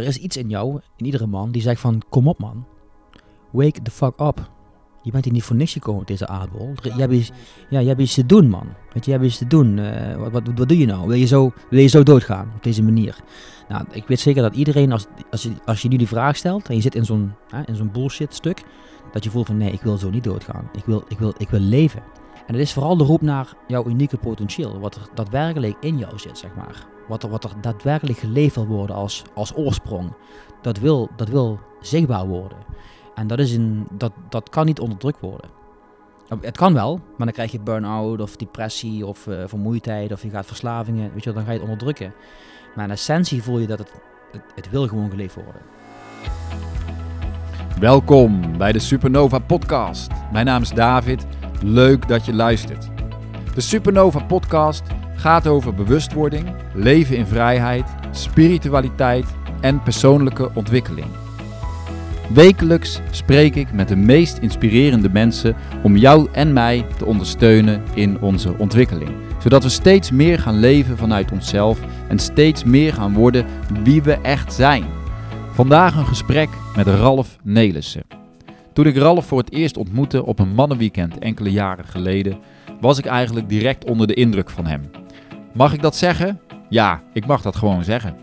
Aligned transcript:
er 0.00 0.06
is 0.06 0.16
iets 0.16 0.36
in 0.36 0.48
jou, 0.48 0.80
in 0.96 1.04
iedere 1.04 1.26
man, 1.26 1.50
die 1.50 1.62
zegt 1.62 1.80
van, 1.80 2.02
kom 2.08 2.28
op 2.28 2.38
man. 2.38 2.66
Wake 3.50 3.82
the 3.82 3.90
fuck 3.90 4.20
up. 4.20 4.50
Je 5.02 5.10
bent 5.10 5.24
hier 5.24 5.32
niet 5.32 5.42
voor 5.42 5.56
niks 5.56 5.72
gekomen 5.72 6.00
op 6.00 6.06
deze 6.06 6.26
aardbol. 6.26 6.72
Je 6.82 6.92
hebt 6.92 7.12
iets, 7.12 7.30
ja, 7.70 7.78
je 7.78 7.88
hebt 7.88 8.00
iets 8.00 8.14
te 8.14 8.26
doen, 8.26 8.48
man. 8.48 8.66
Weet 8.92 9.04
je, 9.04 9.10
je 9.10 9.16
hebt 9.16 9.28
iets 9.28 9.38
te 9.38 9.46
doen. 9.46 9.78
Eh, 9.78 10.16
wat, 10.16 10.32
wat, 10.32 10.42
wat 10.54 10.68
doe 10.68 10.78
je 10.78 10.86
nou? 10.86 11.06
Wil 11.06 11.16
je, 11.16 11.26
zo, 11.26 11.52
wil 11.70 11.80
je 11.80 11.86
zo 11.86 12.02
doodgaan 12.02 12.52
op 12.56 12.62
deze 12.62 12.82
manier? 12.82 13.16
Nou, 13.68 13.84
ik 13.92 14.06
weet 14.06 14.20
zeker 14.20 14.42
dat 14.42 14.54
iedereen, 14.54 14.92
als, 14.92 15.06
als, 15.30 15.42
je, 15.42 15.52
als 15.64 15.82
je 15.82 15.88
nu 15.88 15.96
die 15.96 16.08
vraag 16.08 16.36
stelt 16.36 16.68
en 16.68 16.74
je 16.74 16.80
zit 16.80 16.94
in 16.94 17.04
zo'n, 17.04 17.32
hè, 17.48 17.62
in 17.66 17.76
zo'n 17.76 17.90
bullshit 17.92 18.34
stuk, 18.34 18.62
dat 19.12 19.24
je 19.24 19.30
voelt 19.30 19.46
van 19.46 19.56
nee, 19.56 19.72
ik 19.72 19.82
wil 19.82 19.96
zo 19.96 20.10
niet 20.10 20.24
doodgaan. 20.24 20.70
Ik 20.72 20.84
wil, 20.84 21.04
ik 21.08 21.18
wil, 21.18 21.34
ik 21.38 21.48
wil 21.48 21.60
leven. 21.60 22.02
En 22.46 22.54
het 22.54 22.62
is 22.62 22.72
vooral 22.72 22.96
de 22.96 23.04
roep 23.04 23.20
naar 23.20 23.54
jouw 23.66 23.86
unieke 23.86 24.16
potentieel, 24.16 24.80
wat 24.80 24.94
er 24.94 25.08
daadwerkelijk 25.14 25.76
in 25.80 25.98
jou 25.98 26.18
zit, 26.18 26.38
zeg 26.38 26.54
maar. 26.56 26.86
Wat 27.10 27.22
er, 27.22 27.28
wat 27.28 27.44
er 27.44 27.50
daadwerkelijk 27.60 28.18
geleefd 28.18 28.54
wil 28.54 28.66
worden 28.66 28.96
als, 28.96 29.22
als 29.34 29.56
oorsprong. 29.56 30.12
Dat 30.62 30.78
wil, 30.78 31.08
dat 31.16 31.28
wil 31.28 31.58
zichtbaar 31.80 32.26
worden. 32.26 32.58
En 33.14 33.26
dat, 33.26 33.38
is 33.38 33.54
een, 33.54 33.86
dat, 33.90 34.12
dat 34.28 34.48
kan 34.48 34.66
niet 34.66 34.80
onderdrukt 34.80 35.20
worden. 35.20 35.50
Het 36.40 36.56
kan 36.56 36.74
wel, 36.74 36.96
maar 36.96 37.26
dan 37.26 37.32
krijg 37.32 37.52
je 37.52 37.60
burn-out 37.60 38.20
of 38.20 38.36
depressie 38.36 39.06
of 39.06 39.26
eh, 39.26 39.42
vermoeidheid 39.46 40.12
of 40.12 40.22
je 40.22 40.30
gaat 40.30 40.46
verslavingen, 40.46 41.12
weet 41.12 41.24
je 41.24 41.32
dan 41.32 41.44
ga 41.44 41.52
je 41.52 41.58
het 41.58 41.68
onderdrukken. 41.68 42.14
Maar 42.74 42.84
in 42.84 42.90
essentie 42.90 43.42
voel 43.42 43.58
je 43.58 43.66
dat 43.66 43.78
het, 43.78 43.92
het, 44.32 44.42
het 44.54 44.70
wil 44.70 44.88
gewoon 44.88 45.10
geleefd 45.10 45.34
worden. 45.34 45.62
Welkom 47.78 48.58
bij 48.58 48.72
de 48.72 48.78
Supernova 48.78 49.38
Podcast. 49.38 50.10
Mijn 50.32 50.46
naam 50.46 50.62
is 50.62 50.70
David. 50.70 51.26
Leuk 51.62 52.08
dat 52.08 52.24
je 52.24 52.34
luistert. 52.34 52.88
De 53.54 53.60
Supernova 53.60 54.24
Podcast 54.24 54.82
gaat 55.20 55.46
over 55.46 55.74
bewustwording, 55.74 56.54
leven 56.74 57.16
in 57.16 57.26
vrijheid, 57.26 57.84
spiritualiteit 58.10 59.26
en 59.60 59.82
persoonlijke 59.82 60.50
ontwikkeling. 60.54 61.06
Wekelijks 62.34 63.00
spreek 63.10 63.54
ik 63.54 63.72
met 63.72 63.88
de 63.88 63.96
meest 63.96 64.38
inspirerende 64.38 65.10
mensen 65.10 65.56
om 65.82 65.96
jou 65.96 66.28
en 66.32 66.52
mij 66.52 66.86
te 66.96 67.04
ondersteunen 67.04 67.82
in 67.94 68.20
onze 68.20 68.54
ontwikkeling. 68.58 69.10
Zodat 69.42 69.62
we 69.62 69.68
steeds 69.68 70.10
meer 70.10 70.38
gaan 70.38 70.58
leven 70.58 70.96
vanuit 70.96 71.32
onszelf 71.32 71.80
en 72.08 72.18
steeds 72.18 72.64
meer 72.64 72.92
gaan 72.92 73.12
worden 73.12 73.46
wie 73.82 74.02
we 74.02 74.12
echt 74.12 74.52
zijn. 74.52 74.84
Vandaag 75.52 75.96
een 75.96 76.06
gesprek 76.06 76.48
met 76.76 76.86
Ralf 76.86 77.36
Nelissen. 77.42 78.02
Toen 78.72 78.86
ik 78.86 78.96
Ralf 78.96 79.26
voor 79.26 79.38
het 79.38 79.52
eerst 79.52 79.76
ontmoette 79.76 80.24
op 80.24 80.38
een 80.38 80.54
mannenweekend 80.54 81.18
enkele 81.18 81.50
jaren 81.50 81.86
geleden, 81.86 82.38
was 82.80 82.98
ik 82.98 83.06
eigenlijk 83.06 83.48
direct 83.48 83.84
onder 83.84 84.06
de 84.06 84.14
indruk 84.14 84.50
van 84.50 84.66
hem. 84.66 84.99
Mag 85.52 85.72
ik 85.72 85.82
dat 85.82 85.96
zeggen? 85.96 86.40
Ja, 86.68 87.00
ik 87.12 87.26
mag 87.26 87.42
dat 87.42 87.56
gewoon 87.56 87.84
zeggen. 87.84 88.16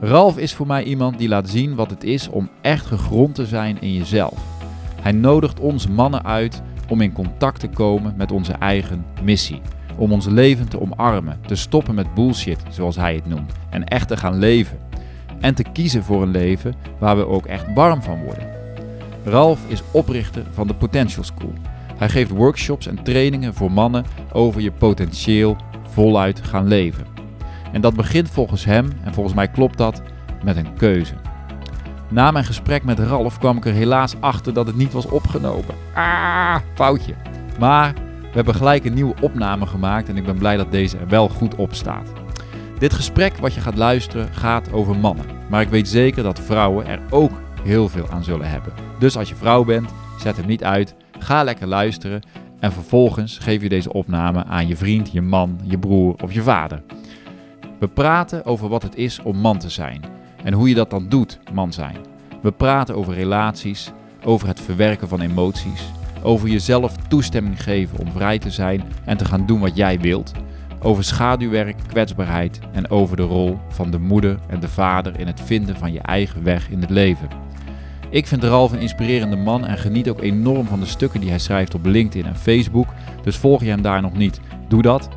Ralf 0.00 0.38
is 0.38 0.54
voor 0.54 0.66
mij 0.66 0.84
iemand 0.84 1.18
die 1.18 1.28
laat 1.28 1.48
zien 1.48 1.74
wat 1.74 1.90
het 1.90 2.04
is 2.04 2.28
om 2.28 2.48
echt 2.60 2.86
gegrond 2.86 3.34
te 3.34 3.46
zijn 3.46 3.80
in 3.80 3.92
jezelf. 3.92 4.38
Hij 5.00 5.12
nodigt 5.12 5.60
ons 5.60 5.86
mannen 5.86 6.24
uit 6.24 6.62
om 6.88 7.00
in 7.00 7.12
contact 7.12 7.60
te 7.60 7.68
komen 7.68 8.14
met 8.16 8.32
onze 8.32 8.52
eigen 8.52 9.04
missie. 9.22 9.60
Om 9.96 10.12
ons 10.12 10.26
leven 10.26 10.68
te 10.68 10.80
omarmen, 10.80 11.40
te 11.46 11.54
stoppen 11.54 11.94
met 11.94 12.14
bullshit, 12.14 12.62
zoals 12.68 12.96
hij 12.96 13.14
het 13.14 13.26
noemt, 13.26 13.52
en 13.70 13.84
echt 13.84 14.08
te 14.08 14.16
gaan 14.16 14.38
leven 14.38 14.78
en 15.40 15.54
te 15.54 15.64
kiezen 15.72 16.02
voor 16.02 16.22
een 16.22 16.30
leven 16.30 16.74
waar 16.98 17.16
we 17.16 17.26
ook 17.26 17.46
echt 17.46 17.74
warm 17.74 18.02
van 18.02 18.24
worden. 18.24 18.48
Ralf 19.24 19.60
is 19.68 19.82
oprichter 19.90 20.44
van 20.52 20.66
de 20.66 20.74
Potential 20.74 21.24
School. 21.24 21.52
Hij 21.96 22.08
geeft 22.08 22.30
workshops 22.30 22.86
en 22.86 23.02
trainingen 23.02 23.54
voor 23.54 23.72
mannen 23.72 24.04
over 24.32 24.60
je 24.60 24.72
potentieel 24.72 25.56
voluit 25.94 26.40
gaan 26.44 26.68
leven. 26.68 27.06
En 27.72 27.80
dat 27.80 27.94
begint 27.94 28.30
volgens 28.30 28.64
hem, 28.64 28.90
en 29.04 29.14
volgens 29.14 29.34
mij 29.34 29.48
klopt 29.48 29.78
dat, 29.78 30.02
met 30.44 30.56
een 30.56 30.76
keuze. 30.76 31.14
Na 32.08 32.30
mijn 32.30 32.44
gesprek 32.44 32.84
met 32.84 32.98
Ralf 32.98 33.38
kwam 33.38 33.56
ik 33.56 33.64
er 33.64 33.72
helaas 33.72 34.14
achter 34.20 34.52
dat 34.52 34.66
het 34.66 34.76
niet 34.76 34.92
was 34.92 35.06
opgenomen. 35.06 35.74
Ah, 35.94 36.56
foutje. 36.74 37.14
Maar 37.58 37.92
we 38.20 38.30
hebben 38.32 38.54
gelijk 38.54 38.84
een 38.84 38.94
nieuwe 38.94 39.14
opname 39.20 39.66
gemaakt 39.66 40.08
en 40.08 40.16
ik 40.16 40.24
ben 40.24 40.38
blij 40.38 40.56
dat 40.56 40.70
deze 40.70 40.98
er 40.98 41.08
wel 41.08 41.28
goed 41.28 41.54
op 41.54 41.74
staat. 41.74 42.12
Dit 42.78 42.92
gesprek 42.92 43.36
wat 43.36 43.54
je 43.54 43.60
gaat 43.60 43.76
luisteren 43.76 44.28
gaat 44.32 44.72
over 44.72 44.96
mannen. 44.96 45.26
Maar 45.48 45.60
ik 45.60 45.68
weet 45.68 45.88
zeker 45.88 46.22
dat 46.22 46.40
vrouwen 46.40 46.86
er 46.86 47.00
ook 47.10 47.32
heel 47.62 47.88
veel 47.88 48.08
aan 48.10 48.24
zullen 48.24 48.50
hebben. 48.50 48.72
Dus 48.98 49.16
als 49.16 49.28
je 49.28 49.34
vrouw 49.34 49.64
bent, 49.64 49.90
zet 50.18 50.36
hem 50.36 50.46
niet 50.46 50.64
uit. 50.64 50.94
Ga 51.18 51.42
lekker 51.42 51.66
luisteren. 51.66 52.22
En 52.64 52.72
vervolgens 52.72 53.38
geef 53.38 53.62
je 53.62 53.68
deze 53.68 53.92
opname 53.92 54.44
aan 54.44 54.66
je 54.66 54.76
vriend, 54.76 55.12
je 55.12 55.20
man, 55.20 55.60
je 55.62 55.78
broer 55.78 56.14
of 56.22 56.32
je 56.32 56.42
vader. 56.42 56.82
We 57.78 57.88
praten 57.88 58.44
over 58.44 58.68
wat 58.68 58.82
het 58.82 58.96
is 58.96 59.22
om 59.22 59.36
man 59.36 59.58
te 59.58 59.68
zijn. 59.68 60.02
En 60.44 60.52
hoe 60.52 60.68
je 60.68 60.74
dat 60.74 60.90
dan 60.90 61.08
doet, 61.08 61.38
man 61.52 61.72
zijn. 61.72 61.96
We 62.42 62.52
praten 62.52 62.96
over 62.96 63.14
relaties, 63.14 63.92
over 64.22 64.48
het 64.48 64.60
verwerken 64.60 65.08
van 65.08 65.20
emoties. 65.20 65.90
Over 66.22 66.48
jezelf 66.48 66.96
toestemming 67.08 67.62
geven 67.62 67.98
om 67.98 68.12
vrij 68.12 68.38
te 68.38 68.50
zijn 68.50 68.82
en 69.04 69.16
te 69.16 69.24
gaan 69.24 69.46
doen 69.46 69.60
wat 69.60 69.76
jij 69.76 70.00
wilt 70.00 70.32
over 70.84 71.04
schaduwwerk, 71.04 71.76
kwetsbaarheid 71.86 72.58
en 72.72 72.90
over 72.90 73.16
de 73.16 73.22
rol 73.22 73.58
van 73.68 73.90
de 73.90 73.98
moeder 73.98 74.38
en 74.46 74.60
de 74.60 74.68
vader 74.68 75.18
in 75.18 75.26
het 75.26 75.40
vinden 75.40 75.76
van 75.76 75.92
je 75.92 76.00
eigen 76.00 76.42
weg 76.42 76.70
in 76.70 76.80
het 76.80 76.90
leven. 76.90 77.28
Ik 78.14 78.26
vind 78.26 78.44
Ralf 78.44 78.72
een 78.72 78.80
inspirerende 78.80 79.36
man 79.36 79.66
en 79.66 79.78
geniet 79.78 80.08
ook 80.08 80.20
enorm 80.20 80.66
van 80.66 80.80
de 80.80 80.86
stukken 80.86 81.20
die 81.20 81.28
hij 81.28 81.38
schrijft 81.38 81.74
op 81.74 81.84
LinkedIn 81.84 82.26
en 82.26 82.36
Facebook, 82.36 82.86
dus 83.22 83.36
volg 83.36 83.62
je 83.62 83.68
hem 83.68 83.82
daar 83.82 84.02
nog 84.02 84.12
niet, 84.12 84.40
doe 84.68 84.82
dat. 84.82 85.08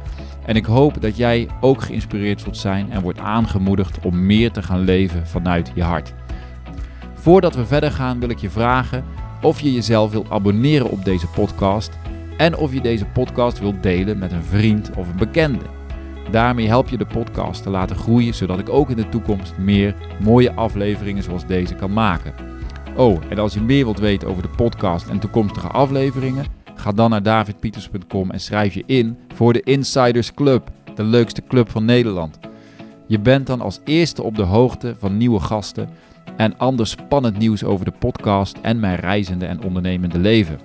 En 0.45 0.55
ik 0.55 0.65
hoop 0.65 1.01
dat 1.01 1.17
jij 1.17 1.47
ook 1.61 1.81
geïnspireerd 1.81 2.41
zult 2.41 2.57
zijn 2.57 2.91
en 2.91 3.01
wordt 3.01 3.19
aangemoedigd 3.19 3.99
om 4.05 4.25
meer 4.25 4.51
te 4.51 4.63
gaan 4.63 4.79
leven 4.79 5.27
vanuit 5.27 5.71
je 5.75 5.83
hart. 5.83 6.13
Voordat 7.13 7.55
we 7.55 7.65
verder 7.65 7.91
gaan 7.91 8.19
wil 8.19 8.29
ik 8.29 8.37
je 8.37 8.49
vragen 8.49 9.03
of 9.41 9.59
je 9.59 9.73
jezelf 9.73 10.11
wilt 10.11 10.29
abonneren 10.29 10.89
op 10.89 11.05
deze 11.05 11.27
podcast 11.27 11.91
en 12.37 12.57
of 12.57 12.73
je 12.73 12.81
deze 12.81 13.05
podcast 13.05 13.59
wilt 13.59 13.83
delen 13.83 14.17
met 14.17 14.31
een 14.31 14.43
vriend 14.43 14.89
of 14.95 15.09
een 15.09 15.17
bekende. 15.17 15.65
Daarmee 16.31 16.67
help 16.67 16.89
je 16.89 16.97
de 16.97 17.05
podcast 17.05 17.63
te 17.63 17.69
laten 17.69 17.95
groeien, 17.95 18.33
zodat 18.33 18.59
ik 18.59 18.69
ook 18.69 18.89
in 18.89 18.95
de 18.95 19.09
toekomst 19.09 19.57
meer 19.57 19.95
mooie 20.19 20.53
afleveringen 20.53 21.23
zoals 21.23 21.45
deze 21.45 21.75
kan 21.75 21.93
maken. 21.93 22.47
Oh, 22.97 23.21
en 23.29 23.39
als 23.39 23.53
je 23.53 23.61
meer 23.61 23.83
wilt 23.83 23.99
weten 23.99 24.27
over 24.27 24.41
de 24.41 24.49
podcast 24.49 25.07
en 25.07 25.19
toekomstige 25.19 25.67
afleveringen, 25.67 26.45
ga 26.75 26.91
dan 26.91 27.09
naar 27.09 27.23
davidpieters.com 27.23 28.31
en 28.31 28.39
schrijf 28.39 28.73
je 28.73 28.83
in 28.85 29.17
voor 29.35 29.53
de 29.53 29.61
Insiders 29.61 30.33
Club, 30.33 30.69
de 30.95 31.03
leukste 31.03 31.43
club 31.47 31.69
van 31.69 31.85
Nederland. 31.85 32.39
Je 33.07 33.19
bent 33.19 33.47
dan 33.47 33.61
als 33.61 33.79
eerste 33.83 34.23
op 34.23 34.35
de 34.35 34.43
hoogte 34.43 34.95
van 34.99 35.17
nieuwe 35.17 35.39
gasten 35.39 35.89
en 36.37 36.57
ander 36.57 36.87
spannend 36.87 37.37
nieuws 37.37 37.63
over 37.63 37.85
de 37.85 37.93
podcast 37.99 38.57
en 38.61 38.79
mijn 38.79 38.95
reizende 38.99 39.45
en 39.45 39.63
ondernemende 39.63 40.19
leven. 40.19 40.59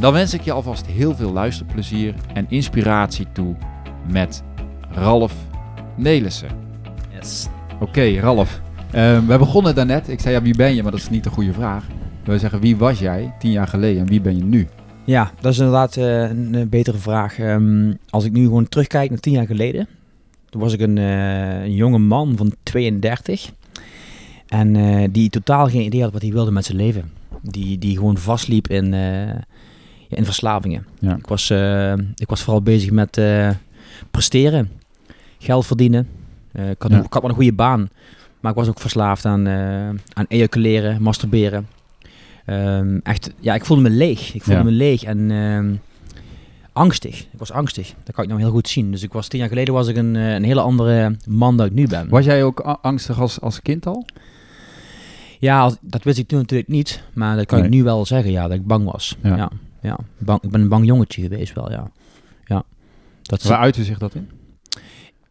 Dan 0.00 0.12
wens 0.12 0.34
ik 0.34 0.40
je 0.40 0.52
alvast 0.52 0.86
heel 0.86 1.14
veel 1.14 1.32
luisterplezier 1.32 2.14
en 2.34 2.46
inspiratie 2.48 3.26
toe 3.32 3.56
met 4.10 4.42
Ralf 4.90 5.34
Nelissen. 5.96 6.48
Yes. 7.14 7.48
Oké, 7.80 8.20
Ralf. 8.20 8.60
Ehm, 8.90 9.26
we 9.26 9.38
begonnen 9.38 9.74
daarnet. 9.74 10.08
Ik 10.08 10.20
zei 10.20 10.34
ja, 10.34 10.42
wie 10.42 10.56
ben 10.56 10.74
je? 10.74 10.82
Maar 10.82 10.92
dat 10.92 11.00
is 11.00 11.10
niet 11.10 11.24
de 11.24 11.30
goede 11.30 11.52
vraag. 11.52 11.84
We 12.24 12.38
zeggen 12.38 12.60
wie 12.60 12.76
was 12.76 12.98
jij 12.98 13.34
tien 13.38 13.50
jaar 13.50 13.68
geleden 13.68 14.00
en 14.00 14.08
wie 14.08 14.20
ben 14.20 14.36
je 14.36 14.44
nu? 14.44 14.68
Ja, 15.04 15.30
dat 15.40 15.52
is 15.52 15.58
inderdaad 15.58 15.96
eh, 15.96 16.22
een, 16.22 16.68
betere 16.68 16.98
vraag. 16.98 17.38
Ehm, 17.38 17.92
als 18.10 18.24
ik 18.24 18.32
nu 18.32 18.44
gewoon 18.44 18.68
terugkijk 18.68 19.10
naar 19.10 19.18
tien 19.18 19.32
jaar 19.32 19.46
geleden, 19.46 19.86
toen 20.50 20.60
was 20.60 20.72
ik 20.72 20.80
een, 20.80 20.98
eh, 20.98 21.62
een 21.62 21.74
jonge 21.74 21.98
man 21.98 22.36
van 22.36 22.54
32 22.62 23.50
en 24.46 24.76
eh, 24.76 25.08
die 25.10 25.30
totaal 25.30 25.68
geen 25.68 25.84
idee 25.84 26.02
had 26.02 26.12
wat 26.12 26.22
hij 26.22 26.32
wilde 26.32 26.50
met 26.50 26.64
zijn 26.64 26.76
leven. 26.76 27.10
Die, 27.42 27.78
die 27.78 27.96
gewoon 27.96 28.16
vastliep 28.18 28.68
in, 28.68 28.94
in 30.08 30.24
verslavingen. 30.24 30.86
Ja. 30.98 31.16
Ik, 31.16 31.26
was, 31.26 31.50
ik 32.14 32.28
was 32.28 32.42
vooral 32.42 32.62
bezig 32.62 32.90
met 32.90 33.20
presteren, 34.10 34.70
geld 35.38 35.66
verdienen. 35.66 36.08
Ik, 36.52 36.82
had 36.82 36.90
Ja. 36.90 37.02
ik 37.02 37.12
had 37.12 37.22
wel 37.22 37.30
een 37.30 37.36
goede 37.36 37.52
baan, 37.52 37.88
maar 38.40 38.50
ik 38.52 38.58
was 38.58 38.68
ook 38.68 38.80
verslaafd 38.80 39.24
aan, 39.24 39.46
eh, 39.46 39.88
aan 40.12 40.24
ejaculeren, 40.28 41.02
masturberen. 41.02 41.68
Ehm, 42.44 42.98
echt, 43.02 43.32
ja, 43.40 43.54
ik 43.54 43.64
voelde 43.64 43.82
me 43.82 43.90
leeg. 43.90 44.34
Ik 44.34 44.42
voelde 44.42 44.60
Ja. 44.60 44.64
me 44.66 44.70
leeg 44.72 45.02
en 45.02 45.30
ehm, 45.30 45.74
angstig. 46.72 47.20
Ik 47.20 47.38
was 47.38 47.52
angstig. 47.52 47.94
Dat 48.04 48.14
kan 48.14 48.24
ik 48.24 48.30
nou 48.30 48.42
heel 48.42 48.50
goed 48.52 48.68
zien. 48.68 48.90
Dus 48.90 49.02
ik 49.02 49.12
was 49.12 49.28
tien 49.28 49.38
jaar 49.40 49.48
geleden 49.48 49.74
was 49.74 49.88
ik 49.88 49.96
een, 49.96 50.16
eh, 50.16 50.32
een 50.34 50.44
hele 50.44 50.60
andere 50.60 51.16
man 51.26 51.56
dan 51.56 51.66
ik 51.66 51.72
nu 51.72 51.86
ben. 51.86 52.08
Was 52.08 52.24
jij 52.24 52.44
ook 52.44 52.60
angstig 52.60 53.20
als, 53.20 53.40
als 53.40 53.62
kind 53.62 53.86
al? 53.86 54.06
Ja, 55.38 55.60
als- 55.60 55.76
dat 55.80 56.02
wist 56.02 56.18
ik 56.18 56.28
toen 56.28 56.38
natuurlijk 56.38 56.68
niet. 56.70 57.02
Maar 57.14 57.36
dat 57.36 57.46
kan 57.46 57.58
Nee. 57.58 57.66
ik 57.68 57.74
nu 57.74 57.82
wel 57.82 58.06
zeggen, 58.06 58.30
ja, 58.30 58.42
dat 58.48 58.56
ik 58.56 58.66
bang 58.66 58.84
was. 58.92 59.16
Ja. 59.22 59.36
Ja. 59.36 59.50
Ja, 59.82 59.98
Bang, 60.18 60.42
ik 60.42 60.50
ben 60.50 60.60
een 60.60 60.68
bang 60.68 60.86
jongetje 60.86 61.22
geweest 61.22 61.54
wel, 61.54 61.70
ja. 61.70 61.90
ja. 62.44 62.62
Dat 63.22 63.42
Waar 63.42 63.58
uitte 63.58 63.84
zich 63.84 63.98
dat 63.98 64.14
in? 64.14 64.28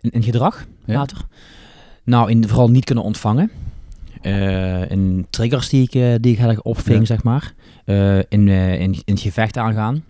in, 0.02 0.10
in 0.12 0.24
gedrag 0.24 0.66
Ja. 0.86 0.94
later? 0.94 1.18
Nou, 2.06 2.30
in 2.30 2.48
vooral 2.48 2.70
niet 2.70 2.86
kunnen 2.86 3.04
ontvangen. 3.04 3.52
Eh, 4.22 4.92
in 4.92 5.28
triggers 5.30 5.70
die 5.70 5.84
ik, 5.84 5.94
eh, 5.94 6.16
die 6.20 6.32
ik 6.32 6.38
heel 6.38 6.50
erg 6.50 6.62
opving, 6.62 7.00
Ja. 7.00 7.06
zeg 7.06 7.24
maar. 7.24 7.54
Eh, 7.86 8.18
in, 8.18 8.48
in, 8.48 8.92
in 8.92 9.02
het 9.06 9.20
gevecht 9.20 9.58
aangaan. 9.58 10.04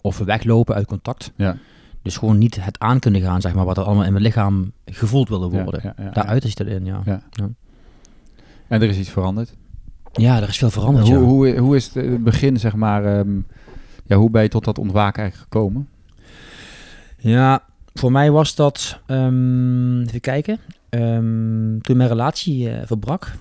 Of 0.00 0.18
weglopen 0.18 0.74
uit 0.74 0.86
contact. 0.86 1.32
Ja. 1.36 1.56
Dus 2.02 2.16
gewoon 2.16 2.38
niet 2.38 2.64
het 2.64 2.78
aan 2.78 2.98
kunnen 2.98 3.20
gaan, 3.20 3.40
zeg 3.40 3.54
maar, 3.54 3.64
wat 3.64 3.76
er 3.76 3.84
allemaal 3.84 4.04
in 4.04 4.12
mijn 4.12 4.24
lichaam 4.24 4.72
gevoeld 4.84 5.28
wilde 5.28 5.48
worden. 5.48 5.80
ja, 5.82 5.94
ja. 5.98 6.10
Daaruit 6.10 6.44
is 6.44 6.54
dat 6.54 6.66
in, 6.66 6.84
ja. 6.84 7.02
Ja. 7.04 7.22
En 8.68 8.82
er 8.82 8.88
is 8.88 8.98
iets 8.98 9.10
veranderd. 9.10 9.54
Ja, 10.12 10.40
er 10.40 10.48
is 10.48 10.58
veel 10.58 10.70
veranderd, 10.70 11.08
hoe, 11.08 11.16
hoe, 11.18 11.56
hoe 11.58 11.76
is 11.76 11.94
het 11.94 12.24
begin, 12.24 12.58
zeg 12.58 12.74
maar, 12.74 13.04
ehm, 13.04 13.30
ja, 14.06 14.16
hoe 14.16 14.30
ben 14.30 14.42
je 14.42 14.48
tot 14.48 14.64
dat 14.64 14.78
ontwaken 14.78 15.22
eigenlijk 15.22 15.52
gekomen? 15.52 15.88
Ja, 17.16 17.62
voor 17.94 18.12
mij 18.12 18.30
was 18.30 18.54
dat, 18.54 19.00
ehm, 19.06 20.00
even 20.02 20.20
kijken, 20.20 20.58
Ehm, 20.90 21.78
toen 21.80 21.96
mijn 21.96 22.08
relatie 22.08 22.70
eh, 22.70 22.86
verbrak, 22.86 23.32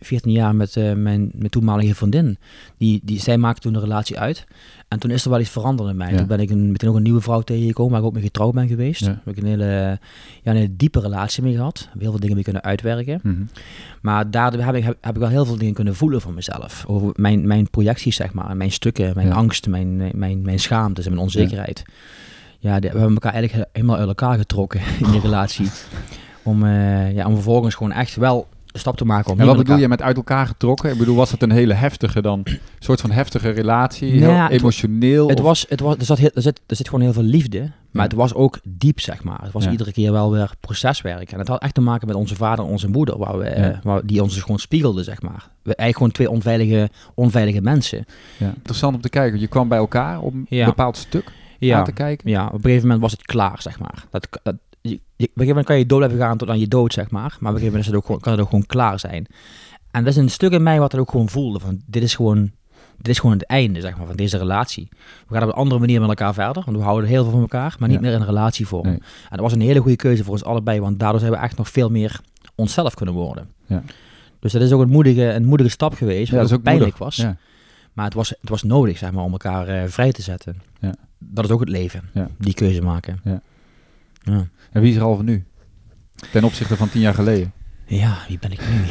14 0.00 0.32
jaar 0.32 0.54
met 0.54 0.76
eh, 0.76 0.84
mijn, 0.92 1.30
mijn 1.34 1.50
toenmalige 1.50 1.94
vriendin, 1.94 2.38
die, 2.76 3.00
die, 3.04 3.20
zij 3.20 3.38
maakte 3.38 3.60
toen 3.60 3.72
de 3.72 3.80
relatie 3.80 4.18
uit. 4.18 4.46
En 4.88 4.98
toen 4.98 5.10
is 5.10 5.24
er 5.24 5.30
wel 5.30 5.40
iets 5.40 5.50
veranderd 5.50 5.90
in 5.90 5.96
mij. 5.96 6.10
Ja. 6.10 6.16
Toen 6.16 6.26
ben 6.26 6.40
ik 6.40 6.50
een, 6.50 6.70
meteen 6.72 6.88
ook 6.90 6.96
een 6.96 7.02
nieuwe 7.02 7.20
vrouw 7.20 7.40
tegengekomen, 7.40 7.90
waar 7.92 8.00
ik 8.00 8.06
ook 8.06 8.12
mee 8.12 8.22
getrouwd 8.22 8.54
ben 8.54 8.68
geweest. 8.68 9.00
Ja. 9.00 9.06
Daar 9.06 9.20
heb 9.24 9.36
ik 9.36 9.42
een 9.42 9.48
hele, 9.48 9.64
ja, 10.42 10.50
een 10.50 10.56
hele 10.56 10.76
diepe 10.76 11.00
relatie 11.00 11.42
mee 11.42 11.54
gehad. 11.54 11.88
Heb 11.92 12.00
heel 12.00 12.10
veel 12.10 12.20
dingen 12.20 12.34
mee 12.34 12.44
kunnen 12.44 12.62
uitwerken. 12.62 13.20
Mhm. 13.22 13.42
Maar 14.02 14.30
daardoor 14.30 14.62
heb 14.62 14.74
ik, 14.74 14.84
heb, 14.84 14.96
heb 15.00 15.14
ik 15.14 15.20
wel 15.20 15.28
heel 15.30 15.44
veel 15.44 15.56
dingen 15.58 15.74
kunnen 15.74 15.94
voelen 15.94 16.20
van 16.20 16.34
mezelf. 16.34 16.84
Over 16.86 17.10
mijn, 17.16 17.46
mijn 17.46 17.70
projecties, 17.70 18.16
zeg 18.16 18.32
maar. 18.32 18.56
Mijn 18.56 18.72
stukken, 18.72 19.12
mijn 19.14 19.26
Ja. 19.28 19.34
angst, 19.34 19.66
mijn, 19.66 19.96
mijn, 20.14 20.42
mijn, 20.42 20.58
schaamte 20.58 21.02
en 21.02 21.08
mijn 21.10 21.22
onzekerheid. 21.22 21.82
Ja, 22.58 22.80
die- 22.80 22.90
we 22.90 22.96
hebben 22.98 23.14
elkaar 23.14 23.32
eigenlijk 23.32 23.68
helemaal 23.72 23.96
uit 23.96 24.08
elkaar 24.08 24.38
getrokken 24.38 24.80
in 25.00 25.10
die 25.10 25.20
relatie. 25.20 25.66
Om, 26.48 26.64
eh, 26.64 27.14
ja, 27.14 27.26
om 27.26 27.34
vervolgens 27.34 27.74
gewoon 27.74 27.92
echt 27.92 28.16
wel 28.16 28.46
een 28.72 28.80
stap 28.80 28.96
te 28.96 29.04
maken. 29.04 29.32
Om 29.32 29.40
En 29.40 29.46
wat 29.46 29.56
bedoel 29.56 29.76
je 29.76 29.88
met 29.88 30.02
uit 30.02 30.16
elkaar 30.16 30.46
getrokken? 30.46 30.90
Ik 30.92 30.98
bedoel, 30.98 31.16
was 31.16 31.30
het 31.30 31.42
een 31.42 31.50
hele 31.50 31.74
heftige 31.74 32.22
dan, 32.22 32.46
soort 32.78 33.00
van 33.00 33.10
heftige 33.10 33.50
relatie, 33.50 34.08
Nou 34.08 34.20
heel 34.20 34.30
ja, 34.30 34.50
emotioneel? 34.50 35.28
Het 35.28 35.38
of- 35.38 35.44
was, 35.44 35.66
het 35.68 35.80
was, 35.80 35.96
er, 35.96 36.04
zat 36.04 36.18
heel, 36.18 36.30
er, 36.34 36.42
zit, 36.42 36.60
er 36.66 36.76
zit 36.76 36.86
gewoon 36.88 37.00
heel 37.04 37.12
veel 37.12 37.22
liefde, 37.22 37.58
maar 37.60 37.70
Ja. 37.92 38.02
het 38.02 38.12
was 38.12 38.34
ook 38.34 38.58
diep, 38.68 39.00
zeg 39.00 39.24
maar. 39.24 39.38
Het 39.42 39.52
was 39.52 39.64
Ja. 39.64 39.70
iedere 39.70 39.92
keer 39.92 40.12
wel 40.12 40.30
weer 40.32 40.50
proceswerk. 40.60 41.32
En 41.32 41.38
het 41.38 41.48
had 41.48 41.62
echt 41.62 41.74
te 41.74 41.80
maken 41.80 42.06
met 42.06 42.16
onze 42.16 42.34
vader 42.34 42.64
en 42.64 42.70
onze 42.70 42.88
moeder, 42.88 43.18
waar 43.18 43.38
we, 43.38 43.44
eh, 43.44 43.64
Ja. 43.64 43.80
waar, 43.82 44.06
die 44.06 44.22
ons 44.22 44.32
dus 44.34 44.42
gewoon 44.42 44.58
spiegelden, 44.58 45.04
zeg 45.04 45.22
maar. 45.22 45.48
We, 45.62 45.74
eigenlijk 45.74 45.96
gewoon 45.96 46.12
twee 46.12 46.30
onveilige, 46.30 46.90
onveilige 47.14 47.60
mensen. 47.60 48.04
ja. 48.36 48.52
Interessant 48.56 48.94
om 48.94 49.00
te 49.00 49.08
kijken, 49.10 49.40
je 49.40 49.46
kwam 49.46 49.68
bij 49.68 49.78
elkaar 49.78 50.20
op 50.20 50.34
een 50.34 50.46
Ja. 50.48 50.64
bepaald 50.66 50.96
stuk 50.96 51.32
aan 51.72 51.84
te 51.84 51.92
kijken. 51.92 52.30
Ja, 52.30 52.46
op 52.46 52.52
een 52.54 52.60
gegeven 52.60 52.82
moment 52.82 53.00
was 53.00 53.12
het 53.12 53.22
klaar, 53.22 53.62
zeg 53.62 53.78
maar. 53.80 54.04
Dat, 54.10 54.28
dat, 54.42 54.54
je, 54.80 54.88
je- 54.90 54.94
op 54.96 55.00
een 55.16 55.26
gegeven 55.26 55.46
moment 55.46 55.66
kan 55.66 55.78
je 55.78 55.86
door 55.86 55.98
blijven 55.98 56.18
gaan 56.18 56.36
tot 56.38 56.48
aan 56.48 56.58
je 56.58 56.68
dood, 56.68 56.92
zeg 56.92 57.10
maar. 57.10 57.20
Maar 57.20 57.30
op 57.30 57.40
een 57.40 57.46
gegeven 57.46 57.64
moment 57.66 57.84
is 57.84 57.86
het 57.86 57.96
ook, 58.16 58.22
kan 58.22 58.32
het 58.32 58.40
ook 58.40 58.48
gewoon 58.48 58.66
klaar 58.66 58.98
zijn. 58.98 59.26
En 59.90 60.04
dat 60.04 60.12
is 60.12 60.18
een 60.18 60.30
stuk 60.30 60.52
in 60.52 60.62
mij 60.62 60.78
wat 60.78 60.92
het 60.92 61.00
ook 61.00 61.10
gewoon 61.10 61.28
voelde. 61.28 61.58
Van, 61.60 61.80
dit, 61.86 62.02
is 62.02 62.14
gewoon, 62.14 62.50
dit 62.96 63.08
is 63.08 63.18
gewoon 63.18 63.36
het 63.36 63.46
einde, 63.46 63.80
zeg 63.80 63.96
maar, 63.96 64.06
van 64.06 64.16
deze 64.16 64.38
relatie. 64.38 64.88
We 65.28 65.34
gaan 65.34 65.42
op 65.42 65.48
een 65.48 65.54
andere 65.54 65.80
manier 65.80 66.00
met 66.00 66.08
elkaar 66.08 66.34
verder. 66.34 66.62
Want 66.64 66.76
we 66.76 66.82
houden 66.82 67.08
heel 67.08 67.22
veel 67.22 67.32
van 67.32 67.40
elkaar, 67.40 67.76
maar 67.78 67.88
niet 67.88 67.96
Ja. 67.98 68.02
meer 68.04 68.12
in 68.14 68.20
een 68.20 68.26
relatievorm. 68.26 68.86
Nee. 68.86 68.94
En 68.96 69.02
dat 69.30 69.40
was 69.40 69.52
een 69.52 69.60
hele 69.60 69.80
goede 69.80 69.96
keuze 69.96 70.22
voor 70.24 70.32
ons 70.32 70.44
allebei. 70.44 70.80
Want 70.80 70.98
daardoor 71.00 71.20
zijn 71.20 71.32
we 71.32 71.38
echt 71.38 71.56
nog 71.56 71.68
veel 71.68 71.90
meer 71.90 72.20
onszelf 72.54 72.94
kunnen 72.94 73.14
worden. 73.14 73.50
Ja. 73.66 73.82
Dus 74.40 74.52
dat 74.52 74.62
is 74.62 74.72
ook 74.72 74.80
een 74.80 74.88
moedige, 74.88 75.22
een 75.32 75.44
moedige 75.44 75.70
stap 75.70 75.94
geweest. 75.94 76.26
Ja, 76.30 76.32
wat 76.32 76.40
dat 76.40 76.50
is 76.50 76.56
ook 76.56 76.62
pijnlijk 76.62 76.98
moedig. 76.98 77.16
was. 77.16 77.26
Ja. 77.26 77.36
Maar 77.92 78.04
het 78.04 78.14
was, 78.14 78.28
het 78.40 78.48
was 78.48 78.62
nodig, 78.62 78.98
zeg 78.98 79.12
maar, 79.12 79.24
om 79.24 79.32
elkaar 79.32 79.68
eh, 79.68 79.82
vrij 79.88 80.12
te 80.12 80.22
zetten. 80.22 80.56
Ja. 80.80 80.94
Dat 81.18 81.44
is 81.44 81.50
ook 81.50 81.60
het 81.60 81.68
leven, 81.68 82.02
die 82.38 82.54
keuze 82.54 82.82
maken. 82.82 83.20
Ja. 83.24 83.40
En 84.72 84.80
wie 84.80 84.90
is 84.90 84.96
er 84.96 85.02
al 85.02 85.16
van 85.16 85.24
nu? 85.24 85.44
Ten 86.32 86.44
opzichte 86.44 86.76
van 86.76 86.88
tien 86.88 87.00
jaar 87.00 87.14
geleden. 87.14 87.52
Ja, 87.86 88.18
wie 88.28 88.38
ben 88.38 88.52
ik 88.52 88.60
nu? 88.60 88.76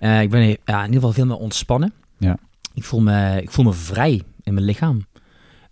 Eh, 0.00 0.22
ik 0.22 0.30
ben 0.30 0.40
ja, 0.40 0.78
in 0.78 0.84
ieder 0.84 0.94
geval 0.94 1.12
veel 1.12 1.26
meer 1.26 1.36
ontspannen. 1.36 1.92
Ja. 2.18 2.38
Ik, 2.74 2.84
voel 2.84 3.00
me, 3.00 3.42
ik 3.42 3.50
voel 3.50 3.64
me 3.64 3.72
vrij 3.72 4.22
in 4.42 4.54
mijn 4.54 4.66
lichaam. 4.66 5.06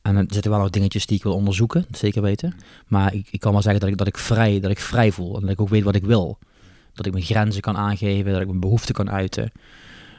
En 0.03 0.17
er 0.17 0.25
zitten 0.29 0.51
wel 0.51 0.61
nog 0.61 0.71
dingetjes 0.71 1.07
die 1.07 1.17
ik 1.17 1.23
wil 1.23 1.35
onderzoeken, 1.35 1.85
zeker 1.91 2.23
weten. 2.23 2.55
Maar 2.87 3.15
ik, 3.15 3.29
ik 3.31 3.41
kan 3.41 3.53
wel 3.53 3.63
zeggen 3.63 3.81
dat 3.81 3.91
ik, 3.91 3.97
dat, 3.97 4.07
ik 4.07 4.19
vrij, 4.19 4.61
dat 4.61 4.71
ik 4.71 4.79
vrij 4.79 5.13
voel. 5.13 5.35
En 5.35 5.41
dat 5.41 5.51
ik 5.51 5.61
ook 5.61 5.69
weet 5.69 5.83
wat 5.83 5.95
ik 5.95 6.05
wil. 6.05 6.39
Dat 6.93 7.07
ik 7.07 7.13
mijn 7.13 7.25
grenzen 7.25 7.61
kan 7.61 7.77
aangeven, 7.77 8.33
dat 8.33 8.41
ik 8.41 8.47
mijn 8.47 8.61
behoeften 8.61 8.95
kan 8.95 9.11
uiten. 9.11 9.53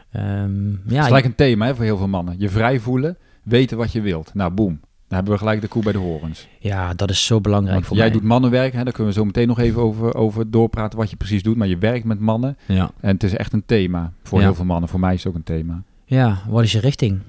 Het 0.09 0.51
ja, 0.87 0.99
is 0.99 1.05
gelijk 1.05 1.25
een 1.25 1.35
thema 1.35 1.65
hè, 1.65 1.75
voor 1.75 1.83
heel 1.83 1.97
veel 1.97 2.07
mannen. 2.07 2.35
Je 2.37 2.49
vrij 2.49 2.79
voelen, 2.79 3.17
weten 3.43 3.77
wat 3.77 3.91
je 3.91 4.01
wilt. 4.01 4.33
Nou, 4.33 4.51
boem. 4.51 4.79
Dan 5.07 5.15
hebben 5.17 5.33
we 5.33 5.39
gelijk 5.39 5.61
de 5.61 5.67
koe 5.67 5.83
bij 5.83 5.91
de 5.91 5.97
horens. 5.97 6.47
ja, 6.59 6.93
dat 6.93 7.09
is 7.09 7.25
zo 7.25 7.41
belangrijk 7.41 7.73
Want 7.75 7.85
voor 7.87 7.95
jij 7.97 8.05
mij. 8.05 8.13
doet 8.15 8.23
mannenwerk, 8.27 8.73
hè, 8.73 8.83
daar 8.83 8.93
kunnen 8.93 9.13
we 9.13 9.19
zo 9.19 9.25
meteen 9.25 9.47
nog 9.47 9.59
even 9.59 9.81
over, 9.81 10.15
over 10.15 10.51
doorpraten 10.51 10.99
wat 10.99 11.09
je 11.09 11.15
precies 11.15 11.43
doet. 11.43 11.55
Maar 11.57 11.67
je 11.67 11.77
werkt 11.77 12.05
met 12.05 12.19
mannen 12.19 12.57
Ja. 12.67 12.91
en 12.99 13.09
het 13.13 13.23
is 13.23 13.33
echt 13.35 13.53
een 13.53 13.63
thema 13.65 14.11
voor 14.23 14.39
Ja. 14.39 14.45
heel 14.45 14.55
veel 14.55 14.65
mannen. 14.65 14.89
Voor 14.89 14.99
mij 14.99 15.13
is 15.13 15.19
het 15.23 15.27
ook 15.27 15.35
een 15.37 15.43
thema. 15.43 15.81
ja, 16.05 16.41
wat 16.47 16.63
is 16.63 16.71
je 16.71 16.79
richting? 16.79 17.19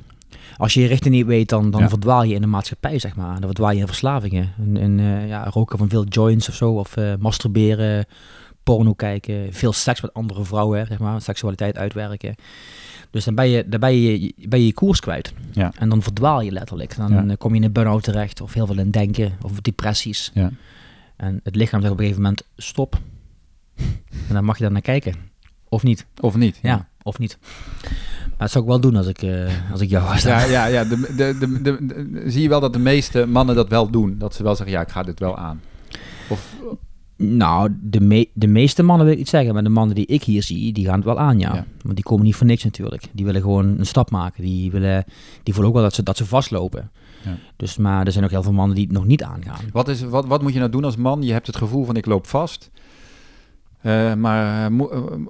Als 0.56 0.74
je 0.74 0.80
je 0.80 0.86
richting 0.86 1.14
niet 1.14 1.26
weet, 1.26 1.48
dan, 1.48 1.70
dan 1.70 1.80
Ja. 1.80 1.88
verdwaal 1.88 2.22
je 2.22 2.34
in 2.34 2.40
de 2.40 2.46
maatschappij, 2.46 2.98
zeg 2.98 3.16
maar. 3.16 3.34
Dan 3.34 3.44
verdwaal 3.48 3.70
je 3.70 3.80
in 3.80 3.86
verslavingen. 3.86 4.52
En, 4.58 4.76
en 4.76 4.98
eh, 4.98 5.28
ja, 5.28 5.44
roken 5.44 5.78
van 5.78 5.88
veel 5.88 6.04
joints 6.04 6.48
of 6.48 6.54
zo, 6.54 6.70
of 6.72 6.96
eh, 6.96 7.12
masturberen, 7.18 8.06
porno 8.62 8.92
kijken, 8.94 9.52
veel 9.52 9.72
seks 9.72 10.00
met 10.00 10.14
andere 10.14 10.44
vrouwen, 10.44 10.86
zeg 10.86 10.98
maar, 10.98 11.20
seksualiteit 11.20 11.78
uitwerken. 11.78 12.34
Dus 13.10 13.24
dan 13.24 13.34
ben 13.34 13.48
je 13.48 13.68
dan 13.68 13.80
ben 13.80 13.94
je, 13.94 14.34
ben 14.48 14.58
je, 14.60 14.66
je 14.66 14.72
koers 14.72 15.00
kwijt. 15.00 15.32
Ja. 15.52 15.72
En 15.78 15.88
dan 15.88 16.02
verdwaal 16.02 16.40
je 16.40 16.50
letterlijk. 16.50 16.96
Dan 16.96 17.12
Ja. 17.12 17.24
eh, 17.28 17.36
kom 17.38 17.50
je 17.50 17.56
in 17.56 17.64
een 17.64 17.72
burn-out 17.72 18.02
terecht, 18.02 18.40
of 18.40 18.52
heel 18.52 18.66
veel 18.66 18.78
in 18.78 18.90
denken, 18.90 19.32
of 19.42 19.60
depressies. 19.60 20.30
Ja. 20.34 20.50
En 21.16 21.40
het 21.42 21.56
lichaam 21.56 21.80
zegt 21.80 21.92
op 21.92 21.98
een 21.98 22.04
gegeven 22.04 22.22
moment, 22.22 22.42
stop. 22.56 22.98
en 24.28 24.34
dan 24.34 24.44
mag 24.44 24.56
je 24.56 24.62
daar 24.62 24.72
naar 24.72 24.80
kijken. 24.82 25.14
Of 25.68 25.82
niet. 25.82 26.06
Of 26.20 26.36
niet? 26.36 26.58
Ja, 26.62 26.88
of 27.02 27.18
niet. 27.18 27.38
Maar 28.28 28.46
dat 28.46 28.50
zou 28.50 28.64
ik 28.64 28.70
wel 28.70 28.80
doen 28.80 28.96
als 28.96 29.06
ik, 29.06 29.22
eh, 29.22 29.70
als 29.72 29.80
ik 29.80 29.88
jou 29.90 30.04
was. 30.08 30.22
Ja, 30.22 30.44
ja, 30.44 30.66
ja. 30.66 30.84
De, 30.84 31.14
de- 31.16 31.62
de- 31.62 32.22
zie 32.26 32.42
je 32.42 32.48
wel 32.48 32.60
dat 32.60 32.72
de 32.72 32.78
meeste 32.78 33.26
mannen 33.26 33.54
dat 33.54 33.68
wel 33.68 33.90
doen. 33.90 34.18
Dat 34.18 34.34
ze 34.34 34.42
wel 34.42 34.54
zeggen, 34.56 34.76
ja, 34.76 34.82
ik 34.82 34.88
ga 34.88 35.02
dit 35.02 35.18
wel 35.18 35.36
aan. 35.36 35.60
Of, 36.28 36.54
Nou, 37.20 37.76
de, 37.80 38.00
me- 38.00 38.28
de 38.32 38.46
meeste 38.46 38.82
mannen 38.82 39.04
wil 39.04 39.12
ik 39.14 39.18
niet 39.20 39.28
zeggen, 39.28 39.54
maar 39.54 39.62
de 39.62 39.68
mannen 39.68 39.94
die 39.94 40.06
ik 40.06 40.22
hier 40.22 40.42
zie, 40.42 40.72
die 40.72 40.84
gaan 40.84 40.94
het 40.94 41.04
wel 41.04 41.18
aan, 41.18 41.38
ja. 41.38 41.54
Ja. 41.54 41.66
Want 41.82 41.94
die 41.94 42.04
komen 42.04 42.24
niet 42.24 42.34
voor 42.36 42.46
niks 42.46 42.64
natuurlijk. 42.64 43.02
Die 43.12 43.24
willen 43.24 43.40
gewoon 43.40 43.78
een 43.78 43.86
stap 43.86 44.10
maken. 44.10 44.42
Die, 44.42 44.70
willen, 44.70 45.04
die 45.42 45.52
voelen 45.54 45.70
ook 45.72 45.76
wel 45.78 45.84
dat 45.86 45.94
ze, 45.94 46.02
dat 46.02 46.16
ze 46.16 46.26
vastlopen. 46.26 46.90
Ja. 47.24 47.36
Dus, 47.56 47.76
maar 47.76 48.06
er 48.06 48.12
zijn 48.12 48.24
ook 48.24 48.30
heel 48.30 48.42
veel 48.42 48.52
mannen 48.52 48.76
die 48.76 48.84
het 48.84 48.94
nog 48.94 49.04
niet 49.06 49.22
aangaan. 49.22 49.64
wat, 49.72 49.88
is, 49.88 50.02
wat, 50.02 50.26
wat 50.26 50.42
moet 50.42 50.52
je 50.52 50.58
nou 50.58 50.70
doen 50.70 50.84
als 50.84 50.96
man? 50.96 51.22
Je 51.22 51.32
hebt 51.32 51.46
het 51.46 51.56
gevoel 51.56 51.84
van, 51.84 51.96
ik 51.96 52.06
loop 52.06 52.26
vast. 52.26 52.70
Eh, 53.80 54.14
maar 54.14 54.70
eh, 54.72 54.78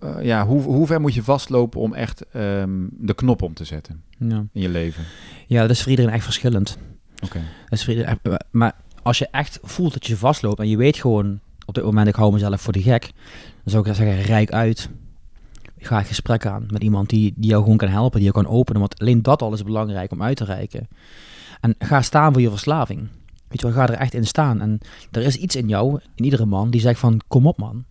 eh, 0.00 0.24
ja, 0.24 0.46
hoe, 0.46 0.62
hoe 0.62 0.86
ver 0.86 1.00
moet 1.00 1.14
je 1.14 1.22
vastlopen 1.22 1.80
om 1.80 1.94
echt 1.94 2.24
ehm, 2.32 2.70
de 2.90 3.14
knop 3.14 3.42
om 3.42 3.54
te 3.54 3.64
zetten 3.64 4.02
Ja. 4.18 4.44
in 4.52 4.60
je 4.62 4.68
leven? 4.68 5.04
ja, 5.46 5.60
dat 5.60 5.70
is 5.70 5.80
voor 5.82 5.90
iedereen 5.90 6.12
echt 6.12 6.24
verschillend. 6.24 6.78
Oké. 7.24 7.40
Maar 8.50 8.74
als 9.02 9.18
je 9.18 9.28
echt 9.30 9.58
voelt 9.62 9.92
dat 9.92 10.06
je 10.06 10.16
vastloopt 10.16 10.58
en 10.60 10.68
je 10.68 10.76
weet 10.76 10.96
gewoon 10.96 11.40
op 11.68 11.74
dit 11.74 11.84
moment, 11.84 12.08
ik 12.08 12.14
hou 12.14 12.32
mezelf 12.32 12.60
voor 12.60 12.72
de 12.72 12.82
gek, 12.82 13.02
dan 13.02 13.12
zou 13.72 13.88
ik 13.88 13.94
zeggen, 13.94 14.22
rijk 14.22 14.50
uit. 14.50 14.88
Ga 15.78 15.98
een 15.98 16.04
gesprek 16.04 16.46
aan 16.46 16.66
met 16.70 16.82
iemand 16.82 17.08
die, 17.08 17.32
die 17.36 17.50
jou 17.50 17.62
gewoon 17.62 17.76
kan 17.78 17.88
helpen, 17.88 18.20
die 18.20 18.30
jou 18.32 18.42
kan 18.42 18.52
openen. 18.52 18.80
Want 18.80 18.98
alleen 19.00 19.22
dat 19.22 19.42
al 19.42 19.52
is 19.52 19.62
belangrijk 19.62 20.12
om 20.12 20.22
uit 20.22 20.36
te 20.36 20.44
reiken. 20.44 20.88
En 21.60 21.74
ga 21.78 22.02
staan 22.02 22.32
voor 22.32 22.42
je 22.42 22.50
verslaving. 22.50 22.98
Weet 23.48 23.60
je 23.60 23.66
wel, 23.66 23.76
ga 23.76 23.88
er 23.88 23.94
echt 23.98 24.14
in 24.14 24.26
staan. 24.26 24.60
En 24.60 24.78
er 25.10 25.22
is 25.22 25.36
iets 25.36 25.56
in 25.56 25.68
jou, 25.68 26.00
in 26.14 26.24
iedere 26.24 26.46
man, 26.46 26.70
die 26.70 26.80
zegt 26.80 27.00
van, 27.00 27.20
kom 27.28 27.46
op 27.46 27.58
man. 27.58 27.84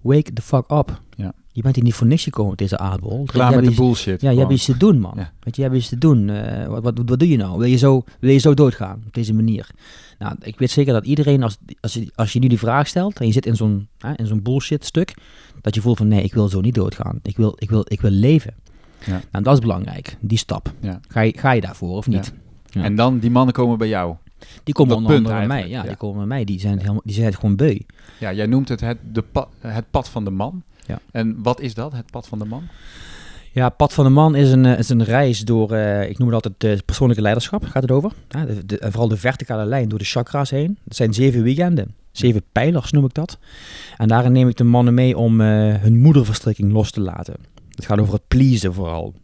Wake 0.00 0.32
the 0.32 0.42
fuck 0.42 0.70
up. 0.70 1.00
Ja. 1.16 1.32
Je 1.52 1.62
bent 1.62 1.74
hier 1.74 1.84
niet 1.84 1.94
voor 1.94 2.06
niks 2.06 2.22
gekomen 2.22 2.52
op 2.52 2.58
deze 2.58 2.78
aardbol. 2.78 3.24
Klaar 3.24 3.50
Je 3.50 3.54
met 3.56 3.64
de 3.64 3.70
iets- 3.70 3.80
bullshit. 3.80 4.20
ja, 4.20 4.30
je 4.30 4.38
hebt 4.38 4.52
iets 4.52 4.64
te 4.64 4.76
doen, 4.76 5.00
man. 5.00 5.12
Ja. 5.16 5.32
Weet 5.40 5.56
je, 5.56 5.62
je 5.62 5.68
hebt 5.68 5.80
iets 5.80 5.88
te 5.88 5.98
doen. 5.98 6.28
Eh, 6.28 6.66
wat, 6.66 6.82
wat, 6.82 6.98
wat 7.04 7.18
doe 7.18 7.28
je 7.28 7.36
nou? 7.36 7.58
Wil 7.58 7.68
je, 7.68 7.76
zo, 7.76 8.04
wil 8.20 8.30
je 8.30 8.38
zo 8.38 8.54
doodgaan 8.54 9.02
op 9.06 9.14
deze 9.14 9.34
manier? 9.34 9.70
Nou, 10.20 10.34
ik 10.40 10.58
weet 10.58 10.70
zeker 10.70 10.92
dat 10.92 11.06
iedereen, 11.06 11.42
als, 11.42 11.56
als, 11.80 11.94
je, 11.94 12.10
als 12.14 12.32
je 12.32 12.38
nu 12.38 12.48
die 12.48 12.58
vraag 12.58 12.86
stelt 12.86 13.18
en 13.20 13.26
je 13.26 13.32
zit 13.32 13.46
in 13.46 13.56
zo'n, 13.56 13.88
hè, 13.98 14.12
in 14.16 14.26
zo'n 14.26 14.42
bullshit 14.42 14.84
stuk, 14.84 15.14
dat 15.60 15.74
je 15.74 15.80
voelt 15.80 15.96
van 15.96 16.08
nee, 16.08 16.22
ik 16.22 16.34
wil 16.34 16.48
zo 16.48 16.60
niet 16.60 16.74
doodgaan. 16.74 17.18
Ik 17.22 17.36
wil, 17.36 17.54
ik 17.58 17.70
wil, 17.70 17.84
ik 17.88 18.00
wil 18.00 18.10
leven. 18.10 18.54
Ja. 19.06 19.20
Nou, 19.32 19.44
dat 19.44 19.54
is 19.54 19.60
belangrijk, 19.60 20.16
die 20.20 20.38
stap. 20.38 20.72
Ja. 20.80 21.00
Ga, 21.08 21.20
je, 21.20 21.32
ga 21.38 21.50
je 21.52 21.60
daarvoor 21.60 21.96
of 21.96 22.06
niet? 22.06 22.32
Ja. 22.70 22.82
En 22.82 22.94
dan, 22.94 23.18
die 23.18 23.30
mannen 23.30 23.54
komen 23.54 23.78
bij 23.78 23.88
jou. 23.88 24.14
Die 24.64 24.74
komen 24.74 24.96
onder 24.96 25.16
andere 25.16 25.34
bij 25.34 25.46
mij. 25.46 25.68
Ja, 25.68 25.82
die 25.82 25.96
komen 25.96 26.16
bij 26.18 26.26
mij. 26.26 26.44
Die 26.44 26.60
zijn, 26.60 26.78
helemaal, 26.78 27.02
die 27.04 27.14
zijn 27.14 27.26
het 27.26 27.34
gewoon 27.36 27.56
beu. 27.56 27.78
Ja, 28.18 28.32
jij 28.32 28.46
noemt 28.46 28.68
het 28.68 28.80
het, 28.80 28.98
de 29.12 29.22
pa- 29.22 29.48
het 29.60 29.90
pad 29.90 30.08
van 30.08 30.24
de 30.24 30.30
man. 30.30 30.62
Ja. 30.86 30.98
En 31.10 31.42
wat 31.42 31.60
is 31.60 31.74
dat, 31.74 31.92
het 31.92 32.10
pad 32.10 32.28
van 32.28 32.38
de 32.38 32.44
man? 32.44 32.62
Ja, 33.52 33.68
Pad 33.68 33.92
van 33.92 34.04
de 34.04 34.10
Man 34.10 34.34
is 34.34 34.50
een, 34.52 34.66
eh, 34.66 34.78
is 34.78 34.88
een 34.88 35.04
reis 35.04 35.40
door, 35.40 35.72
eh, 35.72 36.08
ik 36.08 36.18
noem 36.18 36.32
het 36.32 36.44
altijd 36.44 36.74
uh, 36.78 36.84
persoonlijke 36.84 37.22
leiderschap, 37.22 37.64
gaat 37.64 37.82
het 37.82 37.90
over. 37.90 38.12
Ja, 38.28 38.44
de, 38.44 38.66
de- 38.66 38.78
en 38.78 38.90
vooral 38.90 39.08
de 39.08 39.16
verticale 39.16 39.64
lijn 39.64 39.88
door 39.88 39.98
de 39.98 40.04
chakra's 40.04 40.50
heen. 40.50 40.78
Het 40.84 40.96
zijn 40.96 41.14
zeven 41.14 41.42
weekenden, 41.42 41.94
zeven 42.12 42.42
pijlers 42.52 42.90
noem 42.92 43.04
ik 43.04 43.14
dat. 43.14 43.38
En 43.96 44.08
daarin 44.08 44.32
neem 44.32 44.48
ik 44.48 44.56
de 44.56 44.64
mannen 44.64 44.94
mee 44.94 45.16
om 45.18 45.40
eh, 45.40 45.46
hun 45.74 45.98
moederverstrikking 46.00 46.72
los 46.72 46.90
te 46.90 47.00
laten. 47.00 47.34
Het 47.74 47.84
gaat 47.86 47.98
over 47.98 48.12
het 48.14 48.28
pleasen 48.28 48.74
vooral. 48.74 49.14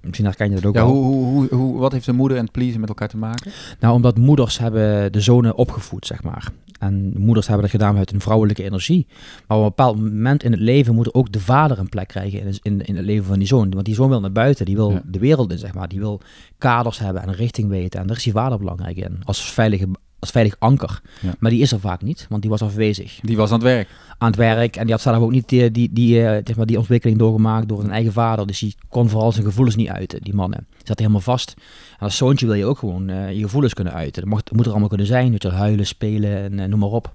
Misschien 0.00 0.24
herken 0.26 0.48
je 0.48 0.54
dat 0.54 0.66
ook 0.66 0.74
Ja, 0.74 0.84
hoe, 0.86 1.04
hoe, 1.14 1.46
hoe- 1.50 1.67
wat 1.78 1.92
heeft 1.92 2.06
de 2.06 2.12
moeder 2.12 2.36
en 2.36 2.42
het 2.42 2.52
pleasen 2.52 2.80
met 2.80 2.88
elkaar 2.88 3.08
te 3.08 3.16
maken? 3.16 3.52
Nou, 3.80 3.94
omdat 3.94 4.18
moeders 4.18 4.58
hebben 4.58 5.12
de 5.12 5.20
zonen 5.20 5.56
opgevoed, 5.56 6.06
zeg 6.06 6.22
maar. 6.22 6.48
En 6.78 7.12
moeders 7.16 7.46
hebben 7.46 7.64
dat 7.64 7.74
gedaan 7.80 7.96
uit 7.96 8.10
hun 8.10 8.20
vrouwelijke 8.20 8.64
energie. 8.64 9.06
Maar 9.46 9.56
op 9.58 9.62
een 9.62 9.68
bepaald 9.68 9.96
moment 9.98 10.42
in 10.42 10.50
het 10.52 10.60
leven 10.60 10.94
moet 10.94 11.14
ook 11.14 11.32
de 11.32 11.40
vader 11.40 11.78
een 11.78 11.88
plek 11.88 12.08
krijgen 12.08 12.40
in, 12.40 12.58
in, 12.62 12.80
in 12.80 12.96
het 12.96 13.04
leven 13.04 13.24
van 13.26 13.38
die 13.38 13.46
zoon. 13.48 13.70
Want 13.70 13.84
die 13.84 13.94
zoon 13.94 14.08
wil 14.08 14.20
naar 14.20 14.32
buiten, 14.32 14.64
die 14.66 14.76
wil 14.76 14.90
Ja. 14.90 15.02
de 15.06 15.18
wereld 15.18 15.50
in, 15.52 15.58
zeg 15.58 15.74
maar. 15.74 15.88
Die 15.88 15.98
wil 15.98 16.20
kaders 16.58 16.98
hebben 16.98 17.22
en 17.22 17.28
een 17.28 17.34
richting 17.34 17.68
weten. 17.68 18.00
En 18.00 18.06
daar 18.06 18.16
is 18.16 18.22
die 18.22 18.32
vader 18.32 18.58
belangrijk 18.58 18.96
in. 18.96 19.18
Als 19.24 19.52
veilige 19.52 19.88
als 20.18 20.30
veilig 20.30 20.54
anker. 20.58 21.00
Ja. 21.20 21.34
Maar 21.38 21.50
die 21.50 21.60
is 21.60 21.72
er 21.72 21.80
vaak 21.80 22.02
niet, 22.02 22.26
want 22.28 22.42
die 22.42 22.50
was 22.50 22.62
afwezig 22.62 23.18
Die 23.22 23.36
was 23.36 23.48
aan 23.48 23.58
het 23.58 23.68
werk. 23.68 23.88
aan 24.18 24.28
het 24.28 24.36
werk. 24.36 24.76
En 24.76 24.82
die 24.82 24.92
had 24.92 25.02
zelf 25.02 25.22
ook 25.22 25.30
niet 25.30 25.48
die, 25.48 25.70
die, 25.70 25.92
die, 25.92 26.22
eh, 26.26 26.40
zeg 26.44 26.56
maar, 26.56 26.66
die 26.66 26.78
ontwikkeling 26.78 27.18
doorgemaakt 27.18 27.68
door 27.68 27.80
zijn 27.80 27.92
eigen 27.92 28.12
vader. 28.12 28.46
Dus 28.46 28.58
die 28.58 28.74
kon 28.88 29.08
vooral 29.08 29.32
zijn 29.32 29.44
gevoelens 29.44 29.76
niet 29.76 29.88
uiten, 29.88 30.22
die 30.22 30.34
mannen. 30.34 30.66
Zat 30.82 30.98
helemaal 30.98 31.20
vast. 31.20 31.54
En 31.98 32.04
als 32.04 32.16
zoontje 32.16 32.46
wil 32.46 32.54
je 32.54 32.64
ook 32.64 32.78
gewoon 32.78 33.08
eh, 33.08 33.32
je 33.32 33.42
gevoelens 33.42 33.74
kunnen 33.74 33.92
uiten. 33.92 34.30
Dat, 34.30 34.44
dat 34.44 34.52
moet 34.54 34.64
er 34.64 34.70
allemaal 34.70 34.88
kunnen 34.88 35.06
zijn. 35.06 35.32
Dat 35.32 35.42
je 35.42 35.50
huilen, 35.50 35.86
spelen 35.86 36.42
en 36.42 36.58
eh, 36.60 36.68
noem 36.68 36.78
maar 36.78 36.88
op. 36.88 37.12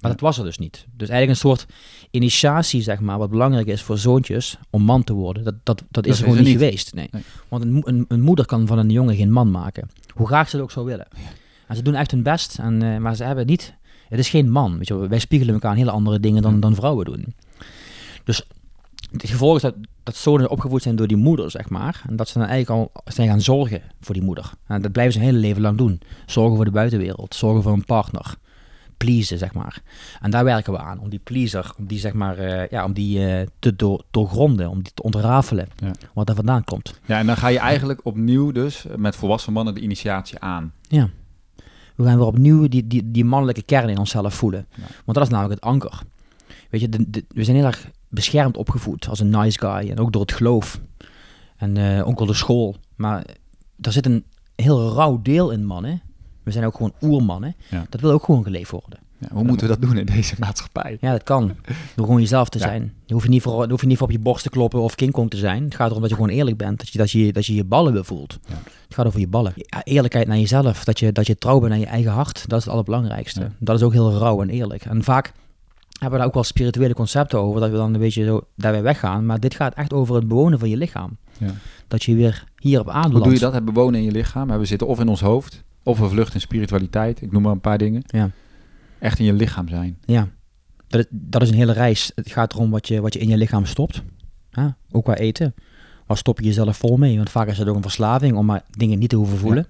Maar 0.00 0.10
dat 0.10 0.20
was 0.20 0.38
er 0.38 0.44
dus 0.44 0.58
niet. 0.58 0.86
Dus 0.96 1.08
eigenlijk 1.08 1.30
een 1.30 1.48
soort 1.48 1.66
initiatie, 2.10 2.82
zeg 2.82 3.00
maar, 3.00 3.18
wat 3.18 3.30
belangrijk 3.30 3.66
is 3.66 3.82
voor 3.82 3.98
zoontjes 3.98 4.58
om 4.70 4.82
man 4.82 5.04
te 5.04 5.12
worden. 5.12 5.44
Dat, 5.44 5.54
dat, 5.62 5.82
dat 5.90 6.06
is 6.06 6.12
is 6.12 6.18
er 6.18 6.24
gewoon 6.24 6.38
er 6.38 6.44
niet 6.44 6.52
geweest. 6.52 6.94
Nee. 6.94 7.08
Nee. 7.10 7.22
Want 7.48 7.64
een, 7.64 8.04
een 8.08 8.20
moeder 8.20 8.46
kan 8.46 8.66
van 8.66 8.78
een 8.78 8.90
jongen 8.90 9.16
geen 9.16 9.32
man 9.32 9.50
maken. 9.50 9.88
Hoe 10.14 10.26
graag 10.26 10.48
ze 10.48 10.56
het 10.56 10.64
ook 10.64 10.70
zou 10.70 10.86
willen. 10.86 11.06
En 11.66 11.76
ze 11.76 11.82
doen 11.82 11.94
echt 11.94 12.10
hun 12.10 12.22
best, 12.22 12.58
en, 12.58 12.82
eh, 12.82 12.96
maar 12.98 13.14
ze 13.16 13.24
hebben 13.24 13.46
niet... 13.46 13.74
Het 14.08 14.18
is 14.18 14.28
geen 14.28 14.50
man. 14.50 14.76
Weet 14.78 14.88
je, 14.88 15.08
wij 15.08 15.18
spiegelen 15.18 15.54
elkaar 15.54 15.70
aan 15.70 15.76
hele 15.76 15.90
andere 15.90 16.20
dingen 16.20 16.42
dan, 16.42 16.60
dan 16.60 16.74
vrouwen 16.74 17.04
doen. 17.04 17.34
Dus 18.24 18.46
het 19.12 19.30
gevolg 19.30 19.56
is 19.56 19.62
dat, 19.62 19.74
dat 20.02 20.16
zonen 20.16 20.50
opgevoed 20.50 20.82
zijn 20.82 20.96
door 20.96 21.06
die 21.06 21.16
moeder, 21.16 21.50
zeg 21.50 21.68
maar. 21.68 22.02
En 22.08 22.16
dat 22.16 22.28
ze 22.28 22.38
dan 22.38 22.48
eigenlijk 22.48 22.92
al 22.94 23.02
zijn 23.12 23.28
gaan 23.28 23.40
zorgen 23.40 23.82
voor 24.00 24.14
die 24.14 24.22
moeder. 24.24 24.50
En 24.66 24.82
dat 24.82 24.92
blijven 24.92 25.12
ze 25.12 25.18
hun 25.18 25.28
hele 25.28 25.40
leven 25.40 25.62
lang 25.62 25.78
doen. 25.78 26.00
Zorgen 26.26 26.56
voor 26.56 26.64
de 26.64 26.70
buitenwereld, 26.70 27.34
zorgen 27.34 27.62
voor 27.62 27.72
een 27.72 27.84
partner. 27.84 28.34
Pleasen, 28.96 29.38
zeg 29.38 29.52
maar. 29.54 29.82
En 30.20 30.30
daar 30.30 30.44
werken 30.44 30.72
we 30.72 30.78
aan, 30.78 30.98
om 31.00 31.08
die 31.08 31.18
pleaser, 31.24 31.72
om 31.78 31.86
die, 31.86 31.98
zeg 31.98 32.12
maar, 32.12 32.38
eh, 32.38 32.68
ja, 32.70 32.84
om 32.84 32.92
die 32.92 33.26
eh, 33.26 33.46
te 33.58 33.76
door, 33.76 34.02
doorgronden, 34.10 34.70
om 34.70 34.82
die 34.82 34.92
te 34.94 35.02
ontrafelen, 35.02 35.68
Ja. 35.76 35.90
wat 36.14 36.26
daar 36.26 36.36
vandaan 36.36 36.64
komt. 36.64 37.00
Ja, 37.06 37.18
en 37.18 37.26
dan 37.26 37.36
ga 37.36 37.48
je 37.48 37.58
eigenlijk 37.58 38.00
opnieuw 38.04 38.52
dus 38.52 38.84
met 38.96 39.16
volwassen 39.16 39.52
mannen 39.52 39.74
de 39.74 39.80
initiatie 39.80 40.38
aan. 40.38 40.72
Ja. 40.88 41.08
We 41.96 42.04
gaan 42.04 42.16
weer 42.16 42.26
opnieuw 42.26 42.68
die, 42.68 42.86
die, 42.86 43.10
die 43.10 43.24
mannelijke 43.24 43.62
kern 43.62 43.88
in 43.88 43.98
onszelf 43.98 44.34
voelen. 44.34 44.66
Ja. 44.74 44.82
Want 45.04 45.18
dat 45.18 45.22
is 45.26 45.28
namelijk 45.32 45.54
het 45.60 45.70
anker. 45.70 46.02
Weet 46.70 46.80
je, 46.80 46.88
de, 46.88 47.10
de- 47.10 47.24
we 47.28 47.44
zijn 47.44 47.56
heel 47.56 47.66
erg 47.66 47.90
beschermd 48.08 48.56
opgevoed 48.56 49.08
als 49.08 49.20
een 49.20 49.30
nice 49.30 49.58
guy. 49.58 49.90
En 49.90 49.98
ook 49.98 50.12
door 50.12 50.22
het 50.22 50.32
geloof. 50.32 50.80
En 51.56 51.76
eh, 51.76 52.08
ook 52.08 52.18
door 52.18 52.26
de 52.26 52.34
school. 52.34 52.76
Maar 52.96 53.24
er 53.80 53.92
zit 53.92 54.06
een 54.06 54.24
heel 54.54 54.92
rauw 54.92 55.22
deel 55.22 55.50
in 55.50 55.64
mannen. 55.64 56.02
We 56.42 56.50
zijn 56.52 56.64
ook 56.64 56.76
gewoon 56.76 56.92
oermannen. 57.02 57.56
Ja. 57.70 57.86
Dat 57.90 58.00
wil 58.00 58.10
ook 58.10 58.24
gewoon 58.24 58.42
geleefd 58.42 58.70
worden. 58.70 58.98
Ja, 59.18 59.28
hoe 59.32 59.44
moeten 59.44 59.68
we 59.68 59.76
dat 59.78 59.88
doen 59.88 59.98
in 59.98 60.06
deze 60.06 60.34
maatschappij? 60.38 60.96
Ja, 61.00 61.10
dat 61.12 61.22
kan. 61.22 61.54
Door 61.94 62.04
gewoon 62.06 62.20
jezelf 62.20 62.48
te 62.48 62.58
Ja. 62.58 62.64
zijn. 62.64 62.92
Je 63.06 63.14
hoeft 63.14 63.28
niet 63.28 63.42
voor, 63.42 63.62
je 63.62 63.68
hoeft 63.68 63.80
je 63.80 63.86
niet 63.86 63.96
voor 63.98 64.06
op 64.06 64.12
je 64.12 64.18
borst 64.18 64.42
te 64.42 64.50
kloppen 64.50 64.80
of 64.80 64.94
King 64.94 65.12
Kong 65.12 65.30
te 65.30 65.36
zijn. 65.36 65.64
Het 65.64 65.74
gaat 65.74 65.88
erom 65.88 66.00
dat 66.00 66.10
je 66.10 66.16
gewoon 66.16 66.30
eerlijk 66.30 66.56
bent. 66.56 66.78
Dat 66.78 66.88
je 66.88 66.98
dat 66.98 67.10
je, 67.10 67.32
dat 67.32 67.46
je, 67.46 67.54
je 67.54 67.64
ballen 67.64 67.92
weer 67.92 68.04
voelt. 68.04 68.38
Ja. 68.48 68.54
Het 68.84 68.94
gaat 68.94 69.06
over 69.06 69.20
je 69.20 69.28
ballen. 69.28 69.52
Eerlijkheid 69.82 70.26
naar 70.26 70.38
jezelf. 70.38 70.84
Dat 70.84 70.98
je, 70.98 71.12
dat 71.12 71.26
je 71.26 71.36
trouw 71.36 71.60
bent 71.60 71.72
aan 71.72 71.78
je 71.80 71.86
eigen 71.86 72.12
hart. 72.12 72.44
Dat 72.48 72.58
is 72.58 72.64
het 72.64 72.72
allerbelangrijkste. 72.72 73.50
Dat 73.58 73.76
is 73.76 73.82
ook 73.82 73.92
heel 73.92 74.12
rauw 74.18 74.42
en 74.42 74.48
eerlijk. 74.48 74.84
En 74.84 75.04
vaak 75.04 75.32
hebben 75.90 76.10
we 76.10 76.16
daar 76.16 76.26
ook 76.26 76.34
wel 76.34 76.44
spirituele 76.44 76.94
concepten 76.94 77.38
over. 77.38 77.60
Dat 77.60 77.70
we 77.70 77.76
dan 77.76 77.94
een 77.94 78.00
beetje 78.00 78.24
zo 78.24 78.40
daarbij 78.56 78.82
weggaan. 78.82 79.26
Maar 79.26 79.40
dit 79.40 79.54
gaat 79.54 79.74
echt 79.74 79.92
over 79.92 80.14
het 80.14 80.28
bewonen 80.28 80.58
van 80.58 80.68
je 80.68 80.76
lichaam. 80.76 81.16
Ja. 81.38 81.50
Dat 81.88 82.02
je 82.04 82.14
weer 82.14 82.44
hier 82.58 82.80
op 82.80 82.88
aarde 82.88 83.10
Hoe 83.14 83.22
doe 83.22 83.32
je 83.32 83.38
dat? 83.38 83.52
Het 83.52 83.64
bewonen 83.64 84.00
in 84.00 84.06
je 84.06 84.12
lichaam. 84.12 84.58
We 84.58 84.64
zitten 84.64 84.86
of 84.86 85.00
in 85.00 85.08
ons 85.08 85.20
hoofd, 85.20 85.62
of 85.82 85.98
we 85.98 86.08
vluchten 86.08 86.34
in 86.34 86.40
spiritualiteit. 86.40 87.22
Ik 87.22 87.32
noem 87.32 87.42
maar 87.42 87.52
een 87.52 87.60
paar 87.60 87.78
dingen. 87.78 88.02
Ja. 88.06 88.30
Echt 88.98 89.18
in 89.18 89.24
je 89.24 89.32
lichaam 89.32 89.68
zijn. 89.68 89.98
Ja, 90.04 90.28
dat, 90.88 91.00
is- 91.00 91.06
dat 91.10 91.42
is 91.42 91.48
een 91.48 91.54
hele 91.54 91.72
reis. 91.72 92.12
Het 92.14 92.30
gaat 92.32 92.52
erom 92.52 92.70
wat 92.70 92.88
je, 92.88 93.00
wat 93.00 93.12
je 93.12 93.18
in 93.18 93.28
je 93.28 93.36
lichaam 93.36 93.66
stopt. 93.66 94.02
Ja, 94.50 94.76
ook 94.90 95.04
qua 95.04 95.14
eten. 95.16 95.54
Waar 96.06 96.16
stop 96.16 96.38
je 96.40 96.46
jezelf 96.46 96.76
vol 96.76 96.96
mee? 96.96 97.16
Want 97.16 97.30
vaak 97.30 97.48
is 97.48 97.58
het 97.58 97.68
ook 97.68 97.76
een 97.76 97.82
verslaving 97.82 98.36
om 98.36 98.46
maar 98.46 98.62
dingen 98.70 98.98
niet 98.98 99.08
te 99.08 99.16
hoeven 99.16 99.38
voelen. 99.38 99.66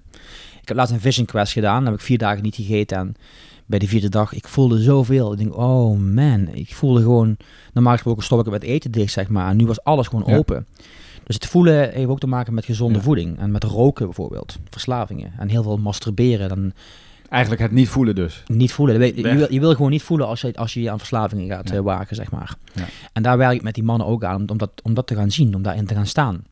Ik 0.61 0.67
heb 0.67 0.77
laatst 0.77 0.93
een 0.93 0.99
vision 0.99 1.25
quest 1.25 1.51
gedaan. 1.53 1.75
Dan 1.83 1.85
heb 1.91 1.99
ik 1.99 2.05
vier 2.05 2.17
dagen 2.17 2.43
niet 2.43 2.55
gegeten. 2.55 2.97
En 2.97 3.15
bij 3.65 3.79
de 3.79 3.87
vierde 3.87 4.09
dag, 4.09 4.33
ik 4.33 4.47
voelde 4.47 4.81
zoveel. 4.81 5.31
Ik 5.31 5.37
denk, 5.37 5.57
oh 5.57 5.99
man. 5.99 6.47
Ik 6.47 6.75
voelde 6.75 7.01
gewoon... 7.01 7.37
Normaal 7.73 7.93
gesproken 7.93 8.23
stop 8.23 8.39
ik 8.39 8.45
het 8.45 8.53
met 8.53 8.63
eten 8.63 8.91
dicht, 8.91 9.11
zeg 9.13 9.27
maar. 9.29 9.49
En 9.49 9.57
nu 9.57 9.65
was 9.65 9.83
alles 9.83 10.07
gewoon 10.07 10.23
Ja. 10.27 10.37
open. 10.37 10.65
Dus 11.23 11.35
het 11.35 11.45
voelen 11.45 11.91
heeft 11.91 12.07
ook 12.09 12.19
te 12.19 12.27
maken 12.27 12.53
met 12.53 12.65
gezonde 12.65 12.97
Ja. 12.97 13.03
voeding. 13.03 13.39
En 13.39 13.51
met 13.51 13.63
roken 13.63 14.05
bijvoorbeeld. 14.05 14.57
Verslavingen. 14.69 15.33
En 15.37 15.49
heel 15.49 15.63
veel 15.63 15.77
masturberen. 15.77 16.49
Dan 16.49 16.71
Eigenlijk 17.29 17.61
het 17.61 17.71
niet 17.71 17.89
voelen 17.89 18.15
dus. 18.15 18.43
niet 18.47 18.71
voelen. 18.73 19.15
Je 19.15 19.21
wil, 19.21 19.53
je 19.53 19.59
wil 19.59 19.71
gewoon 19.75 19.91
niet 19.91 20.03
voelen 20.03 20.27
als 20.27 20.41
je, 20.41 20.53
als 20.55 20.73
je 20.73 20.81
je 20.81 20.91
aan 20.91 20.97
verslavingen 20.97 21.47
gaat 21.47 21.69
Ja. 21.69 21.75
eh, 21.75 21.81
wagen, 21.81 22.15
zeg 22.15 22.31
maar. 22.31 22.55
Ja. 22.73 22.85
En 23.13 23.23
daar 23.23 23.37
werk 23.37 23.53
ik 23.55 23.61
met 23.63 23.73
die 23.73 23.83
mannen 23.83 24.07
ook 24.07 24.23
aan, 24.23 24.49
om 24.49 24.57
dat, 24.57 24.71
om 24.83 24.93
dat 24.93 25.07
te 25.07 25.15
gaan 25.15 25.31
zien, 25.31 25.55
om 25.55 25.61
daarin 25.61 25.85
te 25.85 25.93
gaan 25.95 26.05
staan. 26.05 26.43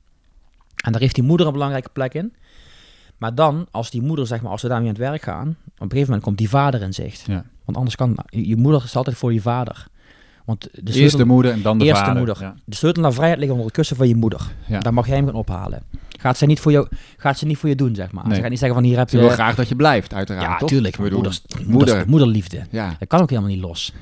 En 0.84 0.92
daar 0.92 1.02
heeft 1.02 1.16
die 1.16 1.24
moeder 1.24 1.48
een 1.48 1.54
belangrijke 1.54 1.90
plek 1.94 2.14
in. 2.14 2.34
Maar 3.18 3.36
dan, 3.36 3.68
als 3.72 3.92
die 3.92 4.02
moeder, 4.02 4.28
zeg 4.28 4.42
maar, 4.42 4.52
als 4.52 4.62
ze 4.62 4.68
daarmee 4.68 4.88
aan 4.88 4.94
het 4.96 5.04
werk 5.04 5.22
gaan, 5.22 5.48
op 5.48 5.56
een 5.82 5.90
gegeven 5.90 6.06
moment 6.06 6.24
komt 6.24 6.38
die 6.38 6.50
vader 6.50 6.82
in 6.82 6.94
zicht. 6.94 7.24
Ja. 7.28 7.46
Want 7.66 7.78
anders 7.78 7.96
kan, 7.96 8.18
je, 8.26 8.48
je 8.48 8.56
moeder 8.56 8.84
is 8.84 8.96
altijd 8.96 9.18
voor 9.18 9.34
je 9.34 9.42
vader. 9.42 9.88
Want 10.46 10.62
de 10.62 10.70
Eerst 10.84 10.94
sleutel, 10.98 11.18
de 11.18 11.26
moeder 11.26 11.52
en 11.52 11.62
dan 11.62 11.78
de 11.78 11.86
Eerst 11.86 12.00
de 12.00 12.06
vader. 12.06 12.18
moeder. 12.26 12.38
Ja. 12.44 12.56
de 12.66 12.76
sleutel 12.76 13.02
naar 13.02 13.14
vrijheid 13.14 13.40
ligt 13.40 13.52
onder 13.52 13.66
het 13.66 13.76
kussen 13.76 13.96
van 13.96 14.08
je 14.08 14.16
moeder. 14.16 14.42
Ja. 14.68 14.80
Daar 14.80 14.94
mag 14.94 15.08
jij 15.08 15.16
hem 15.16 15.26
gaan 15.26 15.36
ophalen. 15.36 15.84
Gaat 16.20 16.38
ze 16.38 16.46
niet 16.46 16.60
voor 16.60 16.72
jou, 16.72 16.88
gaat 17.18 17.38
ze 17.38 17.46
niet 17.46 17.58
voor 17.58 17.70
je 17.70 17.76
doen, 17.76 17.96
zeg 17.96 18.12
maar. 18.12 18.26
Nee. 18.26 18.36
Ze 18.36 18.42
gaat 18.42 18.50
niet 18.50 18.60
zeggen 18.60 18.78
van 18.78 18.88
hier 18.88 18.98
heb 18.98 19.10
Ze 19.10 19.16
je... 19.18 19.22
wil 19.24 19.32
graag 19.32 19.56
dat 19.56 19.68
je 19.68 19.76
blijft, 19.76 20.14
uiteraard. 20.14 20.46
ja, 20.46 20.58
toch? 20.58 20.70
tuurlijk. 20.70 20.98
Moeders, 21.12 21.42
moeder. 21.66 22.04
moederliefde. 22.08 22.62
Ja. 22.72 22.96
Dat 23.00 23.08
kan 23.08 23.22
ook 23.22 23.30
helemaal 23.30 23.50
niet 23.52 23.62
los. 23.62 23.94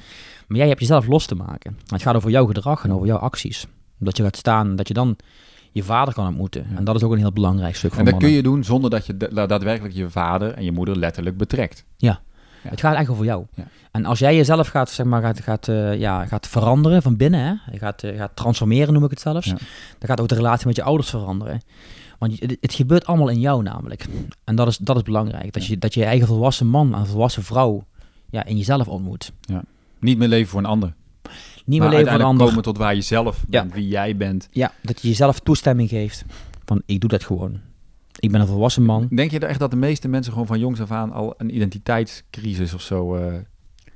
Maar 0.48 0.58
jij 0.58 0.68
hebt 0.68 0.80
jezelf 0.80 1.08
los 1.08 1.26
te 1.26 1.36
maken. 1.36 1.78
Het 1.88 2.02
gaat 2.02 2.16
over 2.16 2.30
jouw 2.30 2.46
gedrag 2.46 2.84
en 2.84 2.92
over 2.94 3.08
jouw 3.08 3.18
acties. 3.18 3.68
Dat 3.98 4.18
je 4.18 4.24
gaat 4.24 4.38
staan, 4.38 4.76
dat 4.76 4.88
je 4.88 4.94
dan 4.94 5.16
je 5.72 5.84
vader 5.84 6.14
kan 6.14 6.28
ontmoeten. 6.28 6.66
Ja. 6.72 6.78
En 6.78 6.84
dat 6.84 6.96
is 6.96 7.04
ook 7.04 7.12
een 7.12 7.18
heel 7.18 7.32
belangrijk 7.32 7.76
stuk 7.76 7.94
En 7.94 8.06
dat 8.06 8.18
kun 8.18 8.30
je 8.30 8.44
doen 8.44 8.64
zonder 8.64 8.90
dat 8.90 9.06
je 9.06 9.18
da- 9.18 9.46
daadwerkelijk 9.48 9.94
je 9.96 10.10
vader 10.10 10.54
en 10.54 10.64
je 10.64 10.72
moeder 10.72 10.98
letterlijk 10.98 11.38
betrekt. 11.38 11.86
Ja. 11.98 12.22
Het 12.70 12.80
gaat 12.80 12.96
echt 12.96 13.10
over 13.10 13.26
jou. 13.26 13.46
Ja. 13.54 13.64
En 13.92 14.06
als 14.06 14.20
jij 14.20 14.36
jezelf 14.36 14.68
gaat, 14.68 14.90
zeg 14.90 15.06
maar, 15.06 15.22
gaat, 15.22 15.40
gaat, 15.42 15.68
eh, 15.68 16.00
ja, 16.00 16.26
gaat 16.26 16.48
veranderen 16.48 17.02
van 17.02 17.16
binnen, 17.18 17.40
hè? 17.40 17.72
Je 17.72 17.78
gaat, 17.78 18.04
eh, 18.04 18.18
gaat 18.18 18.32
transformeren, 18.36 18.94
noem 18.94 19.04
ik 19.04 19.10
het 19.10 19.20
zelfs. 19.22 19.46
Ja. 19.48 19.54
Dan 20.00 20.10
gaat 20.10 20.22
ook 20.22 20.28
de 20.28 20.36
relatie 20.36 20.68
met 20.68 20.76
je 20.76 20.84
ouders 20.84 21.10
veranderen. 21.10 21.62
Want 22.20 22.40
het, 22.40 22.58
het 22.62 22.74
gebeurt 22.74 23.06
allemaal 23.06 23.30
in 23.30 23.40
jou 23.40 23.64
namelijk. 23.64 24.06
En 24.44 24.56
dat 24.56 24.68
is, 24.68 24.78
dat 24.78 24.96
is 24.96 25.02
belangrijk. 25.02 25.54
Dat, 25.54 25.64
Ja. 25.66 25.70
je, 25.72 25.78
dat 25.78 25.94
je 25.94 26.04
eigen 26.06 26.28
volwassen 26.28 26.68
man 26.68 26.96
en 26.96 27.08
volwassen 27.08 27.44
vrouw 27.44 27.84
ja, 28.30 28.46
in 28.46 28.58
jezelf 28.58 28.88
ontmoet. 28.88 29.32
Niet 30.00 30.18
meer 30.18 30.28
leven 30.28 30.50
voor 30.50 30.60
een 30.60 30.66
ander. 30.66 30.94
Niet 31.66 31.80
meer 31.80 31.90
leven 31.90 31.90
voor 31.90 31.90
een 31.90 31.96
uiteindelijk 31.96 32.30
ander. 32.30 32.48
komen 32.48 32.64
tot 32.64 32.78
waar 32.78 32.96
je 32.96 33.02
zelf 33.02 33.44
Ja. 33.50 33.62
bent, 33.62 33.74
wie 33.74 33.88
jij 33.88 34.18
bent. 34.18 34.48
Ja, 34.52 34.72
dat 34.82 35.02
je 35.02 35.08
jezelf 35.08 35.40
toestemming 35.40 35.90
geeft. 35.90 36.26
Van, 36.66 36.82
ik 36.86 37.00
doe 37.02 37.10
dat 37.10 37.24
gewoon. 37.24 37.60
Ik 38.24 38.32
ben 38.32 38.42
een 38.42 38.48
volwassen 38.48 38.84
man. 38.84 39.08
Denk 39.10 39.32
je 39.32 39.40
echt 39.40 39.60
dat 39.60 39.72
de 39.72 39.78
meeste 39.78 40.08
mensen 40.08 40.32
gewoon 40.32 40.48
van 40.48 40.60
jongs 40.60 40.82
af 40.82 40.92
aan 40.92 41.12
al 41.12 41.34
een 41.38 41.56
identiteitscrisis 41.56 42.74
of 42.74 42.82
zo 42.82 43.16
eh, 43.16 43.34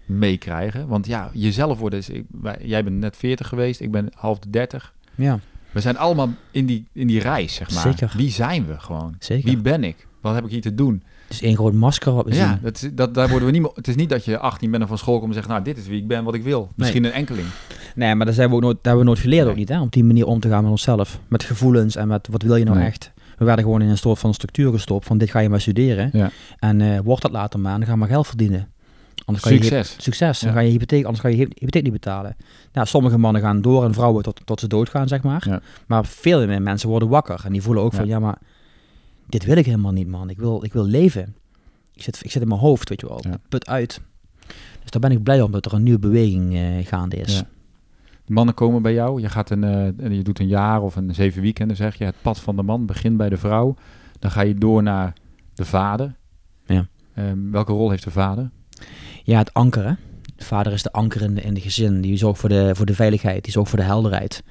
meekrijgen? 0.06 0.88
Want 0.88 1.06
ja, 1.08 1.30
jezelf 1.34 1.80
worden 1.80 2.00
is... 2.00 2.10
Ik, 2.10 2.26
wij- 2.42 2.60
jij 2.64 2.84
bent 2.84 2.96
net 3.00 3.18
40 3.18 3.48
geweest, 3.48 3.82
ik 3.82 3.92
ben 3.92 4.10
half 4.16 4.40
de 4.40 4.50
30. 4.50 4.94
Ja, 5.16 5.40
We 5.72 5.80
zijn 5.82 5.98
allemaal 5.98 6.30
in 6.52 6.66
die, 6.66 6.88
in 6.94 7.08
die 7.08 7.20
reis, 7.20 7.54
zeg 7.56 7.72
maar. 7.74 7.82
Zeker. 7.82 8.14
Wie 8.18 8.30
zijn 8.32 8.66
we 8.68 8.80
gewoon? 8.80 9.16
zeker. 9.20 9.46
Wie 9.46 9.58
ben 9.62 9.84
ik? 9.84 10.08
Wat 10.22 10.36
heb 10.36 10.46
ik 10.46 10.52
hier 10.52 10.62
te 10.62 10.76
doen? 10.76 11.04
Is 11.30 11.42
één 11.42 11.56
groot 11.56 11.74
masker 11.74 12.24
we 12.26 12.34
Ja, 12.36 12.50
zien. 12.52 12.60
dat, 12.62 12.76
is- 12.84 12.90
dat, 12.94 13.14
daar 13.14 13.30
worden 13.30 13.46
we 13.48 13.54
niet 13.54 13.62
meer... 13.62 13.72
Het 13.74 13.88
is 13.88 13.96
niet 13.96 14.10
dat 14.10 14.26
je 14.26 14.38
18 14.40 14.72
bent 14.72 14.82
en 14.84 14.88
van 14.90 14.98
school 14.98 15.18
komt 15.18 15.30
en 15.30 15.36
zegt... 15.36 15.48
Nou, 15.48 15.62
dit 15.64 15.78
is 15.78 15.88
wie 15.88 16.02
ik 16.02 16.08
ben, 16.08 16.24
wat 16.24 16.34
ik 16.34 16.44
wil. 16.44 16.70
Misschien 16.76 17.04
een 17.04 17.12
enkeling. 17.12 17.48
Nee, 17.96 18.16
maar 18.16 18.26
dat, 18.26 18.36
zijn 18.36 18.50
we 18.50 18.56
ook 18.56 18.62
nooit, 18.62 18.76
dat 18.76 18.86
hebben 18.86 19.02
we 19.04 19.08
nooit 19.10 19.20
geleerd 19.22 19.42
Nee. 19.44 19.52
ook 19.52 19.58
niet, 19.58 19.70
hè? 19.70 19.78
Om 19.80 19.82
op 19.86 19.92
die 19.92 20.04
manier 20.04 20.26
om 20.26 20.40
te 20.40 20.50
gaan 20.50 20.62
met 20.62 20.72
onszelf. 20.72 21.20
Met 21.28 21.44
gevoelens 21.44 21.96
en 21.96 22.08
met 22.08 22.28
wat 22.32 22.42
wil 22.42 22.56
je 22.56 22.64
nou 22.64 22.78
Nee. 22.78 22.86
echt. 22.88 23.12
We 23.38 23.46
werden 23.46 23.64
gewoon 23.66 23.82
in 23.82 23.90
een 23.90 23.98
soort 23.98 24.20
van 24.20 24.34
structuur 24.34 24.72
gestopt 24.72 25.06
van 25.06 25.18
dit 25.18 25.30
ga 25.30 25.40
je 25.40 25.50
maar 25.50 25.62
studeren. 25.62 26.10
Ja. 26.14 26.30
En 26.60 26.82
eh 26.82 27.00
word 27.00 27.22
dat 27.22 27.32
later 27.32 27.60
maar 27.60 27.78
dan 27.78 27.88
ga 27.88 27.96
maar 27.96 28.08
geld 28.08 28.28
verdienen. 28.28 28.68
Anders 29.26 29.46
kan 29.46 29.54
Je, 29.56 29.62
Succes. 29.64 29.96
succes. 29.98 30.40
Dan 30.40 30.50
Ja. 30.50 30.56
ga 30.56 30.62
je 30.62 30.72
hypotheek, 30.72 31.04
anders 31.04 31.20
ga 31.24 31.28
je 31.30 31.36
hy- 31.36 31.52
hypotheek 31.54 31.84
niet 31.84 31.92
betalen. 31.92 32.36
Nou, 32.74 32.88
sommige 32.88 33.18
mannen 33.18 33.42
gaan 33.42 33.62
door 33.62 33.84
en 33.84 33.94
vrouwen 33.94 34.24
tot, 34.24 34.42
tot 34.46 34.60
ze 34.60 34.68
doodgaan, 34.68 35.08
zeg 35.08 35.24
maar. 35.24 35.44
Ja. 35.50 35.62
Maar 35.88 36.06
veel 36.06 36.48
meer 36.48 36.62
mensen 36.62 36.90
worden 36.90 37.08
wakker 37.10 37.42
en 37.46 37.52
die 37.52 37.62
voelen 37.62 37.84
ook 37.84 37.94
van 37.94 38.08
ja, 38.08 38.20
maar 38.20 38.38
dit 39.28 39.46
wil 39.46 39.58
ik 39.58 39.66
helemaal 39.66 39.92
niet, 39.92 40.08
man. 40.08 40.30
Ik 40.30 40.38
wil, 40.38 40.64
ik 40.64 40.74
wil 40.74 40.86
leven. 40.86 41.36
Ik 41.94 42.04
zit, 42.04 42.20
ik 42.24 42.32
zit 42.32 42.42
in 42.42 42.48
mijn 42.48 42.60
hoofd, 42.60 42.90
weet 42.90 43.02
je 43.02 43.08
wel. 43.08 43.22
Put 43.50 43.68
uit. 43.68 44.02
Dus 44.82 44.92
daar 44.92 45.02
ben 45.02 45.12
ik 45.12 45.24
blij 45.24 45.42
om 45.42 45.52
dat 45.52 45.66
er 45.66 45.74
een 45.74 45.84
nieuwe 45.84 46.00
beweging 46.00 46.56
eh, 46.56 46.62
gaande 46.88 47.16
is. 47.16 47.44
Mannen 48.28 48.54
komen 48.54 48.82
bij 48.82 48.94
jou. 48.94 49.22
Je, 49.22 49.30
gaat 49.30 49.50
een, 49.50 49.64
eh, 49.64 50.12
je 50.12 50.24
doet 50.24 50.40
een 50.40 50.48
jaar 50.48 50.82
of 50.82 50.96
een 50.96 51.16
zeven 51.16 51.42
weekenden, 51.42 51.76
zeg 51.76 51.96
je. 51.96 52.04
Het 52.04 52.22
pad 52.22 52.40
van 52.40 52.56
de 52.56 52.64
man 52.64 52.86
begint 52.86 53.18
bij 53.18 53.30
de 53.30 53.38
vrouw. 53.38 53.76
Dan 54.20 54.32
ga 54.32 54.42
je 54.42 54.56
door 54.56 54.84
naar 54.84 55.14
de 55.54 55.66
vader. 55.66 56.16
Ja. 56.66 56.88
Ehm, 57.14 57.52
welke 57.52 57.72
rol 57.72 57.90
heeft 57.90 58.04
de 58.04 58.12
vader? 58.12 58.50
Ja, 59.24 59.38
het 59.38 59.54
anker, 59.54 59.88
hè. 59.88 59.94
De 60.36 60.46
vader 60.46 60.74
is 60.74 60.84
de 60.84 60.92
anker 60.92 61.22
in 61.22 61.36
de, 61.36 61.42
in 61.42 61.54
de 61.54 61.62
gezin. 61.62 62.02
Die 62.02 62.18
zorgt 62.18 62.40
voor 62.40 62.50
de, 62.50 62.72
voor 62.76 62.86
de 62.86 62.96
veiligheid. 62.96 63.44
Die 63.44 63.54
zorgt 63.54 63.70
voor 63.70 63.80
de 63.80 63.86
helderheid. 63.86 64.44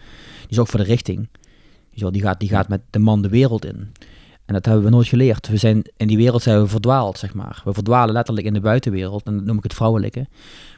Die 0.46 0.54
zorgt 0.54 0.70
voor 0.70 0.80
de 0.80 0.86
richting. 0.86 1.28
Die, 1.90 2.22
gaat, 2.22 2.40
die 2.40 2.48
gaat 2.48 2.68
met 2.68 2.80
de 2.90 2.98
man 2.98 3.22
de 3.22 3.28
wereld 3.28 3.64
in. 3.64 3.92
En 4.44 4.54
dat 4.54 4.64
hebben 4.64 4.84
we 4.84 4.90
nooit 4.90 5.06
geleerd. 5.06 5.48
We 5.48 5.56
zijn, 5.56 5.82
in 5.96 6.06
die 6.06 6.16
wereld 6.16 6.42
zijn 6.42 6.60
we 6.60 6.66
verdwaald, 6.66 7.18
zeg 7.18 7.34
maar. 7.34 7.62
We 7.64 7.72
verdwalen 7.72 8.14
letterlijk 8.14 8.46
in 8.46 8.52
de 8.52 8.60
buitenwereld. 8.60 9.22
En 9.22 9.36
dat 9.36 9.44
noem 9.44 9.56
ik 9.56 9.62
het 9.62 9.74
vrouwelijke. 9.74 10.26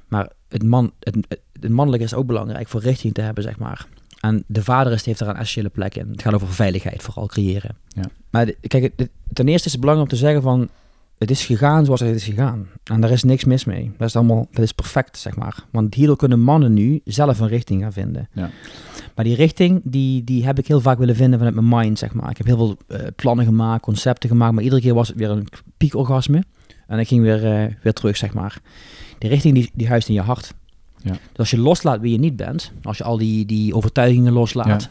Maar 0.09 0.31
het, 0.49 0.62
man, 0.62 0.93
het, 1.00 1.17
het, 1.61 1.71
mannelijke 1.71 2.05
is 2.05 2.15
ook 2.15 2.27
belangrijk 2.27 2.69
voor 2.69 2.81
richting 2.81 3.15
te 3.15 3.21
hebben, 3.21 3.43
zeg 3.43 3.59
maar. 3.59 3.87
En 4.21 4.45
de 4.47 4.62
vader 4.62 4.93
is, 4.93 5.05
heeft 5.05 5.19
daar 5.19 5.29
een 5.29 5.37
essentiële 5.37 5.69
plek 5.69 5.97
in. 5.97 6.09
Het 6.11 6.23
gaat 6.23 6.35
over 6.35 6.49
veiligheid 6.49 7.03
vooral 7.03 7.27
creëren. 7.27 7.77
Ja. 7.88 8.03
Maar 8.31 8.47
de- 8.47 8.57
kijk, 8.61 9.09
ten 9.33 9.49
eerste 9.49 9.67
is 9.67 9.73
het 9.73 9.81
belangrijk 9.81 10.11
om 10.12 10.19
te 10.19 10.25
zeggen 10.25 10.43
van... 10.43 10.69
het 11.19 11.31
is 11.31 11.45
gegaan 11.47 11.85
zoals 11.85 12.00
het 12.00 12.15
is 12.15 12.25
gegaan. 12.25 12.67
En 12.85 13.00
daar 13.00 13.11
is 13.11 13.23
niks 13.23 13.45
mis 13.45 13.65
mee. 13.65 13.93
Dat 13.99 14.09
is 14.09 14.17
allemaal, 14.17 14.49
dat 14.53 14.65
is 14.65 14.73
perfect, 14.73 15.19
zeg 15.19 15.37
maar. 15.37 15.65
Want 15.71 15.95
hierdoor 15.95 16.17
kunnen 16.17 16.41
mannen 16.41 16.73
nu 16.73 17.00
zelf 17.05 17.41
een 17.41 17.49
richting 17.49 17.83
gaan 17.83 17.93
vinden. 17.93 18.29
Ja. 18.33 18.50
Maar 19.15 19.25
die 19.25 19.37
richting, 19.37 19.81
die, 19.85 20.25
die 20.25 20.45
heb 20.45 20.59
ik 20.59 20.67
heel 20.67 20.81
vaak 20.81 20.99
willen 20.99 21.17
vinden 21.17 21.38
vanuit 21.38 21.57
mijn 21.61 21.81
mind, 21.83 21.99
zeg 21.99 22.12
maar. 22.12 22.31
Ik 22.31 22.37
heb 22.37 22.47
heel 22.47 22.57
veel 22.57 22.77
eh, 22.87 23.07
plannen 23.17 23.45
gemaakt, 23.45 23.83
concepten 23.83 24.29
gemaakt, 24.29 24.55
maar 24.55 24.62
iedere 24.62 24.81
keer 24.83 24.95
was 24.95 25.09
het 25.09 25.17
weer 25.17 25.31
een 25.31 25.49
piekorgasme. 25.77 26.43
En 26.87 26.99
ik 26.99 27.09
ging 27.09 27.23
weer, 27.23 27.45
eh, 27.45 27.75
weer 27.83 27.93
terug, 27.93 28.17
zeg 28.17 28.35
maar. 28.35 28.59
Die 29.18 29.28
richting, 29.30 29.54
die, 29.54 29.70
die 29.75 29.88
huist 29.88 30.08
in 30.08 30.14
je 30.14 30.20
hart. 30.20 30.54
Ja. 31.02 31.10
Dus 31.10 31.18
als 31.38 31.50
je 31.50 31.58
loslaat 31.58 32.00
wie 32.00 32.12
je 32.12 32.18
niet 32.18 32.37
bent, 32.37 32.72
als 32.82 32.98
je 32.98 33.04
al 33.04 33.18
die, 33.18 33.46
die 33.46 33.75
overtuigingen 33.75 34.32
loslaat, 34.32 34.82
Ja. 34.82 34.88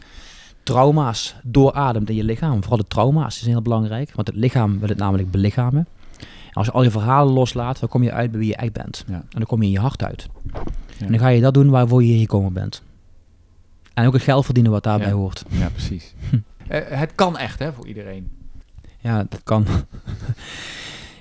trauma's 0.64 1.36
doorademt 1.44 2.10
in 2.10 2.16
je 2.16 2.24
lichaam, 2.24 2.60
vooral 2.62 2.78
de 2.78 2.88
trauma's 2.88 3.40
is 3.42 3.46
heel 3.48 3.62
belangrijk, 3.62 4.12
want 4.16 4.28
het 4.28 4.36
lichaam 4.36 4.80
wil 4.80 4.90
het 4.90 4.98
namelijk 4.98 5.32
belichamen. 5.32 5.88
En 6.20 6.54
als 6.54 6.66
je 6.66 6.72
al 6.72 6.84
je 6.84 6.92
verhalen 6.92 7.34
loslaat, 7.34 7.80
dan 7.80 7.90
kom 7.90 8.04
je 8.04 8.12
uit 8.12 8.32
bij 8.32 8.40
wie 8.40 8.50
je 8.50 8.56
echt 8.56 8.74
bent. 8.74 9.04
Ja. 9.08 9.14
En 9.14 9.26
dan 9.30 9.46
kom 9.46 9.60
je 9.62 9.66
in 9.68 9.74
je 9.74 9.80
hart 9.80 10.04
uit. 10.04 10.28
En 11.00 11.08
dan 11.08 11.20
ga 11.20 11.28
je 11.28 11.42
dat 11.42 11.54
doen 11.54 11.70
waarvoor 11.70 12.04
je 12.04 12.08
hier 12.12 12.20
gekomen 12.20 12.54
bent. 12.54 12.82
En 13.94 14.08
ook 14.08 14.14
het 14.14 14.22
geld 14.22 14.46
verdienen 14.46 14.72
wat 14.72 14.84
daarbij 14.84 15.12
hoort. 15.12 15.44
Ja, 15.50 15.70
precies. 15.70 16.14
Eh, 16.68 16.82
het 16.88 17.12
kan 17.16 17.38
echt, 17.38 17.60
hè, 17.60 17.74
voor 17.74 17.88
iedereen. 17.88 18.30
Ja, 19.00 19.18
dat 19.30 19.44
kan. 19.44 19.66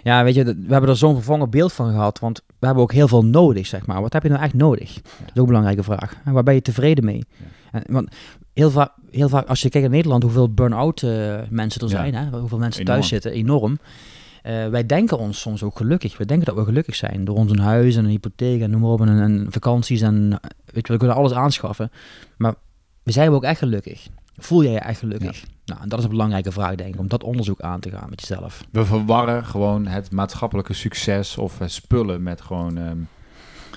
Ja, 0.07 0.25
weet 0.25 0.35
je, 0.35 0.45
we 0.45 0.73
hebben 0.73 0.91
er 0.91 0.97
zo'n 0.97 1.15
vervangen 1.15 1.51
beeld 1.51 1.73
van 1.73 1.91
gehad, 1.91 2.19
want 2.19 2.43
we 2.59 2.67
hebben 2.67 2.83
ook 2.83 2.93
heel 2.93 3.09
veel 3.09 3.25
nodig, 3.25 3.67
zeg 3.67 3.87
maar. 3.87 4.01
Wat 4.01 4.13
heb 4.13 4.23
je 4.23 4.29
nou 4.29 4.43
echt 4.43 4.55
nodig? 4.55 4.95
Dat 4.95 5.03
is 5.03 5.31
ook 5.31 5.37
een 5.37 5.47
belangrijke 5.47 5.83
vraag. 5.83 6.17
En 6.25 6.33
waar 6.33 6.43
ben 6.43 6.55
je 6.55 6.63
tevreden 6.63 7.05
mee? 7.05 7.25
En, 7.73 7.83
want 7.87 8.09
heel 8.53 8.71
vaak, 8.71 8.93
heel 9.11 9.29
vaak, 9.29 9.49
als 9.49 9.63
je 9.63 9.69
kijkt 9.69 9.87
in 9.87 9.93
Nederland, 9.93 10.23
hoeveel 10.23 10.55
burn-out 10.55 11.03
eh, 11.03 11.37
mensen 11.51 11.81
er 11.81 11.89
zijn, 11.89 12.15
hè? 12.15 12.39
hoeveel 12.39 12.59
mensen 12.59 12.81
Enorm. 12.81 12.97
thuis 12.99 13.09
zitten, 13.11 13.33
enorm. 13.33 13.79
Eh, 14.43 14.69
wij 14.69 14.87
denken 14.87 15.19
ons 15.19 15.41
soms 15.41 15.63
ook 15.63 15.77
gelukkig. 15.77 16.19
We 16.19 16.27
denken 16.27 16.47
dat 16.47 16.57
we 16.57 16.65
gelukkig 16.65 16.95
zijn 16.95 17.25
door 17.25 17.37
ons 17.37 17.51
een 17.51 17.59
huis 17.59 17.97
en 17.97 18.05
een 18.05 18.11
hypotheek 18.11 18.61
en 18.61 18.71
noem 18.71 18.81
maar 18.81 18.91
op 18.91 19.01
en, 19.01 19.21
en 19.21 19.47
vakanties 19.51 20.01
en 20.01 20.33
eh, 20.33 20.51
weet 20.73 20.87
je, 20.87 20.93
we 20.93 20.99
kunnen 20.99 21.17
alles 21.17 21.33
aanschaffen. 21.33 21.91
Maar 22.37 22.55
zijn 23.05 23.31
we 23.31 23.37
ook 23.37 23.45
echt 23.45 23.59
gelukkig? 23.59 24.09
Voel 24.39 24.63
jij 24.63 24.73
je 24.73 24.79
echt 24.79 24.99
gelukkig? 24.99 25.45
Nou, 25.65 25.81
en 25.83 25.89
dat 25.89 25.99
is 25.99 26.05
een 26.05 26.11
belangrijke 26.11 26.53
vraag, 26.53 26.75
denk 26.75 26.95
ik, 26.95 27.01
om 27.01 27.09
dat 27.09 27.23
onderzoek 27.23 27.61
aan 27.61 27.81
te 27.81 27.91
gaan 27.91 28.11
met 28.11 28.21
jezelf. 28.21 28.65
We 28.71 28.85
verwarren 28.85 29.45
gewoon 29.45 29.87
het 29.87 30.13
maatschappelijke 30.13 30.73
succes 30.73 31.39
of 31.39 31.61
eh, 31.61 31.69
spullen 31.69 32.23
met 32.23 32.41
gewoon 32.41 32.79
ehm, 32.79 32.99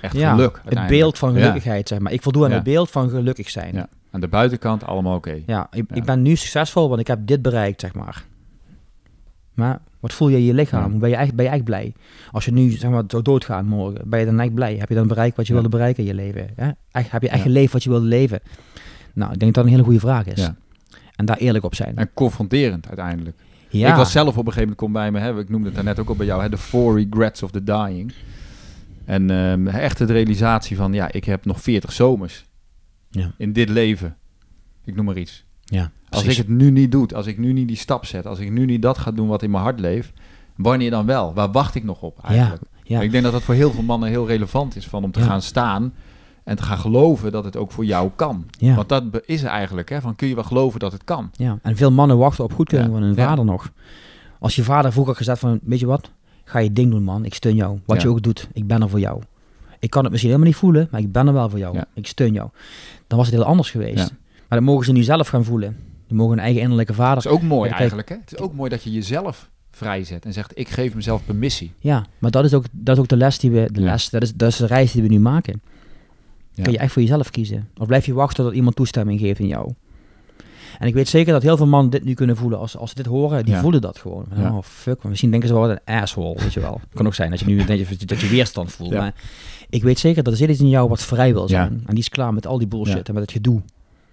echt 0.02 0.16
ja, 0.16 0.32
geluk. 0.32 0.62
het 0.66 0.88
beeld 0.88 1.18
van 1.18 1.34
Ja. 1.34 1.38
gelukkigheid, 1.40 1.88
zeg 1.88 2.00
maar. 2.00 2.12
Ik 2.12 2.22
voldoe 2.22 2.46
aan 2.46 2.52
het 2.52 2.64
beeld 2.64 2.92
van 2.92 3.10
gelukkig 3.10 3.50
zijn. 3.50 3.74
Ja. 3.76 3.88
Aan 4.12 4.22
de 4.22 4.28
buitenkant 4.28 4.84
allemaal 4.84 5.16
oké. 5.16 5.42
Ja, 5.46 5.68
ik, 5.72 5.86
ik 5.94 6.04
ben 6.04 6.22
nu 6.22 6.36
succesvol, 6.36 6.90
want 6.90 7.00
ik 7.00 7.08
heb 7.08 7.20
dit 7.22 7.42
bereikt, 7.42 7.82
zeg 7.82 7.94
maar. 7.94 8.26
Maar 9.54 9.80
wat 10.00 10.14
voel 10.14 10.28
je 10.28 10.38
in 10.38 10.44
je 10.44 10.54
lichaam? 10.54 11.00
Ben, 11.00 11.10
je 11.10 11.16
echt, 11.16 11.36
ben 11.36 11.46
je 11.46 11.52
echt 11.52 11.64
blij? 11.64 11.94
Als 12.32 12.46
je 12.46 12.52
nu 12.52 12.72
zeg 12.72 12.92
maar, 12.92 13.04
zou 13.08 13.24
doodgaan 13.24 13.66
morgen, 13.66 14.10
ben 14.10 14.20
je 14.20 14.26
dan 14.26 14.40
echt 14.40 14.54
blij? 14.54 14.76
Heb 14.76 14.90
je 14.90 14.96
dan 14.96 15.08
bereikt 15.08 15.36
wat 15.38 15.48
je 15.48 15.54
wilde 15.54 15.70
bereiken 15.70 16.04
in 16.04 16.10
je 16.10 16.16
leven? 16.16 16.50
Echt, 16.92 17.12
heb 17.12 17.22
je 17.22 17.30
echt 17.30 17.42
geleefd 17.42 17.74
wat 17.74 17.84
je 17.84 17.90
wilde 17.90 18.06
leven? 18.06 18.40
Nou, 19.20 19.34
ik 19.34 19.40
denk 19.40 19.54
dat 19.54 19.54
dat 19.54 19.64
een 19.64 19.70
hele 19.70 19.84
goede 19.84 20.00
vraag 20.00 20.26
is. 20.26 20.40
Ja. 20.42 20.56
En 21.16 21.26
daar 21.26 21.38
eerlijk 21.38 21.66
op 21.66 21.76
zijn. 21.76 21.98
En 21.98 22.10
confronterend 22.14 22.88
uiteindelijk. 22.88 23.38
ja. 23.70 23.90
Ik 23.90 23.96
was 23.96 24.12
zelf 24.12 24.28
op 24.28 24.36
een 24.36 24.54
gegeven 24.54 24.60
moment, 24.62 24.78
kom 24.78 24.92
bij 24.92 25.12
me, 25.12 25.20
hè, 25.20 25.40
ik 25.40 25.50
noemde 25.50 25.66
het 25.66 25.76
daarnet 25.76 26.00
ook 26.00 26.10
al 26.10 26.16
bij 26.16 26.26
jou, 26.26 26.42
hè, 26.42 26.50
de 26.50 26.58
four 26.58 26.96
regrets 27.02 27.44
of 27.44 27.52
the 27.52 27.64
dying. 27.64 28.14
En 29.06 29.30
ehm, 29.30 29.68
echt 29.68 29.98
de 29.98 30.06
realisatie 30.06 30.78
van, 30.78 30.94
ja, 30.94 31.12
ik 31.12 31.24
heb 31.24 31.46
nog 31.46 31.62
40 31.62 31.92
zomers 31.94 32.46
Ja. 33.10 33.32
in 33.38 33.54
dit 33.54 33.70
leven. 33.70 34.16
Ik 34.86 34.96
noem 34.96 35.06
maar 35.06 35.18
iets. 35.18 35.46
ja, 35.66 35.92
Als 36.10 36.24
ik 36.24 36.38
het 36.38 36.48
nu 36.48 36.72
niet 36.72 36.92
doe, 36.92 37.08
als 37.16 37.26
ik 37.28 37.38
nu 37.38 37.54
niet 37.54 37.68
die 37.68 37.78
stap 37.78 38.06
zet, 38.06 38.26
als 38.26 38.40
ik 38.40 38.52
nu 38.52 38.66
niet 38.66 38.82
dat 38.82 38.98
ga 38.98 39.12
doen 39.12 39.28
wat 39.28 39.44
in 39.44 39.52
mijn 39.52 39.64
hart 39.64 39.80
leeft, 39.80 40.12
wanneer 40.56 40.90
dan 40.92 41.06
wel? 41.06 41.34
Waar 41.34 41.52
wacht 41.52 41.76
ik 41.76 41.84
nog 41.84 42.02
op 42.02 42.20
eigenlijk? 42.24 42.62
ja. 42.84 43.02
Ik 43.02 43.12
denk 43.12 43.24
dat 43.24 43.32
dat 43.34 43.42
voor 43.44 43.56
heel 43.56 43.72
veel 43.72 43.84
mannen 43.84 44.10
heel 44.10 44.28
relevant 44.28 44.76
is 44.76 44.88
van 44.88 45.04
om 45.04 45.12
te 45.12 45.20
Ja. 45.20 45.26
gaan 45.26 45.42
staan 45.42 45.94
en 46.50 46.56
te 46.56 46.64
gaan 46.64 46.78
geloven 46.78 47.32
dat 47.32 47.44
het 47.44 47.58
ook 47.58 47.72
voor 47.72 47.86
jou 47.86 48.10
kan. 48.16 48.46
Ja. 48.58 48.76
Want 48.76 48.90
dat 48.90 49.04
is 49.26 49.44
eigenlijk, 49.44 49.90
hè, 49.90 50.02
van 50.02 50.16
kun 50.16 50.28
je 50.28 50.36
wel 50.36 50.44
geloven 50.44 50.80
dat 50.80 50.92
het 50.92 51.04
kan? 51.04 51.30
Ja, 51.34 51.60
en 51.62 51.76
veel 51.76 51.92
mannen 51.92 52.18
wachten 52.18 52.44
op 52.44 52.54
goedkeuring 52.54 52.92
Ja, 52.92 52.98
van 52.98 53.08
hun 53.08 53.16
vader 53.16 53.46
nog. 53.46 53.72
Als 54.40 54.56
je 54.56 54.64
vader 54.64 54.92
vroeger 54.92 55.16
gezegd 55.16 55.40
van, 55.40 55.60
weet 55.64 55.80
je 55.80 55.86
wat, 55.86 56.12
ga 56.44 56.60
je 56.60 56.74
ding 56.74 56.92
doen 56.92 57.04
man, 57.04 57.26
ik 57.26 57.34
steun 57.34 57.56
jou. 57.56 57.80
Wat 57.86 57.98
Ja. 57.98 58.04
je 58.04 58.10
ook 58.10 58.22
doet, 58.22 58.48
ik 58.54 58.68
ben 58.68 58.82
er 58.82 58.90
voor 58.90 59.00
jou. 59.00 59.22
Ik 59.80 59.90
kan 59.90 60.02
het 60.02 60.12
misschien 60.12 60.32
helemaal 60.32 60.52
niet 60.52 60.62
voelen, 60.62 60.88
maar 60.92 61.00
ik 61.00 61.12
ben 61.12 61.28
er 61.28 61.34
wel 61.34 61.50
voor 61.50 61.60
jou. 61.60 61.76
Ja. 61.76 61.86
Ik 61.94 62.08
steun 62.08 62.34
jou. 62.34 62.50
Dan 63.08 63.18
was 63.18 63.28
het 63.28 63.36
heel 63.36 63.46
anders 63.46 63.72
geweest. 63.72 64.14
Maar 64.48 64.60
dat 64.60 64.62
mogen 64.68 64.86
ze 64.86 64.92
nu 64.92 65.04
zelf 65.04 65.28
gaan 65.28 65.44
voelen. 65.44 65.78
Die 66.08 66.18
mogen 66.18 66.34
hun 66.36 66.44
eigen 66.44 66.62
innerlijke 66.62 66.92
Dat 66.94 67.02
vader... 67.02 67.18
is 67.26 67.32
ook 67.32 67.42
mooi 67.42 67.68
kijk- 67.68 67.80
eigenlijk. 67.80 68.10
Hè? 68.10 68.16
Het 68.16 68.32
is 68.34 68.40
ook 68.40 68.54
mooi 68.54 68.70
dat 68.70 68.84
je 68.84 68.92
jezelf 68.92 69.50
vrijzet 69.72 70.26
en 70.26 70.34
zegt: 70.34 70.52
Ik 70.58 70.70
geef 70.70 70.96
mezelf 70.96 71.26
permissie. 71.26 71.72
Ja, 71.80 72.06
maar 72.20 72.32
dat 72.32 72.46
is 72.46 72.54
ook, 72.54 72.64
dat 72.72 72.96
is 72.96 73.02
ook 73.02 73.08
de 73.10 73.18
les 73.18 73.40
die 73.40 73.52
we... 73.52 73.70
De 73.72 73.82
les, 73.82 74.10
dat 74.10 74.22
is, 74.22 74.34
dat 74.34 74.50
is 74.50 74.58
de 74.58 74.66
reis 74.66 74.92
die 74.92 75.02
we 75.02 75.08
nu 75.08 75.20
maken. 75.20 75.62
Ja. 76.60 76.64
Kun 76.66 76.74
je 76.74 76.80
echt 76.80 76.92
voor 76.94 77.02
jezelf 77.02 77.30
kiezen. 77.30 77.68
Of 77.78 77.88
blijf 77.88 78.06
je 78.06 78.14
wachten 78.14 78.44
tot 78.46 78.54
iemand 78.54 78.76
toestemming 78.76 79.20
geeft 79.20 79.40
in 79.40 79.48
jou. 79.48 79.74
En 80.80 80.88
ik 80.88 80.94
weet 80.94 81.08
zeker 81.08 81.34
dat 81.34 81.42
heel 81.42 81.58
veel 81.58 81.68
mannen 81.68 81.92
dit 81.92 82.04
nu 82.04 82.14
kunnen 82.14 82.36
voelen. 82.38 82.60
Als, 82.60 82.78
als 82.78 82.90
ze 82.90 82.96
dit 82.96 83.06
horen, 83.06 83.46
die 83.46 83.54
Ja. 83.54 83.60
voelen 83.62 83.82
dat 83.82 83.98
gewoon. 83.98 84.26
Ja. 84.36 84.56
Oh, 84.56 84.64
fuck. 84.64 85.04
Misschien 85.04 85.30
denken 85.32 85.48
ze 85.48 85.54
wel 85.54 85.68
wat 85.68 85.80
een 85.86 85.96
asshole, 85.96 86.40
weet 86.42 86.54
je 86.54 86.60
wel. 86.60 86.74
Het 86.74 86.94
kan 86.98 87.06
ook 87.06 87.14
zijn 87.14 87.30
dat 87.30 87.40
je 87.40 87.46
nu 87.46 87.66
denk 87.66 87.88
je, 87.88 88.06
dat 88.06 88.20
je 88.20 88.28
weerstand 88.28 88.72
voelt. 88.72 88.92
Ja. 88.92 89.00
Maar 89.00 89.14
ik 89.70 89.84
weet 89.84 90.00
zeker 90.00 90.24
dat 90.24 90.34
er 90.34 90.40
zit 90.40 90.50
iets 90.50 90.60
in 90.60 90.70
jou 90.70 90.90
wat 90.90 91.02
vrij 91.04 91.34
wil 91.34 91.48
zijn. 91.48 91.72
En 91.72 91.90
die 91.90 91.98
is 92.00 92.10
klaar 92.10 92.34
met 92.34 92.48
al 92.48 92.58
die 92.58 92.68
bullshit 92.68 93.08
en 93.08 93.14
met 93.14 93.24
het 93.24 93.32
gedoe. 93.32 93.62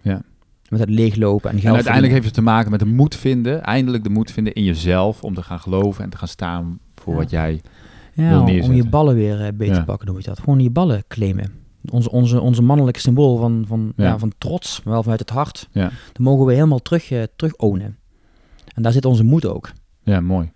Ja. 0.00 0.22
Met 0.68 0.80
het 0.80 0.90
leeglopen 0.90 1.50
en 1.50 1.56
geld 1.56 1.66
En 1.68 1.74
uiteindelijk 1.74 2.12
heeft 2.12 2.24
het 2.24 2.35
te 2.35 2.40
maken 2.42 2.70
met 2.70 2.80
de 2.80 2.87
moed 2.87 3.14
vinden, 3.14 3.62
eindelijk 3.62 4.02
de 4.04 4.11
moed 4.11 4.30
vinden 4.30 4.52
in 4.52 4.64
jezelf 4.64 5.22
om 5.22 5.35
te 5.35 5.42
gaan 5.42 5.61
geloven 5.61 6.04
en 6.04 6.11
te 6.11 6.16
gaan 6.16 6.28
staan 6.28 6.78
voor 6.94 7.14
wat 7.14 7.30
jij. 7.30 7.61
wil 8.14 8.40
om- 8.40 8.61
om 8.62 8.72
je 8.74 8.88
ballen 8.88 9.14
weer 9.14 9.40
eh, 9.40 9.52
beter 9.54 9.74
te 9.74 9.85
pakken, 9.85 10.06
noem 10.06 10.16
je 10.16 10.22
dat. 10.22 10.38
Gewoon 10.38 10.61
je 10.61 10.70
ballen 10.70 11.04
claimen. 11.09 11.52
Onze, 11.90 12.11
onze, 12.11 12.40
onze 12.40 12.62
mannelijke 12.62 13.01
symbool 13.01 13.37
van, 13.37 13.64
van, 13.68 13.92
ja. 13.96 14.05
Ja. 14.05 14.18
van 14.18 14.33
trots, 14.38 14.83
maar 14.83 14.92
wel 14.92 15.03
vanuit 15.03 15.20
het 15.20 15.31
hart. 15.31 15.68
Ja, 15.72 15.83
Dat 16.12 16.18
mogen 16.18 16.46
we 16.46 16.53
helemaal 16.53 16.79
terug, 16.83 17.11
eh, 17.11 17.22
terug 17.37 17.57
ownen. 17.57 17.96
En 18.75 18.83
daar 18.83 18.92
zit 18.92 19.05
onze 19.05 19.25
moed 19.25 19.46
ook. 19.46 19.72
ja 20.03 20.20
mooi. 20.20 20.55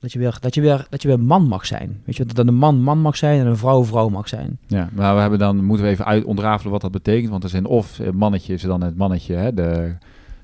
Dat 0.00 0.12
je, 0.12 0.18
weer, 0.18 0.36
dat, 0.40 0.54
je 0.54 0.60
weer, 0.60 0.86
dat 0.90 1.02
je 1.02 1.08
weer 1.08 1.20
man 1.20 1.48
mag 1.48 1.66
zijn. 1.66 2.02
Weet 2.04 2.16
je, 2.16 2.24
dat 2.24 2.46
een 2.46 2.54
man 2.54 2.82
man 2.82 2.98
mag 3.00 3.16
zijn 3.16 3.40
en 3.40 3.46
een 3.46 3.56
vrouw 3.56 3.84
vrouw 3.84 4.08
mag 4.08 4.28
zijn. 4.28 4.58
Ja, 4.66 4.88
maar 4.92 5.14
we 5.14 5.20
hebben 5.20 5.38
dan 5.38 5.64
moeten 5.64 5.84
we 5.86 5.90
even 5.92 6.04
uit 6.04 6.24
ontrafelen 6.24 6.72
wat 6.72 6.80
dat 6.80 6.90
betekent, 6.90 7.30
want 7.30 7.44
er 7.44 7.50
zijn 7.50 7.66
of 7.66 7.98
eh, 7.98 8.10
mannetje 8.10 8.52
is 8.54 8.62
dan 8.62 8.80
het 8.82 8.96
mannetje, 8.96 9.34
hè, 9.34 9.54
de, 9.54 9.96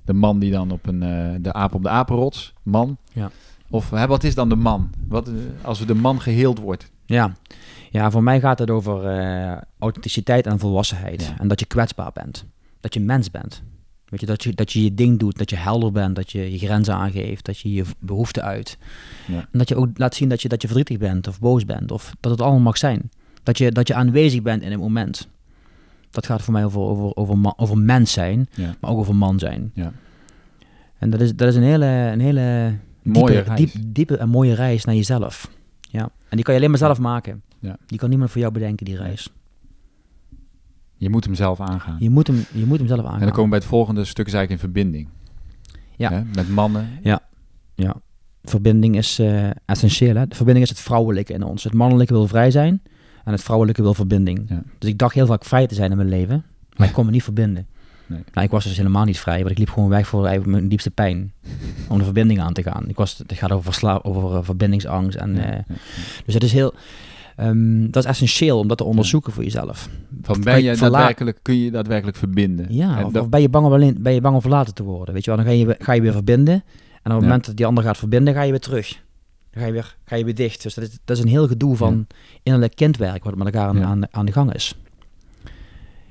de 0.04 0.12
man 0.12 0.38
die 0.38 0.50
dan 0.50 0.70
op 0.70 0.86
een 0.86 1.02
eh, 1.02 1.34
de 1.40 1.52
aap 1.52 1.74
op 1.74 1.82
de 1.82 1.88
apenrots, 1.88 2.54
man. 2.62 2.96
Ja. 3.12 3.30
Of 3.70 3.90
hè, 3.90 4.06
wat 4.06 4.24
is 4.24 4.34
dan 4.34 4.48
de 4.48 4.56
man? 4.56 4.90
Wat 5.08 5.30
als 5.62 5.86
de 5.86 5.94
man 5.94 6.20
geheeld 6.20 6.58
wordt? 6.58 6.90
Ja, 7.04 7.32
ja 7.96 8.10
voor 8.10 8.22
mij 8.22 8.40
gaat 8.40 8.58
het 8.58 8.70
over 8.70 9.04
eh, 9.06 9.56
authenticiteit 9.78 10.46
en 10.46 10.58
volwassenheid. 10.58 11.22
Ja. 11.22 11.38
En 11.38 11.48
dat 11.48 11.60
je 11.60 11.66
kwetsbaar 11.66 12.10
bent. 12.12 12.44
Dat 12.80 12.94
je 12.94 13.00
mens 13.00 13.30
bent. 13.30 13.62
Weet 14.08 14.20
je, 14.20 14.26
dat 14.26 14.42
je, 14.42 14.54
dat 14.54 14.72
je 14.72 14.82
je 14.84 14.94
ding 14.94 15.18
doet, 15.18 15.38
dat 15.38 15.50
je 15.50 15.56
helder 15.56 15.92
bent, 15.92 16.16
dat 16.16 16.32
je 16.32 16.52
je 16.52 16.58
grenzen 16.58 16.94
aangeeft, 16.94 17.44
dat 17.44 17.58
je 17.58 17.72
je 17.72 17.84
behoeften 17.98 18.42
uit. 18.42 18.78
Ja. 19.26 19.38
En 19.52 19.58
dat 19.58 19.68
je 19.68 19.76
ook 19.76 19.88
laat 19.94 20.14
zien 20.14 20.28
dat 20.28 20.42
je, 20.42 20.48
dat 20.48 20.62
je 20.62 20.68
verdrietig 20.68 20.98
bent 20.98 21.28
of 21.28 21.38
boos 21.40 21.64
bent, 21.64 21.90
of 21.90 22.12
dat 22.20 22.30
het 22.30 22.40
allemaal 22.40 22.60
mag 22.60 22.76
zijn. 22.78 23.10
Dat 23.42 23.58
je, 23.58 23.72
dat 23.72 23.88
je 23.88 23.94
aanwezig 23.94 24.42
bent 24.42 24.62
in 24.62 24.70
het 24.70 24.80
moment. 24.80 25.28
Dat 26.10 26.26
gaat 26.26 26.42
voor 26.42 26.52
mij 26.52 26.64
over, 26.64 26.80
over, 26.80 27.16
over, 27.16 27.52
over 27.56 27.78
mens 27.78 28.12
zijn, 28.12 28.48
Ja. 28.54 28.74
maar 28.80 28.90
ook 28.90 28.98
over 28.98 29.14
man 29.16 29.38
zijn. 29.38 29.70
Ja. 29.74 29.92
En 30.98 31.10
dat 31.10 31.20
is, 31.20 31.34
dat 31.36 31.48
is 31.48 31.54
een 31.56 31.62
hele, 31.62 31.86
een 31.86 32.20
hele 32.20 32.74
Mooie 33.02 33.32
diepe, 33.32 33.42
reis. 33.54 33.72
diep, 33.72 33.82
diepe 33.86 34.16
en 34.16 34.28
mooie 34.28 34.54
reis 34.54 34.84
naar 34.84 34.94
jezelf. 34.94 35.50
Ja. 35.80 36.02
En 36.02 36.36
die 36.36 36.42
kan 36.42 36.54
je 36.54 36.58
alleen 36.60 36.70
maar 36.70 36.78
zelf 36.78 36.98
maken. 36.98 37.42
Ja. 37.66 37.76
Die 37.86 37.98
kan 37.98 38.08
niemand 38.08 38.30
voor 38.30 38.40
jou 38.40 38.52
bedenken, 38.52 38.84
die 38.86 38.96
reis. 38.96 39.28
Je 40.96 41.10
moet 41.10 41.24
hem 41.24 41.34
zelf 41.34 41.60
aangaan. 41.60 41.96
Je 41.98 42.10
moet 42.10 42.26
hem, 42.26 42.44
je 42.52 42.66
moet 42.66 42.78
hem 42.78 42.86
zelf 42.86 43.00
aangaan. 43.04 43.14
En 43.14 43.20
dan 43.20 43.28
komen 43.28 43.44
we 43.44 43.48
bij 43.50 43.58
het 43.58 43.68
volgende 43.68 44.04
stuk, 44.04 44.26
is 44.26 44.32
eigenlijk 44.32 44.62
in 44.62 44.68
verbinding. 44.72 45.08
Ja. 45.96 46.10
Hè, 46.12 46.22
met 46.34 46.48
mannen. 46.48 46.88
Ja. 47.02 47.20
Verbinding 48.42 48.96
is 48.96 49.18
eh, 49.18 49.50
essentieel. 49.64 50.14
Hè? 50.16 50.26
De 50.26 50.34
verbinding 50.34 50.64
is 50.66 50.70
het 50.70 50.80
vrouwelijke 50.80 51.32
in 51.32 51.42
ons. 51.42 51.64
Het 51.64 51.74
mannelijke 51.74 52.12
wil 52.12 52.26
vrij 52.28 52.50
zijn 52.50 52.82
en 53.24 53.32
het 53.32 53.42
vrouwelijke 53.42 53.82
wil 53.82 53.94
verbinding. 53.94 54.44
Ja. 54.48 54.62
Dus 54.78 54.90
ik 54.90 54.98
dacht 54.98 55.14
heel 55.14 55.26
vaak 55.26 55.44
vrij 55.44 55.66
te 55.66 55.74
zijn 55.74 55.90
in 55.90 55.96
mijn 55.96 56.08
leven, 56.08 56.44
maar 56.76 56.86
ik 56.88 56.92
kon 56.92 57.04
me 57.04 57.10
niet 57.10 57.22
verbinden. 57.22 57.66
Nee. 58.06 58.22
Nou, 58.32 58.46
ik 58.46 58.52
was 58.52 58.64
dus 58.64 58.76
helemaal 58.76 59.04
niet 59.04 59.18
vrij, 59.18 59.38
want 59.38 59.50
ik 59.50 59.58
liep 59.58 59.68
gewoon 59.70 59.88
weg 59.88 60.06
voor 60.08 60.24
eigenlijk 60.26 60.56
mijn 60.56 60.68
diepste 60.68 60.90
pijn. 60.90 61.32
Om 61.88 61.98
de 61.98 62.04
verbinding 62.04 62.40
aan 62.40 62.52
te 62.52 62.62
gaan. 62.62 62.88
Ik 62.88 62.96
was, 62.96 63.18
het 63.18 63.32
gaat 63.32 63.52
over, 63.52 63.64
versla- 63.64 64.00
over 64.02 64.36
eh, 64.36 64.44
verbindingsangst. 64.44 65.16
En, 65.18 65.34
Ja, 65.34 65.42
eh, 65.42 65.48
ja, 65.52 65.64
ja. 65.68 65.74
Dus 66.24 66.34
het 66.34 66.42
is 66.42 66.52
heel, 66.52 66.74
ehm, 67.36 67.90
dat 67.90 68.04
is 68.04 68.10
essentieel 68.10 68.58
om 68.58 68.68
dat 68.68 68.78
te 68.78 68.84
onderzoeken 68.84 69.32
voor 69.32 69.42
jezelf. 69.44 69.88
Van 70.22 70.40
ben 70.40 70.62
je 70.62 70.76
daadwerkelijk, 70.76 71.38
kun 71.42 71.56
je 71.58 71.70
daadwerkelijk 71.70 72.16
verbinden? 72.16 72.66
Ja, 72.74 72.98
En 72.98 73.04
of, 73.04 73.12
dat- 73.12 73.22
of 73.22 73.28
ben, 73.28 73.40
je 73.40 73.48
bang 73.48 73.66
om 73.66 73.72
alleen, 73.72 73.96
ben 74.00 74.14
je 74.14 74.20
bang 74.20 74.34
om 74.34 74.40
verlaten 74.40 74.74
te 74.74 74.82
worden? 74.82 75.14
Weet 75.14 75.24
je 75.24 75.30
wel, 75.30 75.38
dan 75.44 75.48
ga 75.48 75.52
je, 75.58 75.66
weer- 75.66 75.76
ga 75.78 75.92
je 75.92 76.00
weer 76.00 76.12
verbinden. 76.12 76.54
En 76.54 76.62
op 76.62 76.64
het 77.02 77.12
Ja. 77.12 77.20
moment 77.20 77.46
dat 77.46 77.56
die 77.56 77.66
ander 77.66 77.84
gaat 77.84 77.96
verbinden, 77.96 78.34
ga 78.34 78.42
je 78.42 78.50
weer 78.50 78.60
terug. 78.60 79.02
Dan 79.50 79.60
ga 79.62 79.66
je 79.66 79.72
weer, 79.72 79.96
ga 80.04 80.16
je 80.16 80.24
weer 80.24 80.34
dicht. 80.34 80.62
Dus 80.62 80.74
dat 80.74 80.84
is, 80.84 80.98
dat 81.04 81.16
is 81.16 81.22
een 81.22 81.28
heel 81.28 81.46
gedoe 81.48 81.76
van 81.76 82.06
innerlijk 82.42 82.74
kindwerk 82.76 83.24
wat 83.24 83.36
met 83.36 83.46
elkaar 83.46 83.68
aan, 83.68 83.82
aan, 83.82 84.02
aan 84.14 84.26
de 84.26 84.32
gang 84.32 84.54
is. 84.54 84.74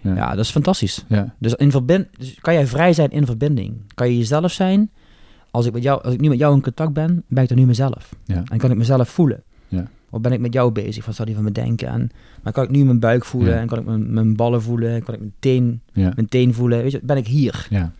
Ja. 0.02 0.16
Ja, 0.16 0.30
dat 0.36 0.46
is 0.46 0.52
fantastisch. 0.52 1.06
ja. 1.08 1.36
Dus, 1.40 1.54
in 1.54 1.72
verbind, 1.72 2.08
dus 2.18 2.36
kan 2.42 2.54
jij 2.54 2.68
vrij 2.68 2.94
zijn 2.94 3.10
in 3.10 3.26
verbinding? 3.26 3.74
Kan 3.94 4.08
je 4.10 4.18
jezelf 4.18 4.52
zijn 4.52 4.92
als 5.52 5.66
ik, 5.66 5.74
met 5.74 5.84
jou, 5.84 6.04
als 6.04 6.14
ik 6.14 6.20
nu 6.22 6.30
met 6.30 6.38
jou 6.40 6.56
in 6.56 6.62
contact 6.62 6.94
ben, 6.94 7.24
ben 7.28 7.44
ik 7.44 7.50
er 7.50 7.56
nu 7.56 7.66
mezelf. 7.66 8.16
Ja. 8.26 8.44
En 8.52 8.58
kan 8.58 8.72
ik 8.72 8.78
mezelf 8.78 9.10
voelen. 9.10 9.44
Ja. 10.16 10.22
Of 10.22 10.22
ben 10.22 10.32
ik 10.32 10.40
met 10.40 10.54
jou 10.54 10.72
bezig? 10.72 11.06
Wat 11.06 11.16
zal 11.16 11.26
die 11.26 11.36
van 11.36 11.44
me 11.44 11.52
denken? 11.52 11.88
En 11.88 12.10
maar 12.44 12.54
kan 12.54 12.64
ik 12.64 12.70
nu 12.70 12.86
mijn 12.86 13.00
buik 13.00 13.26
voelen? 13.26 13.54
Ja. 13.54 13.60
En 13.60 13.68
kan 13.68 13.80
ik 13.80 13.86
mijn, 13.86 14.14
mijn 14.14 14.36
ballen 14.36 14.62
voelen? 14.62 14.92
En 14.94 15.04
kan 15.04 15.14
ik 15.14 15.20
mijn 15.20 15.34
teen, 15.40 15.82
Ja. 15.94 16.12
mijn 16.16 16.28
teen 16.28 16.54
voelen? 16.54 16.82
Weet 16.82 16.92
je, 16.92 17.00
ben 17.04 17.18
ik 17.18 17.28
hier? 17.28 17.68
ja. 17.70 17.92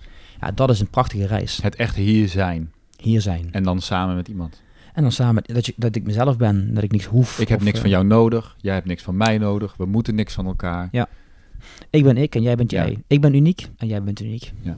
Ja, 0.42 0.52
dat 0.52 0.70
is 0.70 0.80
een 0.80 0.90
prachtige 0.90 1.26
reis. 1.26 1.60
Het 1.62 1.76
echt 1.76 1.96
hier 1.96 2.28
zijn. 2.28 2.72
Hier 2.98 3.22
zijn. 3.22 3.48
En 3.52 3.64
dan 3.64 3.82
samen 3.82 4.16
met 4.16 4.28
iemand. 4.28 4.62
En 4.94 5.02
dan 5.02 5.12
samen, 5.12 5.44
dat, 5.46 5.66
je, 5.66 5.74
dat 5.76 5.96
ik 5.96 6.04
mezelf 6.04 6.38
ben. 6.38 6.74
Dat 6.74 6.84
ik 6.84 6.92
niks 6.92 7.06
hoef. 7.06 7.40
Ik 7.40 7.48
heb 7.48 7.58
of, 7.58 7.64
niks 7.64 7.76
eh, 7.76 7.82
van 7.82 7.90
jou 7.92 8.06
nodig. 8.06 8.56
Jij 8.62 8.74
hebt 8.74 8.86
niks 8.86 9.04
van 9.04 9.18
mij 9.18 9.38
nodig. 9.38 9.76
We 9.78 9.86
moeten 9.86 10.16
niks 10.16 10.34
van 10.34 10.46
elkaar. 10.46 10.90
Ik 11.90 12.04
ben 12.04 12.18
ik 12.18 12.36
en 12.36 12.42
jij 12.42 12.56
bent 12.56 12.72
Ja. 12.72 12.86
jij. 12.86 13.04
Ik 13.08 13.22
ben 13.22 13.34
uniek 13.34 13.68
en 13.78 13.88
jij 13.88 14.04
bent 14.04 14.20
uniek. 14.22 14.52
Ja. 14.62 14.78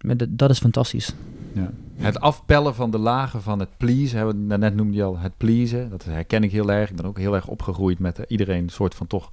Maar 0.00 0.16
dat, 0.16 0.28
dat 0.30 0.50
is 0.50 0.58
fantastisch. 0.58 1.14
Ja. 1.52 1.70
Het 1.96 2.20
afpellen 2.20 2.74
van 2.74 2.90
de 2.90 2.98
lagen 2.98 3.42
van 3.42 3.58
het 3.60 3.76
pleasen. 3.76 4.16
Hebben 4.18 4.48
we 4.48 4.56
net 4.56 4.74
noemde 4.74 4.96
je 4.96 5.02
al 5.02 5.18
het 5.18 5.36
pleasen. 5.36 5.90
Dat 5.90 6.04
herken 6.04 6.42
ik 6.42 6.50
heel 6.52 6.72
erg. 6.72 6.90
Ik 6.90 6.96
ben 6.96 7.04
ook 7.06 7.18
heel 7.18 7.34
erg 7.34 7.46
opgegroeid 7.46 7.98
met 7.98 8.18
eh, 8.18 8.24
iedereen 8.28 8.62
een 8.62 8.68
soort 8.68 8.94
van 8.94 9.06
toch... 9.06 9.30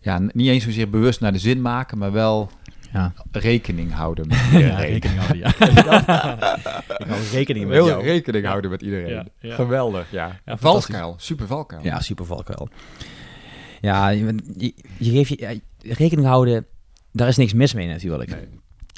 Ja, 0.00 0.18
niet 0.18 0.48
eens 0.48 0.64
zozeer 0.64 0.90
bewust 0.90 1.20
naar 1.20 1.32
de 1.32 1.38
zin 1.38 1.60
maken, 1.62 1.98
maar 1.98 2.12
wel 2.12 2.50
Ja. 2.92 3.12
rekening 3.30 3.92
houden 3.92 4.26
met 4.28 4.38
iedereen. 4.52 4.76
rekening 4.76 5.18
houden, 5.18 5.38
ja. 5.38 5.48
ik 6.98 7.06
hou 7.06 7.20
rekening 7.32 7.64
met 7.66 7.74
Heel 7.74 7.86
jou. 7.86 8.02
rekening 8.02 8.46
houden 8.46 8.70
met 8.70 8.82
iedereen. 8.82 9.08
Ja, 9.08 9.24
ja. 9.40 9.54
Geweldig, 9.54 10.10
ja. 10.10 10.40
Ja, 10.44 10.56
valkuil, 10.56 11.14
super 11.18 11.46
valkuil. 11.46 11.82
Ja, 11.82 12.00
super 12.00 12.24
valkuil. 12.26 12.68
Ja, 13.80 14.08
je, 14.08 14.34
je, 14.56 14.74
je 14.98 15.10
geeft 15.10 15.28
je, 15.28 15.36
ja, 15.78 15.92
rekening 15.94 16.26
houden, 16.26 16.66
daar 17.12 17.28
is 17.28 17.36
niks 17.36 17.52
mis 17.52 17.74
mee 17.74 17.86
natuurlijk. 17.88 18.30
Nee. 18.30 18.48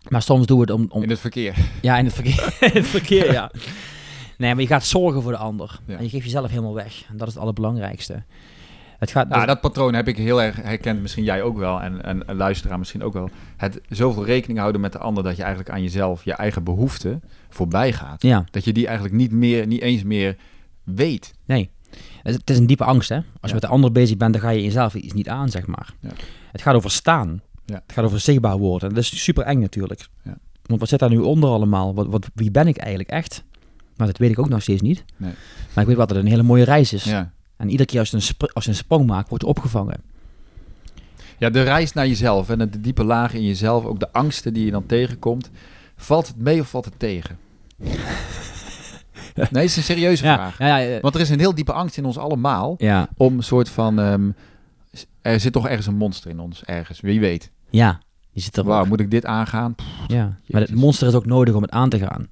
Maar 0.09 0.23
soms 0.23 0.47
doen 0.47 0.57
we 0.57 0.63
het 0.63 0.73
om... 0.73 0.87
om 0.89 1.03
In 1.03 1.11
het 1.11 1.19
verkeer. 1.21 1.55
ja, 1.83 1.99
in 1.99 2.05
het 2.05 2.15
verkeer, 2.15 2.57
in 2.71 2.71
het 2.73 2.87
verkeer, 2.87 3.33
ja. 3.33 3.51
Nee, 4.39 4.53
maar 4.53 4.63
je 4.63 4.69
gaat 4.69 4.85
zorgen 4.85 5.23
voor 5.23 5.33
de 5.33 5.39
ander. 5.39 5.79
Ja. 5.87 5.97
En 5.97 6.03
je 6.03 6.09
geeft 6.09 6.25
jezelf 6.25 6.49
helemaal 6.51 6.75
weg. 6.75 7.05
En 7.09 7.17
dat 7.17 7.27
is 7.29 7.33
het 7.33 7.43
allerbelangrijkste. 7.43 8.23
Het 8.99 9.11
gaat... 9.11 9.29
Nou, 9.29 9.47
dat 9.47 9.61
patroon 9.61 9.95
heb 9.95 10.09
ik 10.09 10.17
heel 10.17 10.43
erg 10.43 10.57
herkend. 10.63 11.01
Misschien 11.03 11.25
jij 11.25 11.43
ook 11.43 11.59
wel. 11.59 11.81
En, 11.83 12.05
en 12.05 12.37
luisteraar 12.37 12.79
misschien 12.79 13.03
ook 13.03 13.13
wel. 13.13 13.31
Het 13.57 13.81
zoveel 13.89 14.25
rekening 14.25 14.59
houden 14.59 14.81
met 14.81 14.93
de 14.93 14.99
ander. 14.99 15.25
Dat 15.25 15.37
je 15.37 15.43
eigenlijk 15.43 15.71
aan 15.75 15.83
jezelf, 15.83 16.25
je 16.25 16.33
eigen 16.33 16.65
behoeften 16.65 17.23
voorbij 17.49 17.93
gaat. 17.93 18.23
ja, 18.23 18.45
Dat 18.51 18.65
je 18.65 18.73
die 18.73 18.87
eigenlijk 18.87 19.17
niet 19.17 19.33
meer, 19.33 19.67
niet 19.67 19.81
eens 19.81 20.03
meer 20.03 20.37
weet. 20.85 21.35
nee. 21.47 21.71
Het 22.23 22.51
is- 22.51 22.59
een 22.59 22.67
diepe 22.67 22.85
angst, 22.85 23.09
hè. 23.09 23.17
Als 23.17 23.25
Ja. 23.41 23.47
je 23.49 23.53
met 23.53 23.63
de 23.63 23.69
ander 23.69 23.93
bezig 23.93 24.17
bent, 24.17 24.33
dan 24.33 24.43
ga 24.43 24.51
je 24.51 24.63
jezelf 24.63 24.95
iets 24.95 25.13
niet 25.13 25.29
aan, 25.29 25.49
zeg 25.49 25.67
maar. 25.67 25.95
Ja. 26.01 26.11
Het 26.53 26.63
gaat 26.63 26.75
over 26.75 26.91
staan. 26.91 27.41
Ja. 27.67 27.75
Het 27.87 27.93
gaat 27.93 28.05
over 28.05 28.21
zichtbaar 28.21 28.57
worden. 28.59 28.89
Dat 28.89 28.99
is 28.99 29.23
super 29.23 29.45
eng 29.45 29.61
natuurlijk. 29.61 30.07
Ja. 30.23 30.37
Want 30.63 30.81
wat 30.81 30.89
zit 30.89 30.99
daar 30.99 31.11
nu 31.11 31.19
onder 31.19 31.51
allemaal? 31.51 31.95
Wat, 31.95 32.07
wat, 32.07 32.29
wie 32.35 32.51
ben 32.51 32.67
ik 32.67 32.77
eigenlijk 32.77 33.09
echt? 33.11 33.45
Maar 33.97 34.07
dat 34.07 34.19
weet 34.19 34.31
ik 34.31 34.39
ook 34.39 34.49
nog 34.49 34.63
steeds 34.63 34.83
niet. 34.83 35.05
Nee. 35.17 35.33
Maar 35.73 35.83
ik 35.83 35.89
weet 35.89 35.97
wat 35.99 36.09
het 36.09 36.19
een 36.19 36.27
hele 36.27 36.43
mooie 36.43 36.65
reis 36.65 36.93
is. 36.93 37.05
Ja. 37.05 37.33
En 37.57 37.69
iedere 37.71 37.89
keer 37.89 37.99
als 38.01 38.11
je 38.11 38.17
een, 38.17 38.49
als 38.53 38.65
je 38.65 38.71
een 38.71 38.77
sprong 38.77 39.07
maakt, 39.07 39.29
word 39.29 39.41
je 39.43 39.47
opgevangen. 39.49 40.01
ja, 41.39 41.51
de 41.51 41.63
reis 41.63 41.93
naar 41.93 42.07
jezelf 42.07 42.49
en 42.49 42.59
de 42.59 42.81
diepe 42.81 43.05
lagen 43.05 43.39
in 43.39 43.45
jezelf. 43.45 43.85
Ook 43.85 44.01
de 44.01 44.13
angsten 44.13 44.53
die 44.55 44.65
je 44.65 44.71
dan 44.71 44.87
tegenkomt. 44.87 45.51
Valt 45.97 46.27
het 46.27 46.37
mee 46.37 46.61
of 46.61 46.69
valt 46.71 46.85
het 46.85 46.99
tegen? 46.99 47.39
Nee, 49.35 49.47
het 49.63 49.63
is 49.63 49.77
een 49.77 49.83
serieuze 49.83 50.25
Ja, 50.25 50.35
vraag. 50.53 50.59
ja. 50.87 51.01
Want 51.01 51.15
er 51.15 51.21
is 51.21 51.29
een 51.31 51.39
heel 51.39 51.55
diepe 51.55 51.73
angst 51.73 51.97
in 51.97 52.05
ons 52.05 52.19
allemaal. 52.19 52.77
Om 53.17 53.37
een 53.37 53.43
soort 53.43 53.69
van... 53.69 53.99
ehm, 53.99 54.31
er 55.23 55.41
zit 55.41 55.53
toch 55.53 55.69
ergens 55.69 55.87
een 55.87 55.97
monster 55.97 56.31
in 56.31 56.41
ons. 56.41 56.65
Ergens. 56.65 57.01
Wie 57.01 57.21
weet. 57.21 57.51
Ja. 57.71 58.01
Je 58.31 58.41
zit 58.43 58.57
er 58.57 58.65
Wauw, 58.65 58.85
moet 58.85 59.01
ik 59.01 59.11
dit 59.11 59.25
aangaan? 59.25 59.75
Pff, 59.75 59.87
Ja. 60.07 60.39
Maar 60.47 60.61
het 60.61 60.75
monster 60.75 61.09
is 61.09 61.15
ook 61.15 61.27
nodig 61.27 61.55
om 61.55 61.63
het 61.63 61.71
aan 61.71 61.89
te 61.89 61.99
gaan. 61.99 62.29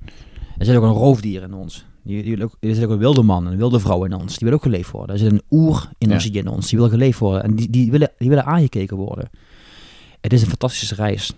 Er 0.58 0.64
zit 0.66 0.76
ook 0.76 0.82
een 0.82 0.88
roofdier 0.90 1.42
in 1.42 1.54
ons. 1.54 1.84
Die, 2.02 2.22
die 2.22 2.36
er 2.60 2.74
zit 2.74 2.84
ook 2.84 2.90
een 2.90 2.98
wilde 2.98 3.22
man, 3.22 3.46
een 3.46 3.56
wilde 3.56 3.80
vrouw 3.80 4.04
in 4.04 4.14
ons. 4.14 4.38
Die 4.38 4.48
wil 4.48 4.56
ook 4.56 4.62
geleefd 4.62 4.90
worden. 4.90 5.14
Er 5.14 5.20
zit 5.20 5.32
een 5.32 5.42
oer-energie 5.50 6.32
in 6.32 6.48
ons. 6.48 6.68
Die 6.68 6.78
wil 6.78 6.88
geleefd 6.88 7.18
worden. 7.18 7.42
En 7.42 7.54
die, 7.54 7.70
die, 7.70 7.90
willen, 7.90 8.10
die 8.18 8.28
willen 8.28 8.44
aangekeken 8.44 8.96
worden. 8.96 9.30
Het 10.20 10.32
is 10.32 10.42
een 10.42 10.48
fantastische 10.48 10.94
reis. 10.94 11.32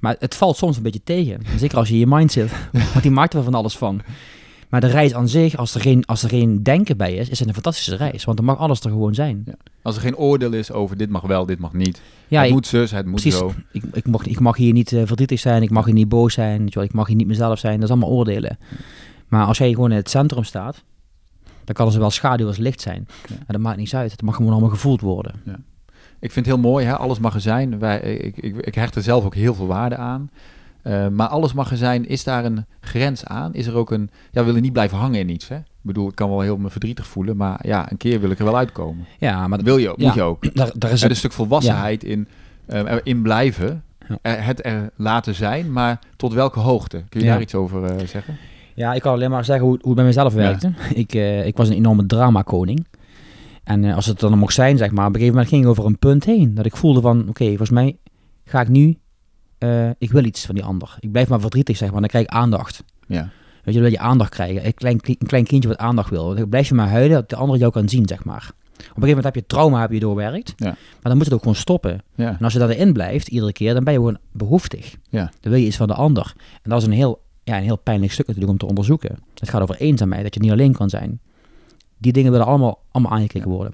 Maar 0.00 0.16
het 0.18 0.34
valt 0.34 0.56
soms 0.56 0.76
een 0.76 0.82
beetje 0.82 1.02
tegen. 1.04 1.40
Zeker 1.56 1.78
als 1.78 1.88
je 1.88 1.94
in 1.94 2.00
je 2.00 2.06
mind 2.06 2.32
zit. 2.32 2.50
Want 2.92 3.02
die 3.02 3.10
maakt 3.10 3.34
er 3.34 3.42
van 3.42 3.54
alles 3.54 3.76
van. 3.76 4.00
Maar 4.68 4.80
de 4.80 4.86
reis 4.86 5.14
aan 5.14 5.28
zich, 5.28 5.56
als 5.56 5.74
er, 5.74 5.80
geen, 5.80 6.06
als 6.06 6.22
er 6.22 6.28
geen 6.28 6.62
denken 6.62 6.96
bij 6.96 7.14
is, 7.14 7.28
is 7.28 7.38
het 7.38 7.48
een 7.48 7.54
fantastische 7.54 7.96
reis. 7.96 8.24
Want 8.24 8.36
dan 8.36 8.46
mag 8.46 8.58
alles 8.58 8.80
er 8.80 8.90
gewoon 8.90 9.14
zijn. 9.14 9.42
Ja. 9.46 9.54
Als 9.82 9.96
er 9.96 10.02
geen 10.02 10.16
oordeel 10.16 10.52
is 10.52 10.72
over 10.72 10.96
dit 10.96 11.10
mag 11.10 11.22
wel, 11.22 11.46
dit 11.46 11.58
mag 11.58 11.72
niet. 11.72 12.00
Ja, 12.28 12.38
het 12.38 12.48
ik, 12.48 12.54
moet 12.54 12.66
zus, 12.66 12.90
het 12.90 13.06
moet 13.06 13.20
precies. 13.20 13.38
zo. 13.38 13.52
ik, 13.72 13.82
ik, 13.92 14.06
mag, 14.06 14.26
ik 14.26 14.40
mag 14.40 14.56
hier 14.56 14.72
niet 14.72 14.92
eh, 14.92 15.02
verdrietig 15.04 15.40
zijn. 15.40 15.62
Ik 15.62 15.70
mag 15.70 15.84
hier 15.84 15.94
niet 15.94 16.08
boos 16.08 16.34
zijn. 16.34 16.58
weet 16.58 16.68
je 16.68 16.74
wel, 16.74 16.88
Ik 16.88 16.94
mag 16.94 17.06
hier 17.06 17.16
niet 17.16 17.26
mezelf 17.26 17.58
zijn. 17.58 17.74
Dat 17.74 17.82
is 17.82 17.90
allemaal 17.90 18.10
oordelen. 18.10 18.58
Maar 19.28 19.46
als 19.46 19.58
jij 19.58 19.70
gewoon 19.70 19.90
in 19.90 19.96
het 19.96 20.10
centrum 20.10 20.44
staat, 20.44 20.84
dan 21.64 21.74
kan 21.74 21.86
er 21.86 21.92
zowel 21.92 22.10
schaduw 22.10 22.46
als 22.46 22.56
licht 22.56 22.80
zijn. 22.80 23.08
Ja. 23.28 23.34
En 23.34 23.44
dat 23.46 23.60
maakt 23.60 23.76
niets 23.76 23.94
uit. 23.94 24.10
Het 24.10 24.22
mag 24.22 24.36
gewoon 24.36 24.52
allemaal 24.52 24.70
gevoeld 24.70 25.00
worden. 25.00 25.32
Ik 26.20 26.32
vind 26.32 26.46
het 26.46 26.54
heel 26.54 26.64
mooi, 26.70 26.86
hè? 26.86 26.96
alles 26.96 27.18
mag 27.18 27.34
er 27.34 27.40
zijn. 27.40 27.78
Wij, 27.78 28.00
ik, 28.00 28.36
ik, 28.36 28.56
ik 28.56 28.74
hecht 28.74 28.94
er 28.94 29.02
zelf 29.02 29.24
ook 29.24 29.34
heel 29.34 29.54
veel 29.54 29.66
waarde 29.66 29.96
aan. 29.96 30.30
Eh, 30.88 31.08
maar 31.08 31.28
alles 31.28 31.52
mag 31.52 31.70
er 31.70 31.76
zijn. 31.76 32.08
Is 32.08 32.24
daar 32.24 32.44
een 32.44 32.66
grens 32.80 33.24
aan? 33.24 33.54
Is 33.54 33.66
er 33.66 33.74
ook 33.74 33.90
een... 33.90 34.10
Ja, 34.30 34.40
we 34.40 34.46
willen 34.46 34.62
niet 34.62 34.72
blijven 34.72 34.98
hangen 34.98 35.20
in 35.20 35.28
iets, 35.28 35.48
hè? 35.48 35.56
Ik 35.56 35.64
bedoel, 35.80 36.08
ik 36.08 36.14
kan 36.14 36.28
wel 36.30 36.40
heel 36.40 36.56
me 36.56 36.70
verdrietig 36.70 37.06
voelen, 37.06 37.36
maar 37.36 37.66
ja, 37.66 37.90
een 37.90 37.96
keer 37.96 38.20
wil 38.20 38.30
ik 38.30 38.38
er 38.38 38.44
wel 38.44 38.56
uitkomen. 38.56 39.06
Ja, 39.18 39.48
maar 39.48 39.58
Dat 39.58 39.66
wil 39.66 39.76
je 39.76 39.90
ook, 39.90 39.98
Ja. 40.00 40.06
moet 40.06 40.14
je 40.14 40.22
ook. 40.22 40.54
daar, 40.54 40.70
daar 40.74 40.90
is 40.92 41.02
Er 41.02 41.04
is 41.04 41.10
een 41.10 41.16
stuk 41.16 41.32
volwassenheid 41.32 42.04
in, 42.04 42.28
eh, 42.66 42.78
erin 42.92 43.22
blijven. 43.22 43.82
Ja. 44.08 44.18
Er- 44.22 44.44
het 44.44 44.64
er 44.66 44.90
laten 44.96 45.34
zijn, 45.34 45.72
maar 45.72 45.98
tot 46.16 46.32
welke 46.32 46.60
hoogte? 46.60 47.02
Kun 47.08 47.20
je 47.20 47.26
daar 47.26 47.40
iets 47.40 47.54
over 47.54 47.84
eh, 47.84 48.06
zeggen? 48.06 48.36
Ja, 48.74 48.94
ik 48.94 49.00
kan 49.02 49.12
alleen 49.12 49.30
maar 49.30 49.44
zeggen 49.44 49.64
hoe, 49.66 49.74
hoe 49.80 49.86
het 49.86 49.96
bij 49.96 50.04
mezelf 50.04 50.32
werkte. 50.34 50.72
Ik, 50.94 51.12
ik 51.46 51.56
was 51.56 51.68
een 51.68 51.74
enorme 51.76 52.06
dramakoning. 52.06 52.86
En 53.64 53.84
als 53.84 54.06
het 54.06 54.20
dan 54.20 54.38
mocht 54.38 54.54
zijn, 54.54 54.76
zeg 54.78 54.90
maar, 54.90 55.06
op 55.06 55.14
een 55.14 55.20
gegeven 55.20 55.34
moment 55.34 55.48
ging 55.52 55.62
ik 55.64 55.68
over 55.70 55.84
een 55.86 55.98
punt 55.98 56.24
heen. 56.24 56.54
Dat 56.54 56.66
ik 56.66 56.76
voelde 56.76 57.00
van, 57.00 57.28
oké, 57.28 57.46
volgens 57.46 57.70
mij 57.70 57.96
ga 58.44 58.60
ik 58.60 58.68
nu, 58.68 58.98
eh, 59.58 59.90
ik 59.98 60.12
wil 60.12 60.24
iets 60.24 60.46
van 60.46 60.54
die 60.54 60.64
ander. 60.64 60.96
Ik 61.00 61.12
blijf 61.12 61.28
maar 61.28 61.40
verdrietig, 61.40 61.76
zeg 61.76 61.90
maar, 61.90 62.00
dan 62.00 62.08
krijg 62.08 62.24
ik 62.24 62.30
aandacht. 62.30 62.84
Ja. 63.06 63.30
Weet 63.64 63.74
je, 63.74 63.80
dan 63.82 63.82
wil 63.82 63.90
je 63.90 63.98
aandacht 63.98 64.30
krijgen. 64.30 64.66
Een 64.66 64.74
klein, 64.74 65.00
een 65.02 65.26
klein 65.26 65.44
kindje 65.44 65.68
wat 65.68 65.78
aandacht 65.78 66.10
wil. 66.10 66.34
Dan 66.34 66.48
blijf 66.48 66.68
je 66.68 66.74
maar 66.74 66.88
huilen 66.88 67.16
dat 67.16 67.28
de 67.28 67.36
ander 67.36 67.58
jou 67.58 67.72
kan 67.72 67.88
zien, 67.88 68.06
zeg 68.08 68.24
maar. 68.24 68.52
Op 68.78 68.84
een 68.84 68.84
gegeven 68.84 69.06
moment 69.08 69.24
heb 69.24 69.34
je 69.34 69.46
trauma 69.46 69.80
heb 69.80 69.92
je 69.92 70.00
doorwerkt. 70.00 70.52
Ja. 70.56 70.66
Maar 70.66 70.76
dan 71.02 71.16
moet 71.16 71.24
het 71.24 71.34
ook 71.34 71.40
gewoon 71.40 71.54
stoppen. 71.54 72.02
Ja. 72.14 72.28
En 72.28 72.44
als 72.44 72.52
je 72.52 72.58
daarin 72.58 72.92
blijft, 72.92 73.28
iedere 73.28 73.52
keer, 73.52 73.74
dan 73.74 73.84
ben 73.84 73.92
je 73.92 73.98
gewoon 73.98 74.18
behoeftig. 74.32 74.96
Ja. 75.08 75.30
Dan 75.40 75.52
wil 75.52 75.60
je 75.60 75.66
iets 75.66 75.76
van 75.76 75.86
de 75.86 75.94
ander. 75.94 76.32
En 76.36 76.70
dat 76.70 76.80
is 76.80 76.86
een 76.86 76.92
heel, 76.92 77.22
ja, 77.44 77.56
een 77.56 77.62
heel 77.62 77.78
pijnlijk 77.78 78.12
stuk 78.12 78.26
natuurlijk 78.26 78.52
om 78.52 78.58
te 78.58 78.66
onderzoeken. 78.66 79.18
Het 79.34 79.48
gaat 79.48 79.62
over 79.62 79.76
eenzaamheid, 79.76 80.22
dat 80.22 80.34
je 80.34 80.40
niet 80.40 80.50
alleen 80.50 80.72
kan 80.72 80.90
zijn. 80.90 81.20
Die 81.98 82.12
dingen 82.12 82.30
willen 82.30 82.46
allemaal, 82.46 82.82
allemaal 82.90 83.12
aangekeken 83.12 83.48
worden. 83.48 83.72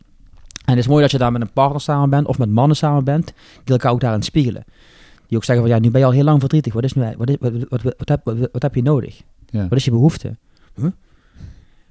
En 0.64 0.70
het 0.70 0.78
is 0.78 0.88
mooi 0.88 1.02
dat 1.02 1.10
je 1.10 1.18
daar 1.18 1.32
met 1.32 1.40
een 1.40 1.52
partner 1.52 1.80
samen 1.80 2.10
bent, 2.10 2.26
of 2.26 2.38
met 2.38 2.50
mannen 2.50 2.76
samen 2.76 3.04
bent, 3.04 3.32
die 3.64 3.74
elkaar 3.74 3.92
ook 3.92 4.00
daarin 4.00 4.22
spiegelen. 4.22 4.64
Die 5.34 5.42
ook 5.42 5.48
zeggen 5.48 5.66
van, 5.66 5.74
ja, 5.74 5.80
nu 5.80 5.90
ben 5.90 6.00
je 6.00 6.06
al 6.06 6.12
heel 6.12 6.24
lang 6.24 6.40
verdrietig. 6.40 6.72
Wat, 6.72 6.84
is 6.84 6.92
nu, 6.92 7.02
wat, 7.16 7.28
is, 7.30 7.36
wat, 7.40 7.52
wat, 7.52 7.82
wat, 7.82 7.94
wat 7.98 8.08
heb, 8.08 8.20
wat, 8.24 8.36
wat 8.52 8.62
heb 8.62 8.74
je 8.74 8.82
nodig? 8.82 9.22
Ja. 9.46 9.68
Wat 9.68 9.78
is 9.78 9.84
je 9.84 9.90
behoefte? 9.90 10.36
Huh? 10.74 10.86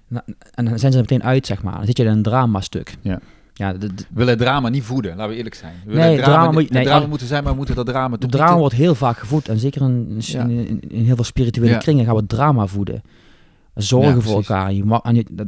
Nou, 0.07 0.23
En 0.51 0.65
dan 0.65 0.79
zijn 0.79 0.91
ze 0.91 0.97
er 0.97 1.03
meteen 1.09 1.23
uit, 1.23 1.45
zeg 1.45 1.63
maar. 1.63 1.75
Dan 1.77 1.85
zit 1.85 1.97
je 1.97 2.03
in 2.03 2.09
een 2.09 2.21
dramastuk. 2.23 2.95
Ja. 3.01 3.19
Ja, 3.53 3.73
de, 3.73 3.89
willen 4.13 4.29
het 4.33 4.39
drama 4.39 4.69
niet 4.69 4.83
voeden, 4.83 5.15
laten 5.15 5.31
we 5.31 5.37
eerlijk 5.37 5.55
zijn. 5.55 5.73
We 5.85 5.93
Nee, 5.93 6.15
het 6.15 6.23
drama, 6.23 6.33
drama 6.33 6.51
moet 6.51 6.61
het 6.63 6.71
nee, 6.71 6.85
drama 6.85 7.07
moeten 7.07 7.27
zijn, 7.27 7.41
maar 7.43 7.51
we 7.51 7.57
moeten 7.57 7.75
dat 7.75 7.85
drama 7.85 8.15
de 8.17 8.27
toch 8.27 8.31
drama 8.31 8.57
wordt 8.57 8.75
heel 8.75 8.95
vaak 8.95 9.17
gevoed. 9.17 9.47
En 9.49 9.59
zeker 9.59 9.81
in, 9.81 10.15
Ja. 10.19 10.43
in, 10.43 10.49
in, 10.67 10.79
in 10.89 11.03
heel 11.05 11.15
veel 11.15 11.23
spirituele 11.23 11.71
Ja. 11.71 11.77
kringen 11.77 12.05
gaan 12.05 12.15
we 12.15 12.25
drama 12.25 12.67
voeden. 12.67 13.01
Zorgen 13.75 14.15
Ja, 14.15 14.21
voor 14.21 14.35
elkaar. 14.35 14.73
Je 14.73 14.83
mag, 14.85 15.01
en 15.01 15.15
je- 15.15 15.25
dat, 15.31 15.47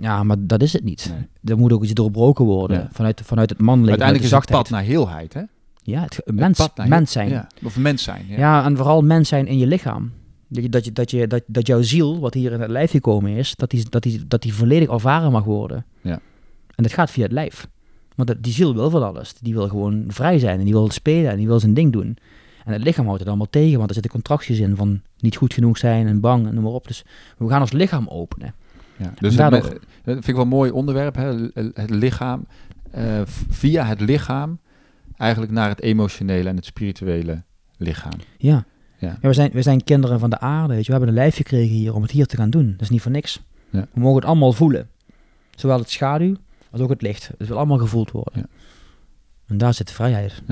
ja, 0.00 0.22
maar 0.22 0.36
dat 0.40 0.62
is 0.62 0.72
het 0.72 0.84
niet. 0.84 1.12
Nee. 1.14 1.52
Er 1.54 1.58
moet 1.60 1.72
ook 1.72 1.82
iets 1.82 1.92
doorbroken 1.94 2.44
worden. 2.44 2.76
Ja. 2.78 2.88
Vanuit, 2.92 3.20
vanuit 3.24 3.50
het 3.50 3.58
mannelijke, 3.60 4.02
Uiteindelijk 4.02 4.32
is 4.34 4.48
het 4.48 4.56
pad 4.56 4.70
naar 4.70 4.82
heelheid, 4.82 5.34
hè? 5.34 5.42
Ja, 5.86 6.02
het, 6.02 6.16
Het 6.24 6.34
mens, 6.34 6.58
pad 6.58 6.88
mens 6.88 7.12
zijn. 7.12 7.28
Ja. 7.28 7.46
Of 7.64 7.76
mens 7.78 8.02
zijn, 8.02 8.24
ja. 8.28 8.36
Ja, 8.38 8.64
en 8.64 8.76
vooral 8.76 9.02
mens 9.02 9.28
zijn 9.28 9.46
in 9.46 9.58
je 9.58 9.66
lichaam. 9.66 10.12
Dat, 10.48 10.62
je, 10.62 10.68
dat, 10.68 10.84
je, 10.84 10.92
dat, 10.92 11.10
je, 11.10 11.26
dat, 11.26 11.42
dat 11.46 11.66
jouw 11.66 11.82
ziel, 11.82 12.20
wat 12.20 12.34
hier 12.34 12.52
in 12.52 12.60
het 12.60 12.70
lijf 12.70 12.90
gekomen 12.90 13.30
is, 13.30 13.54
dat 13.56 13.70
die, 13.70 13.86
dat, 13.88 14.02
die, 14.02 14.26
dat 14.26 14.42
die 14.42 14.54
volledig 14.54 14.88
ervaren 14.88 15.32
mag 15.32 15.44
worden. 15.44 15.84
Ja. 16.00 16.20
En 16.74 16.82
dat 16.82 16.92
gaat 16.92 17.10
via 17.10 17.22
het 17.22 17.32
lijf. 17.32 17.68
Want 18.14 18.28
dat, 18.28 18.42
die 18.42 18.52
ziel 18.52 18.74
wil 18.74 18.90
van 18.90 19.02
alles. 19.02 19.34
Die 19.40 19.54
wil 19.54 19.68
gewoon 19.68 20.04
vrij 20.08 20.38
zijn 20.38 20.58
en 20.58 20.64
die 20.64 20.72
wil 20.74 20.90
spelen 20.90 21.30
en 21.30 21.36
die 21.36 21.46
wil 21.46 21.60
zijn 21.60 21.74
ding 21.74 21.92
doen. 21.92 22.16
En 22.64 22.72
het 22.72 22.82
lichaam 22.82 23.04
houdt 23.04 23.18
het 23.20 23.28
allemaal 23.28 23.50
tegen, 23.50 23.76
want 23.76 23.88
er 23.88 23.94
zitten 23.94 24.12
contracties 24.12 24.58
in 24.58 24.76
van 24.76 25.00
niet 25.18 25.36
goed 25.36 25.54
genoeg 25.54 25.78
zijn 25.78 26.06
en 26.06 26.20
bang 26.20 26.46
en 26.46 26.54
noem 26.54 26.62
maar 26.64 26.72
op. 26.72 26.86
Dus 26.86 27.04
we 27.38 27.48
gaan 27.48 27.60
ons 27.60 27.72
lichaam 27.72 28.08
openen. 28.08 28.54
Ja, 28.96 29.12
dus 29.18 29.36
Daardoor- 29.36 29.60
dat 29.62 29.78
vind 30.04 30.28
ik 30.28 30.34
wel 30.34 30.42
een 30.42 30.48
mooi 30.48 30.70
onderwerp, 30.70 31.14
hè? 31.14 31.34
het 31.74 31.90
lichaam, 31.90 32.46
eh, 32.90 33.20
via 33.48 33.84
het 33.84 34.00
lichaam 34.00 34.58
eigenlijk 35.16 35.52
naar 35.52 35.68
het 35.68 35.80
emotionele 35.80 36.48
en 36.48 36.56
het 36.56 36.64
spirituele 36.64 37.42
lichaam. 37.76 38.18
Ja. 38.38 38.64
Ja. 38.98 39.18
we, 39.20 39.32
zijn, 39.32 39.50
we 39.50 39.62
zijn 39.62 39.84
kinderen 39.84 40.18
van 40.18 40.30
de 40.30 40.38
aarde, 40.38 40.74
weet 40.74 40.86
je. 40.86 40.92
We 40.92 40.98
hebben 40.98 41.08
een 41.08 41.22
lijf 41.22 41.36
gekregen 41.36 41.74
hier 41.74 41.94
om 41.94 42.02
het 42.02 42.10
hier 42.10 42.26
te 42.26 42.36
gaan 42.36 42.50
doen. 42.50 42.70
Dat 42.70 42.80
is 42.80 42.90
niet 42.90 43.02
voor 43.02 43.10
niks. 43.10 43.42
Ja. 43.70 43.86
We 43.92 44.00
mogen 44.00 44.16
het 44.16 44.24
allemaal 44.24 44.52
voelen. 44.52 44.88
Zowel 45.54 45.78
het 45.78 45.90
schaduw 45.90 46.36
als 46.70 46.80
ook 46.80 46.90
het 46.90 47.02
licht. 47.02 47.30
Het 47.38 47.48
wil 47.48 47.56
allemaal 47.56 47.78
gevoeld 47.78 48.10
worden. 48.10 48.32
Ja. 48.34 48.46
En 49.46 49.58
daar 49.58 49.74
zit 49.74 49.88
de 49.88 49.94
vrijheid. 49.94 50.42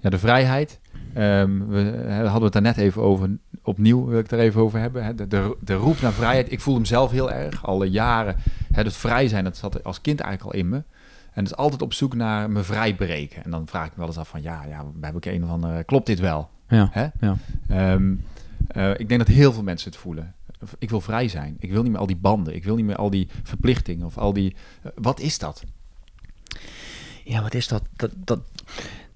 Ja, 0.00 0.10
de 0.10 0.18
vrijheid, 0.18 0.80
ehm, 1.14 1.66
we 1.66 1.90
eh, 1.90 2.16
hadden 2.16 2.42
het 2.42 2.52
daar 2.52 2.62
net 2.62 2.76
even 2.76 3.02
over, 3.02 3.38
opnieuw 3.62 4.06
wil 4.06 4.18
ik 4.18 4.30
het 4.30 4.32
er 4.32 4.38
even 4.38 4.60
over 4.60 4.78
hebben. 4.78 5.04
Hè. 5.04 5.14
De, 5.14 5.26
de, 5.26 5.56
de 5.60 5.74
roep 5.74 6.00
naar 6.00 6.12
vrijheid. 6.12 6.52
Ik 6.52 6.60
voel 6.60 6.74
hem 6.74 6.84
zelf 6.84 7.10
heel 7.10 7.32
erg. 7.32 7.66
Alle 7.66 7.90
jaren. 7.90 8.36
Hè, 8.72 8.82
het 8.82 8.96
vrij 8.96 9.28
zijn, 9.28 9.44
dat 9.44 9.56
zat 9.56 9.84
als 9.84 10.00
kind 10.00 10.20
eigenlijk 10.20 10.54
al 10.54 10.60
in 10.60 10.68
me. 10.68 10.82
En 11.36 11.42
het 11.42 11.52
is 11.52 11.56
altijd 11.58 11.82
op 11.82 11.92
zoek 11.92 12.14
naar 12.14 12.50
me 12.50 12.62
vrij 12.62 12.94
breken. 12.94 13.44
En 13.44 13.50
dan 13.50 13.66
vraag 13.66 13.84
ik 13.86 13.90
me 13.92 13.98
wel 13.98 14.06
eens 14.06 14.18
af 14.18 14.28
van, 14.28 14.42
ja, 14.42 14.64
ja 14.64 14.84
heb 15.00 15.16
ik 15.16 15.24
een 15.24 15.44
of 15.44 15.50
andere... 15.50 15.84
Klopt 15.84 16.06
dit 16.06 16.20
wel? 16.20 16.48
Ja, 16.68 16.88
Hè? 16.92 17.06
ja. 17.20 17.36
Ehm, 17.68 18.14
eh, 18.68 18.90
ik 18.90 19.08
denk 19.08 19.20
dat 19.26 19.34
heel 19.36 19.52
veel 19.52 19.62
mensen 19.62 19.90
het 19.90 19.98
voelen. 20.00 20.34
Ik 20.78 20.90
wil 20.90 21.00
vrij 21.00 21.28
zijn. 21.28 21.56
Ik 21.58 21.70
wil 21.70 21.82
niet 21.82 21.90
meer 21.90 22.00
al 22.00 22.06
die 22.06 22.16
banden. 22.16 22.54
Ik 22.54 22.64
wil 22.64 22.76
niet 22.76 22.84
meer 22.84 22.96
al 22.96 23.10
die 23.10 23.28
verplichtingen 23.42 24.06
of 24.06 24.18
al 24.18 24.32
die... 24.32 24.54
eh, 24.82 24.90
wat 24.94 25.20
is 25.20 25.38
dat? 25.38 25.62
Ja, 27.24 27.42
wat 27.42 27.54
is 27.54 27.68
dat? 27.68 27.82
Dat, 27.96 28.10
dat, 28.16 28.40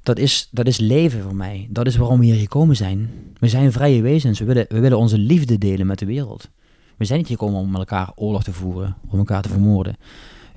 dat, 0.02 0.18
is, 0.18 0.48
dat 0.50 0.66
is 0.66 0.78
leven 0.78 1.22
voor 1.22 1.36
mij. 1.36 1.66
Dat 1.70 1.86
is 1.86 1.96
waarom 1.96 2.18
we 2.18 2.24
hier 2.24 2.34
gekomen 2.40 2.76
zijn. 2.76 3.10
We 3.38 3.48
zijn 3.48 3.72
vrije 3.72 4.02
wezens. 4.02 4.38
We 4.38 4.44
willen, 4.44 4.66
we 4.68 4.80
willen 4.80 4.98
onze 4.98 5.18
liefde 5.18 5.58
delen 5.58 5.86
met 5.86 5.98
de 5.98 6.06
wereld. 6.06 6.48
We 6.96 7.04
zijn 7.04 7.18
niet 7.18 7.28
gekomen 7.28 7.60
om 7.60 7.70
met 7.70 7.78
elkaar 7.78 8.12
oorlog 8.14 8.42
te 8.44 8.52
voeren, 8.52 8.96
om 9.08 9.18
elkaar 9.18 9.42
te 9.42 9.48
vermoorden. 9.48 9.96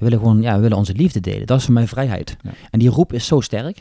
We 0.03 0.09
willen 0.09 0.19
gewoon, 0.25 0.41
ja, 0.41 0.55
we 0.55 0.61
willen 0.61 0.77
onze 0.77 0.93
liefde 0.93 1.19
delen. 1.19 1.47
Dat 1.47 1.57
is 1.59 1.65
voor 1.65 1.73
mij 1.73 1.87
vrijheid. 1.87 2.37
Ja. 2.41 2.51
En 2.69 2.79
die 2.79 2.89
roep 2.89 3.13
is 3.13 3.25
zo 3.25 3.39
sterk. 3.41 3.77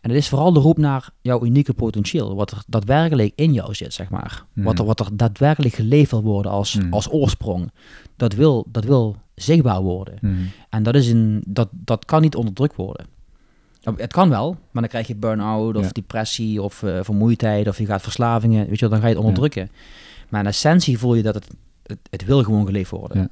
En 0.00 0.10
het 0.10 0.18
is 0.18 0.28
vooral 0.28 0.52
de 0.52 0.60
roep 0.60 0.78
naar 0.78 1.10
jouw 1.20 1.44
unieke 1.44 1.72
potentieel. 1.72 2.34
Wat 2.34 2.50
er 2.50 2.62
daadwerkelijk 2.66 3.32
in 3.34 3.52
jou 3.52 3.74
zit, 3.74 3.94
zeg 3.94 4.10
maar. 4.10 4.44
Mhm. 4.52 4.66
Wat, 4.66 4.78
er, 4.78 4.84
wat 4.84 5.00
er 5.00 5.16
daadwerkelijk 5.16 5.74
geleefd 5.74 6.10
wil 6.10 6.22
worden 6.22 6.52
als, 6.52 6.74
Mhm. 6.74 6.92
als 6.92 7.10
oorsprong. 7.10 7.70
Dat 8.16 8.32
wil, 8.34 8.66
dat 8.68 8.84
wil 8.84 9.16
zichtbaar 9.34 9.80
worden. 9.82 10.18
En 10.70 10.82
dat, 10.82 10.94
is 10.94 11.08
een, 11.08 11.42
dat, 11.46 11.68
dat 11.72 12.04
kan 12.04 12.22
niet 12.22 12.34
onderdrukt 12.36 12.76
worden. 12.76 13.06
Het 13.96 14.12
kan 14.12 14.28
wel, 14.28 14.50
maar 14.70 14.82
dan 14.82 14.90
krijg 14.90 15.06
je 15.06 15.16
burn-out 15.16 15.76
of 15.76 15.84
Ja. 15.84 15.90
depressie 15.92 16.62
of 16.62 16.82
eh, 16.82 16.98
vermoeidheid 17.02 17.68
of 17.68 17.78
je 17.78 17.86
gaat 17.86 18.02
verslavingen. 18.02 18.66
Weet 18.68 18.74
je, 18.78 18.80
wel, 18.80 18.90
dan 18.90 19.00
ga 19.00 19.06
je 19.06 19.12
het 19.14 19.22
onderdrukken. 19.22 19.70
Maar 20.28 20.40
in 20.40 20.46
essentie 20.46 20.98
voel 20.98 21.14
je 21.14 21.22
dat 21.22 21.34
het, 21.34 21.46
het, 21.82 21.98
het 22.10 22.24
wil 22.24 22.42
gewoon 22.42 22.66
geleefd 22.66 22.90
worden. 22.90 23.16
Ja. 23.18 23.28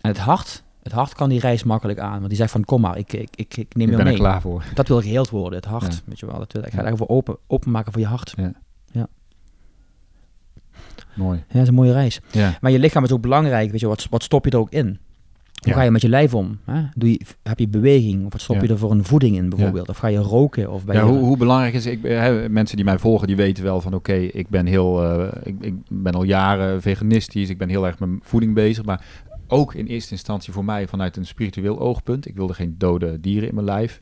En 0.00 0.08
het 0.10 0.18
hart, 0.18 0.62
het 0.82 0.92
hart 0.92 1.14
kan 1.14 1.28
die 1.28 1.40
reis 1.40 1.62
makkelijk 1.64 1.98
aan. 1.98 2.16
Want 2.16 2.28
die 2.28 2.36
zegt 2.36 2.50
van 2.50 2.64
kom 2.64 2.80
maar, 2.80 2.98
ik, 2.98 3.12
ik, 3.12 3.28
ik, 3.34 3.56
ik 3.56 3.74
neem 3.74 3.84
Ik 3.86 3.90
je 3.90 3.96
ben 3.96 3.98
er 3.98 4.04
mee. 4.12 4.20
klaar 4.20 4.40
voor. 4.40 4.64
Dat 4.74 4.88
wil 4.88 5.00
geheeld 5.00 5.30
worden, 5.30 5.58
het 5.58 5.68
hart. 5.68 5.92
Ja. 5.94 6.00
Weet 6.04 6.18
je 6.20 6.26
wel, 6.26 6.38
dat 6.38 6.52
wil, 6.52 6.62
ik 6.62 6.72
ga 6.72 6.82
Ja. 6.82 6.90
even 6.92 7.08
open, 7.08 7.36
openmaken 7.46 7.92
voor 7.92 8.00
je 8.00 8.06
hart. 8.08 8.34
Mooi. 11.14 11.38
Ja, 11.38 11.52
dat 11.52 11.62
is 11.62 11.68
een 11.68 11.74
mooie 11.74 11.92
reis. 11.92 12.20
Ja. 12.30 12.58
Maar 12.60 12.70
je 12.70 12.78
lichaam 12.78 13.04
is 13.04 13.12
ook 13.12 13.20
belangrijk. 13.20 13.70
Weet 13.70 13.80
je, 13.80 13.86
wat, 13.86 14.06
wat 14.10 14.22
stop 14.22 14.44
je 14.44 14.50
er 14.50 14.58
ook 14.58 14.70
in? 14.70 14.86
Hoe 14.86 15.70
Ja. 15.70 15.72
ga 15.74 15.82
je 15.82 15.90
met 15.90 16.00
je 16.00 16.08
lijf 16.08 16.34
om? 16.34 16.58
Hè? 16.64 16.82
Doe 16.94 17.10
je, 17.10 17.20
heb 17.42 17.58
je 17.58 17.68
beweging? 17.68 18.24
Of 18.26 18.32
wat 18.32 18.40
stop 18.40 18.56
Ja. 18.56 18.62
je 18.62 18.68
er 18.68 18.78
voor 18.78 18.90
een 18.90 19.04
voeding 19.04 19.36
in 19.36 19.48
bijvoorbeeld? 19.48 19.88
Of 19.88 19.96
ga 19.96 20.06
je 20.06 20.18
roken? 20.18 20.70
Of 20.72 20.84
ben 20.84 20.94
Ja, 20.94 21.00
je... 21.02 21.08
hoe, 21.08 21.18
hoe 21.18 21.36
belangrijk 21.36 21.74
is 21.74 21.86
ik, 21.86 22.02
hè, 22.02 22.48
mensen 22.48 22.76
die 22.76 22.84
mij 22.84 22.98
volgen, 22.98 23.26
die 23.26 23.36
weten 23.36 23.64
wel 23.64 23.80
van 23.80 23.94
oké, 23.94 24.12
ik 24.12 24.48
ben 24.48 24.66
heel, 24.66 25.02
eh, 25.04 25.28
ik, 25.42 25.54
ik 25.60 25.74
ben 25.88 26.12
al 26.12 26.22
jaren 26.22 26.82
veganistisch, 26.82 27.48
ik 27.48 27.58
ben 27.58 27.68
heel 27.68 27.86
erg 27.86 27.98
met 27.98 28.08
voeding 28.20 28.54
bezig, 28.54 28.84
maar 28.84 29.04
ook 29.52 29.74
in 29.74 29.86
eerste 29.86 30.12
instantie 30.12 30.52
voor 30.52 30.64
mij 30.64 30.88
vanuit 30.88 31.16
een 31.16 31.26
spiritueel 31.26 31.78
oogpunt. 31.80 32.26
Ik 32.28 32.36
wilde 32.36 32.54
geen 32.54 32.74
dode 32.78 33.20
dieren 33.20 33.48
in 33.48 33.54
mijn 33.54 33.66
lijf, 33.66 34.00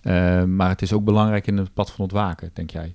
Eh, 0.00 0.44
maar 0.44 0.68
het 0.68 0.82
is 0.82 0.92
ook 0.92 1.04
belangrijk 1.04 1.46
in 1.46 1.56
het 1.56 1.74
pad 1.74 1.90
van 1.90 2.00
ontwaken, 2.00 2.50
denk 2.52 2.70
jij? 2.70 2.94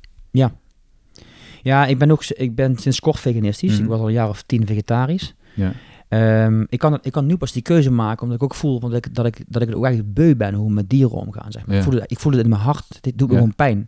Ja, 1.64 1.86
ik 1.86 1.98
ben 1.98 2.12
ook 2.12 2.26
ik 2.26 2.56
ben 2.56 2.78
sinds 2.78 3.00
kort 3.00 3.20
veganistisch. 3.20 3.74
Mhm. 3.74 3.84
Ik 3.84 3.90
was 3.90 4.00
al 4.00 4.08
een 4.08 4.14
jaar 4.14 4.30
of 4.30 4.42
tien 4.42 4.66
vegetarisch. 4.66 5.36
Ja. 5.56 5.72
Ehm, 6.08 6.66
ik, 6.70 6.80
kan, 6.80 6.94
het- 6.94 7.06
ik 7.06 7.12
kan 7.12 7.26
nu 7.26 7.38
pas 7.38 7.52
die 7.52 7.62
keuze 7.62 7.92
maken, 7.92 8.22
omdat 8.24 8.38
ik 8.38 8.44
ook 8.44 8.56
voel 8.56 8.80
dat 8.80 8.94
ik, 8.94 9.16
dat 9.16 9.26
ik, 9.26 9.44
dat 9.48 9.62
ik 9.62 9.68
het 9.68 9.78
ook 9.78 9.86
eigenlijk 9.86 10.14
beu 10.14 10.36
ben 10.36 10.54
hoe 10.54 10.68
we 10.68 10.74
met 10.74 10.90
dieren 10.90 11.12
omgaan. 11.18 11.52
Zeg 11.52 11.66
maar. 11.66 11.76
Ja. 11.76 11.82
ik, 11.82 11.88
voel 11.90 12.00
het, 12.00 12.12
ik 12.12 12.20
voel 12.20 12.32
het 12.32 12.42
in 12.44 12.50
mijn 12.50 12.62
hart. 12.62 12.98
Dit 13.02 13.18
doet 13.18 13.28
me 13.28 13.34
Ja. 13.34 13.40
gewoon 13.40 13.56
pijn. 13.56 13.88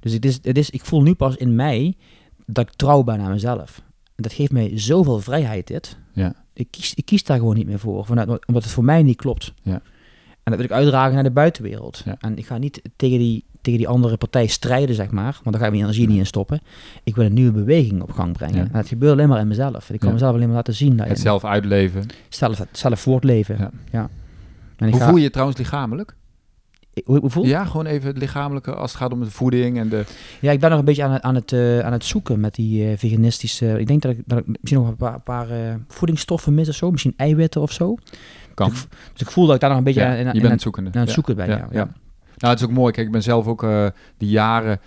Dus 0.00 0.12
het 0.12 0.24
is, 0.24 0.38
het 0.42 0.58
is, 0.58 0.70
ik 0.70 0.84
voel 0.84 1.02
nu 1.02 1.14
pas 1.14 1.36
in 1.36 1.54
mij 1.54 1.94
dat 2.46 2.68
ik 2.68 2.74
trouw 2.74 3.02
ben 3.02 3.20
aan 3.20 3.30
mezelf. 3.30 3.82
En 4.14 4.22
dat 4.22 4.32
geeft 4.32 4.52
mij 4.52 4.70
zoveel 4.78 5.20
vrijheid, 5.20 5.66
dit. 5.66 5.98
Ja. 6.12 6.34
Ik, 6.56 6.66
kies, 6.70 6.94
ik 6.94 7.04
kies 7.04 7.24
daar 7.24 7.38
gewoon 7.38 7.54
niet 7.54 7.66
meer 7.66 7.78
voor, 7.78 8.04
vanuit, 8.04 8.28
omdat 8.46 8.62
het 8.62 8.72
voor 8.72 8.84
mij 8.84 9.02
niet 9.02 9.16
klopt. 9.16 9.52
Ja. 9.62 9.72
En 10.42 10.52
dat 10.52 10.56
wil 10.56 10.64
ik 10.64 10.70
uitdragen 10.70 11.14
naar 11.14 11.22
de 11.22 11.30
buitenwereld. 11.30 12.02
Ja. 12.04 12.16
En 12.20 12.38
ik 12.38 12.46
ga 12.46 12.58
niet 12.58 12.82
tegen 12.96 13.18
die, 13.18 13.44
tegen 13.60 13.78
die 13.78 13.88
andere 13.88 14.16
partij 14.16 14.46
strijden, 14.46 14.94
zeg 14.94 15.10
maar. 15.10 15.32
Want 15.42 15.44
daar 15.44 15.58
ga 15.58 15.64
ik 15.64 15.70
mijn 15.70 15.82
energie 15.82 16.06
niet 16.08 16.18
in 16.18 16.26
stoppen. 16.26 16.60
Ik 17.04 17.14
wil 17.16 17.24
een 17.24 17.32
nieuwe 17.32 17.52
beweging 17.52 18.02
op 18.02 18.12
gang 18.12 18.32
brengen. 18.32 18.60
En 18.60 18.72
dat 18.72 18.88
gebeurt 18.88 19.12
alleen 19.12 19.28
maar 19.28 19.40
in 19.40 19.48
mezelf. 19.48 19.90
Ik 19.90 20.00
kan 20.00 20.12
mezelf 20.12 20.34
alleen 20.34 20.46
maar 20.46 20.56
laten 20.56 20.74
zien. 20.74 20.96
daarin. 20.96 21.14
Het 21.14 21.22
zelf 21.22 21.44
uitleven. 21.44 22.06
Zelf, 22.28 22.66
zelf 22.72 23.00
voortleven. 23.00 23.56
Ja. 23.58 23.70
Ja. 23.92 24.08
En 24.76 24.86
ik 24.86 24.92
Hoe 24.92 25.02
ga, 25.02 25.08
voel 25.08 25.16
je 25.16 25.22
je 25.22 25.30
trouwens 25.30 25.58
lichamelijk? 25.58 26.14
Ik- 26.96 27.06
hoe, 27.06 27.18
hoe 27.20 27.30
voel? 27.30 27.44
Ja. 27.44 27.50
Ja, 27.50 27.64
gewoon 27.64 27.86
even 27.86 28.08
het 28.08 28.18
lichamelijke 28.18 28.74
als 28.74 28.90
het 28.92 29.00
gaat 29.00 29.12
om 29.12 29.20
de 29.20 29.30
voeding 29.30 29.78
en 29.78 29.88
de... 29.88 30.04
ik 30.40 30.60
ben 30.60 30.70
nog 30.70 30.78
een 30.78 30.84
beetje 30.84 31.04
aan 31.04 31.12
het, 31.12 31.22
aan 31.22 31.34
het, 31.34 31.52
eh, 31.52 31.78
aan 31.80 31.92
het 31.92 32.04
zoeken 32.04 32.40
met 32.40 32.54
die 32.54 32.90
eh, 32.90 32.98
veganistische... 32.98 33.78
Ik 33.80 33.86
denk 33.86 34.02
dat 34.02 34.12
ik, 34.12 34.22
dat 34.26 34.38
ik 34.38 34.46
misschien 34.46 34.78
nog 34.80 34.88
een 34.88 34.96
paar, 34.96 35.20
paar 35.20 35.50
eh, 35.50 35.74
voedingsstoffen 35.88 36.54
mis 36.54 36.68
of 36.68 36.74
zo. 36.74 36.90
Misschien 36.90 37.14
eiwitten 37.16 37.60
of 37.60 37.72
zo. 37.72 37.94
Kan. 38.54 38.70
Dus 38.70 38.82
ik, 38.82 38.88
dus 39.12 39.20
ik 39.20 39.30
voel 39.30 39.46
dat 39.46 39.54
ik 39.54 39.60
daar 39.60 39.70
nog 39.70 39.78
een 39.78 39.84
beetje 39.84 40.00
Ja, 40.00 40.06
aan, 40.06 40.12
in- 40.16 40.24
je 40.26 40.32
bent 40.32 40.44
aan 40.44 40.50
het 40.50 40.60
zoekende. 40.62 40.90
aan 40.92 40.98
het 40.98 41.08
Ja. 41.08 41.14
zoeken 41.14 41.36
ben. 41.36 41.46
Ja. 41.48 41.56
Ja, 41.56 41.66
Ja. 41.70 41.78
ja. 41.78 41.84
Nou, 42.36 42.52
het 42.52 42.60
is 42.60 42.64
ook 42.66 42.72
mooi. 42.72 42.92
Kijk, 42.92 43.06
ik 43.06 43.12
ben 43.12 43.22
zelf 43.22 43.46
ook 43.46 43.66
die 44.16 44.28
jaren... 44.28 44.80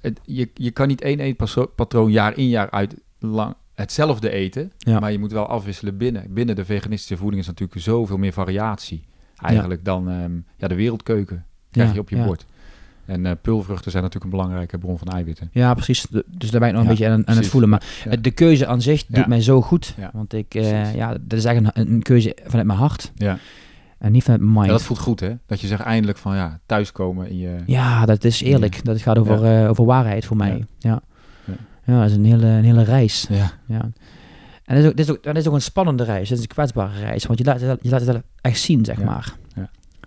Het, 0.00 0.20
je, 0.24 0.50
je 0.54 0.70
kan 0.70 0.88
niet 0.88 1.00
één 1.00 1.18
eetpatroon 1.20 2.10
jaar 2.10 2.36
in 2.36 2.48
jaar 2.48 2.70
uit 2.70 2.94
lang 3.18 3.54
hetzelfde 3.74 4.30
eten. 4.30 4.72
Ja. 4.78 4.98
Maar 5.00 5.12
je 5.12 5.18
moet 5.18 5.32
wel 5.32 5.46
afwisselen 5.46 5.96
binnen. 5.96 6.24
Binnen 6.32 6.56
de 6.56 6.64
veganistische 6.64 7.16
voeding 7.16 7.42
is 7.42 7.46
natuurlijk 7.48 7.80
zoveel 7.80 8.16
meer 8.18 8.32
variatie. 8.32 9.04
Eigenlijk 9.36 9.84
dan 9.84 10.08
ehm, 10.08 10.32
ja, 10.56 10.68
de 10.68 10.74
wereldkeuken 10.74 11.44
krijg 11.74 11.88
Ja, 11.88 11.94
je 11.94 12.00
op 12.00 12.08
je 12.10 12.16
bord. 12.24 12.44
En 13.04 13.26
eh, 13.26 13.32
pulvruchten 13.42 13.90
zijn 13.90 14.02
natuurlijk 14.02 14.32
een 14.32 14.38
belangrijke 14.38 14.78
bron 14.78 14.98
van 14.98 15.08
eiwitten. 15.08 15.48
Ja, 15.52 15.74
precies. 15.74 16.06
Dus 16.26 16.50
daar 16.50 16.60
ben 16.60 16.68
ik 16.68 16.74
nog 16.74 16.82
een 16.82 16.88
beetje 16.88 17.08
aan, 17.08 17.28
aan 17.28 17.36
het 17.36 17.46
voelen. 17.46 17.70
Maar 17.70 17.82
het- 18.08 18.24
de 18.24 18.30
keuze 18.30 18.66
aan 18.66 18.80
zich 18.82 19.06
doet 19.06 19.26
mij 19.26 19.40
zo 19.40 19.62
goed. 19.62 19.94
Ja. 19.96 20.10
Want 20.12 20.32
ik, 20.32 20.54
eh, 20.54 20.94
ja, 20.94 21.08
dat 21.20 21.38
is 21.38 21.44
eigenlijk 21.44 21.76
een, 21.76 21.90
een 21.92 22.02
keuze 22.02 22.36
vanuit 22.44 22.66
mijn 22.66 22.78
hart. 22.78 23.12
Ja. 23.14 23.38
En 23.98 24.12
niet 24.12 24.22
vanuit 24.22 24.40
mijn 24.40 24.52
mind. 24.52 24.66
Ja, 24.66 24.72
dat 24.72 24.82
voelt 24.82 24.98
goed, 24.98 25.20
hè? 25.20 25.32
Dat 25.46 25.60
je 25.60 25.66
zegt 25.66 25.82
eindelijk 25.82 26.18
van 26.18 26.36
ja, 26.36 26.60
thuiskomen 26.66 27.28
in 27.28 27.38
je... 27.38 27.56
Ja, 27.66 28.06
dat 28.06 28.24
is 28.24 28.40
eerlijk. 28.42 28.84
Dat 28.84 29.02
gaat 29.02 29.18
over, 29.18 29.44
eh, 29.62 29.68
over 29.70 29.84
waarheid 29.84 30.24
voor 30.24 30.36
mij. 30.36 30.64
Ja. 30.78 31.02
Ja. 31.44 31.54
Ja. 31.84 32.00
dat 32.00 32.10
is 32.10 32.16
een 32.16 32.24
hele, 32.24 32.46
een 32.46 32.64
hele 32.64 32.82
reis. 32.84 33.26
Ja. 33.30 33.50
Ja. 33.66 33.90
En 34.64 34.74
dat 34.74 34.84
is, 34.84 34.86
ook, 34.90 34.96
dat, 34.96 35.06
is 35.06 35.10
ook, 35.12 35.22
dat 35.22 35.36
is 35.36 35.46
ook 35.48 35.54
een 35.54 35.60
spannende 35.60 36.04
reis. 36.04 36.28
Dat 36.28 36.38
is 36.38 36.44
een 36.44 36.50
kwetsbare 36.50 36.98
reis. 37.00 37.26
Want 37.26 37.38
je 37.38 37.44
laat, 37.44 37.60
je 37.60 37.90
laat 37.90 38.06
het 38.06 38.22
echt 38.40 38.58
zien, 38.58 38.84
zeg 38.84 39.02
maar. 39.02 39.34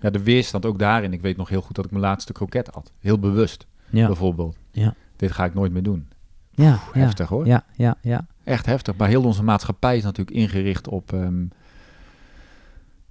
Ja, 0.02 0.10
de 0.10 0.24
weerstand 0.24 0.66
ook 0.66 0.80
daarin. 0.80 1.14
Ik 1.14 1.22
weet 1.22 1.38
nog 1.38 1.50
heel 1.50 1.62
goed 1.62 1.76
dat 1.76 1.86
ik 1.86 1.92
mijn 1.92 2.04
laatste 2.04 2.34
kroket 2.34 2.70
had. 2.74 2.92
Heel 3.00 3.20
bewust, 3.20 3.66
Ja, 3.90 4.06
bijvoorbeeld. 4.08 4.58
Ja. 4.72 4.94
Dit 5.16 5.32
ga 5.32 5.46
ik 5.46 5.54
nooit 5.54 5.72
meer 5.72 5.84
doen. 5.84 6.08
ja, 6.52 6.64
ja. 6.66 6.80
Heftig 7.00 7.28
hoor. 7.30 7.46
Ja, 7.46 7.64
ja, 7.76 7.96
ja. 8.02 8.26
Echt 8.44 8.66
heftig. 8.66 8.96
Maar 8.96 9.08
heel 9.08 9.24
onze 9.24 9.44
maatschappij 9.44 9.98
is 9.98 10.04
natuurlijk 10.04 10.38
ingericht 10.38 10.88
op... 10.88 11.14
ehm, 11.14 11.44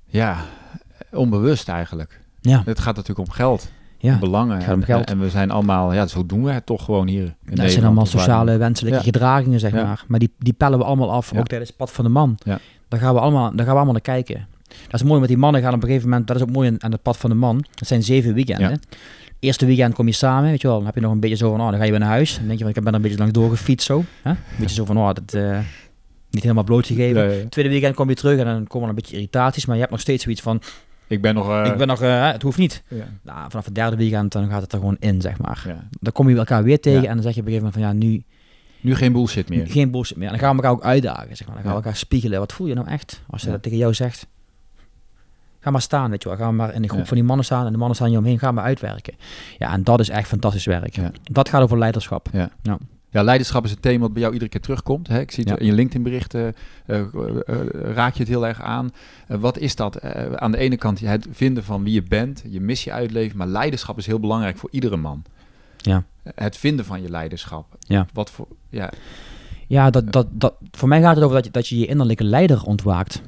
ja, 0.05 0.37
onbewust 1.13 1.69
eigenlijk. 1.69 2.21
Ja, 2.41 2.63
Het 2.65 2.81
gaat 2.81 2.97
natuurlijk 2.97 3.29
om 3.29 3.35
geld, 3.35 3.71
ja. 3.99 4.19
belangen. 4.19 4.55
het 4.57 4.65
gaat 4.65 4.75
om 4.75 4.81
En- 4.81 4.87
geld. 4.87 5.09
En, 5.11 5.21
we 5.21 5.31
zijn 5.31 5.51
allemaal... 5.51 5.93
Ja, 5.93 6.07
zo 6.07 6.27
doen 6.27 6.43
we 6.45 6.51
het 6.53 6.67
toch 6.67 6.85
gewoon 6.85 7.07
hier 7.09 7.21
in 7.23 7.27
Dat 7.27 7.45
Nederland. 7.45 7.73
zijn 7.73 7.85
allemaal 7.85 8.07
sociale 8.07 8.57
wenselijke 8.57 8.99
Ja. 8.99 9.05
gedragingen, 9.05 9.61
zeg 9.61 9.73
Ja. 9.73 9.83
maar. 9.85 10.05
Maar 10.09 10.19
die, 10.19 10.33
die 10.39 10.53
pellen 10.53 10.79
we 10.79 10.85
allemaal 10.85 11.13
af, 11.13 11.33
ook 11.37 11.47
tijdens 11.47 11.69
het 11.71 11.79
pad 11.79 11.93
van 11.93 12.05
de 12.05 12.11
man. 12.11 12.39
Ja. 12.45 12.59
Daar, 12.89 13.01
gaan 13.01 13.15
we 13.15 13.21
allemaal, 13.21 13.45
daar 13.51 13.57
gaan 13.59 13.67
we 13.67 13.71
allemaal 13.73 13.93
naar 13.93 14.01
kijken. 14.01 14.47
Dat 14.85 15.01
is 15.01 15.03
mooi, 15.03 15.17
want 15.17 15.29
die 15.29 15.37
mannen 15.37 15.61
gaan 15.63 15.75
op 15.75 15.83
een 15.83 15.89
gegeven 15.89 16.09
moment... 16.09 16.27
Dat 16.27 16.37
is 16.37 16.43
ook 16.43 16.51
mooi 16.51 16.77
aan- 16.79 16.93
het 16.93 17.03
pad 17.03 17.17
van 17.17 17.31
de 17.31 17.37
man. 17.37 17.65
Dat 17.75 17.89
zijn 17.89 18.03
zeven 18.03 18.35
weekenden. 18.35 18.71
Ja. 18.71 18.77
Eerste 19.41 19.67
weekend 19.67 19.95
kom 19.95 20.07
je 20.07 20.13
samen, 20.13 20.51
weet 20.51 20.61
je 20.61 20.67
wel. 20.67 20.77
Dan 20.77 20.87
heb 20.87 20.95
je 20.95 21.01
nog 21.01 21.13
een 21.13 21.21
beetje 21.21 21.37
zo 21.37 21.51
van, 21.51 21.61
oh, 21.61 21.69
dan 21.71 21.79
ga 21.79 21.85
je 21.85 21.91
weer 21.91 22.01
naar 22.01 22.09
huis. 22.09 22.37
Dan 22.37 22.47
denk 22.47 22.59
je 22.59 22.65
van, 22.65 22.75
ik 22.75 22.83
ben 22.85 22.95
een 22.95 23.03
beetje 23.03 23.19
langs 23.19 23.33
doorgefietst 23.33 23.87
zo. 23.87 24.05
Hè? 24.23 24.31
Een 24.31 24.37
beetje 24.59 24.75
zo 24.75 24.85
van, 24.85 24.97
oh, 24.99 25.07
dat... 25.13 25.35
eh, 25.35 25.59
niet 26.31 26.43
helemaal 26.43 26.65
blootgegeven. 26.65 27.49
Tweede 27.49 27.71
weekend 27.71 27.95
kom 27.95 28.09
je 28.09 28.15
terug 28.15 28.39
en 28.39 28.45
dan 28.45 28.67
komen 28.67 28.83
er 28.83 28.95
een 28.95 29.01
beetje 29.01 29.15
irritaties. 29.15 29.65
Maar 29.67 29.75
je 29.75 29.81
hebt 29.81 29.93
nog 29.93 30.01
steeds 30.03 30.23
zoiets 30.23 30.41
van, 30.43 30.61
Ik 31.07 31.23
ben 31.23 31.35
nog... 31.35 31.49
eh, 31.51 31.67
ik 31.67 31.77
ben 31.77 31.87
nog... 31.87 32.03
eh, 32.03 32.33
het 32.33 32.43
hoeft 32.43 32.59
niet. 32.59 32.83
ja. 32.89 33.05
Nou, 33.23 33.51
vanaf 33.51 33.65
het 33.65 33.75
derde 33.75 33.97
weekend 33.97 34.33
dan 34.33 34.49
gaat 34.49 34.63
het 34.63 34.73
er 34.73 34.79
gewoon 34.79 34.97
in, 34.99 35.21
zeg 35.21 35.39
maar. 35.39 35.65
Ja. 35.67 35.89
Dan 36.01 36.13
kom 36.13 36.29
je 36.29 36.37
elkaar 36.37 36.63
weer 36.63 36.81
tegen 36.81 37.03
Ja. 37.03 37.09
en 37.09 37.15
dan 37.15 37.23
zeg 37.23 37.35
je 37.35 37.41
op 37.41 37.47
een 37.47 37.53
gegeven 37.53 37.73
moment 37.83 38.01
van, 38.01 38.09
ja, 38.09 38.15
nu... 38.15 38.23
Nu 38.81 38.95
geen 38.95 39.13
bullshit 39.13 39.49
meer. 39.49 39.67
Geen 39.67 39.91
bullshit 39.91 40.17
meer. 40.17 40.27
En 40.27 40.33
dan 40.33 40.41
gaan 40.43 40.57
we 40.57 40.63
elkaar 40.63 40.77
ook 40.79 40.85
uitdagen, 40.85 41.37
zeg 41.37 41.47
maar. 41.47 41.57
Dan 41.57 41.65
gaan 41.65 41.73
we 41.75 41.79
elkaar 41.83 41.97
spiegelen. 41.97 42.39
Wat 42.39 42.53
voel 42.53 42.67
je 42.67 42.75
nou 42.75 42.89
echt? 42.89 43.23
Als 43.31 43.43
ze 43.43 43.51
dat 43.51 43.63
tegen 43.63 43.79
jou 43.79 43.95
zegt. 43.95 44.27
Ga 45.67 45.73
maar 45.73 45.81
staan, 45.83 46.11
weet 46.11 46.23
je 46.23 46.29
wel. 46.29 46.39
Ga 46.39 46.51
maar 46.51 46.75
in 46.75 46.83
de 46.83 46.89
groep 46.89 47.01
Ja. 47.01 47.07
van 47.07 47.17
die 47.17 47.27
mannen 47.27 47.45
staan 47.45 47.67
en 47.67 47.73
de 47.73 47.79
mannen 47.79 47.97
staan 47.97 48.11
je 48.11 48.19
omheen. 48.19 48.39
Ga 48.39 48.53
maar 48.53 48.65
uitwerken. 48.65 49.15
Ja, 49.59 49.73
en 49.73 49.85
dat 49.85 50.01
is 50.01 50.09
echt 50.09 50.29
fantastisch 50.29 50.65
werk. 50.65 50.97
Ja. 50.97 51.11
Dat 51.23 51.49
gaat 51.49 51.63
over 51.63 51.79
leiderschap. 51.79 52.29
Ja, 53.11 53.23
leiderschap 53.23 53.65
is 53.65 53.71
een 53.71 53.81
thema 53.81 54.01
dat 54.01 54.13
bij 54.13 54.21
jou 54.21 54.33
iedere 54.33 54.51
keer 54.51 54.61
terugkomt. 54.61 55.09
Hè? 55.09 55.21
Ik 55.21 55.31
zie 55.31 55.45
het 55.45 55.53
Ja. 55.53 55.59
in 55.59 55.67
je 55.67 55.73
LinkedIn-berichten, 55.73 56.55
eh, 56.87 56.99
eh, 57.01 57.07
eh, 57.47 57.57
raak 57.95 58.13
je 58.13 58.19
het 58.19 58.29
heel 58.29 58.47
erg 58.47 58.61
aan. 58.63 58.91
Wat 59.29 59.59
is 59.59 59.77
dat? 59.77 60.03
Aan 60.37 60.51
de 60.53 60.59
ene 60.59 60.77
kant 60.77 61.01
het 61.01 61.27
vinden 61.31 61.65
van 61.65 61.83
wie 61.85 61.93
je 61.93 62.03
bent, 62.03 62.43
je 62.49 62.61
missie 62.61 62.93
uitleven, 62.93 63.37
maar 63.37 63.47
leiderschap 63.47 63.99
is 63.99 64.07
heel 64.07 64.21
belangrijk 64.21 64.57
voor 64.59 64.69
iedere 64.73 64.97
man. 64.97 65.23
Ja. 65.77 66.05
Het 66.35 66.57
vinden 66.57 66.85
van 66.85 67.03
je 67.03 67.09
leiderschap. 67.11 67.67
Ja. 67.79 68.07
Wat 68.13 68.31
voor, 68.31 68.47
ja, 68.69 68.91
Ja, 69.69 69.91
dat, 69.91 70.13
dat, 70.13 70.27
dat, 70.31 70.55
voor 70.71 70.89
mij 70.89 71.01
gaat 71.01 71.15
het 71.15 71.25
over 71.25 71.37
dat 71.37 71.45
je, 71.45 71.51
dat 71.51 71.69
je 71.69 71.79
je 71.79 71.87
innerlijke 71.87 72.25
leider 72.25 72.63
ontwaakt. 72.63 73.23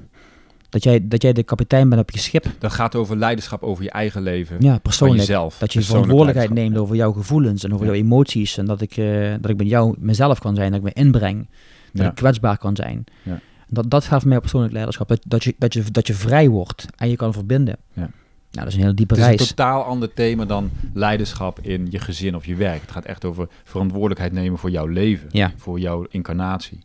Dat 0.69 0.83
jij, 0.83 1.09
dat 1.09 1.23
jij 1.23 1.33
de 1.33 1.43
kapitein 1.43 1.89
bent 1.89 2.01
op 2.01 2.11
je 2.11 2.19
schip. 2.19 2.45
Dat 2.59 2.73
gaat 2.73 2.95
over 2.95 3.17
leiderschap 3.17 3.63
over 3.63 3.85
je 3.85 3.91
eigen 3.91 4.23
leven. 4.23 4.57
Ja, 4.61 4.79
persoonlijk. 4.79 5.19
jezelf. 5.21 5.59
Dat 5.59 5.73
je 5.73 5.83
verantwoordelijkheid 5.83 6.51
neemt 6.51 6.77
over 6.77 6.97
jouw 6.97 7.13
gevoelens 7.13 7.65
en 7.65 7.73
over 7.75 7.87
Ja. 7.87 7.93
jouw 7.93 8.01
emoties. 8.03 8.59
En 8.59 8.67
dat 8.67 8.81
ik, 8.81 8.97
eh, 8.97 9.31
dat 9.41 9.51
ik 9.51 9.57
met 9.57 9.69
jou 9.69 9.95
mezelf 9.99 10.39
kan 10.39 10.55
zijn, 10.55 10.71
dat 10.71 10.79
ik 10.81 10.85
me 10.95 11.03
inbreng. 11.03 11.49
Dat 11.93 12.03
Ja. 12.03 12.09
ik 12.09 12.15
kwetsbaar 12.15 12.59
kan 12.59 12.77
zijn. 12.77 13.05
Ja. 13.23 13.41
Dat, 13.69 13.91
dat 13.91 14.05
gaat 14.05 14.21
voor 14.21 14.29
mij 14.29 14.41
persoonlijk 14.41 14.73
leiderschap. 14.73 15.09
Dat, 15.09 15.21
dat, 15.27 15.45
je, 15.45 15.55
dat, 15.59 15.73
je, 15.73 15.85
dat 15.91 16.07
je 16.07 16.15
vrij 16.15 16.49
wordt 16.49 16.87
en 16.97 17.09
je 17.09 17.17
kan 17.17 17.33
verbinden. 17.33 17.77
Ja. 17.93 18.11
Nou, 18.51 18.65
dat 18.65 18.67
is 18.67 18.75
een 18.75 18.81
hele 18.81 18.95
diepe 18.95 19.15
Het 19.15 19.23
is 19.23 19.29
een 19.31 19.37
reis. 19.37 19.49
totaal 19.49 19.83
ander 19.83 20.15
thema 20.15 20.45
dan 20.45 20.71
leiderschap 20.95 21.61
in 21.61 21.87
je 21.91 21.99
gezin 21.99 22.37
of 22.37 22.47
je 22.47 22.55
werk. 22.55 22.81
Het 22.81 22.91
gaat 22.91 23.05
echt 23.05 23.25
over 23.25 23.49
verantwoordelijkheid 23.65 24.33
nemen 24.33 24.59
voor 24.59 24.71
jouw 24.71 24.87
leven. 24.87 25.29
Ja. 25.31 25.53
Voor 25.57 25.81
jouw 25.81 26.07
incarnatie. 26.11 26.79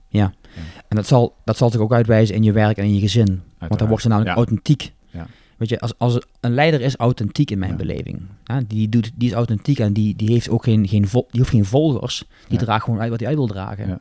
En 0.88 0.96
dat 1.00 1.08
zal, 1.08 1.36
dat 1.46 1.58
zal 1.58 1.70
zich 1.72 1.80
ook 1.82 1.94
uitwijzen 1.94 2.36
in 2.36 2.44
je 2.44 2.52
werk 2.52 2.78
en 2.78 2.84
in 2.84 2.94
je 2.94 3.00
gezin. 3.00 3.42
Want 3.60 3.80
dan 3.80 3.88
wordt 3.88 4.04
ze 4.04 4.08
namelijk 4.10 4.32
Ja. 4.36 4.38
authentiek. 4.38 4.94
Ja. 5.10 5.28
Weet 5.58 5.70
je, 5.70 5.80
als, 5.80 5.98
als 5.98 6.20
een 6.40 6.54
leider 6.54 6.82
is 6.82 6.96
authentiek 6.96 7.52
in 7.52 7.60
mijn 7.60 7.72
Ja. 7.72 7.78
beleving. 7.78 8.22
Ja, 8.44 8.62
die, 8.68 8.90
doet, 8.90 9.12
die 9.16 9.30
is 9.30 9.36
authentiek 9.36 9.80
en 9.80 9.94
die, 9.94 10.16
die 10.16 10.32
heeft 10.32 10.50
ook 10.50 10.64
geen, 10.64 10.88
geen, 10.88 11.08
vol- 11.08 11.28
die 11.32 11.40
hoeft 11.40 11.52
geen 11.54 11.66
volgers. 11.66 12.24
Die 12.48 12.60
Ja. 12.60 12.66
draagt 12.66 12.84
gewoon 12.84 13.00
uit 13.00 13.10
wat 13.10 13.20
hij 13.20 13.28
uit 13.28 13.38
wil 13.38 13.48
dragen. 13.48 13.88
Ja. 13.88 14.00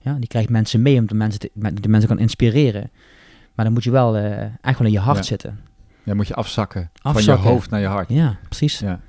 Ja. 0.00 0.12
die 0.18 0.28
krijgt 0.28 0.48
mensen 0.48 0.82
mee 0.82 0.98
om 0.98 1.06
de 1.06 1.14
mensen, 1.14 1.40
te, 1.40 1.50
de 1.80 1.88
mensen 1.88 2.08
kan 2.08 2.18
inspireren. 2.18 2.90
Maar 3.54 3.64
dan 3.64 3.74
moet 3.74 3.84
je 3.84 3.90
wel 3.90 4.16
eh, 4.16 4.42
echt 4.60 4.78
wel 4.78 4.86
in 4.86 4.92
je 4.92 4.98
hart 4.98 5.16
Ja. 5.16 5.22
zitten. 5.22 5.58
Dan 6.06 6.16
moet 6.16 6.26
je 6.28 6.34
afzakken, 6.34 6.90
van 7.02 7.22
je 7.22 7.30
hoofd 7.30 7.70
naar 7.70 7.80
je 7.80 7.86
hart. 7.86 8.08
Ja, 8.08 8.36
precies. 8.42 8.78
Ja. 8.78 9.00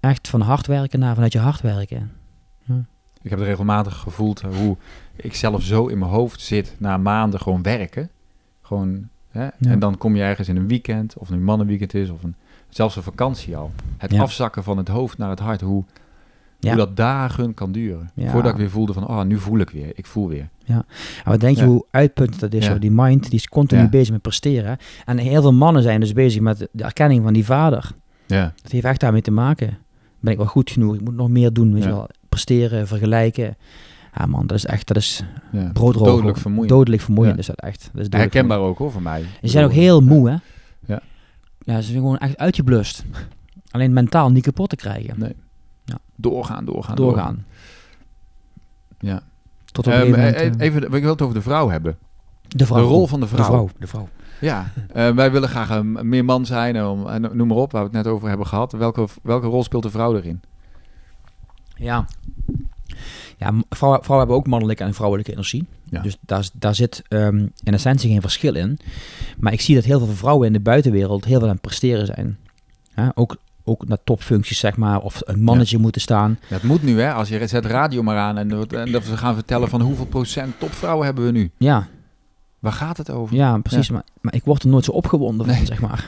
Echt 0.00 0.28
van 0.28 0.40
hard 0.40 0.66
werken 0.66 0.98
naar 0.98 1.14
vanuit 1.14 1.32
je 1.32 1.38
hart 1.38 1.60
werken. 1.60 2.12
Ik 3.22 3.30
heb 3.30 3.38
het 3.38 3.48
regelmatig 3.48 3.96
gevoeld 3.96 4.40
hoe 4.40 4.76
ik 5.16 5.34
zelf 5.34 5.62
zo 5.62 5.86
in 5.86 5.98
mijn 5.98 6.10
hoofd 6.10 6.40
zit 6.40 6.74
na 6.78 6.96
maanden 6.96 7.40
gewoon 7.40 7.62
werken. 7.62 8.10
Gewoon, 8.62 9.08
hè? 9.30 9.48
En 9.60 9.78
dan 9.78 9.98
kom 9.98 10.16
je 10.16 10.22
ergens 10.22 10.48
in 10.48 10.56
een 10.56 10.68
weekend, 10.68 11.16
of 11.16 11.30
nu 11.30 11.36
mannenweekend 11.38 11.94
is, 11.94 12.10
of 12.10 12.22
een, 12.22 12.34
zelfs 12.68 12.96
een 12.96 13.02
vakantie 13.02 13.56
al. 13.56 13.72
Het 13.98 14.10
Ja. 14.12 14.22
afzakken 14.22 14.62
van 14.62 14.76
het 14.76 14.88
hoofd 14.88 15.18
naar 15.18 15.30
het 15.30 15.38
hart, 15.38 15.60
hoe, 15.60 15.84
Ja. 16.60 16.68
hoe 16.68 16.78
dat 16.78 16.96
dagen 16.96 17.54
kan 17.54 17.72
duren. 17.72 18.10
Ja. 18.14 18.30
Voordat 18.30 18.52
ik 18.52 18.58
weer 18.58 18.70
voelde 18.70 18.92
van, 18.92 19.08
oh, 19.08 19.22
nu 19.22 19.38
voel 19.38 19.58
ik 19.58 19.70
weer, 19.70 19.90
ik 19.94 20.06
voel 20.06 20.28
weer. 20.28 20.48
En 20.66 20.84
wat 21.24 21.40
denk 21.40 21.56
je 21.56 21.62
Ja. 21.62 21.68
hoe 21.68 21.84
uitputtend 21.90 22.40
dat 22.40 22.52
is? 22.52 22.64
Ja. 22.64 22.70
hoor. 22.70 22.80
Die 22.80 22.90
mind 22.90 23.24
die 23.30 23.38
is 23.38 23.48
continu 23.48 23.80
Ja. 23.82 23.88
bezig 23.88 24.10
met 24.12 24.22
presteren. 24.22 24.78
En 25.04 25.18
heel 25.18 25.40
veel 25.42 25.52
mannen 25.52 25.82
zijn 25.82 26.00
dus 26.00 26.12
bezig 26.12 26.40
met 26.40 26.68
de 26.72 26.84
erkenning 26.84 27.22
van 27.22 27.32
die 27.32 27.44
vader. 27.44 27.90
Ja, 28.26 28.52
Dat 28.62 28.72
heeft 28.72 28.84
echt 28.84 29.00
daarmee 29.00 29.20
te 29.22 29.30
maken. 29.30 29.78
Ben 30.20 30.32
ik 30.32 30.38
wel 30.38 30.46
goed 30.46 30.70
genoeg? 30.70 30.94
Ik 30.94 31.00
moet 31.00 31.14
nog 31.14 31.28
meer 31.28 31.52
doen. 31.52 31.72
Weet 31.72 31.82
je 31.82 31.88
Ja. 31.88 31.94
wel. 31.94 32.08
Presteren, 32.28 32.86
vergelijken. 32.86 33.56
Ja 34.14 34.26
man, 34.26 34.46
dat 34.46 34.56
is 34.56 34.64
echt, 34.66 34.86
dat 34.86 34.96
is 34.96 35.24
ja. 35.52 35.70
Dodelijk 35.72 36.36
vermoeiend. 36.36 36.68
Dodelijk 36.68 37.02
vermoeiend 37.02 37.34
Ja. 37.34 37.40
is 37.40 37.46
dat 37.46 37.60
echt. 37.60 37.90
Dat 37.92 38.02
is 38.12 38.18
Herkenbaar 38.18 38.58
ook 38.58 38.78
hoor, 38.78 38.90
voor 38.92 39.02
mij. 39.02 39.22
Ze 39.42 39.48
zijn 39.48 39.64
ook 39.64 39.72
heel 39.72 40.00
moe 40.00 40.28
hè. 40.30 40.36
Ja. 40.86 41.00
Ja, 41.58 41.76
ze 41.80 41.82
zijn 41.86 41.98
gewoon 41.98 42.18
echt 42.18 42.36
uitgeblust. 42.36 43.04
Alleen 43.70 43.92
mentaal 43.92 44.30
niet 44.30 44.44
kapot 44.44 44.68
te 44.68 44.76
krijgen. 44.76 45.14
Nee. 45.18 45.32
Ja. 45.88 45.98
Doorgaan, 46.16 46.64
doorgaan, 46.64 46.96
Doorgaan. 46.96 47.44
Ja. 48.98 49.22
Tot 49.64 49.86
op 49.86 49.92
moment, 49.92 50.34
eh, 50.34 50.50
even, 50.58 50.82
ik 50.82 51.02
wil 51.02 51.10
het 51.10 51.22
over 51.22 51.34
de 51.34 51.42
vrouw 51.42 51.68
hebben. 51.68 51.98
de 52.48 52.66
vrouw. 52.66 52.78
de 52.78 52.86
rol 52.86 53.06
van 53.06 53.20
de 53.20 53.26
vrouw. 53.26 53.38
De 53.38 53.44
vrouw. 53.44 53.68
De 53.78 53.86
vrouw. 53.86 54.08
Ja, 54.40 54.72
eh, 54.92 55.10
wij 55.10 55.32
willen 55.32 55.48
graag 55.48 55.70
een, 55.70 56.08
meer 56.08 56.24
man 56.24 56.46
zijn, 56.46 56.76
eh, 56.76 56.90
om, 56.90 57.06
en 57.06 57.30
noem 57.36 57.48
maar 57.48 57.56
op, 57.56 57.72
waar 57.72 57.82
we 57.82 57.96
het 57.96 58.04
net 58.04 58.12
over 58.12 58.28
hebben 58.28 58.46
gehad. 58.46 58.72
Welke, 58.72 59.06
welke 59.22 59.46
rol 59.46 59.62
speelt 59.62 59.82
de 59.82 59.90
vrouw 59.90 60.16
erin? 60.16 60.40
Ja. 61.74 62.06
Ja, 63.36 63.52
vrouwen 63.68 64.18
hebben 64.18 64.36
ook 64.36 64.46
mannelijke 64.46 64.84
en 64.84 64.94
vrouwelijke 64.94 65.32
energie. 65.32 65.66
Ja. 65.84 66.02
Dus 66.02 66.18
daar, 66.20 66.48
daar 66.52 66.74
zit 66.74 67.02
ehm, 67.08 67.46
in 67.62 67.74
essentie 67.74 68.10
geen 68.10 68.20
verschil 68.20 68.54
in. 68.54 68.78
Maar 69.38 69.52
ik 69.52 69.60
zie 69.60 69.74
dat 69.74 69.84
heel 69.84 69.98
veel 69.98 70.14
vrouwen 70.14 70.46
in 70.46 70.52
de 70.52 70.60
buitenwereld 70.60 71.24
heel 71.24 71.38
veel 71.38 71.48
aan 71.48 71.52
het 71.52 71.62
presteren 71.62 72.06
zijn. 72.06 72.38
Ja, 72.94 73.12
ook, 73.14 73.36
ook 73.68 73.88
naar 73.88 73.98
topfuncties, 74.04 74.58
zeg 74.58 74.76
maar, 74.76 75.00
of 75.00 75.20
een 75.24 75.42
mannetje 75.42 75.78
moeten 75.78 76.00
staan. 76.00 76.38
Het 76.46 76.62
moet 76.62 76.82
nu, 76.82 77.00
hè? 77.00 77.12
Als 77.12 77.28
je 77.28 77.46
zet 77.46 77.66
radio 77.66 78.02
maar 78.02 78.16
aan 78.16 78.38
en, 78.38 78.50
en 78.70 78.92
dat 78.92 79.06
we 79.06 79.16
gaan 79.16 79.34
vertellen 79.34 79.68
van 79.68 79.80
hoeveel 79.80 80.06
procent 80.06 80.54
topvrouwen 80.58 81.06
hebben 81.06 81.24
we 81.24 81.30
nu. 81.30 81.50
Ja, 81.56 81.88
Waar 82.58 82.72
gaat 82.72 82.96
het 82.96 83.10
over? 83.10 83.36
ja 83.36 83.58
precies. 83.58 83.90
Maar, 83.90 84.02
maar 84.20 84.34
ik 84.34 84.44
word 84.44 84.62
er 84.62 84.68
nooit 84.68 84.84
zo 84.84 84.90
opgewonden 84.90 85.46
van, 85.46 85.54
Nee. 85.54 85.66
zeg 85.66 85.80
maar. 85.80 86.06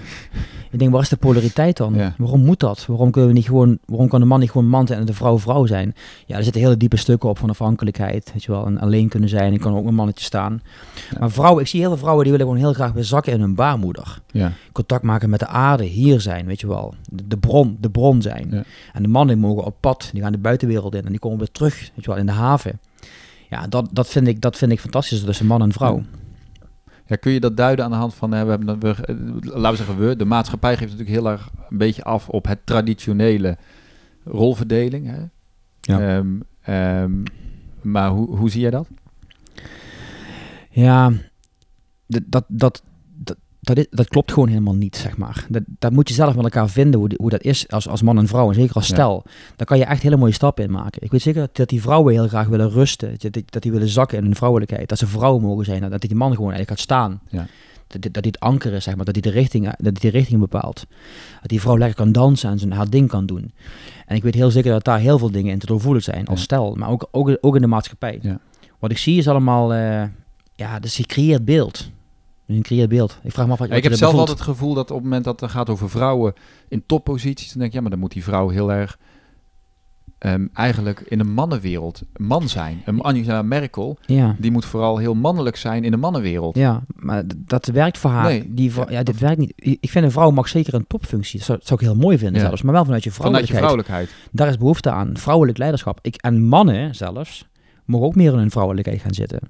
Ik 0.71 0.79
denk, 0.79 0.91
waar 0.93 1.01
is 1.03 1.09
de 1.09 1.17
polariteit 1.17 1.77
dan? 1.77 1.95
Ja. 1.95 2.15
Waarom 2.19 2.45
moet 2.45 2.61
dat? 2.61 2.87
Waarom 2.87 3.11
kunnen 3.11 3.31
we 3.31 3.37
niet 3.37 3.47
gewoon, 3.47 3.79
waarom 3.87 4.09
kan 4.09 4.21
de 4.21 4.27
man 4.27 4.41
niet 4.41 4.51
gewoon 4.51 4.67
man 4.69 4.87
zijn 4.87 5.01
en 5.01 5.07
de 5.07 5.13
vrouw 5.15 5.39
vrouw 5.39 5.67
zijn? 5.67 5.95
Ja, 6.27 6.37
er 6.37 6.43
zitten 6.43 6.63
hele 6.63 6.77
diepe 6.77 6.97
stukken 6.97 7.29
op 7.29 7.39
van 7.39 7.51
afhankelijkheid, 7.51 8.31
weet 8.33 8.45
je 8.45 8.51
wel. 8.53 8.67
En 8.67 8.79
alleen 8.79 9.09
kunnen 9.09 9.29
zijn, 9.29 9.53
ik 9.53 9.61
kan 9.61 9.75
ook 9.75 9.87
een 9.87 9.95
mannetje 9.95 10.25
staan. 10.25 10.63
Ja. 11.11 11.19
Maar 11.19 11.31
vrouwen, 11.31 11.63
ik 11.63 11.69
zie 11.69 11.81
heel 11.81 11.89
veel 11.89 11.99
vrouwen 11.99 12.25
die 12.25 12.33
willen 12.33 12.47
gewoon 12.49 12.63
heel 12.63 12.75
graag 12.75 12.93
weer 12.93 13.05
zakken 13.05 13.33
in 13.33 13.41
hun 13.41 13.55
baarmoeder. 13.55 14.21
Ja. 14.31 14.53
Contact 14.73 15.03
maken 15.03 15.31
met 15.31 15.41
de 15.41 15.47
aarde, 15.47 15.85
hier 15.85 16.21
zijn, 16.21 16.47
weet 16.47 16.61
je 16.61 16.67
wel. 16.67 16.95
De, 17.11 17.27
de 17.27 17.37
bron, 17.39 17.77
de 17.81 17.91
bron 17.91 18.23
zijn. 18.23 18.65
En 18.93 19.03
de 19.03 19.09
mannen 19.09 19.39
mogen 19.39 19.65
op 19.65 19.77
pad, 19.81 20.11
die 20.13 20.23
gaan 20.23 20.33
de 20.33 20.39
buitenwereld 20.39 20.95
in 20.95 21.05
en 21.05 21.11
die 21.11 21.19
komen 21.19 21.39
weer 21.39 21.51
terug, 21.53 21.79
weet 21.95 22.05
je 22.05 22.11
wel, 22.11 22.17
in 22.21 22.27
de 22.27 22.33
haven. 22.33 22.81
Ja, 23.51 23.67
dat, 23.67 23.89
dat, 23.93 24.09
vind, 24.09 24.27
ik, 24.27 24.41
dat 24.41 24.57
vind 24.57 24.73
ik 24.73 24.81
fantastisch 24.81 25.25
tussen 25.25 25.47
man 25.47 25.63
en 25.63 25.73
vrouw. 25.73 26.03
Ja, 27.11 27.17
kun 27.17 27.33
je 27.33 27.41
dat 27.41 27.57
duiden 27.57 27.85
aan 27.85 27.91
de 27.91 27.97
hand 27.97 28.15
van, 28.15 28.33
hè, 28.33 28.45
we 28.45 28.51
hebben, 28.51 28.81
we, 28.81 28.89
eh, 28.89 29.17
laten 29.41 29.71
we 29.71 29.77
zeggen 29.77 29.99
we, 29.99 30.17
de 30.17 30.25
maatschappij 30.25 30.77
geeft 30.77 30.91
natuurlijk 30.91 31.19
heel 31.19 31.31
erg 31.31 31.51
een 31.71 31.79
beetje 31.79 32.05
af 32.05 32.29
op 32.29 32.47
het 32.47 32.59
traditionele 32.65 33.57
rolverdeling. 34.25 35.07
Hè? 35.07 35.19
Ja. 35.81 36.17
Ehm, 36.17 36.41
ehm, 36.61 37.13
maar 37.83 38.11
hoe, 38.11 38.37
hoe 38.37 38.51
zie 38.51 38.61
jij 38.61 38.71
dat? 38.71 38.89
Ja, 40.71 41.13
dat, 42.07 42.45
dat, 42.49 42.83
dat, 43.75 43.77
dat, 43.77 43.87
dat, 43.87 43.99
is- 44.01 44.05
dat 44.07 44.09
klopt 44.09 44.33
gewoon 44.33 44.49
helemaal 44.49 44.75
niet, 44.75 44.97
zeg 44.97 45.17
maar. 45.17 45.47
Dat, 45.49 45.63
dat 45.79 45.93
moet 45.93 46.09
je 46.09 46.15
zelf 46.15 46.35
met 46.35 46.45
elkaar 46.45 46.69
vinden, 46.69 47.01
hoe, 47.01 47.09
die- 47.09 47.19
hoe 47.21 47.31
dat 47.31 47.43
is 47.43 47.69
als, 47.69 47.89
als 47.89 48.03
man 48.03 48.19
en 48.19 48.27
vrouw, 48.27 48.49
en 48.49 48.55
zeker 48.55 48.75
als 48.75 48.87
Ja. 48.89 48.95
stel. 48.95 49.23
Daar 49.57 49.67
kan 49.67 49.79
je 49.79 49.85
echt 49.85 50.03
hele 50.03 50.17
mooie 50.17 50.33
stappen 50.33 50.65
in 50.65 50.71
maken. 50.71 51.03
Ik 51.03 51.11
weet 51.11 51.23
zeker 51.23 51.41
dat, 51.41 51.57
dat 51.57 51.69
die 51.69 51.81
vrouwen 51.81 52.13
heel 52.13 52.29
graag 52.29 52.47
willen 52.49 52.71
rusten, 52.71 53.15
dat, 53.19 53.33
die- 53.33 53.45
dat 53.47 53.63
die 53.63 53.73
willen 53.73 53.89
zakken 53.89 54.19
in 54.19 54.25
hun 54.25 54.35
vrouwelijkheid, 54.37 54.89
dat 54.89 54.99
ze 54.99 55.07
vrouwen 55.07 55.43
mogen 55.43 55.65
zijn, 55.65 55.91
dat 55.91 56.01
die 56.01 56.15
man 56.15 56.31
gewoon 56.35 56.53
eigenlijk 56.53 56.71
gaat 56.71 56.81
staan. 56.81 57.21
Ja. 57.29 57.47
Dat, 57.87 58.03
dat 58.03 58.15
hij 58.15 58.25
het 58.27 58.41
anker 58.41 58.73
is, 58.73 58.85
zeg 58.85 58.97
maar, 58.97 59.05
dat 59.05 59.15
hij 59.15 59.23
de 59.33 59.39
richting, 59.39 59.65
dat 59.65 59.77
hij 60.03 60.11
de 60.11 60.19
richting 60.19 60.41
bepaalt. 60.41 60.87
Dat 61.41 61.51
die 61.51 61.61
vrouw 61.61 61.79
lekker 61.79 61.97
kan 61.97 62.13
dansen 62.13 62.51
en 62.51 62.59
zijn 62.59 62.73
haar 62.73 62.91
ding 62.91 63.09
kan 63.09 63.27
doen. 63.27 63.53
En 64.07 64.17
ik 64.17 64.23
weet 64.23 64.35
heel 64.35 64.51
zeker 64.51 64.71
dat 64.73 64.85
daar 64.85 64.99
heel 64.99 65.19
veel 65.19 65.31
dingen 65.31 65.53
in 65.53 65.59
te 65.59 65.67
doorvoelen 65.67 66.03
zijn, 66.03 66.27
als 66.27 66.39
Ja. 66.39 66.45
stel, 66.45 66.75
maar 66.75 66.89
ook, 66.89 67.09
ook, 67.11 67.37
ook 67.41 67.55
in 67.55 67.61
de 67.61 67.67
maatschappij. 67.67 68.21
Wat 68.79 68.91
ik 68.91 68.99
zie 68.99 69.19
is 69.19 69.29
allemaal, 69.29 69.75
eh, 69.75 70.03
ja, 70.55 70.79
dus 70.79 70.97
je 70.97 71.05
creëert 71.07 71.45
beeld. 71.45 71.91
Je 72.55 72.61
creëert 72.61 72.89
beeld. 72.89 73.19
Ik 73.23 73.33
vraag 73.33 73.47
me 73.47 73.53
af 73.53 73.59
wat, 73.59 73.69
Ja, 73.69 73.75
wat 73.75 73.85
ik 73.85 73.91
heb 73.91 73.99
zelf 73.99 74.13
altijd 74.15 74.39
het 74.39 74.47
gevoel 74.49 74.75
dat 74.75 74.91
op 74.91 74.97
het 74.97 75.05
moment 75.05 75.25
dat 75.25 75.41
het 75.41 75.51
gaat 75.51 75.71
over 75.71 75.91
vrouwen 75.91 76.33
in 76.69 76.83
topposities, 76.87 77.49
dan 77.49 77.59
denk 77.59 77.67
ik, 77.69 77.73
ja, 77.75 77.81
maar 77.81 77.91
dan 77.91 78.01
moet 78.01 78.13
die 78.13 78.25
vrouw 78.25 78.49
heel 78.49 78.73
erg 78.73 78.99
ehm, 80.19 80.47
eigenlijk 80.53 81.01
in 81.01 81.21
een 81.21 81.33
mannenwereld 81.33 82.03
een 82.13 82.25
man 82.27 82.49
zijn. 82.49 82.83
Een 82.85 83.01
Angela 83.01 83.43
Merkel. 83.43 83.99
Ja. 84.07 84.37
die 84.39 84.51
moet 84.51 84.65
vooral 84.65 84.97
heel 84.99 85.15
mannelijk 85.15 85.57
zijn 85.57 85.85
in 85.85 85.91
de 85.91 85.97
mannenwereld. 85.97 86.57
Ja, 86.57 86.83
maar 86.95 87.23
dat 87.37 87.67
werkt 87.67 87.99
voor 87.99 88.11
haar. 88.11 88.25
Nee. 88.25 88.55
Die 88.55 88.73
Ja. 88.75 88.87
ja, 88.89 89.03
dit 89.03 89.19
werkt 89.19 89.39
niet. 89.39 89.53
Ik 89.57 89.91
vind 89.91 90.05
een 90.05 90.11
vrouw 90.11 90.31
mag 90.31 90.49
zeker 90.49 90.75
een 90.75 90.87
topfunctie. 90.87 91.37
Dat 91.39 91.47
zou, 91.47 91.59
dat 91.59 91.67
zou 91.67 91.81
ik 91.81 91.87
heel 91.87 91.97
mooi 91.97 92.19
vinden 92.19 92.41
zelfs. 92.41 92.63
Maar 92.63 92.73
wel 92.75 92.85
vanuit 92.85 93.05
je 93.05 93.11
Vanuit 93.11 93.47
je 93.49 93.55
vrouwelijkheid. 93.55 94.09
vrouwelijkheid. 94.09 94.39
Daar 94.41 94.49
is 94.49 94.59
behoefte 94.59 94.91
aan. 94.91 95.17
Vrouwelijk 95.17 95.59
leiderschap. 95.59 95.99
Ik, 96.03 96.17
en 96.17 96.45
mannen 96.45 96.95
zelfs 96.95 97.49
mogen 97.85 98.07
ook 98.07 98.15
meer 98.15 98.33
in 98.33 98.39
hun 98.39 98.51
vrouwelijkheid 98.51 99.01
gaan 99.01 99.15
zitten. 99.15 99.41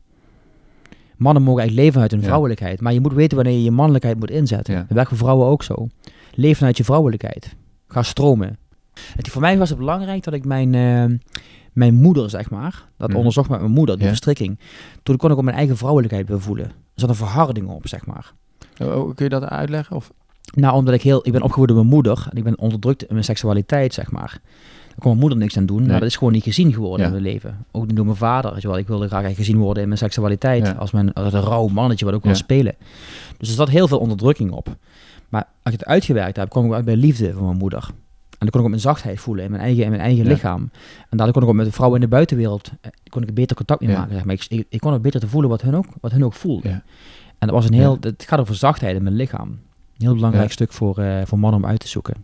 Mannen 1.21 1.43
mogen 1.43 1.61
eigenlijk 1.61 1.87
leven 1.89 2.03
uit 2.03 2.11
hun 2.11 2.23
vrouwelijkheid. 2.23 2.81
Maar 2.81 2.93
je 2.93 3.01
moet 3.01 3.13
weten 3.13 3.37
wanneer 3.37 3.55
je 3.55 3.63
je 3.63 3.71
mannelijkheid 3.71 4.19
moet 4.19 4.31
inzetten. 4.31 4.75
Ja. 4.75 4.81
Dat 4.81 4.89
werkt 4.91 5.09
voor 5.09 5.19
vrouwen 5.19 5.47
ook 5.47 5.63
zo. 5.63 5.89
Leef 6.35 6.59
vanuit 6.59 6.77
je 6.77 6.85
vrouwelijkheid. 6.85 7.55
Ga 7.89 8.03
stromen. 8.03 8.59
Het, 9.17 9.29
voor 9.29 9.41
mij 9.41 9.59
was 9.59 9.69
het 9.69 9.79
belangrijk 9.79 10.25
dat 10.25 10.35
ik 10.35 10.45
mijn, 10.45 10.75
eh, 10.75 11.05
mijn 11.73 11.95
moeder, 11.95 12.31
zeg 12.31 12.51
maar, 12.51 12.89
dat 12.97 13.09
Mhm. 13.09 13.17
onderzocht 13.17 13.49
met 13.51 13.61
mijn 13.61 13.73
moeder, 13.73 13.95
die 13.95 14.05
Ja. 14.05 14.11
verstrikking. 14.11 14.59
Toen 15.03 15.17
kon 15.17 15.31
ik 15.31 15.37
ook 15.37 15.43
mijn 15.45 15.57
eigen 15.57 15.77
vrouwelijkheid 15.77 16.29
weer 16.29 16.41
voelen. 16.41 16.65
Er 16.67 16.73
zat 16.95 17.09
een 17.09 17.15
verharding 17.15 17.69
op, 17.69 17.89
zeg 17.89 18.07
maar. 18.07 18.33
Oh, 18.83 18.97
oh, 18.97 19.15
kun 19.15 19.25
je 19.25 19.31
dat 19.31 19.45
uitleggen? 19.45 19.97
Of? 19.97 20.13
Nou, 20.55 20.75
omdat 20.75 20.95
ik 20.95 21.03
heel, 21.03 21.27
ik 21.27 21.33
ben 21.33 21.43
opgevoed 21.43 21.69
door 21.69 21.77
mijn 21.77 21.89
moeder 21.89 22.27
en 22.31 22.37
ik 22.37 22.45
ben 22.45 22.59
onderdrukt 22.59 23.03
in 23.03 23.13
mijn 23.13 23.25
seksualiteit, 23.25 23.95
zeg 23.95 24.11
maar. 24.11 24.41
Kon 25.01 25.09
mijn 25.09 25.21
moeder 25.21 25.39
niks 25.39 25.57
aan 25.57 25.67
doen, 25.67 25.79
Nee. 25.81 25.87
maar 25.91 25.99
dat 26.01 26.09
is 26.09 26.17
gewoon 26.17 26.33
niet 26.33 26.43
gezien 26.43 26.73
geworden 26.73 26.99
Ja. 27.01 27.07
in 27.07 27.23
mijn 27.23 27.33
leven. 27.33 27.65
Ook 27.71 27.87
niet 27.87 27.97
door 27.97 28.05
mijn 28.05 28.17
vader, 28.17 28.53
weet 28.53 28.63
je 28.63 28.69
wel. 28.69 28.79
Ik 28.79 28.87
wilde 28.87 29.09
graag 29.09 29.35
gezien 29.35 29.59
worden 29.59 29.83
in 29.83 29.89
mijn 29.89 30.01
seksualiteit, 30.01 30.67
Ja. 30.67 30.73
als, 30.73 30.91
mijn, 30.91 31.13
als 31.13 31.33
een 31.33 31.41
rauw 31.43 31.67
mannetje 31.67 32.05
wat 32.05 32.15
ook 32.15 32.25
wil 32.25 32.35
spelen. 32.35 32.75
Dus 33.39 33.49
er 33.49 33.55
zat 33.55 33.69
heel 33.69 33.89
veel 33.89 33.99
onderdrukking 33.99 34.51
op. 34.51 34.77
Maar 35.29 35.45
als 35.63 35.73
ik 35.75 35.81
het 35.81 35.89
uitgewerkt 35.89 36.37
heb, 36.37 36.49
kwam 36.49 36.67
ik 36.67 36.73
uit 36.73 36.85
bij 36.85 36.97
liefde 36.97 37.33
van 37.33 37.45
mijn 37.45 37.57
moeder. 37.57 37.85
En 37.89 38.47
dan 38.47 38.49
kon 38.51 38.61
ik 38.61 38.65
ook 38.67 38.69
mijn 38.69 38.81
zachtheid 38.81 39.21
voelen 39.21 39.45
in 39.45 39.51
mijn 39.51 39.63
eigen, 39.63 39.83
in 39.85 39.91
mijn 39.91 40.03
eigen 40.03 40.25
Ja. 40.25 40.31
lichaam. 40.31 40.71
En 41.09 41.17
daardoor 41.17 41.33
kon 41.33 41.43
ik 41.43 41.49
ook 41.49 41.55
met 41.55 41.67
de 41.67 41.73
vrouwen 41.73 42.01
in 42.01 42.05
de 42.09 42.15
buitenwereld, 42.15 42.71
eh, 42.81 42.91
kon 43.09 43.23
ik 43.23 43.35
beter 43.35 43.57
contact 43.57 43.81
mee 43.81 43.91
Ja. 43.91 43.99
maken. 43.99 44.15
Zeg 44.15 44.25
maar. 44.25 44.35
ik, 44.49 44.67
ik, 44.69 44.81
kon 44.81 44.93
ook 44.93 45.03
beter 45.03 45.21
te 45.21 45.29
voelen 45.29 45.51
wat 45.51 45.63
hun 45.63 45.77
ook, 45.77 45.87
wat 46.01 46.13
hun 46.13 46.25
ook 46.25 46.33
voelden. 46.35 46.71
Ja. 46.71 46.83
En 47.39 47.47
dat 47.47 47.51
was 47.51 47.65
een 47.67 47.73
heel, 47.75 47.97
het 48.01 48.25
gaat 48.27 48.41
over 48.41 48.55
zachtheid 48.55 48.97
in 48.97 49.03
mijn 49.03 49.15
lichaam. 49.17 49.49
Een 49.49 50.07
heel 50.07 50.15
belangrijk 50.15 50.53
stuk 50.53 50.73
voor, 50.73 50.99
eh, 50.99 51.21
voor 51.25 51.39
mannen 51.39 51.63
om 51.63 51.69
uit 51.69 51.81
te 51.81 51.89
zoeken. 51.89 52.15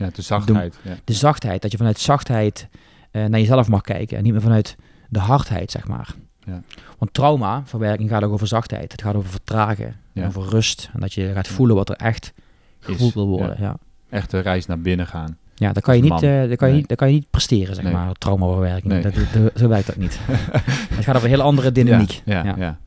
Ja, 0.00 0.10
de 0.14 0.22
zachtheid. 0.22 0.78
Ja. 0.82 0.94
De 1.04 1.12
zachtheid, 1.12 1.62
dat 1.62 1.70
je 1.70 1.76
vanuit 1.76 1.98
zachtheid 1.98 2.68
eh, 3.10 3.24
naar 3.24 3.40
jezelf 3.40 3.68
mag 3.68 3.80
kijken 3.80 4.16
en 4.16 4.22
niet 4.22 4.32
meer 4.32 4.40
vanuit 4.42 4.76
de 5.08 5.18
hardheid, 5.18 5.70
zeg 5.70 5.88
maar. 5.88 6.08
Ja. 6.46 6.62
Want 6.98 7.14
traumaverwerking 7.14 8.08
gaat 8.10 8.22
ook 8.24 8.32
over 8.32 8.46
zachtheid. 8.46 8.92
Het 8.92 9.02
gaat 9.02 9.14
over 9.14 9.30
vertragen. 9.30 9.94
Ja. 10.12 10.26
Over 10.26 10.42
rust. 10.42 10.90
En 10.94 11.00
dat 11.00 11.12
je 11.12 11.32
gaat 11.34 11.48
voelen 11.48 11.76
wat 11.76 11.88
er 11.88 11.96
echt 11.96 12.32
gevoeld 12.80 13.14
wil 13.14 13.26
worden. 13.28 13.56
Ja. 13.60 13.76
Echt 14.10 14.30
de 14.30 14.38
reis 14.38 14.66
naar 14.66 14.80
binnen 14.80 15.06
gaan. 15.06 15.36
Ja, 15.54 15.72
dan 15.72 15.82
kan 15.82 15.96
je 15.96 16.02
niet, 16.02 16.10
dan 16.10 16.20
kan 16.20 16.38
je 16.48 16.56
Nee. 16.58 16.72
niet, 16.72 16.88
dan 16.88 16.96
kan 16.96 17.08
je 17.08 17.14
niet 17.14 17.30
presteren, 17.30 17.74
zeg 17.74 17.84
Nee. 17.84 17.92
maar, 17.92 18.12
traumaverwerking. 18.12 18.92
Nee. 18.92 19.02
Dat, 19.02 19.14
dat- 19.14 19.52
zo 19.54 19.68
werkt 19.68 19.86
dat 19.86 19.96
niet. 19.96 20.18
het 20.94 21.04
gaat 21.04 21.14
over 21.14 21.24
een 21.24 21.30
hele 21.34 21.42
andere 21.42 21.72
dynamiek. 21.72 22.22
Ja, 22.24 22.54
ja. 22.58 22.78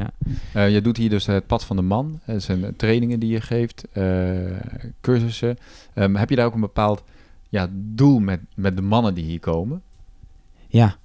Ja. 0.00 0.10
Eh, 0.52 0.72
je 0.72 0.80
doet 0.80 0.96
hier 0.96 1.10
dus 1.10 1.26
het 1.26 1.46
pad 1.46 1.64
van 1.64 1.76
de 1.76 1.82
man. 1.82 2.20
Dat 2.26 2.42
zijn 2.42 2.76
trainingen 2.76 3.20
die 3.20 3.30
je 3.30 3.40
geeft, 3.40 3.84
eh, 3.92 4.04
cursussen. 5.00 5.58
Ehm, 5.94 6.14
heb 6.14 6.30
je 6.30 6.36
daar 6.36 6.46
ook 6.46 6.54
een 6.54 6.60
bepaald 6.60 7.04
ja, 7.48 7.68
doel 7.72 8.18
met, 8.18 8.40
met 8.54 8.76
de 8.76 8.82
mannen 8.82 9.14
die 9.14 9.24
hier 9.24 9.40
komen? 9.40 9.82
Ja. 10.68 10.96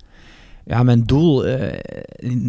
Ja, 0.65 0.83
mijn 0.83 1.03
doel, 1.03 1.45
eh, 1.45 1.73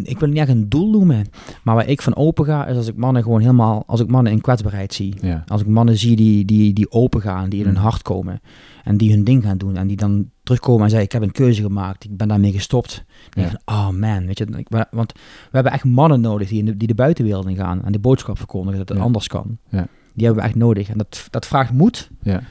ik 0.03 0.19
wil 0.19 0.19
het 0.19 0.29
niet 0.29 0.37
echt 0.37 0.49
een 0.49 0.69
doel 0.69 0.89
noemen, 0.89 1.25
maar 1.63 1.75
waar 1.75 1.87
ik 1.87 2.01
van 2.01 2.15
open 2.15 2.45
ga, 2.45 2.65
is 2.67 2.75
als 2.75 2.87
ik 2.87 2.95
mannen 2.95 3.23
gewoon 3.23 3.39
helemaal, 3.41 3.83
als 3.87 3.99
ik 3.99 4.07
mannen 4.07 4.31
in 4.31 4.41
kwetsbaarheid 4.41 4.93
zie. 4.93 5.13
Ja. 5.21 5.43
Als 5.47 5.61
ik 5.61 5.67
mannen 5.67 5.97
zie 5.97 6.15
die, 6.15 6.45
die, 6.45 6.73
die 6.73 6.91
open 6.91 7.21
gaan, 7.21 7.49
die 7.49 7.59
in 7.59 7.65
hun 7.65 7.75
Mm. 7.75 7.81
hart 7.81 8.01
komen 8.01 8.41
en 8.83 8.97
die 8.97 9.11
hun 9.11 9.23
ding 9.23 9.43
gaan 9.43 9.57
doen 9.57 9.75
en 9.75 9.87
die 9.87 9.97
dan 9.97 10.29
terugkomen 10.43 10.83
en 10.83 10.89
zeggen, 10.89 11.07
ik 11.07 11.13
heb 11.13 11.21
een 11.21 11.31
keuze 11.31 11.61
gemaakt, 11.61 12.03
ik 12.03 12.17
ben 12.17 12.27
daarmee 12.27 12.51
gestopt. 12.51 13.03
Dan 13.29 13.43
ik 13.43 13.49
van, 13.49 13.75
oh 13.75 13.89
man, 13.89 14.25
weet 14.25 14.37
je, 14.37 14.45
want 14.91 15.13
we 15.13 15.19
hebben 15.51 15.71
echt 15.71 15.83
mannen 15.83 16.21
nodig 16.21 16.49
die, 16.49 16.59
in 16.59 16.65
de, 16.65 16.77
die 16.77 16.87
de 16.87 16.95
buitenwereld 16.95 17.47
in 17.47 17.55
gaan 17.55 17.83
en 17.85 17.91
die 17.91 18.01
boodschap 18.01 18.37
verkondigen 18.37 18.77
dat 18.79 18.87
het 18.89 18.97
Ja. 18.97 19.03
anders 19.03 19.27
kan. 19.27 19.57
Ja. 19.69 19.87
Die 20.13 20.25
hebben 20.25 20.43
we 20.43 20.49
echt 20.49 20.57
nodig 20.59 20.89
en 20.89 20.97
dat, 20.97 21.27
dat 21.29 21.45
vraagt 21.47 21.71
moed. 21.73 22.09
Ja. 22.21 22.41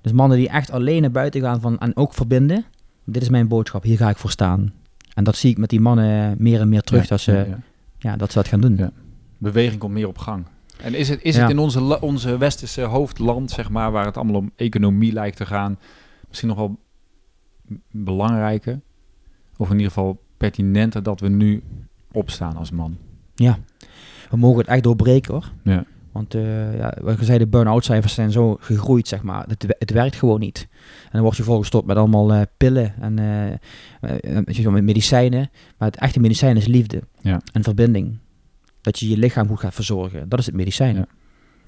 Dus 0.00 0.12
mannen 0.12 0.38
die 0.38 0.48
echt 0.48 0.70
alleen 0.70 1.00
naar 1.02 1.10
buiten 1.10 1.40
gaan 1.40 1.60
van, 1.60 1.78
en 1.78 1.96
ook 1.96 2.14
verbinden, 2.14 2.64
dit 3.04 3.22
is 3.22 3.28
mijn 3.28 3.48
boodschap, 3.48 3.82
hier 3.82 3.96
ga 3.96 4.08
ik 4.10 4.16
voor 4.16 4.30
staan. 4.30 4.72
En 5.14 5.24
dat 5.24 5.36
zie 5.36 5.50
ik 5.50 5.58
met 5.58 5.70
die 5.70 5.80
mannen 5.80 6.34
meer 6.38 6.60
en 6.60 6.68
meer 6.68 6.80
terug, 6.82 7.02
Ja, 7.02 7.08
dat, 7.08 7.20
ze, 7.20 7.32
ja, 7.32 7.44
ja, 7.44 7.58
ja. 7.98 8.16
dat 8.16 8.32
ze 8.32 8.38
dat 8.38 8.48
gaan 8.48 8.60
doen. 8.60 8.76
Ja. 8.76 8.90
Beweging 9.38 9.80
komt 9.80 9.92
meer 9.92 10.08
op 10.08 10.18
gang. 10.18 10.44
En 10.82 10.94
is 10.94 11.08
het, 11.08 11.22
is 11.22 11.34
Ja. 11.34 11.40
het 11.42 11.50
in 11.50 11.58
onze, 11.58 12.00
onze 12.00 12.38
westerse 12.38 12.82
hoofdland, 12.82 13.50
zeg 13.50 13.70
maar, 13.70 13.90
waar 13.92 14.04
het 14.04 14.16
allemaal 14.16 14.34
om 14.36 14.50
economie 14.56 15.12
lijkt 15.12 15.36
te 15.36 15.46
gaan, 15.46 15.78
misschien 16.28 16.48
nog 16.48 16.58
wel 16.58 16.78
belangrijker, 17.90 18.80
of 19.56 19.66
in 19.70 19.76
ieder 19.76 19.92
geval 19.92 20.22
pertinenter, 20.36 21.02
dat 21.02 21.20
we 21.20 21.28
nu 21.28 21.62
opstaan 22.12 22.56
als 22.56 22.70
man? 22.70 22.96
We 24.30 24.36
mogen 24.36 24.58
het 24.58 24.68
echt 24.68 24.82
doorbreken 24.82 25.32
hoor. 25.34 25.52
Ja. 25.64 25.84
Want 26.12 26.34
uh, 26.34 26.78
ja, 26.78 26.96
wat 27.00 27.16
zei, 27.20 27.38
de 27.38 27.46
burn-out 27.46 27.84
cijfers 27.84 28.14
zijn 28.14 28.30
zo 28.30 28.56
gegroeid, 28.60 29.08
zeg 29.08 29.22
maar. 29.22 29.44
Het, 29.48 29.74
het 29.78 29.90
werkt 29.90 30.16
gewoon 30.16 30.40
niet. 30.40 30.68
En 31.02 31.10
dan 31.12 31.22
word 31.22 31.36
je 31.36 31.42
volgestopt 31.42 31.86
met 31.86 31.96
allemaal 31.96 32.32
eh, 32.32 32.40
pillen 32.56 32.94
en 33.00 33.18
eh, 34.00 34.70
met 34.72 34.84
medicijnen. 34.84 35.50
Maar 35.78 35.88
het 35.88 35.96
echte 35.96 36.20
medicijn 36.20 36.56
is 36.56 36.66
liefde 36.66 37.02
Ja. 37.20 37.40
en 37.52 37.62
verbinding. 37.62 38.18
Dat 38.80 38.98
je 38.98 39.08
je 39.08 39.16
lichaam 39.16 39.48
goed 39.48 39.60
gaat 39.60 39.74
verzorgen. 39.74 40.28
Dat 40.28 40.38
is 40.38 40.46
het 40.46 40.54
medicijn. 40.54 40.94
Ja. 40.94 41.00
Dat 41.00 41.08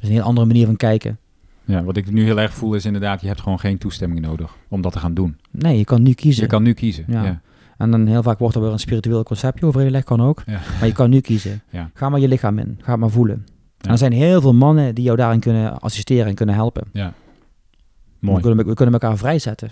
is 0.00 0.08
een 0.08 0.14
heel 0.14 0.24
andere 0.24 0.46
manier 0.46 0.66
van 0.66 0.76
kijken. 0.76 1.18
Ja, 1.64 1.82
wat 1.84 1.96
ik 1.96 2.10
nu 2.10 2.24
heel 2.24 2.40
erg 2.40 2.54
voel 2.54 2.74
is 2.74 2.84
inderdaad, 2.84 3.20
je 3.20 3.26
hebt 3.26 3.40
gewoon 3.40 3.58
geen 3.60 3.78
toestemming 3.78 4.20
nodig 4.20 4.56
om 4.68 4.80
dat 4.82 4.92
te 4.92 4.98
gaan 4.98 5.14
doen. 5.14 5.36
Nee, 5.50 5.78
je 5.78 5.84
kan 5.84 6.02
nu 6.02 6.12
kiezen. 6.12 6.42
Je 6.42 6.48
kan 6.48 6.62
nu 6.62 6.72
kiezen. 6.72 7.04
Ja. 7.08 7.24
Ja. 7.24 7.40
En 7.76 7.90
dan 7.90 8.06
heel 8.06 8.22
vaak 8.22 8.38
wordt 8.38 8.54
er 8.54 8.62
weer 8.62 8.70
een 8.72 8.78
spiritueel 8.78 9.22
conceptje 9.22 9.66
overgelegd, 9.66 10.04
kan 10.04 10.20
ook. 10.22 10.42
Ja. 10.46 10.60
Maar 10.78 10.86
je 10.88 10.94
kan 10.94 11.10
nu 11.10 11.20
kiezen. 11.20 11.62
Ja. 11.70 11.90
Ga 11.94 12.08
maar 12.08 12.20
je 12.20 12.28
lichaam 12.28 12.58
in. 12.58 12.78
Ga 12.82 12.96
maar 12.96 13.10
voelen. 13.10 13.46
En 13.82 13.90
er 13.90 13.98
zijn 13.98 14.12
heel 14.12 14.40
veel 14.40 14.54
mannen 14.54 14.94
die 14.94 15.04
jou 15.04 15.16
daarin 15.16 15.40
kunnen 15.40 15.78
assisteren 15.80 16.26
en 16.26 16.34
kunnen 16.34 16.54
helpen. 16.54 16.84
We 16.92 18.28
Mooi. 18.28 18.42
kunnen, 18.42 18.66
we 18.66 18.74
kunnen 18.74 18.94
elkaar 18.94 19.16
vrijzetten. 19.16 19.70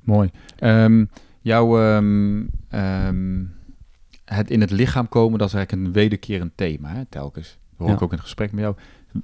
Mooi. 0.00 0.30
Ehm, 0.58 1.04
jouw 1.40 1.80
ehm, 1.80 2.42
ehm, 2.68 3.42
het 4.24 4.50
in 4.50 4.60
het 4.60 4.70
lichaam 4.70 5.08
komen, 5.08 5.38
dat 5.38 5.48
is 5.48 5.54
eigenlijk 5.54 5.86
een 5.86 5.92
wederkerend 5.92 6.52
thema, 6.54 6.88
hè, 6.94 7.04
telkens. 7.04 7.48
Dat 7.48 7.78
hoor 7.78 7.88
Ja. 7.88 7.94
ik 7.94 8.02
ook 8.02 8.10
in 8.10 8.16
het 8.16 8.24
gesprek 8.26 8.52
met 8.52 8.60
jou. 8.62 8.74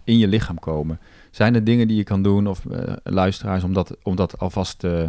In 0.05 0.19
je 0.19 0.29
lichaam 0.29 0.59
komen. 0.59 0.99
Zijn 1.31 1.55
er 1.55 1.65
dingen 1.65 1.89
die 1.89 1.97
je 1.97 2.05
kan 2.05 2.23
doen, 2.23 2.47
of 2.47 2.67
eh, 2.67 2.93
luisteraars, 3.05 3.65
om 3.65 3.73
dat, 3.73 3.97
om 4.03 4.17
dat 4.17 4.39
alvast 4.39 4.85
eh, 4.85 5.09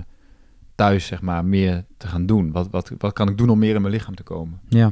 thuis, 0.75 1.05
zeg 1.05 1.21
maar, 1.21 1.45
meer 1.45 1.83
te 1.97 2.07
gaan 2.07 2.25
doen? 2.25 2.51
Wat, 2.51 2.69
wat, 2.69 2.91
wat 2.97 3.13
kan 3.13 3.29
ik 3.29 3.37
doen 3.37 3.49
om 3.49 3.59
meer 3.59 3.75
in 3.75 3.81
mijn 3.81 3.93
lichaam 3.93 4.15
te 4.15 4.23
komen? 4.23 4.59
Ja. 4.67 4.91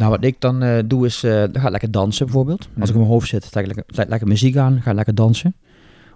Nou, 0.00 0.12
wat 0.12 0.24
ik 0.24 0.40
dan 0.40 0.62
eh, 0.62 0.78
doe 0.84 1.06
is, 1.06 1.20
dan 1.20 1.50
ga 1.52 1.64
ik 1.64 1.70
lekker 1.70 1.90
dansen 1.90 2.26
bijvoorbeeld. 2.26 2.68
Als 2.80 2.88
ik 2.88 2.94
in 2.94 3.00
mijn 3.00 3.12
hoofd 3.12 3.28
zit, 3.28 3.44
sta 3.44 3.60
ik 3.60 3.66
lekker, 3.66 4.08
lekker 4.08 4.28
muziek 4.28 4.56
aan, 4.56 4.82
ga 4.82 4.90
ik 4.90 4.96
lekker 4.96 5.14
dansen. 5.14 5.54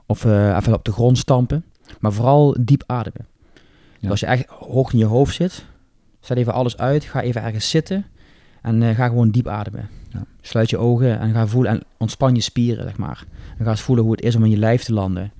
Of 0.07 0.25
eh, 0.25 0.57
even 0.57 0.73
op 0.73 0.85
de 0.85 0.93
grond 0.93 1.19
stampen. 1.19 1.65
Maar 2.01 2.13
vooral 2.13 2.57
diep 2.61 2.83
ademen. 2.87 3.27
Dus 4.01 4.11
als 4.11 4.21
je 4.21 4.27
echt 4.27 4.47
hoog 4.49 4.93
in 4.93 4.99
je 4.99 5.05
hoofd 5.05 5.35
zit, 5.35 5.65
zet 6.21 6.37
even 6.37 6.53
alles 6.53 6.77
uit, 6.77 7.05
ga 7.05 7.21
even 7.21 7.43
ergens 7.43 7.71
zitten 7.71 8.05
en 8.63 8.95
ga 8.95 9.09
gewoon 9.09 9.31
diep 9.31 9.49
ademen. 9.49 9.89
Ja. 10.09 10.25
Sluit 10.41 10.71
je 10.71 10.79
ogen 10.79 11.19
en 11.19 11.33
ga 11.33 11.47
voelen 11.47 11.73
en 11.73 11.83
ontspan 11.97 12.35
je 12.35 12.41
spieren, 12.41 12.85
zeg 12.85 12.97
maar. 12.97 13.25
En 13.59 13.65
ga 13.65 13.71
eens 13.71 13.81
voelen 13.81 14.05
hoe 14.05 14.15
het 14.15 14.25
is 14.25 14.37
om 14.37 14.45
in 14.45 14.51
je 14.51 14.57
lijf 14.57 14.85
te 14.85 14.93
landen. 14.93 15.33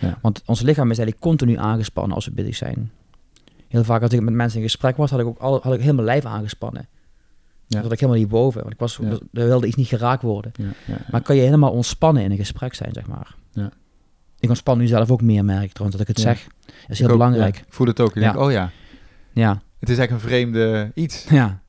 Ja. 0.00 0.18
Want 0.22 0.42
ons 0.46 0.60
lichaam 0.60 0.90
is 0.90 0.98
eigenlijk 0.98 1.26
continu 1.26 1.56
aangespannen 1.56 2.14
als 2.14 2.24
we 2.24 2.32
bezig 2.32 2.56
zijn. 2.56 2.90
Heel 3.68 3.84
vaak 3.84 4.02
als 4.02 4.12
ik 4.12 4.20
met 4.20 4.34
mensen 4.34 4.58
in 4.58 4.64
gesprek 4.64 4.96
was, 4.96 5.10
had 5.10 5.20
ik 5.20 5.26
ook 5.26 5.38
al, 5.38 5.60
had 5.62 5.74
ik 5.74 5.80
heel 5.80 5.94
mijn 5.94 6.06
lijf 6.06 6.24
aangespannen. 6.24 6.88
Ja. 7.68 7.82
Dat 7.82 7.92
ik 7.92 8.00
helemaal 8.00 8.20
niet 8.20 8.30
boven, 8.30 8.60
want 8.60 8.72
ik 8.72 8.78
was, 8.78 8.98
Ja. 9.02 9.08
er 9.10 9.46
wilde 9.46 9.66
iets 9.66 9.76
niet 9.76 9.86
geraakt 9.86 10.22
worden. 10.22 10.52
Ja, 10.54 10.64
ja, 10.86 10.96
Maar 11.10 11.20
kan 11.22 11.36
je 11.36 11.42
helemaal 11.42 11.70
ontspannen 11.70 12.22
in 12.22 12.30
een 12.30 12.36
gesprek 12.36 12.74
zijn, 12.74 12.92
zeg 12.92 13.06
maar. 13.06 13.34
Ja. 13.52 13.70
Ik 14.40 14.48
ontspan 14.48 14.78
nu 14.78 14.86
zelf 14.86 15.10
ook 15.10 15.22
meer, 15.22 15.44
merk 15.44 15.62
ik 15.62 15.72
trouwens, 15.72 15.98
dat 16.00 16.08
ik 16.08 16.16
het 16.16 16.24
Ja. 16.26 16.32
zeg. 16.34 16.46
Dat 16.66 16.74
is 16.88 16.98
heel 16.98 17.06
ook, 17.08 17.12
belangrijk. 17.12 17.54
ja. 17.56 17.60
ik 17.66 17.72
voel 17.72 17.86
het 17.86 18.00
ook. 18.00 18.08
Ik 18.16 18.22
Ja. 18.22 18.32
denk, 18.32 18.44
oh 18.44 18.50
ja, 18.52 18.70
Ja, 19.32 19.50
het 19.78 19.88
is 19.88 19.98
eigenlijk 19.98 20.10
een 20.10 20.28
vreemde 20.30 20.90
iets. 20.94 21.26
ja. 21.28 21.62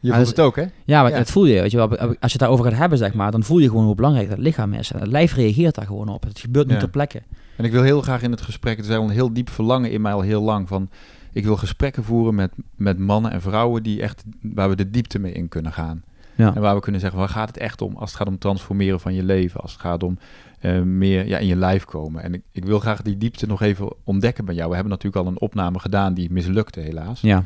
Je 0.00 0.12
Maar 0.12 0.20
voelt 0.20 0.36
dat 0.36 0.44
het 0.46 0.46
ook, 0.46 0.56
hè? 0.56 0.72
Ja, 0.84 1.02
maar 1.02 1.10
Ja. 1.10 1.16
dat 1.18 1.30
voel 1.30 1.44
je. 1.44 1.60
Weet 1.60 1.70
je 1.70 1.76
wel. 1.76 1.98
Als 1.98 2.08
je 2.08 2.16
het 2.20 2.38
daarover 2.38 2.64
gaat 2.64 2.78
hebben, 2.78 2.98
zeg 2.98 3.14
maar, 3.14 3.30
dan 3.30 3.42
voel 3.42 3.58
je 3.58 3.68
gewoon 3.68 3.84
hoe 3.84 3.94
belangrijk 3.94 4.28
dat 4.28 4.38
lichaam 4.38 4.72
is. 4.72 4.92
En 4.92 4.98
het 5.00 5.08
lijf 5.08 5.34
reageert 5.34 5.74
daar 5.74 5.86
gewoon 5.86 6.08
op. 6.08 6.22
Het 6.22 6.38
gebeurt 6.38 6.66
niet 6.66 6.74
Ja. 6.74 6.80
ter 6.80 6.90
plekke. 6.90 7.22
En 7.56 7.64
ik 7.64 7.72
wil 7.72 7.82
heel 7.82 8.00
graag 8.02 8.22
in 8.22 8.30
het 8.30 8.40
gesprek, 8.40 8.76
het 8.76 8.86
is 8.86 8.94
een 8.94 9.08
heel 9.10 9.32
diep 9.32 9.48
verlangen 9.50 9.90
in 9.90 10.00
mij 10.00 10.12
al 10.12 10.20
heel 10.20 10.42
lang, 10.42 10.68
van 10.68 10.90
ik 11.36 11.44
wil 11.44 11.56
gesprekken 11.56 12.04
voeren 12.04 12.34
met, 12.34 12.52
met 12.76 12.98
mannen 12.98 13.30
en 13.30 13.40
vrouwen 13.40 13.82
die 13.82 14.02
echt, 14.02 14.24
waar 14.40 14.68
we 14.68 14.76
de 14.76 14.90
diepte 14.90 15.18
mee 15.18 15.32
in 15.32 15.48
kunnen 15.48 15.72
gaan. 15.72 16.02
Ja. 16.34 16.54
En 16.54 16.60
waar 16.60 16.74
we 16.74 16.80
kunnen 16.80 17.00
zeggen, 17.00 17.18
waar 17.18 17.28
gaat 17.28 17.48
het 17.48 17.56
echt 17.56 17.82
om? 17.82 17.96
Als 17.96 18.10
het 18.10 18.18
gaat 18.18 18.28
om 18.28 18.38
transformeren 18.38 19.00
van 19.00 19.14
je 19.14 19.22
leven, 19.22 19.60
als 19.60 19.72
het 19.72 19.80
gaat 19.80 20.02
om 20.02 20.18
eh, 20.60 20.80
meer 20.80 21.26
ja, 21.26 21.38
in 21.38 21.46
je 21.46 21.56
lijf 21.56 21.84
komen. 21.84 22.22
En 22.22 22.34
ik, 22.34 22.42
ik 22.52 22.64
wil 22.64 22.78
graag 22.78 23.02
die 23.02 23.16
diepte 23.18 23.46
nog 23.46 23.62
even 23.62 23.92
ontdekken 24.04 24.44
bij 24.44 24.54
jou. 24.54 24.68
We 24.68 24.74
hebben 24.74 24.92
natuurlijk 24.92 25.24
al 25.24 25.30
een 25.32 25.40
opname 25.40 25.78
gedaan 25.78 26.14
die 26.14 26.30
mislukte 26.32 26.80
helaas. 26.80 27.20
Ja. 27.20 27.44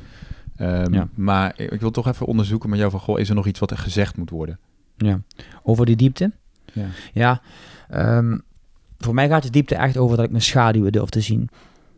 Ehm, 0.56 0.94
Ja. 0.94 1.08
Maar 1.14 1.52
ik 1.56 1.80
wil 1.80 1.90
toch 1.90 2.06
even 2.06 2.26
onderzoeken 2.26 2.70
met 2.70 2.78
jou 2.78 2.90
van, 2.90 3.00
goh, 3.00 3.18
is 3.18 3.28
er 3.28 3.34
nog 3.34 3.46
iets 3.46 3.58
wat 3.60 3.70
er 3.70 3.78
gezegd 3.78 4.16
moet 4.16 4.30
worden? 4.30 4.58
ja. 4.96 5.20
Over 5.62 5.86
die 5.86 5.96
diepte. 5.96 6.32
Ja. 6.72 6.86
Ja. 7.12 7.40
ehm, 7.88 8.38
voor 8.98 9.14
mij 9.14 9.28
gaat 9.28 9.42
de 9.42 9.50
diepte 9.50 9.74
echt 9.74 9.96
over 9.96 10.16
dat 10.16 10.24
ik 10.24 10.30
mijn 10.30 10.42
schaduwen 10.42 10.92
durf 10.92 11.08
te 11.08 11.20
zien. 11.20 11.48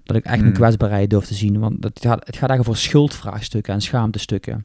Dat 0.05 0.17
ik 0.17 0.25
echt 0.25 0.35
mijn 0.35 0.47
Hmm. 0.47 0.61
kwetsbaarheid 0.61 1.11
durf 1.11 1.25
te 1.27 1.35
zien. 1.35 1.59
Want 1.59 1.85
het 1.85 1.99
gaat, 2.03 2.19
het 2.27 2.37
gaat 2.37 2.49
eigenlijk 2.49 2.69
over 2.69 2.77
schuldvraagstukken 2.81 3.75
en 3.75 3.81
schaamtestukken. 3.81 4.53
En 4.55 4.65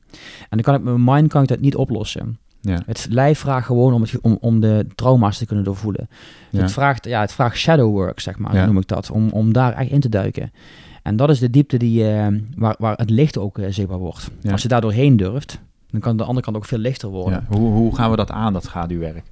dan 0.49 0.61
kan 0.61 0.75
ik 0.75 0.81
met 0.81 0.93
mijn 0.97 1.15
mind 1.15 1.31
kan 1.31 1.41
ik 1.41 1.47
dat 1.47 1.59
niet 1.59 1.75
oplossen. 1.75 2.38
Ja. 2.61 2.81
Het 2.85 3.07
lijf 3.09 3.39
vraagt 3.39 3.65
gewoon 3.65 3.93
om, 3.93 4.01
het, 4.01 4.19
om, 4.21 4.38
om 4.41 4.59
de 4.59 4.88
trauma's 4.95 5.38
te 5.38 5.45
kunnen 5.45 5.65
doorvoelen. 5.65 6.09
Ja. 6.49 6.61
Het, 6.61 6.71
vraagt, 6.71 7.05
ja, 7.05 7.21
het 7.21 7.31
vraagt 7.33 7.57
shadow 7.57 7.91
work, 7.91 8.19
zeg 8.19 8.38
maar, 8.38 8.55
Ja. 8.55 8.65
noem 8.65 8.77
ik 8.77 8.88
dat. 8.88 9.11
Om, 9.11 9.29
om 9.29 9.53
daar 9.53 9.73
echt 9.73 9.89
in 9.91 9.99
te 9.99 10.09
duiken. 10.09 10.51
En 11.03 11.15
dat 11.15 11.29
is 11.29 11.39
de 11.39 11.49
diepte 11.49 11.77
die, 11.77 12.09
eh, 12.11 12.27
waar, 12.55 12.75
waar 12.79 12.97
het 12.97 13.09
licht 13.09 13.38
ook 13.38 13.57
eh, 13.57 13.65
zichtbaar 13.69 13.97
wordt. 13.97 14.29
Als 14.51 14.61
je 14.61 14.67
daar 14.67 14.81
doorheen 14.81 15.17
durft, 15.17 15.59
dan 15.89 15.99
kan 15.99 16.17
de 16.17 16.23
andere 16.23 16.41
kant 16.45 16.57
ook 16.57 16.65
veel 16.65 16.77
lichter 16.77 17.09
worden. 17.09 17.45
Ja. 17.49 17.57
Hoe, 17.57 17.71
hoe 17.71 17.95
gaan 17.95 18.09
we 18.09 18.15
dat 18.15 18.31
aan, 18.31 18.53
dat 18.53 18.63
schaduwwerk? 18.63 19.23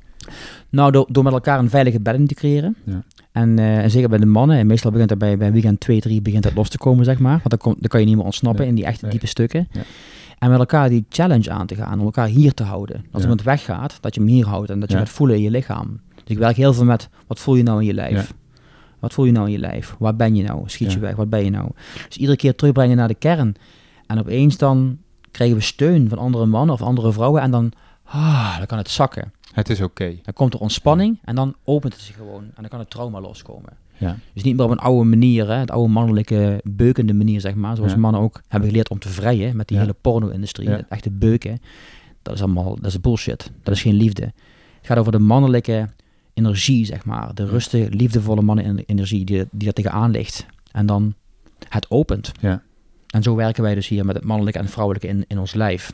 Nou, 0.70 0.92
door, 0.92 1.08
door 1.12 1.24
met 1.24 1.34
elkaar 1.34 1.60
een 1.60 1.70
veilige 1.70 2.00
bedding 2.00 2.28
te 2.28 2.34
creëren. 2.34 2.76
Ja. 2.84 3.04
En, 3.32 3.60
en 3.60 3.92
zeker 3.92 4.10
bij 4.10 4.18
de 4.18 4.26
mannen, 4.26 4.58
en 4.58 4.68
meestal 4.68 4.92
begint 4.92 5.10
dat 5.10 5.18
bij, 5.18 5.38
bij 5.38 5.52
weekend 5.52 5.80
2, 5.80 6.00
3 6.02 6.22
begint 6.22 6.44
dat 6.44 6.54
los 6.56 6.70
te 6.70 6.78
komen, 6.78 7.06
zeg 7.06 7.20
maar. 7.20 7.32
Want 7.38 7.50
dan, 7.50 7.58
komt 7.58 7.80
dan 7.80 7.88
kan 7.90 8.00
je 8.00 8.06
niet 8.06 8.16
meer 8.16 8.26
ontsnappen 8.26 8.62
Nee. 8.62 8.70
in 8.70 8.76
die 8.76 8.86
echte 8.86 9.02
Nee. 9.02 9.12
diepe 9.12 9.28
stukken. 9.28 9.68
Ja. 9.72 9.82
En 10.40 10.50
met 10.50 10.60
elkaar 10.60 10.90
die 10.90 11.06
challenge 11.10 11.52
aan 11.52 11.68
te 11.68 11.76
gaan, 11.76 12.00
om 12.00 12.06
elkaar 12.06 12.28
hier 12.28 12.54
te 12.54 12.64
houden. 12.64 12.96
Als 12.96 13.06
Ja. 13.12 13.20
iemand 13.22 13.44
weggaat, 13.44 13.98
dat 14.02 14.16
je 14.16 14.22
hem 14.22 14.30
hier 14.30 14.46
houdt 14.48 14.70
en 14.70 14.80
dat 14.80 14.92
je 14.92 14.98
gaat 14.98 15.10
voelen 15.10 15.36
in 15.36 15.42
je 15.42 15.50
lichaam. 15.52 16.00
Dus 16.16 16.24
ik 16.26 16.38
werk 16.38 16.56
heel 16.56 16.74
veel 16.74 16.86
met, 16.86 17.10
wat 17.28 17.40
voel 17.40 17.56
je 17.56 17.64
nou 17.64 17.80
in 17.80 17.86
je 17.86 17.94
lijf? 17.94 18.34
Wat 19.00 19.14
voel 19.14 19.26
je 19.26 19.32
nou 19.32 19.46
in 19.46 19.52
je 19.52 19.60
lijf? 19.60 19.96
Waar 20.00 20.16
ben 20.16 20.36
je 20.36 20.44
nou? 20.44 20.64
Schiet 20.66 20.94
je 20.94 21.00
weg? 21.00 21.16
Wat 21.16 21.30
ben 21.30 21.44
je 21.44 21.50
nou? 21.50 21.70
Dus 22.08 22.18
iedere 22.18 22.38
keer 22.38 22.56
terugbrengen 22.56 22.98
naar 22.98 23.08
de 23.08 23.16
kern. 23.16 23.56
En 24.08 24.20
opeens 24.20 24.58
dan 24.58 24.98
krijgen 25.32 25.58
we 25.58 25.64
steun 25.64 26.10
van 26.10 26.18
andere 26.18 26.46
mannen 26.46 26.76
of 26.76 26.82
andere 26.82 27.12
vrouwen. 27.14 27.42
En 27.42 27.52
dan, 27.52 27.72
ah, 28.04 28.58
dan 28.58 28.66
kan 28.66 28.78
het 28.78 28.90
zakken. 28.90 29.32
Het 29.56 29.70
is 29.70 29.82
oké. 29.82 30.16
Dan 30.24 30.34
komt 30.34 30.54
er 30.54 30.60
ontspanning 30.60 31.20
en 31.24 31.36
dan 31.36 31.56
opent 31.64 31.94
het 31.94 32.02
zich 32.02 32.16
gewoon. 32.16 32.44
En 32.44 32.54
dan 32.56 32.68
kan 32.68 32.80
het 32.80 32.90
trauma 32.90 33.22
loskomen. 33.22 33.74
Ja. 33.98 34.18
Dus 34.34 34.44
niet 34.44 34.56
meer 34.56 34.66
op 34.66 34.72
een 34.72 34.78
oude 34.80 35.10
manier, 35.10 35.48
hè, 35.48 35.54
het 35.56 35.72
oude 35.72 35.92
mannelijke 35.94 36.62
beukende 36.64 37.14
manier, 37.14 37.42
zeg 37.42 37.56
maar. 37.56 37.76
Zoals 37.76 37.92
Ja. 37.92 37.98
mannen 37.98 38.22
ook 38.22 38.42
hebben 38.48 38.70
geleerd 38.70 38.90
om 38.90 39.00
te 39.00 39.10
vrijen 39.10 39.56
met 39.56 39.68
die 39.68 39.78
Ja. 39.78 39.84
hele 39.84 39.96
porno-industrie. 40.02 40.70
Het 40.70 40.86
echte 40.90 41.12
beuken. 41.12 41.60
Dat 42.22 42.34
is 42.34 42.42
allemaal, 42.42 42.76
dat 42.76 42.86
is 42.86 43.02
bullshit. 43.02 43.52
Dat 43.64 43.74
is 43.76 43.82
geen 43.82 43.94
liefde. 43.94 44.24
Het 44.24 44.34
gaat 44.94 44.98
over 44.98 45.12
de 45.12 45.20
mannelijke 45.20 45.90
energie, 46.34 46.86
zeg 46.86 47.06
maar. 47.06 47.34
De 47.36 47.46
rustige, 47.46 47.90
liefdevolle 47.90 48.42
mannenenergie 48.42 49.26
die, 49.26 49.46
die 49.52 49.68
er 49.68 49.74
tegenaan 49.74 50.12
ligt. 50.12 50.46
En 50.72 50.86
dan 50.86 51.14
het 51.70 51.90
opent. 51.90 52.32
Ja. 52.42 52.62
En 53.10 53.24
zo 53.24 53.36
werken 53.36 53.64
wij 53.64 53.76
dus 53.76 53.88
hier 53.88 54.06
met 54.06 54.16
het 54.16 54.26
mannelijke 54.26 54.60
en 54.60 54.68
vrouwelijke 54.70 55.08
in, 55.08 55.26
in 55.28 55.40
ons 55.40 55.54
lijf. 55.54 55.94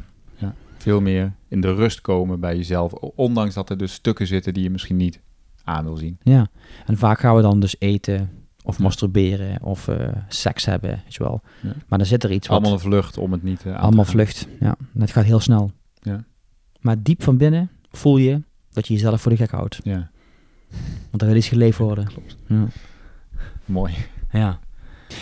Veel 0.82 1.02
meer 1.02 1.34
in 1.48 1.62
de 1.62 1.74
rust 1.74 2.02
komen 2.02 2.40
bij 2.40 2.56
jezelf. 2.56 2.94
Ondanks 2.94 3.54
dat 3.54 3.70
er 3.70 3.78
dus 3.78 3.94
stukken 3.94 4.28
zitten 4.28 4.54
die 4.54 4.64
je 4.64 4.70
misschien 4.70 4.98
niet 4.98 5.20
aan 5.64 5.84
wil 5.84 5.98
zien. 5.98 6.18
Ja, 6.24 6.48
en 6.86 6.98
vaak 6.98 7.20
gaan 7.20 7.36
we 7.36 7.42
dan 7.42 7.60
dus 7.60 7.76
eten 7.80 8.30
of 8.64 8.78
Ja. 8.78 8.84
masturberen 8.84 9.64
of 9.64 9.88
eh, 9.88 10.08
seks 10.28 10.66
hebben, 10.66 10.90
weet 11.04 11.14
je 11.16 11.24
wel. 11.24 11.42
Ja. 11.62 11.74
Maar 11.88 11.98
dan 11.98 12.08
zit 12.08 12.24
er 12.24 12.32
iets 12.32 12.48
wat... 12.48 12.58
Allemaal 12.58 12.74
een 12.76 12.84
vlucht 12.84 13.18
om 13.18 13.32
het 13.32 13.44
niet 13.44 13.60
te 13.60 13.76
allemaal 13.76 14.06
vlucht, 14.06 14.48
ja. 14.60 14.76
En 14.94 15.02
het 15.02 15.12
gaat 15.12 15.24
heel 15.24 15.40
snel. 15.40 15.72
Ja. 16.02 16.24
Maar 16.80 17.02
diep 17.04 17.24
van 17.24 17.38
binnen 17.38 17.70
voel 17.92 18.18
je 18.18 18.42
dat 18.72 18.88
je 18.88 18.94
jezelf 18.94 19.22
voor 19.22 19.32
de 19.32 19.38
gek 19.38 19.52
houdt. 19.52 19.80
Ja, 19.84 20.10
Want 21.10 21.22
er 21.22 21.28
wil 21.28 21.36
iets 21.38 21.48
geleefd 21.48 21.78
worden. 21.78 22.06
Klopt. 22.06 22.38
Ja. 22.48 22.66
mooi. 23.66 23.94
Ja, 24.32 24.60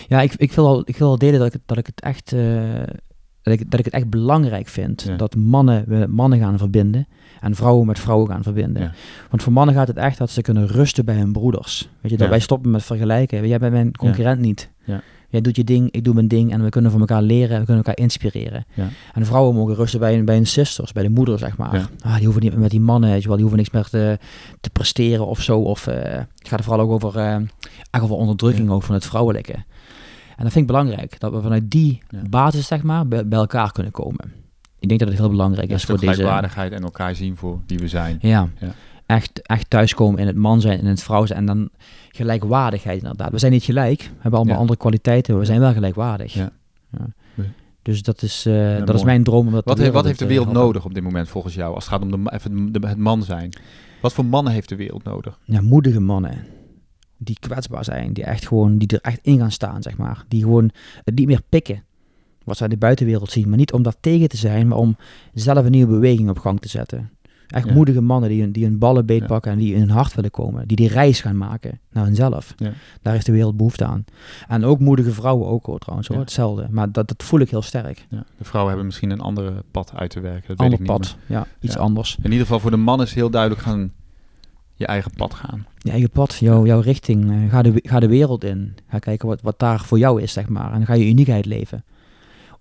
ja 0.07 0.21
ik, 0.21 0.33
ik, 0.33 0.51
wil 0.51 0.67
al, 0.67 0.81
ik 0.85 0.97
wil 0.97 1.07
al 1.09 1.17
delen 1.17 1.37
dat 1.39 1.47
ik, 1.47 1.53
het- 1.53 1.61
dat 1.65 1.77
ik 1.77 1.85
het 1.85 2.01
echt... 2.01 2.33
eh, 2.33 2.83
dat 3.41 3.53
ik, 3.53 3.71
dat 3.71 3.79
ik 3.79 3.85
het 3.85 3.93
echt 3.93 4.09
belangrijk 4.09 4.67
vind 4.67 5.01
Ja. 5.07 5.15
dat 5.15 5.35
mannen 5.35 5.83
we 5.87 6.05
mannen 6.09 6.39
gaan 6.39 6.57
verbinden 6.57 7.07
en 7.39 7.55
vrouwen 7.55 7.85
met 7.87 7.99
vrouwen 7.99 8.27
gaan 8.29 8.43
verbinden. 8.43 8.81
Ja. 8.83 8.91
Want 9.29 9.43
voor 9.43 9.53
mannen 9.53 9.75
gaat 9.75 9.87
het 9.87 9.97
echt 9.97 10.17
dat 10.17 10.29
ze 10.29 10.41
kunnen 10.41 10.67
rusten 10.67 11.05
bij 11.05 11.15
hun 11.15 11.31
broeders. 11.31 11.89
Weet 12.01 12.11
je, 12.11 12.17
dat 12.17 12.25
Ja. 12.25 12.29
wij 12.29 12.39
stoppen 12.39 12.71
met 12.71 12.83
vergelijken. 12.83 13.47
Jij 13.47 13.59
bent 13.59 13.73
mijn 13.73 13.95
concurrent 13.95 14.39
niet. 14.39 14.69
Ja. 14.83 15.01
Jij 15.31 15.41
doet 15.41 15.55
je 15.55 15.63
ding, 15.63 15.91
ik 15.91 16.03
doe 16.03 16.13
mijn 16.13 16.27
ding 16.27 16.51
en 16.51 16.63
we 16.63 16.69
kunnen 16.69 16.91
van 16.91 16.99
elkaar 16.99 17.21
leren 17.21 17.49
en 17.53 17.59
we 17.59 17.65
kunnen 17.65 17.83
elkaar 17.83 18.03
inspireren. 18.03 18.65
Ja. 18.73 18.87
En 19.13 19.25
vrouwen 19.25 19.55
mogen 19.55 19.75
rusten 19.75 19.99
bij, 19.99 20.15
hun- 20.15 20.25
bij 20.25 20.35
hun 20.35 20.47
sisters, 20.47 20.91
bij 20.91 21.03
de 21.03 21.09
moeder, 21.09 21.39
zeg 21.39 21.57
maar. 21.57 21.89
Ah, 22.03 22.15
die 22.15 22.23
hoeven 22.23 22.41
niet 22.43 22.57
met 22.57 22.69
die 22.71 22.79
mannen, 22.79 23.09
weet 23.09 23.21
je 23.21 23.27
wel, 23.27 23.37
die 23.37 23.45
hoeven 23.45 23.63
niks 23.63 23.73
meer 23.73 23.89
te, 23.89 24.17
te 24.61 24.69
presteren 24.69 25.27
of 25.27 25.41
zo. 25.41 25.59
Of, 25.59 25.87
eh, 25.87 25.95
het 26.13 26.47
gaat 26.47 26.59
er 26.59 26.65
vooral 26.65 26.85
ook 26.85 26.91
over, 26.91 27.19
eh, 27.19 27.35
echt 27.91 28.03
over 28.03 28.15
onderdrukking 28.15 28.69
ook 28.69 28.83
van 28.83 28.95
het 28.95 29.05
vrouwelijke. 29.05 29.55
En 30.39 30.45
dat 30.45 30.53
vind 30.53 30.69
ik 30.69 30.71
belangrijk, 30.75 31.19
dat 31.19 31.31
we 31.31 31.41
vanuit 31.41 31.71
die 31.71 32.01
Ja. 32.09 32.21
basis, 32.29 32.67
zeg 32.67 32.83
maar, 32.83 33.07
bij, 33.07 33.27
bij 33.27 33.39
elkaar 33.39 33.71
kunnen 33.71 33.91
komen. 33.91 34.31
Ik 34.79 34.87
denk 34.87 34.99
dat 34.99 35.09
het 35.09 35.17
heel 35.17 35.29
belangrijk 35.29 35.69
is 35.69 35.83
voor 35.83 35.99
deze... 35.99 36.11
gelijkwaardigheid 36.13 36.71
en 36.71 36.83
elkaar 36.83 37.15
zien 37.15 37.35
voor 37.37 37.59
wie 37.67 37.77
we 37.77 37.87
zijn. 37.87 38.17
Ja. 38.21 38.49
Ja. 38.59 38.71
Echt, 39.05 39.41
echt 39.41 39.69
thuiskomen 39.69 40.19
in 40.19 40.27
het 40.27 40.35
man 40.35 40.61
zijn 40.61 40.77
en 40.79 40.83
in 40.83 40.89
het 40.89 41.03
vrouw 41.03 41.25
zijn. 41.25 41.39
En 41.39 41.45
dan 41.45 41.69
gelijkwaardigheid 42.09 42.97
inderdaad. 42.97 43.31
We 43.31 43.37
zijn 43.39 43.51
niet 43.51 43.63
gelijk. 43.63 44.01
We 44.01 44.09
hebben 44.19 44.39
allemaal 44.39 44.57
andere 44.57 44.77
kwaliteiten. 44.79 45.31
maar 45.33 45.41
We 45.41 45.47
zijn 45.47 45.59
wel 45.59 45.73
gelijkwaardig. 45.73 46.33
Ja. 46.33 46.51
Dus 47.81 48.01
dat 48.03 48.21
is, 48.21 48.45
eh, 48.45 48.85
dat 48.85 48.95
is 48.95 49.03
mijn 49.03 49.23
droom. 49.23 49.47
om 49.47 49.53
dat 49.53 49.65
Wat, 49.65 49.77
heeft, 49.77 49.91
wat 49.91 50.05
heeft 50.05 50.19
de 50.19 50.23
te 50.25 50.29
wereld 50.29 50.47
helpen. 50.47 50.63
nodig 50.65 50.85
op 50.85 50.93
dit 50.93 51.03
moment 51.03 51.29
volgens 51.29 51.53
jou? 51.55 51.75
Als 51.75 51.83
het 51.85 51.93
gaat 51.93 52.01
om 52.01 52.23
de, 52.23 52.31
even 52.31 52.71
de- 52.71 52.87
het 52.87 52.97
man 52.97 53.23
zijn. 53.23 53.49
Wat 54.01 54.13
voor 54.13 54.25
mannen 54.25 54.53
heeft 54.53 54.69
de 54.69 54.75
wereld 54.75 55.03
nodig? 55.03 55.39
Ja, 55.43 55.61
moedige 55.61 55.99
mannen. 55.99 56.45
Die 57.21 57.37
kwetsbaar 57.39 57.83
zijn. 57.83 58.13
Die, 58.13 58.23
echt 58.23 58.47
gewoon, 58.47 58.77
die 58.77 58.87
er 58.87 59.01
echt 59.01 59.19
in 59.21 59.37
gaan 59.39 59.51
staan, 59.51 59.81
zeg 59.81 59.97
maar. 59.97 60.23
Die 60.27 60.41
gewoon 60.43 60.69
het 61.03 61.15
niet 61.15 61.27
meer 61.27 61.41
pikken. 61.49 61.83
Wat 62.43 62.57
ze 62.57 62.63
in 62.63 62.69
de 62.69 62.77
buitenwereld 62.77 63.31
zien. 63.31 63.49
Maar 63.49 63.57
niet 63.57 63.73
om 63.73 63.83
daar 63.83 63.99
tegen 63.99 64.29
te 64.29 64.37
zijn. 64.37 64.67
Maar 64.67 64.77
om 64.77 64.95
zelf 65.33 65.65
een 65.65 65.71
nieuwe 65.71 65.91
beweging 65.91 66.29
op 66.29 66.39
gang 66.39 66.59
te 66.59 66.69
zetten. 66.69 67.09
Echt 67.47 67.67
Ja. 67.67 67.73
moedige 67.73 68.01
mannen 68.01 68.29
die 68.29 68.41
hun, 68.41 68.51
die 68.51 68.63
hun 68.63 68.77
ballen 68.77 68.99
Ja. 68.99 69.05
beetpakken 69.05 69.51
en 69.51 69.57
die 69.57 69.73
in 69.73 69.79
hun 69.79 69.89
hart 69.89 70.13
willen 70.15 70.31
komen. 70.31 70.67
Die 70.67 70.77
die 70.77 70.87
reis 70.87 71.21
gaan 71.21 71.37
maken 71.37 71.79
naar 71.91 72.05
hunzelf. 72.05 72.53
Ja. 72.57 72.71
Daar 73.01 73.13
heeft 73.13 73.25
de 73.25 73.31
wereld 73.31 73.57
behoefte 73.57 73.85
aan. 73.85 74.05
En 74.47 74.63
ook 74.65 74.79
moedige 74.79 75.11
vrouwen 75.11 75.47
ook 75.47 75.65
hoor, 75.65 75.79
trouwens. 75.79 76.07
Hoor. 76.07 76.17
Hetzelfde. 76.19 76.67
Maar 76.71 76.91
dat, 76.91 77.07
dat 77.07 77.23
voel 77.23 77.39
ik 77.39 77.49
heel 77.49 77.61
sterk. 77.61 78.05
Ja. 78.09 78.23
De 78.37 78.43
vrouwen 78.43 78.67
hebben 78.71 78.85
misschien 78.85 79.09
een 79.09 79.19
andere 79.21 79.63
pad 79.71 79.91
uit 79.95 80.09
te 80.09 80.19
werken. 80.19 80.47
Dat 80.47 80.57
Ander 80.59 80.79
weet 80.79 80.87
ik 80.89 80.93
niet 80.97 81.07
pad. 81.07 81.17
Ja, 81.25 81.47
iets 81.59 81.77
anders. 81.77 82.15
In 82.17 82.23
ieder 82.31 82.39
geval 82.45 82.59
voor 82.59 82.71
de 82.71 82.77
man 82.77 83.01
is 83.01 83.13
heel 83.13 83.29
duidelijk 83.29 83.61
gaan 83.61 83.91
je 84.79 84.85
eigen 84.85 85.11
pad 85.15 85.33
gaan. 85.33 85.65
Je 85.77 85.91
eigen 85.91 86.09
pad, 86.09 86.35
jouw, 86.35 86.65
jouw 86.65 86.79
richting. 86.79 87.31
eh, 87.31 87.49
ga, 87.51 87.61
de, 87.61 87.73
ga 87.83 87.99
de 87.99 88.07
wereld 88.07 88.43
in. 88.43 88.75
Ga 88.87 88.99
kijken 88.99 89.27
wat, 89.27 89.41
wat 89.41 89.59
daar 89.59 89.79
voor 89.79 89.97
jou 89.97 90.21
is, 90.21 90.33
zeg 90.33 90.49
maar. 90.49 90.65
En 90.71 90.77
dan 90.77 90.85
ga 90.85 90.93
je 90.93 91.09
uniekheid 91.09 91.45
leven. 91.45 91.83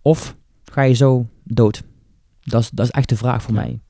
Of 0.03 0.37
ga 0.64 0.83
je 0.83 0.95
zo 0.95 1.27
dood? 1.45 1.83
Dat 2.43 2.61
is, 2.61 2.71
dat 2.71 2.85
is 2.87 2.91
echt 2.93 3.09
de 3.09 3.16
vraag 3.16 3.43
voor 3.43 3.55
Ja. 3.55 3.61
mij. 3.61 3.81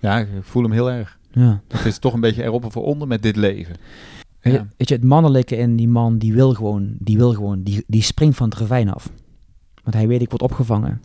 Ja, 0.00 0.18
ik 0.18 0.28
voel 0.40 0.62
hem 0.62 0.72
heel 0.72 0.90
erg. 0.90 1.18
Ja. 1.30 1.60
Het 1.68 1.84
is 1.84 1.98
toch 1.98 2.12
een 2.14 2.20
beetje 2.20 2.42
erop 2.42 2.64
of 2.64 2.74
eronder 2.74 3.08
met 3.08 3.22
dit 3.22 3.36
leven. 3.36 3.76
Ja. 4.40 4.50
je, 4.52 4.64
weet 4.76 4.88
je, 4.88 4.94
het 4.94 5.04
mannelijke 5.04 5.56
in 5.56 5.76
die 5.76 5.88
man, 5.88 6.18
die 6.18 6.32
wil 6.32 6.54
gewoon, 6.54 6.94
die 6.98 7.16
wil 7.16 7.34
gewoon, 7.34 7.62
die, 7.62 7.84
die 7.86 8.02
springt 8.02 8.36
van 8.36 8.48
het 8.48 8.58
ravijn 8.58 8.90
af. 8.90 9.10
Want 9.82 9.94
hij 9.94 10.08
weet, 10.08 10.20
ik 10.22 10.30
word 10.30 10.42
opgevangen. 10.42 11.00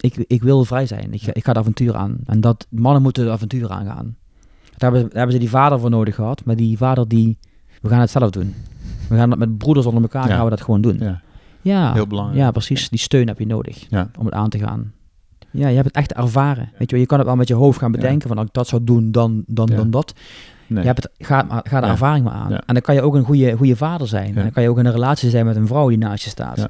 Ik, 0.00 0.14
ik 0.16 0.42
wil 0.42 0.64
vrij 0.64 0.86
zijn. 0.86 1.12
Ik, 1.12 1.22
ga- 1.22 1.34
ik 1.34 1.44
ga 1.44 1.48
het 1.50 1.58
avontuur 1.58 1.94
aan. 1.96 2.18
En 2.24 2.40
dat 2.40 2.66
mannen 2.70 3.02
moeten 3.02 3.22
het 3.24 3.32
avontuur 3.32 3.70
aangaan. 3.70 4.16
Daar 4.78 4.90
hebben, 4.92 5.08
daar 5.08 5.16
hebben 5.18 5.32
ze 5.32 5.38
die 5.40 5.50
vader 5.50 5.80
voor 5.80 5.90
nodig 5.90 6.14
gehad. 6.14 6.44
Maar 6.44 6.56
die 6.56 6.76
vader 6.76 7.08
die, 7.08 7.38
we 7.82 7.88
gaan 7.88 8.00
het 8.00 8.10
zelf 8.10 8.30
doen. 8.30 8.54
We 9.08 9.16
gaan 9.16 9.30
dat 9.30 9.38
met 9.38 9.58
broeders 9.58 9.86
onder 9.86 10.02
elkaar, 10.02 10.28
Ja. 10.28 10.34
gaan 10.34 10.44
we 10.44 10.50
dat 10.50 10.60
gewoon 10.60 10.80
doen. 10.80 10.96
Ja, 11.00 11.20
Ja, 11.60 11.92
heel 11.92 12.06
belangrijk. 12.06 12.38
ja, 12.40 12.50
precies. 12.50 12.88
Die 12.88 12.98
steun 12.98 13.26
heb 13.28 13.38
je 13.38 13.46
nodig 13.46 13.86
om 14.18 14.24
het 14.24 14.34
aan 14.34 14.48
te 14.48 14.58
gaan. 14.58 14.92
Ja, 15.50 15.68
je 15.68 15.74
hebt 15.74 15.86
het 15.86 15.96
echt 15.96 16.12
ervaren. 16.12 16.68
Weet 16.78 16.90
je, 16.90 16.90
wel, 16.90 17.00
je 17.00 17.06
kan 17.06 17.18
het 17.18 17.26
wel 17.26 17.36
met 17.36 17.48
je 17.48 17.54
hoofd 17.54 17.78
gaan 17.78 17.92
bedenken. 17.92 18.28
Van 18.28 18.36
als 18.38 18.46
ik 18.46 18.52
dat 18.52 18.68
zou 18.68 18.84
doen, 18.84 19.10
dan, 19.12 19.42
dan, 19.46 19.66
dan 19.66 19.90
dat. 19.90 20.14
Nee. 20.66 20.80
Je 20.80 20.86
hebt 20.86 21.02
het, 21.02 21.26
ga, 21.26 21.46
ga 21.64 21.80
de 21.80 21.86
Ja. 21.86 21.92
ervaring 21.92 22.24
maar 22.24 22.34
aan. 22.34 22.50
Ja. 22.50 22.62
En 22.66 22.74
dan 22.74 22.82
kan 22.82 22.94
je 22.94 23.02
ook 23.02 23.14
een 23.14 23.24
goede, 23.24 23.56
goede 23.56 23.76
vader 23.76 24.08
zijn. 24.08 24.28
Ja. 24.30 24.36
En 24.36 24.42
dan 24.42 24.52
kan 24.52 24.62
je 24.62 24.68
ook 24.70 24.78
in 24.78 24.86
een 24.86 24.92
relatie 24.92 25.30
zijn 25.30 25.46
met 25.46 25.56
een 25.56 25.66
vrouw 25.66 25.88
die 25.88 25.98
naast 25.98 26.24
je 26.24 26.30
staat. 26.30 26.68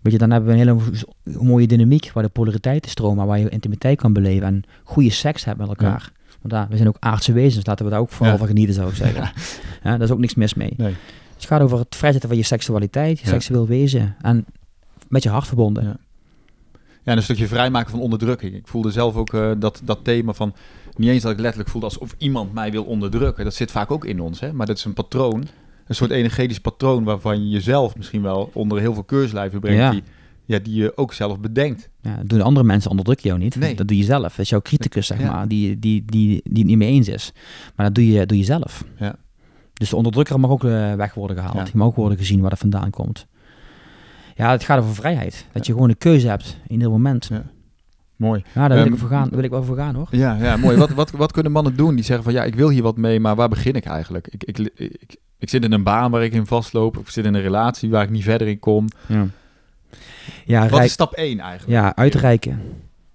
Weet 0.00 0.12
je, 0.12 0.18
dan 0.18 0.30
hebben 0.30 0.48
we 0.54 0.60
een 0.60 0.66
hele 0.66 0.74
mo- 1.32 1.42
mooie 1.42 1.66
dynamiek 1.66 2.10
waar 2.14 2.22
de 2.22 2.28
polariteiten 2.28 2.90
stromen, 2.90 3.26
waar 3.26 3.38
je 3.38 3.48
intimiteit 3.48 3.98
kan 4.00 4.12
beleven 4.12 4.46
en 4.46 4.62
goede 4.84 5.10
seks 5.10 5.44
hebt 5.44 5.58
met 5.58 5.68
elkaar. 5.68 6.10
Want 6.40 6.52
daar, 6.54 6.66
we 6.68 6.76
zijn 6.76 6.88
ook 6.88 6.96
aardse 6.98 7.32
wezens, 7.32 7.66
laten 7.66 7.84
we 7.84 7.90
daar 7.90 8.00
ook 8.00 8.10
vooral 8.10 8.32
Ja. 8.32 8.38
van 8.38 8.46
genieten, 8.46 8.74
zou 8.74 8.88
ik 8.88 8.94
zeggen. 9.04 9.22
Ja. 9.22 9.32
Ja, 9.82 9.90
daar 9.90 10.00
is 10.00 10.10
ook 10.10 10.18
niks 10.18 10.34
mis 10.34 10.54
mee. 10.54 10.74
Nee. 10.76 10.94
Het 11.34 11.44
gaat 11.48 11.60
over 11.60 11.78
het 11.78 11.96
vrijzetten 11.96 12.28
van 12.28 12.38
je 12.38 12.44
seksualiteit, 12.44 13.20
je 13.20 13.26
seksueel 13.26 13.66
wezen 13.66 14.16
en 14.20 14.44
met 15.08 15.22
je 15.22 15.28
hart 15.28 15.46
verbonden. 15.46 15.84
Ja. 15.84 15.96
Ja, 17.02 17.12
en 17.12 17.16
een 17.16 17.22
stukje 17.22 17.46
vrijmaken 17.46 17.90
van 17.90 18.00
onderdrukking. 18.00 18.54
Ik 18.54 18.68
voelde 18.68 18.90
zelf 18.90 19.16
ook 19.16 19.34
eh, 19.34 19.50
dat, 19.58 19.80
dat 19.84 19.98
thema 20.02 20.32
van... 20.32 20.54
Niet 20.96 21.08
eens 21.08 21.22
dat 21.22 21.32
ik 21.32 21.38
letterlijk 21.38 21.70
voelde 21.70 21.86
alsof 21.86 22.14
iemand 22.18 22.52
mij 22.52 22.70
wil 22.70 22.84
onderdrukken. 22.84 23.44
Dat 23.44 23.54
zit 23.54 23.70
vaak 23.70 23.90
ook 23.90 24.04
in 24.04 24.20
ons, 24.20 24.40
hè. 24.40 24.52
Maar 24.52 24.66
dat 24.66 24.76
is 24.76 24.84
een 24.84 24.92
patroon. 24.92 25.48
Een 25.86 25.94
soort 25.94 26.10
energetisch 26.10 26.58
patroon 26.60 27.04
waarvan 27.04 27.42
je 27.42 27.48
jezelf 27.48 27.96
misschien 27.96 28.22
wel 28.22 28.50
onder 28.52 28.80
heel 28.80 28.94
veel 28.94 29.04
keurslijven 29.04 29.60
brengt. 29.60 29.90
Die, 29.92 30.02
ja, 30.44 30.58
die 30.58 30.74
je 30.74 30.96
ook 30.96 31.12
zelf 31.12 31.40
bedenkt. 31.40 31.88
Ja, 32.02 32.16
dat 32.16 32.28
doen 32.28 32.40
andere 32.42 32.66
mensen 32.66 32.90
onderdruk 32.90 33.20
je 33.20 33.28
jou 33.28 33.40
niet. 33.40 33.56
Nee. 33.56 33.74
Dat 33.74 33.88
doe 33.88 33.96
je 33.96 34.04
zelf. 34.04 34.22
Dat 34.22 34.38
is 34.38 34.48
jouw 34.48 34.60
criticus, 34.60 35.06
zeg 35.06 35.20
Ja. 35.20 35.32
maar, 35.32 35.48
die, 35.48 35.78
die, 35.78 36.02
die, 36.04 36.26
die 36.44 36.58
het 36.58 36.64
niet 36.66 36.76
mee 36.76 36.88
eens 36.90 37.08
is. 37.08 37.32
Maar 37.76 37.86
dat 37.86 37.94
doe 37.94 38.06
je, 38.12 38.26
doe 38.26 38.38
je 38.38 38.44
zelf. 38.44 38.84
Ja. 38.98 39.14
Dus 39.72 39.88
de 39.90 39.96
onderdrukker 39.96 40.40
mag 40.40 40.50
ook 40.50 40.64
eh, 40.64 40.94
weg 40.94 41.14
worden 41.14 41.36
gehaald. 41.36 41.56
Ja. 41.56 41.64
Die 41.64 41.76
mag 41.76 41.86
ook 41.86 41.94
worden 41.96 42.18
gezien 42.18 42.40
waar 42.40 42.50
dat 42.50 42.58
vandaan 42.58 42.90
komt. 42.90 43.26
Ja, 44.34 44.50
het 44.50 44.64
gaat 44.64 44.78
over 44.82 44.94
vrijheid. 44.94 45.46
Dat 45.52 45.66
je 45.66 45.72
gewoon 45.72 45.88
een 45.88 45.98
keuze 45.98 46.28
hebt 46.28 46.56
in 46.66 46.72
ieder 46.72 46.90
moment. 46.90 47.26
Ja. 47.30 47.42
Mooi. 48.16 48.42
Ja, 48.54 48.68
daar 48.68 48.76
wil, 48.76 48.84
Ehm, 48.84 48.92
ik 48.92 48.98
voor 48.98 49.08
gaan, 49.08 49.28
wil 49.30 49.42
ik 49.44 49.50
wel 49.50 49.64
voor 49.64 49.76
gaan 49.76 49.94
hoor. 49.94 50.08
Ja, 50.10 50.36
ja 50.40 50.56
mooi. 50.56 50.76
Wat, 50.76 50.90
wat, 50.90 51.10
wat 51.10 51.32
kunnen 51.32 51.52
mannen 51.52 51.76
doen 51.76 51.94
die 51.94 52.04
zeggen 52.04 52.24
van... 52.24 52.32
Ja, 52.32 52.44
ik 52.44 52.54
wil 52.54 52.68
hier 52.68 52.82
wat 52.82 52.96
mee, 52.96 53.20
maar 53.20 53.34
waar 53.36 53.48
begin 53.48 53.74
ik 53.74 53.84
eigenlijk? 53.84 54.26
Ik, 54.28 54.44
ik, 54.44 54.58
ik, 54.74 55.16
ik 55.38 55.48
zit 55.50 55.64
in 55.64 55.72
een 55.72 55.82
baan 55.82 56.10
waar 56.10 56.24
ik 56.24 56.32
in 56.32 56.46
vastloop. 56.46 56.96
Of 56.96 57.02
ik 57.02 57.10
zit 57.10 57.24
in 57.24 57.34
een 57.34 57.40
relatie 57.42 57.90
waar 57.90 58.02
ik 58.02 58.10
niet 58.10 58.22
verder 58.22 58.48
in 58.48 58.58
kom. 58.58 58.86
Ja, 59.06 59.26
ja, 60.44 60.60
Wat 60.62 60.70
rijk- 60.70 60.84
is 60.84 60.92
stap 60.92 61.12
1 61.12 61.38
eigenlijk? 61.40 61.70
ja 61.80 61.96
uitreiken. 61.96 62.60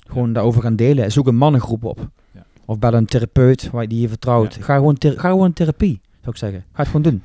Gewoon 0.07 0.33
daarover 0.33 0.61
gaan 0.61 0.75
delen. 0.75 1.11
Zoek 1.11 1.27
een 1.27 1.35
mannengroep 1.37 1.83
op. 1.83 2.09
Ja. 2.31 2.45
Of 2.65 2.79
bel 2.79 2.93
een 2.93 3.05
therapeut 3.05 3.69
waar 3.69 3.81
je 3.81 3.87
die 3.87 4.01
je 4.01 4.07
vertrouwt. 4.09 4.57
Ga, 4.61 4.75
gewoon 4.75 4.95
ga 4.99 5.29
gewoon 5.29 5.53
therapie, 5.53 6.01
zou 6.19 6.31
ik 6.31 6.37
zeggen. 6.37 6.59
Ga 6.71 6.77
het 6.79 6.87
gewoon 6.87 7.01
doen. 7.01 7.23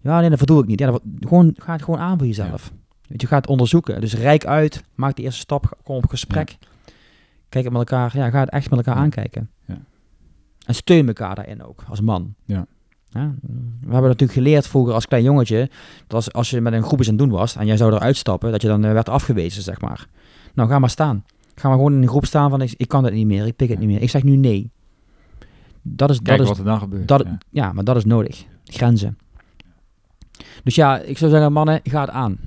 Ja, 0.00 0.20
nee, 0.20 0.28
dat 0.28 0.38
verdoe 0.38 0.60
ik 0.62 0.66
niet. 0.66 0.78
Ja, 0.78 0.90
dat, 0.90 1.02
gewoon, 1.20 1.54
ga 1.56 1.72
het 1.72 1.82
gewoon 1.82 2.00
aan 2.00 2.18
voor 2.18 2.26
jezelf. 2.26 2.72
Weet 3.08 3.20
je, 3.20 3.26
ga 3.26 3.36
het 3.36 3.46
onderzoeken. 3.46 4.00
Dus 4.00 4.14
rijk 4.14 4.46
uit. 4.46 4.82
Maak 4.94 5.16
de 5.16 5.22
eerste 5.22 5.40
stap. 5.40 5.78
Kom 5.82 5.96
op 5.96 6.08
gesprek. 6.08 6.56
Kijk 7.48 7.64
het 7.64 7.72
met 7.72 7.90
elkaar. 7.90 8.16
Ja, 8.16 8.30
ga 8.30 8.40
het 8.40 8.50
echt 8.50 8.70
met 8.70 8.78
elkaar 8.86 9.02
aankijken. 9.02 9.50
Ja. 9.66 9.78
En 10.66 10.74
steun 10.74 11.06
elkaar 11.06 11.34
daarin 11.34 11.62
ook, 11.64 11.84
als 11.88 12.00
man. 12.00 12.34
Ja. 12.44 12.66
Ja, 13.14 13.34
we 13.80 13.92
hebben 13.92 14.10
natuurlijk 14.10 14.32
geleerd 14.32 14.66
vroeger 14.66 14.94
als 14.94 15.06
klein 15.06 15.22
jongetje, 15.22 15.70
dat 16.06 16.14
als, 16.14 16.32
als 16.32 16.50
je 16.50 16.60
met 16.60 16.72
een 16.72 16.82
groep 16.82 16.98
eens 16.98 17.08
aan 17.08 17.14
het 17.14 17.22
doen 17.22 17.32
was 17.38 17.56
en 17.56 17.66
jij 17.66 17.76
zou 17.76 17.92
eruit 17.92 18.16
stappen, 18.16 18.50
dat 18.52 18.62
je 18.62 18.68
dan 18.68 18.84
eh, 18.84 18.92
werd 18.92 19.08
afgewezen, 19.08 19.62
zeg 19.62 19.80
maar. 19.80 20.06
Nou, 20.54 20.68
ga 20.68 20.78
maar 20.78 20.90
staan. 20.90 21.24
Ga 21.54 21.68
maar 21.68 21.76
gewoon 21.76 21.92
in 21.92 22.02
een 22.02 22.08
groep 22.08 22.26
staan 22.26 22.50
van, 22.50 22.60
ik, 22.62 22.74
ik 22.76 22.88
kan 22.88 23.04
het 23.04 23.14
niet 23.14 23.26
meer, 23.26 23.46
ik 23.46 23.56
pik 23.56 23.68
het 23.68 23.78
Ja. 23.78 23.84
niet 23.84 23.94
meer. 23.94 24.02
Ik 24.02 24.10
zeg 24.10 24.22
nu 24.22 24.36
nee. 24.36 24.70
Dat 25.82 26.10
is, 26.10 26.20
dat 26.20 26.40
is, 26.40 26.48
wat 26.48 26.58
er 26.58 26.64
dan 26.64 26.78
gebeurt. 26.78 27.08
dat, 27.08 27.22
ja. 27.24 27.38
ja. 27.50 27.72
maar 27.72 27.84
dat 27.84 27.96
is 27.96 28.04
nodig. 28.04 28.44
Grenzen. 28.64 29.18
Dus 30.64 30.74
ja, 30.74 30.98
ik 30.98 31.18
zou 31.18 31.30
zeggen, 31.30 31.52
mannen, 31.52 31.80
ga 31.82 32.00
het 32.00 32.10
aan. 32.10 32.38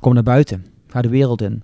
Kom 0.00 0.14
naar 0.14 0.22
buiten. 0.22 0.66
Ga 0.88 1.02
de 1.02 1.08
wereld 1.08 1.42
in. 1.42 1.62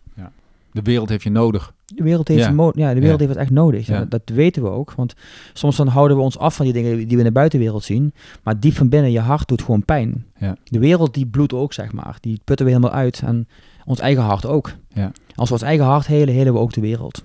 De 0.72 0.82
wereld 0.82 1.08
heeft 1.08 1.22
je 1.22 1.30
nodig. 1.30 1.74
De 1.96 2.02
wereld 2.02 2.28
heeft, 2.28 2.40
Ja. 2.40 2.48
een 2.48 2.54
mo- 2.54 2.72
ja, 2.74 2.88
de 2.94 3.00
wereld 3.00 3.20
Ja. 3.20 3.26
heeft 3.26 3.38
het 3.38 3.46
echt 3.46 3.50
nodig. 3.50 3.86
Ja. 3.86 4.04
Dat 4.08 4.22
weten 4.24 4.62
we 4.62 4.68
ook. 4.68 4.92
Want 4.92 5.14
soms 5.52 5.76
dan 5.76 5.86
houden 5.86 6.16
we 6.16 6.22
ons 6.22 6.38
af 6.38 6.54
van 6.56 6.64
die 6.64 6.74
dingen 6.74 6.96
die 6.96 7.06
we 7.06 7.16
in 7.16 7.24
de 7.24 7.32
buitenwereld 7.32 7.84
zien. 7.84 8.12
Maar 8.42 8.60
diep 8.60 8.74
van 8.74 8.88
binnen, 8.88 9.10
je 9.10 9.20
hart 9.20 9.48
doet 9.48 9.62
gewoon 9.62 9.84
pijn. 9.84 10.24
Ja. 10.38 10.56
De 10.64 10.78
wereld 10.78 11.14
die 11.14 11.26
bloedt 11.26 11.52
ook, 11.52 11.72
zeg 11.72 11.92
maar. 11.92 12.16
Die 12.20 12.40
putten 12.44 12.66
we 12.66 12.72
helemaal 12.72 12.94
uit. 12.94 13.22
En 13.24 13.48
ons 13.84 13.98
eigen 14.00 14.22
hart 14.22 14.46
ook. 14.46 14.72
Ja. 14.94 15.12
Als 15.34 15.48
we 15.48 15.54
ons 15.54 15.64
eigen 15.64 15.84
hart 15.86 16.06
helen, 16.06 16.34
helen 16.34 16.52
we 16.52 16.58
ook 16.58 16.72
de 16.72 16.80
wereld. 16.80 17.24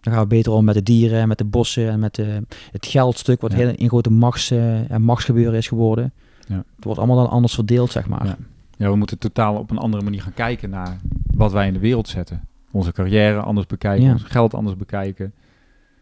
Dan 0.00 0.12
gaan 0.12 0.22
we 0.22 0.28
beter 0.28 0.52
om 0.52 0.64
met 0.64 0.74
de 0.74 0.82
dieren, 0.82 1.20
en 1.20 1.28
met 1.28 1.38
de 1.38 1.44
bossen 1.44 1.88
en 1.90 1.98
met 2.00 2.14
de, 2.14 2.42
het 2.72 2.86
geldstuk. 2.86 3.40
Wat 3.40 3.52
heel 3.52 3.72
een 3.76 3.88
grote 3.88 4.10
machts, 4.10 4.50
eh, 4.50 4.90
en 4.90 5.02
machtsgebeuren 5.02 5.54
is 5.58 5.68
geworden. 5.68 6.12
Ja. 6.48 6.64
Het 6.76 6.84
wordt 6.84 6.98
allemaal 6.98 7.16
dan 7.16 7.30
anders 7.30 7.54
verdeeld, 7.54 7.90
zeg 7.90 8.06
maar. 8.08 8.36
Ja, 8.78 8.90
we 8.90 8.96
moeten 8.96 9.18
totaal 9.18 9.56
op 9.56 9.70
een 9.70 9.78
andere 9.78 10.02
manier 10.02 10.22
gaan 10.22 10.34
kijken 10.34 10.70
naar 10.70 10.96
wat 11.34 11.52
wij 11.52 11.66
in 11.66 11.72
de 11.72 11.78
wereld 11.78 12.08
zetten. 12.08 12.40
Onze 12.76 12.92
carrière 12.92 13.40
anders 13.40 13.66
bekijken, 13.66 14.04
Ja. 14.04 14.12
ons 14.12 14.22
geld 14.22 14.54
anders 14.54 14.76
bekijken. 14.76 15.32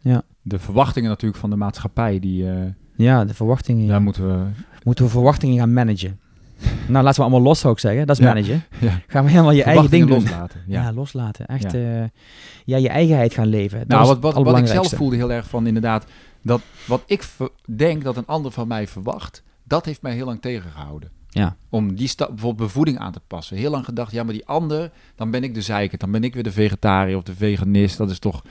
Ja. 0.01 0.23
De 0.43 0.59
verwachtingen 0.59 1.09
natuurlijk 1.09 1.41
van 1.41 1.51
de 1.51 1.57
maatschappij, 1.57 2.19
die, 2.19 2.51
eh, 2.51 2.57
Ja, 2.97 3.25
de 3.25 3.35
verwachtingen. 3.35 3.87
daar 3.87 3.97
Ja. 3.97 4.03
moeten 4.03 4.27
we... 4.29 4.47
Moeten 4.85 5.05
we 5.05 5.11
verwachtingen 5.11 5.59
gaan 5.59 5.73
managen? 5.73 6.19
nou, 6.89 7.05
laten 7.05 7.15
we 7.15 7.23
allemaal 7.27 7.43
los, 7.43 7.61
zou 7.61 7.73
ik 7.73 7.79
zeggen. 7.79 8.07
Dat 8.07 8.19
is 8.19 8.25
managen. 8.25 8.63
Ja. 8.81 9.01
Gaan 9.07 9.25
we 9.25 9.31
helemaal 9.31 9.53
je 9.53 9.63
eigen 9.63 9.91
ding 9.91 10.07
doen. 10.09 10.19
loslaten. 10.19 10.61
Ja. 10.67 10.93
Loslaten. 10.93 11.47
Echt, 11.47 11.73
Ja. 11.73 12.11
ja. 12.65 12.77
je 12.77 12.89
eigenheid 12.89 13.35
gaan 13.35 13.47
leven. 13.47 13.79
Dat 13.79 13.89
Nou, 13.89 14.07
wat, 14.07 14.35
wat, 14.35 14.45
wat 14.45 14.59
ik 14.59 14.67
zelf 14.67 14.89
voelde 14.89 15.17
heel 15.17 15.33
erg 15.33 15.49
van 15.49 15.67
inderdaad, 15.67 16.07
dat 16.43 16.61
wat 16.87 17.03
ik 17.07 17.29
denk 17.77 18.05
dat 18.05 18.17
een 18.17 18.27
ander 18.27 18.51
van 18.51 18.69
mij 18.69 18.87
verwacht, 18.87 19.43
dat 19.65 19.85
heeft 19.85 20.03
mij 20.03 20.15
heel 20.15 20.27
lang 20.27 20.41
tegengehouden. 20.41 21.11
Ja. 21.35 21.57
Om 21.69 21.95
die 21.95 22.09
stap, 22.09 22.29
bijvoorbeeld 22.29 22.67
bevoeding 22.69 22.99
aan 22.99 23.13
te 23.13 23.21
passen. 23.27 23.57
Heel 23.57 23.71
lang 23.71 23.85
gedacht, 23.85 24.13
ja, 24.13 24.23
maar 24.23 24.33
die 24.33 24.47
ander, 24.47 24.91
dan 25.15 25.31
ben 25.31 25.43
ik 25.45 25.55
de 25.55 25.63
zeiker, 25.63 25.99
dan 25.99 26.11
ben 26.11 26.25
ik 26.25 26.35
weer 26.35 26.43
de 26.43 26.53
vegetariër 26.53 27.17
of 27.17 27.23
de 27.23 27.35
veganist. 27.35 27.97
Dat 27.97 28.11
is 28.11 28.19
toch, 28.19 28.43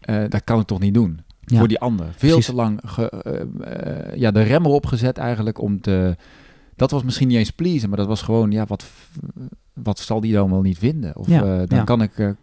eh, 0.00 0.24
dat 0.28 0.44
kan 0.44 0.60
ik 0.60 0.66
toch 0.66 0.80
niet 0.80 0.94
doen 0.94 1.20
Ja. 1.40 1.58
voor 1.58 1.68
die 1.68 1.78
ander. 1.80 2.06
Veel 2.06 2.28
Precies. 2.28 2.46
te 2.46 2.54
lang 2.54 2.80
ge, 2.84 3.08
eh, 3.10 4.10
eh, 4.10 4.14
ja, 4.16 4.30
de 4.30 4.42
rem 4.42 4.64
erop 4.64 4.86
gezet 4.86 5.18
eigenlijk 5.18 5.60
om 5.60 5.80
te. 5.80 6.16
Dat 6.76 6.90
was 6.90 7.02
misschien 7.02 7.28
niet 7.28 7.36
eens 7.36 7.50
pleasen, 7.50 7.88
maar 7.88 7.98
dat 7.98 8.06
was 8.06 8.22
gewoon, 8.22 8.50
ja, 8.50 8.64
wat, 8.66 8.86
wat 9.72 9.98
zal 9.98 10.20
die 10.20 10.32
dan 10.32 10.50
wel 10.50 10.60
niet 10.62 10.78
vinden? 10.78 11.16
Of 11.16 11.28
Ja, 11.28 11.40
dan 11.66 11.78
ja. 11.78 11.84
kan, 11.84 12.02
ik, 12.02 12.34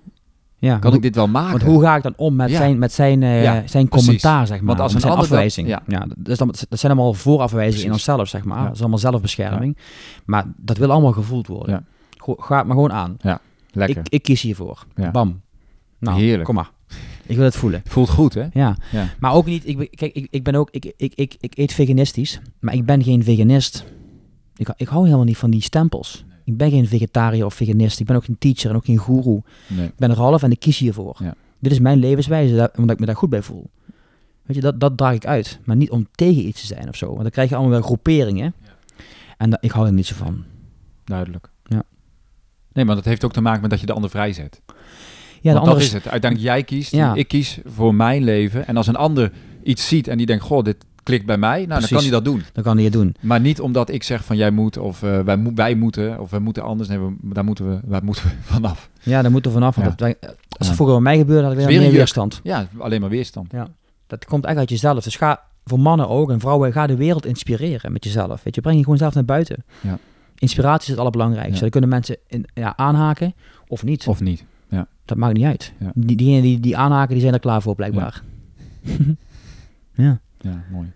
ja. 0.66 0.78
kan 0.78 0.88
hoe- 0.90 0.96
ik 0.96 1.02
dit 1.02 1.16
wel 1.16 1.28
maken? 1.28 1.52
Want 1.52 1.64
hoe 1.64 1.82
ga 1.82 1.96
ik 1.96 2.04
dan 2.04 2.14
om 2.18 2.36
met 2.36 2.50
Ja. 2.50 2.58
zijn, 2.58 2.78
met 2.78 2.92
zijn, 2.94 3.24
eh, 3.24 3.44
Ja, 3.44 3.62
zijn 3.66 3.88
precies. 3.88 4.06
commentaar, 4.08 4.48
zeg 4.48 4.58
maar? 4.58 4.68
Want 4.68 4.80
als 4.80 4.94
een 4.94 5.00
zijn 5.00 5.14
afwijzing. 5.14 5.68
ja. 5.68 5.82
ja. 5.88 6.00
dat, 6.18 6.28
is 6.28 6.38
dan, 6.38 6.54
dat 6.70 6.80
zijn 6.80 6.92
allemaal 6.92 7.14
voorafwijzingen 7.14 7.86
in 7.86 7.92
onszelf, 7.92 8.28
zeg 8.28 8.44
maar. 8.44 8.58
Ja. 8.60 8.64
Dat 8.66 8.74
is 8.74 8.80
allemaal 8.80 8.98
zelfbescherming. 9.00 9.78
Maar 10.26 10.46
dat 10.58 10.78
wil 10.78 10.92
allemaal 10.92 11.12
gevoeld 11.12 11.48
worden. 11.48 11.74
Ja. 11.76 11.84
Go- 12.18 12.36
Ga 12.40 12.58
het 12.58 12.66
maar 12.66 12.76
gewoon 12.76 12.94
aan. 12.94 13.18
Lekker. 13.72 13.98
Ik, 13.98 14.10
ik 14.10 14.24
kies 14.24 14.42
hiervoor. 14.42 14.86
Ja. 14.96 15.12
Bam. 15.12 15.42
Nou, 16.00 16.20
Heerlijk. 16.20 16.44
kom 16.44 16.56
maar. 16.56 16.72
Ik 17.26 17.36
wil 17.36 17.46
het 17.46 17.56
voelen. 17.56 17.82
Voelt 17.86 18.10
goed, 18.10 18.34
hè? 18.34 18.46
Ja. 18.54 18.76
Ja. 18.92 19.08
Maar 19.20 19.34
ook 19.34 19.46
niet, 19.46 19.68
ik, 19.68 19.78
kijk, 19.96 20.14
ik, 20.14 20.28
ik 20.30 20.44
ben 20.44 20.56
ook, 20.56 20.68
ik, 20.72 20.94
ik, 20.98 21.14
ik, 21.16 21.36
ik 21.40 21.58
eet 21.58 21.74
veganistisch, 21.74 22.40
maar 22.60 22.74
ik 22.74 22.86
ben 22.86 23.04
geen 23.04 23.24
veganist. 23.24 23.86
Ik, 24.56 24.74
ik 24.78 24.88
hou 24.88 25.04
helemaal 25.06 25.26
niet 25.26 25.38
van 25.38 25.50
die 25.50 25.62
stempels. 25.62 26.26
Ik 26.46 26.58
ben 26.58 26.70
geen 26.70 26.88
vegetariër 26.88 27.46
of 27.46 27.54
veganist. 27.54 28.00
Ik 28.00 28.06
ben 28.06 28.16
ook 28.16 28.24
geen 28.26 28.38
teacher 28.40 28.70
en 28.70 28.76
ook 28.76 28.86
geen 28.86 29.00
guru. 29.00 29.42
Nee. 29.68 29.86
Ik 29.86 29.96
ben 29.98 30.10
er 30.10 30.18
half 30.18 30.44
en 30.44 30.52
ik 30.52 30.60
kies 30.60 30.78
hiervoor. 30.78 31.18
Ja. 31.20 31.34
Dit 31.60 31.72
is 31.72 31.80
mijn 31.80 31.98
levenswijze, 31.98 32.72
omdat 32.78 32.94
ik 32.94 33.00
me 33.00 33.06
daar 33.06 33.16
goed 33.16 33.30
bij 33.30 33.42
voel. 33.42 33.70
Weet 34.44 34.56
je, 34.56 34.62
dat, 34.62 34.80
dat 34.80 34.98
draag 34.98 35.14
ik 35.14 35.26
uit. 35.26 35.60
Maar 35.64 35.76
niet 35.76 35.90
om 35.90 36.08
tegen 36.12 36.48
iets 36.48 36.62
te 36.62 36.68
zijn 36.68 36.90
of 36.90 36.96
zo. 36.96 37.08
Want 37.08 37.22
dan 37.22 37.30
krijg 37.30 37.50
je 37.50 37.56
allemaal 37.56 37.74
weer 37.74 37.84
groeperingen. 37.84 38.54
En 39.38 39.50
da- 39.50 39.58
ik 39.62 39.72
hou 39.72 39.88
er 39.88 39.94
niet 39.94 40.06
zo 40.06 40.16
van. 40.16 40.44
Duidelijk. 41.04 41.50
Ja. 41.64 41.84
Nee, 42.74 42.86
maar 42.86 42.96
dat 42.96 43.06
heeft 43.06 43.24
ook 43.24 43.34
te 43.34 43.42
maken 43.42 43.62
met 43.62 43.70
dat 43.70 43.80
je 43.80 43.86
de 43.86 43.94
ander 43.94 44.10
vrijzet. 44.10 44.62
Ja, 45.42 45.60
de 45.60 45.76
is 45.76 45.94
het. 45.94 46.08
Uiteindelijk 46.08 46.52
jij 46.52 46.64
kiest, 46.64 46.92
Ja. 46.92 47.14
ik 47.14 47.28
kies 47.28 47.60
voor 47.66 47.96
mijn 47.96 48.24
leven. 48.24 48.68
En 48.68 48.78
als 48.78 48.88
een 48.88 48.96
ander 48.96 49.32
iets 49.64 49.88
ziet 49.88 50.08
en 50.08 50.18
die 50.18 50.26
denkt, 50.26 50.44
goh, 50.44 50.64
dit 50.64 50.86
klikt 51.06 51.26
bij 51.26 51.38
mij, 51.38 51.66
nou, 51.66 51.80
dan 51.80 51.90
kan 51.90 52.02
hij 52.02 52.10
dat 52.10 52.26
doen. 52.26 52.44
Dan 52.54 52.64
kan 52.64 52.76
hij 52.76 52.84
het 52.84 52.94
doen. 52.94 53.16
Maar 53.20 53.40
niet 53.42 53.62
omdat 53.62 53.90
ik 53.90 54.04
zeg 54.04 54.24
van 54.26 54.38
jij 54.38 54.52
moet, 54.52 54.78
of 54.78 55.04
eh, 55.04 55.20
wij, 55.20 55.38
mo- 55.38 55.52
wij 55.56 55.76
moeten, 55.76 56.20
of 56.20 56.30
wij 56.32 56.40
moeten 56.40 56.64
anders. 56.64 56.90
Nee, 56.90 57.00
we, 57.00 57.14
daar 57.22 57.44
moeten 57.46 57.70
we, 57.70 57.80
waar 57.86 58.04
moeten 58.04 58.24
we 58.24 58.30
vanaf. 58.54 58.90
Ja, 59.02 59.22
daar 59.22 59.32
moeten 59.32 59.52
we 59.52 59.58
vanaf. 59.58 59.76
Want 59.76 60.00
Ja. 60.00 60.06
als 60.06 60.16
het 60.50 60.68
Ja. 60.68 60.74
vroeger 60.74 60.96
bij 60.96 61.04
mij 61.04 61.18
gebeurde, 61.18 61.44
had 61.48 61.52
ik 61.52 61.66
weer 61.68 61.80
meer 61.82 61.92
weerstand. 61.92 62.40
Ja, 62.44 62.68
alleen 62.78 63.02
maar 63.02 63.10
weerstand. 63.10 63.52
Dat 64.08 64.26
komt 64.26 64.46
eigenlijk 64.46 64.58
uit 64.58 64.70
jezelf. 64.70 65.04
Dus 65.04 65.16
ga 65.16 65.42
voor 65.66 65.80
mannen 65.80 66.10
ook 66.10 66.32
en 66.32 66.40
vrouwen, 66.40 66.72
ga 66.74 66.88
de 66.88 66.96
wereld 66.96 67.26
inspireren 67.26 67.92
met 67.92 68.04
jezelf. 68.04 68.44
Weet 68.44 68.56
je, 68.56 68.62
breng 68.62 68.78
je 68.78 68.84
gewoon 68.84 68.98
zelf 68.98 69.14
naar 69.14 69.26
buiten. 69.26 69.64
Ja. 69.82 69.98
Inspiratie 70.38 70.82
is 70.84 70.90
het 70.90 71.00
allerbelangrijkste. 71.00 71.54
Ja. 71.56 71.60
Dan 71.62 71.70
kunnen 71.70 71.90
mensen 71.90 72.18
in, 72.28 72.46
ja, 72.54 72.74
aanhaken 72.78 73.34
of 73.68 73.84
niet. 73.84 74.08
Of 74.08 74.20
niet. 74.22 74.44
Dat 75.06 75.18
maakt 75.18 75.34
niet 75.34 75.46
uit. 75.46 75.74
Ja. 75.80 75.92
Die, 75.96 76.16
diegenen 76.18 76.42
die, 76.42 76.60
die 76.60 76.78
aanhaken, 76.78 77.12
die 77.14 77.22
zijn 77.22 77.34
er 77.34 77.40
klaar 77.40 77.62
voor 77.62 77.76
blijkbaar. 77.76 78.22
Ja. 79.94 80.20
Ja, 80.42 80.64
mooi. 80.72 80.92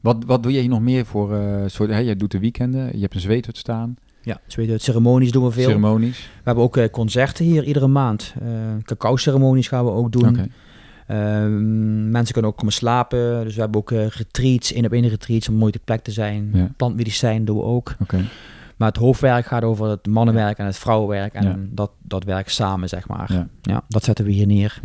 Wat, 0.00 0.24
wat 0.26 0.42
doe 0.42 0.52
je 0.52 0.60
hier 0.60 0.68
nog 0.68 0.80
meer 0.80 1.06
voor 1.06 1.34
eh 1.36 1.62
soort, 1.66 1.90
hè, 1.90 1.98
jij 1.98 2.16
doet 2.16 2.30
de 2.30 2.38
weekenden, 2.38 2.90
je 2.94 3.00
hebt 3.00 3.14
een 3.14 3.20
zweethut 3.20 3.56
staan, 3.56 3.96
ja. 4.22 4.40
Weet 4.56 4.68
je, 4.68 4.78
ceremonies 4.78 5.30
doen 5.30 5.44
we 5.44 5.50
veel. 5.50 5.64
ceremonies. 5.64 6.18
We 6.18 6.40
hebben 6.44 6.64
ook 6.64 6.76
eh, 6.76 6.88
concerten 6.90 7.44
hier 7.44 7.64
iedere 7.64 7.86
maand. 7.86 8.34
Eh 8.42 8.48
cacao-ceremonies 8.82 9.68
gaan 9.68 9.84
we 9.84 9.90
ook 9.90 10.12
doen. 10.12 10.50
Ehm, 11.06 12.10
mensen 12.10 12.32
kunnen 12.32 12.50
ook 12.50 12.56
komen 12.56 12.72
slapen. 12.72 13.44
Dus 13.44 13.54
we 13.54 13.60
hebben 13.60 13.80
ook 13.80 13.90
retreats, 13.90 14.72
één 14.72 14.84
op 14.84 14.92
één 14.92 15.08
retreats 15.08 15.48
om 15.48 15.54
mooi 15.54 15.72
te 15.72 15.80
plek 15.84 16.02
te 16.02 16.10
zijn. 16.10 16.50
Ja. 16.52 16.70
Plantmedicijn 16.76 17.44
doen 17.44 17.56
we 17.56 17.62
ook. 17.62 17.94
Oké. 18.00 18.24
Maar 18.76 18.88
het 18.88 18.96
hoofdwerk 18.96 19.46
gaat 19.46 19.62
over 19.62 19.86
het 19.88 20.06
mannenwerk 20.06 20.58
en 20.58 20.66
het 20.66 20.78
vrouwenwerk. 20.78 21.34
En 21.34 21.44
Ja. 21.44 21.56
dat, 21.70 21.90
dat 22.02 22.24
werk 22.24 22.48
samen, 22.48 22.88
zeg 22.88 23.08
maar. 23.08 23.32
Ja. 23.32 23.48
Ja. 23.62 23.84
dat 23.88 24.04
zetten 24.04 24.24
we 24.24 24.30
hier 24.30 24.46
neer. 24.46 24.80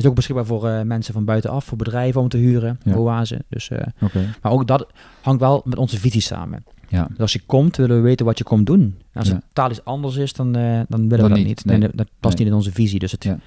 Is 0.00 0.06
ook 0.06 0.14
beschikbaar 0.14 0.46
voor 0.46 0.68
eh, 0.68 0.82
mensen 0.82 1.14
van 1.14 1.24
buitenaf, 1.24 1.64
voor 1.64 1.78
bedrijven 1.78 2.20
om 2.20 2.28
te 2.28 2.36
huren, 2.36 2.78
Ja. 2.84 2.94
oase. 2.94 3.38
Dus, 3.48 3.68
eh, 3.70 3.86
maar 4.42 4.52
ook 4.52 4.66
dat 4.66 4.86
hangt 5.20 5.40
wel 5.40 5.62
met 5.64 5.78
onze 5.78 5.98
visie 5.98 6.20
samen. 6.20 6.64
Ja. 6.88 7.06
Dus 7.10 7.18
als 7.18 7.32
je 7.32 7.40
komt, 7.46 7.76
willen 7.76 7.96
we 7.96 8.02
weten 8.02 8.26
wat 8.26 8.38
je 8.38 8.44
komt 8.44 8.66
doen. 8.66 8.80
En 8.80 8.94
als 9.20 9.28
Ja. 9.28 9.34
het 9.34 9.44
taal 9.52 9.70
iets 9.70 9.84
anders 9.84 10.16
is, 10.16 10.32
dan, 10.32 10.56
eh, 10.56 10.80
dan 10.88 11.08
willen 11.08 11.24
we 11.24 11.28
dat 11.30 11.38
niet, 11.38 11.46
niet. 11.46 11.64
nee. 11.64 11.78
Nee, 11.78 11.88
dat 11.94 12.06
past 12.20 12.34
Nee. 12.36 12.44
niet 12.44 12.52
in 12.52 12.58
onze 12.58 12.72
visie. 12.72 12.98
Dus 12.98 13.12
het, 13.12 13.24
Ja. 13.24 13.38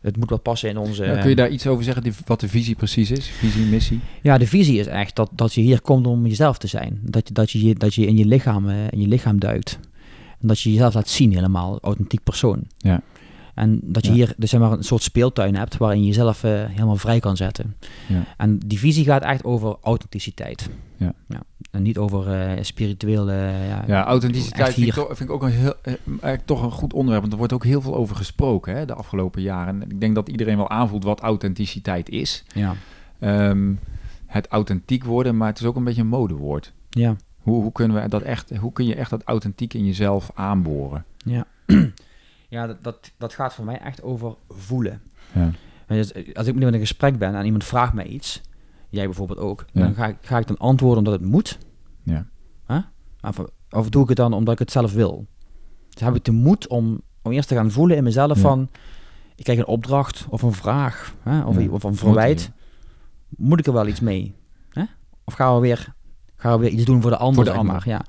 het 0.00 0.16
moet 0.16 0.28
wel 0.28 0.38
passen 0.38 0.68
in 0.68 0.76
onze... 0.78 1.04
Ja, 1.04 1.20
kun 1.20 1.28
je 1.28 1.36
daar 1.36 1.50
iets 1.50 1.66
over 1.66 1.84
zeggen, 1.84 2.02
die, 2.02 2.12
wat 2.24 2.40
de 2.40 2.48
visie 2.48 2.74
precies 2.74 3.10
is? 3.10 3.26
Visie, 3.28 3.64
missie? 3.66 4.00
Ja, 4.22 4.38
de 4.38 4.46
visie 4.46 4.78
is 4.78 4.86
echt 4.86 5.16
dat, 5.16 5.30
dat 5.32 5.52
je 5.54 5.60
hier 5.60 5.80
komt 5.80 6.06
om 6.06 6.26
jezelf 6.26 6.58
te 6.58 6.66
zijn. 6.66 6.98
Dat 7.02 7.28
je, 7.28 7.34
dat 7.34 7.50
je, 7.50 7.74
dat 7.74 7.94
je 7.94 8.06
in 8.06 8.16
je 8.16 8.24
lichaam, 8.26 8.68
in 8.68 9.00
je 9.00 9.08
lichaam 9.08 9.38
duikt. 9.38 9.78
En 10.40 10.48
dat 10.48 10.60
je 10.60 10.70
jezelf 10.72 10.94
laat 10.94 11.08
zien 11.08 11.32
helemaal, 11.34 11.78
authentiek 11.82 12.22
persoon. 12.22 12.62
Ja. 12.78 13.00
En 13.54 13.80
dat 13.82 14.02
je 14.04 14.08
Ja. 14.10 14.16
hier 14.16 14.34
dus 14.36 14.50
zeg 14.50 14.60
maar, 14.60 14.72
een 14.72 14.84
soort 14.84 15.02
speeltuin 15.02 15.56
hebt 15.56 15.76
waarin 15.76 16.00
je 16.00 16.06
jezelf 16.06 16.44
eh, 16.44 16.50
helemaal 16.64 16.96
vrij 16.96 17.20
kan 17.20 17.36
zetten. 17.36 17.76
Ja. 18.08 18.22
En 18.36 18.58
die 18.58 18.78
visie 18.78 19.04
gaat 19.04 19.22
echt 19.22 19.44
over 19.44 19.76
authenticiteit. 19.82 20.68
Ja. 20.96 21.12
En 21.70 21.82
niet 21.82 21.98
over 21.98 22.32
eh 22.32 22.62
spiritueel... 22.64 23.30
eh, 23.30 23.68
ja, 23.68 23.84
Ja, 23.86 24.04
authenticiteit 24.04 24.74
vind 24.74 24.86
ik, 24.86 24.92
toch, 24.92 25.06
vind 25.06 25.20
ik 25.20 25.30
ook 25.30 25.42
een 25.42 25.50
heel, 25.50 25.74
eh, 25.82 25.94
eigenlijk 26.06 26.46
toch 26.46 26.62
een 26.62 26.70
goed 26.70 26.92
onderwerp. 26.92 27.20
Want 27.20 27.32
er 27.32 27.38
wordt 27.38 27.52
ook 27.52 27.64
heel 27.64 27.80
veel 27.80 27.94
over 27.94 28.16
gesproken 28.16 28.76
hè, 28.76 28.86
de 28.86 28.94
afgelopen 28.94 29.42
jaren. 29.42 29.82
En 29.82 29.90
ik 29.90 30.00
denk 30.00 30.14
dat 30.14 30.28
iedereen 30.28 30.56
wel 30.56 30.70
aanvoelt 30.70 31.04
wat 31.04 31.20
authenticiteit 31.20 32.08
is. 32.08 32.44
Ja. 32.54 32.74
Ehm, 33.18 33.72
het 34.26 34.46
authentiek 34.48 35.04
worden, 35.04 35.36
maar 35.36 35.48
het 35.48 35.60
is 35.60 35.66
ook 35.66 35.76
een 35.76 35.84
beetje 35.84 36.00
een 36.00 36.06
modewoord. 36.08 36.72
Ja. 36.90 37.16
Hoe, 37.38 37.62
hoe, 37.62 37.72
kunnen 37.72 38.02
we 38.02 38.08
dat 38.08 38.22
echt, 38.22 38.56
hoe 38.56 38.72
kun 38.72 38.86
je 38.86 38.94
echt 38.94 39.10
dat 39.10 39.22
authentiek 39.24 39.74
in 39.74 39.84
jezelf 39.86 40.30
aanboren? 40.34 41.04
Ja, 41.24 41.46
ja 42.54 42.66
dat, 42.66 42.82
dat, 42.82 43.12
dat 43.18 43.32
gaat 43.34 43.54
voor 43.54 43.64
mij 43.64 43.78
echt 43.78 44.02
over 44.02 44.34
voelen. 44.48 45.02
Ja. 45.32 45.50
Je, 45.88 46.30
Als 46.34 46.46
ik 46.46 46.54
met 46.54 46.74
een 46.74 46.80
gesprek 46.80 47.18
ben 47.18 47.34
en 47.34 47.44
iemand 47.44 47.64
vraagt 47.64 47.92
mij 47.92 48.06
iets, 48.06 48.40
jij 48.88 49.04
bijvoorbeeld 49.04 49.38
ook, 49.38 49.64
Ja. 49.72 49.80
dan 49.80 49.94
ga 49.94 50.06
ik, 50.06 50.16
ga 50.20 50.38
ik 50.38 50.46
dan 50.46 50.58
antwoorden 50.58 50.98
omdat 50.98 51.20
het 51.20 51.30
moet. 51.30 51.58
Ja. 52.02 52.26
Of, 53.22 53.38
of 53.70 53.88
doe 53.88 54.02
ik 54.02 54.08
het 54.08 54.16
dan 54.16 54.32
omdat 54.32 54.52
ik 54.52 54.58
het 54.58 54.70
zelf 54.70 54.92
wil? 54.92 55.26
Dus 55.90 56.02
heb 56.02 56.14
ik 56.14 56.24
de 56.24 56.30
moed 56.32 56.66
om, 56.68 57.00
om 57.22 57.32
eerst 57.32 57.48
te 57.48 57.54
gaan 57.54 57.70
voelen 57.70 57.96
in 57.96 58.04
mezelf 58.04 58.36
Ja. 58.36 58.42
van, 58.42 58.68
ik 59.34 59.44
krijg 59.44 59.58
een 59.58 59.66
opdracht 59.66 60.26
of 60.28 60.42
een 60.42 60.52
vraag 60.52 61.14
hè, 61.22 61.42
of, 61.44 61.68
of 61.68 61.82
een 61.82 61.96
verwijt. 61.96 62.50
Moet 63.28 63.58
ik 63.58 63.66
er 63.66 63.72
wel 63.72 63.86
iets 63.86 64.00
mee? 64.00 64.34
Hè? 64.68 64.84
Of 65.24 65.34
gaan 65.34 65.54
we 65.54 65.60
weer, 65.60 65.94
we 66.52 66.58
weer 66.58 66.70
iets 66.70 66.84
doen 66.84 67.02
voor 67.02 67.10
de 67.10 67.16
ander, 67.16 67.34
Voor 67.34 67.44
de 67.44 67.50
zeg 67.50 67.58
ander. 67.58 67.74
maar. 67.74 67.88
Ja. 67.88 68.04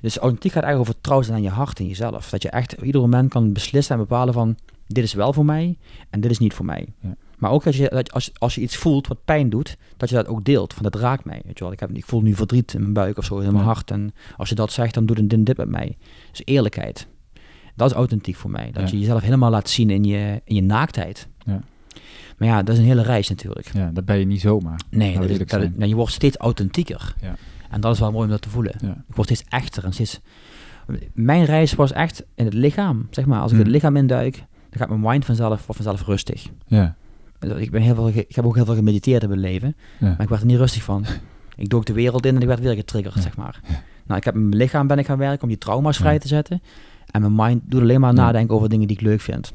Dus 0.00 0.18
authentiek 0.18 0.52
gaat 0.52 0.62
eigenlijk 0.62 0.90
over 0.90 1.02
trouw 1.02 1.22
zijn 1.22 1.36
aan 1.36 1.42
je 1.42 1.48
hart 1.50 1.78
en 1.78 1.86
jezelf. 1.86 2.30
Dat 2.30 2.42
je 2.42 2.50
echt 2.50 2.76
op 2.76 2.84
ieder 2.84 3.00
moment 3.00 3.30
kan 3.30 3.52
beslissen 3.52 3.94
en 3.94 4.00
bepalen 4.00 4.34
van, 4.34 4.56
dit 4.86 5.04
is 5.04 5.12
wel 5.14 5.32
voor 5.32 5.44
mij 5.44 5.78
en 6.10 6.20
dit 6.20 6.30
is 6.30 6.38
niet 6.38 6.54
voor 6.54 6.64
mij. 6.64 6.86
Ja. 7.00 7.14
Maar 7.38 7.50
ook 7.50 7.64
dat 7.64 7.74
je, 7.74 7.88
dat 7.88 8.12
als, 8.12 8.30
als 8.38 8.54
je 8.54 8.60
iets 8.60 8.76
voelt 8.76 9.06
wat 9.06 9.24
pijn 9.24 9.50
doet, 9.50 9.76
dat 9.96 10.08
je 10.08 10.14
dat 10.14 10.26
ook 10.26 10.44
deelt. 10.44 10.74
Van 10.74 10.82
dat 10.82 10.94
raakt 10.94 11.24
mij. 11.24 11.40
Weet 11.44 11.58
je 11.58 11.64
wel. 11.64 11.72
Ik, 11.72 11.80
heb, 11.80 11.90
ik 11.92 12.04
voel 12.04 12.20
nu 12.20 12.34
verdriet 12.34 12.74
in 12.74 12.80
mijn 12.80 12.92
buik 12.92 13.18
of 13.18 13.24
zo, 13.24 13.36
in 13.38 13.42
mijn 13.44 13.56
Ja. 13.56 13.62
hart. 13.62 13.90
En 13.90 14.12
als 14.36 14.48
je 14.48 14.54
dat 14.54 14.72
zegt, 14.72 14.94
dan 14.94 15.06
doet 15.06 15.16
het 15.16 15.30
dit, 15.30 15.46
dit 15.46 15.56
met 15.56 15.68
mij. 15.68 15.96
Dus 16.30 16.42
eerlijkheid. 16.44 17.06
Dat 17.76 17.90
is 17.90 17.96
authentiek 17.96 18.36
voor 18.36 18.50
mij. 18.50 18.70
Dat 18.72 18.82
Ja. 18.82 18.88
je 18.90 18.98
jezelf 18.98 19.20
helemaal 19.22 19.50
laat 19.50 19.68
zien 19.68 19.90
in 19.90 20.04
je, 20.04 20.40
in 20.44 20.54
je 20.54 20.62
naaktheid. 20.62 21.28
Ja. 21.46 21.60
Maar 22.38 22.48
ja, 22.48 22.62
dat 22.62 22.74
is 22.74 22.80
een 22.80 22.86
hele 22.86 23.02
reis 23.02 23.28
natuurlijk. 23.28 23.70
Ja, 23.72 23.90
dat 23.92 24.04
ben 24.04 24.18
je 24.18 24.24
niet 24.24 24.40
zomaar. 24.40 24.80
Nee, 24.90 25.18
dat 25.18 25.28
is, 25.28 25.38
dat 25.76 25.88
je 25.88 25.94
wordt 25.94 26.12
steeds 26.12 26.36
authentieker. 26.36 27.14
Ja. 27.20 27.34
En 27.70 27.80
dat 27.80 27.94
is 27.94 28.00
wel 28.00 28.12
mooi 28.12 28.24
om 28.24 28.30
dat 28.30 28.42
te 28.42 28.48
voelen. 28.48 28.74
Ja. 28.80 29.04
Ik 29.08 29.14
word 29.14 29.28
steeds 29.28 29.44
echter 29.48 29.84
en 29.84 29.92
steeds... 29.92 30.20
Mijn 31.14 31.44
reis 31.44 31.74
was 31.74 31.92
echt 31.92 32.24
in 32.34 32.44
het 32.44 32.54
lichaam, 32.54 33.06
zeg 33.10 33.26
maar. 33.26 33.40
Als 33.40 33.52
ik 33.52 33.58
het 33.58 33.66
lichaam 33.66 33.96
induik, 33.96 34.34
dan 34.36 34.78
gaat 34.78 34.88
mijn 34.88 35.00
mind 35.00 35.24
vanzelf, 35.24 35.66
wordt 35.66 35.82
vanzelf 35.82 36.06
rustig. 36.06 36.46
Ja. 36.66 36.94
Ik, 37.58 37.70
ben 37.70 37.82
heel 37.82 37.94
veel, 37.94 38.08
ik 38.08 38.34
heb 38.34 38.44
ook 38.44 38.54
heel 38.54 38.64
veel 38.64 38.74
gemediteerd 38.74 39.22
in 39.22 39.28
mijn 39.28 39.40
leven, 39.40 39.76
Ja. 39.98 40.08
maar 40.08 40.20
ik 40.20 40.28
werd 40.28 40.40
er 40.40 40.46
niet 40.46 40.56
rustig 40.58 40.82
van. 40.82 41.04
Ik 41.56 41.68
dook 41.68 41.86
de 41.86 41.92
wereld 41.92 42.26
in 42.26 42.34
en 42.36 42.40
ik 42.40 42.46
werd 42.46 42.60
weer 42.60 42.74
getriggerd, 42.74 43.14
Ja. 43.14 43.20
zeg 43.20 43.36
maar. 43.36 43.60
Nou, 44.06 44.18
ik 44.18 44.24
heb 44.24 44.34
met 44.34 44.42
mijn 44.42 44.56
lichaam 44.56 44.86
ben 44.86 44.98
ik 44.98 45.06
gaan 45.06 45.18
werken 45.18 45.42
om 45.42 45.48
die 45.48 45.58
trauma's 45.58 45.96
vrij 45.96 46.18
te 46.18 46.28
zetten. 46.28 46.62
En 47.10 47.20
mijn 47.20 47.34
mind 47.34 47.62
doet 47.70 47.80
alleen 47.80 48.00
maar 48.00 48.14
nadenken 48.14 48.54
over 48.54 48.68
dingen 48.68 48.86
die 48.86 48.96
ik 48.96 49.02
leuk 49.02 49.20
vind. 49.20 49.52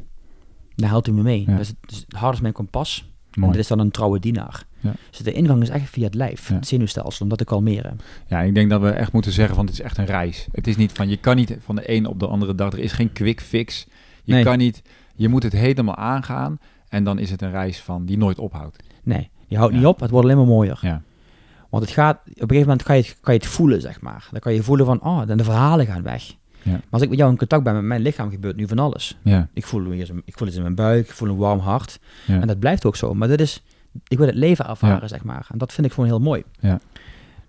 Daar 0.75 0.89
helpt 0.89 1.05
hij 1.05 1.15
me 1.15 1.21
mee. 1.21 1.45
Dus, 1.45 1.67
het- 1.67 1.77
dus 1.85 2.05
hart 2.07 2.33
is 2.33 2.41
mijn 2.41 2.53
kompas. 2.53 3.11
En 3.31 3.39
Mooi. 3.39 3.51
dit 3.51 3.61
is 3.61 3.67
dan 3.67 3.79
een 3.79 3.91
trouwe 3.91 4.19
dienaar. 4.19 4.63
Ja. 4.85 4.93
Dus 5.09 5.19
de 5.19 5.31
ingang 5.31 5.61
is 5.61 5.69
echt 5.69 5.89
via 5.89 6.03
het 6.03 6.15
lijf, 6.15 6.49
Ja. 6.49 6.55
het 6.55 6.67
zenuwstelsel, 6.67 7.23
om 7.23 7.29
dat 7.29 7.37
te 7.37 7.43
kalmeren. 7.45 7.99
Ja, 8.27 8.41
ik 8.41 8.53
denk 8.55 8.69
dat 8.69 8.81
we 8.81 8.89
echt 8.89 9.11
moeten 9.11 9.31
zeggen 9.31 9.55
van 9.55 9.65
het 9.65 9.73
is 9.73 9.81
echt 9.81 9.97
een 9.97 10.05
reis. 10.05 10.47
Het 10.51 10.67
is 10.67 10.75
niet 10.77 10.91
van 10.91 11.09
je 11.09 11.17
kan 11.17 11.35
niet 11.35 11.57
van 11.59 11.75
de 11.75 11.85
ene 11.87 12.09
op 12.09 12.19
de 12.19 12.27
andere 12.27 12.55
dag. 12.55 12.73
Er 12.73 12.79
is 12.79 12.91
geen 12.91 13.13
quick 13.13 13.41
fix. 13.41 13.87
Je 14.23 14.33
Nee. 14.33 14.43
kan 14.43 14.57
niet. 14.57 14.81
Je 15.15 15.27
moet 15.27 15.43
het 15.43 15.53
helemaal 15.53 15.95
aangaan. 15.95 16.59
En 16.89 17.03
dan 17.03 17.19
is 17.19 17.31
het 17.31 17.41
een 17.41 17.51
reis 17.51 17.79
van 17.81 18.05
die 18.05 18.17
nooit 18.17 18.39
ophoudt. 18.39 18.83
Nee, 19.03 19.29
je 19.47 19.57
houdt 19.57 19.71
Ja. 19.73 19.77
niet 19.79 19.87
op, 19.87 19.99
het 19.99 20.09
wordt 20.09 20.25
alleen 20.25 20.37
maar 20.37 20.45
mooier. 20.47 20.79
Ja. 20.81 21.01
Want 21.69 21.83
het 21.83 21.93
gaat, 21.93 22.15
op 22.17 22.25
een 22.27 22.33
gegeven 22.35 22.59
moment 22.61 22.83
kan 22.83 22.95
je, 22.97 23.01
het, 23.01 23.17
kan 23.21 23.33
je 23.33 23.39
het 23.39 23.49
voelen, 23.49 23.81
zeg 23.81 24.01
maar. 24.01 24.27
Dan 24.31 24.39
kan 24.39 24.53
je 24.53 24.63
voelen 24.63 24.85
van, 24.85 25.01
oh, 25.01 25.27
dan 25.27 25.37
de 25.37 25.43
verhalen 25.43 25.85
gaan 25.85 26.01
weg. 26.03 26.35
Ja. 26.61 26.71
Maar 26.71 26.81
als 26.89 27.01
ik 27.01 27.09
met 27.09 27.17
jou 27.17 27.31
in 27.31 27.37
contact 27.37 27.63
ben 27.63 27.73
met 27.73 27.83
mijn 27.83 28.01
lichaam, 28.01 28.29
gebeurt 28.29 28.55
nu 28.55 28.67
van 28.67 28.79
alles. 28.79 29.17
Ja. 29.23 29.47
Ik 29.53 29.65
voel, 29.65 29.91
ik 29.91 30.07
voel 30.37 30.47
het 30.47 30.55
in 30.55 30.61
mijn 30.61 30.75
buik, 30.75 31.05
ik 31.05 31.11
voel 31.13 31.29
een 31.29 31.37
warm 31.37 31.59
hart. 31.59 31.99
Ja. 32.25 32.39
En 32.41 32.47
dat 32.47 32.59
blijft 32.59 32.85
ook 32.85 32.95
zo. 32.95 33.13
Maar 33.13 33.27
dit 33.27 33.41
is, 33.41 33.63
ik 34.07 34.17
wil 34.17 34.27
het 34.27 34.35
leven 34.35 34.67
ervaren, 34.67 35.01
Ja. 35.01 35.07
zeg 35.07 35.23
maar. 35.23 35.47
En 35.51 35.57
dat 35.57 35.73
vind 35.73 35.87
ik 35.87 35.93
gewoon 35.93 36.09
heel 36.09 36.19
mooi. 36.19 36.43
Ja. 36.59 36.79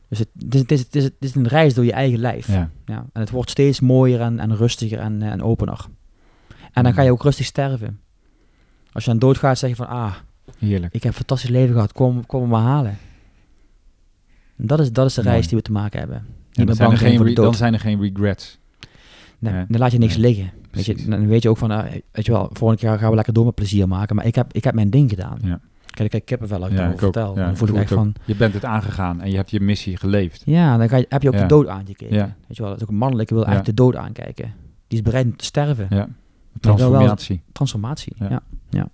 Dus 0.09 0.19
het, 0.19 0.29
het, 0.39 0.55
is, 0.55 0.61
het, 0.61 0.71
is, 0.71 0.81
het, 0.81 0.95
is, 0.95 1.05
het 1.05 1.15
is 1.19 1.35
een 1.35 1.49
reis 1.49 1.75
door 1.75 1.85
je 1.85 1.93
eigen 1.93 2.19
lijf. 2.19 2.47
Ja. 2.47 2.71
Ja, 2.85 3.07
en 3.13 3.21
het 3.21 3.31
wordt 3.31 3.51
steeds 3.51 3.81
mooier 3.81 4.21
en, 4.21 4.39
en 4.39 4.57
rustiger 4.57 4.99
en, 4.99 5.23
en 5.23 5.43
opener. 5.43 5.87
En 6.73 6.83
dan 6.83 6.95
ga 6.95 7.03
je 7.03 7.11
ook 7.11 7.23
rustig 7.23 7.47
sterven. 7.47 8.01
Als 8.93 9.05
je 9.05 9.11
aan 9.11 9.19
dood 9.19 9.39
gaat, 9.39 9.59
zeg 9.59 9.71
je 9.71 9.77
van, 9.77 9.89
ah, 9.89 10.15
Heerlijk. 10.59 10.95
ik 10.95 11.03
heb 11.03 11.13
een 11.13 11.19
fantastisch 11.19 11.51
leven 11.51 11.75
gehad, 11.75 11.93
kom, 11.93 12.27
kom 12.27 12.41
me 12.43 12.47
maar 12.49 12.63
halen. 12.63 12.99
En 14.57 14.67
dat 14.67 14.81
is, 14.81 14.93
dat 14.93 15.07
is 15.07 15.15
de 15.15 15.23
reis 15.23 15.49
die 15.49 15.57
we 15.57 15.63
te 15.63 15.73
maken 15.73 15.99
hebben. 15.99 16.27
Ja, 16.53 16.65
dan, 16.65 16.75
zijn 16.75 16.91
er 16.91 16.99
geen 16.99 17.23
re- 17.25 17.33
dan 17.33 17.55
zijn 17.55 17.73
er 17.73 17.81
geen 17.81 18.01
regrets. 18.01 18.59
Nee, 19.39 19.53
Nee. 19.53 19.65
dan 19.69 19.81
laat 19.81 19.93
je 19.93 19.99
niks 19.99 20.17
Nee. 20.17 20.27
liggen. 20.35 20.53
Weet 20.71 20.85
je, 20.85 20.95
dan 21.09 21.27
weet 21.27 21.43
je 21.43 21.49
ook 21.49 21.57
van, 21.57 21.71
ah, 21.71 21.93
weet 22.13 22.27
je 22.27 22.33
wel, 22.33 22.51
volgende 22.53 22.83
keer 22.83 22.99
gaan 22.99 23.09
we 23.11 23.15
lekker 23.15 23.33
door 23.35 23.45
met 23.45 23.55
plezier 23.55 23.89
maken. 23.89 24.17
Maar 24.17 24.27
ik 24.27 24.35
heb, 24.35 24.53
ik 24.53 24.65
heb 24.65 24.75
mijn 24.75 24.91
ding 24.91 25.11
gedaan. 25.11 25.39
Ja. 25.43 25.61
Kijk, 25.97 26.15
ik 26.15 26.29
heb 26.29 26.41
er 26.43 26.49
wel 26.49 26.63
uit 26.65 26.73
Ja, 26.73 26.93
vertel. 26.97 27.37
Ja, 27.39 27.45
dan 27.45 27.57
voel 27.57 27.69
ik 27.69 27.75
echt 27.75 27.93
ook. 27.93 27.99
van, 27.99 28.15
Je 28.25 28.35
bent 28.37 28.55
het 28.55 28.65
aangegaan 28.65 29.21
en 29.21 29.31
je 29.31 29.37
hebt 29.37 29.51
je 29.51 29.61
missie 29.61 29.97
geleefd. 29.97 30.43
ja, 30.45 30.77
dan 30.77 30.89
ga 30.89 30.97
je, 30.97 31.07
heb 31.09 31.23
je 31.23 31.29
ook 31.29 31.35
Ja. 31.35 31.41
de 31.41 31.47
dood 31.47 31.67
aangekeken. 31.67 32.15
Ja. 32.17 32.25
Weet 32.47 32.57
je 32.57 32.63
wel, 32.63 32.71
dat 32.71 32.77
is 32.77 32.83
ook 32.87 32.91
een 32.91 32.99
mannelijke 32.99 33.35
wil 33.35 33.43
Ja. 33.43 33.49
eigenlijk 33.49 33.77
de 33.79 33.83
dood 33.85 33.97
aankijken. 33.97 34.53
Die 34.89 34.99
is 34.99 35.05
bereid 35.05 35.25
om 35.27 35.37
te 35.37 35.45
sterven. 35.45 35.87
Ja. 35.91 35.97
wel- 35.97 36.07
Transformatie. 36.61 37.43
Transformatie, 37.53 38.13
Ja. 38.19 38.29
ja. 38.31 38.43
ja. 38.71 38.89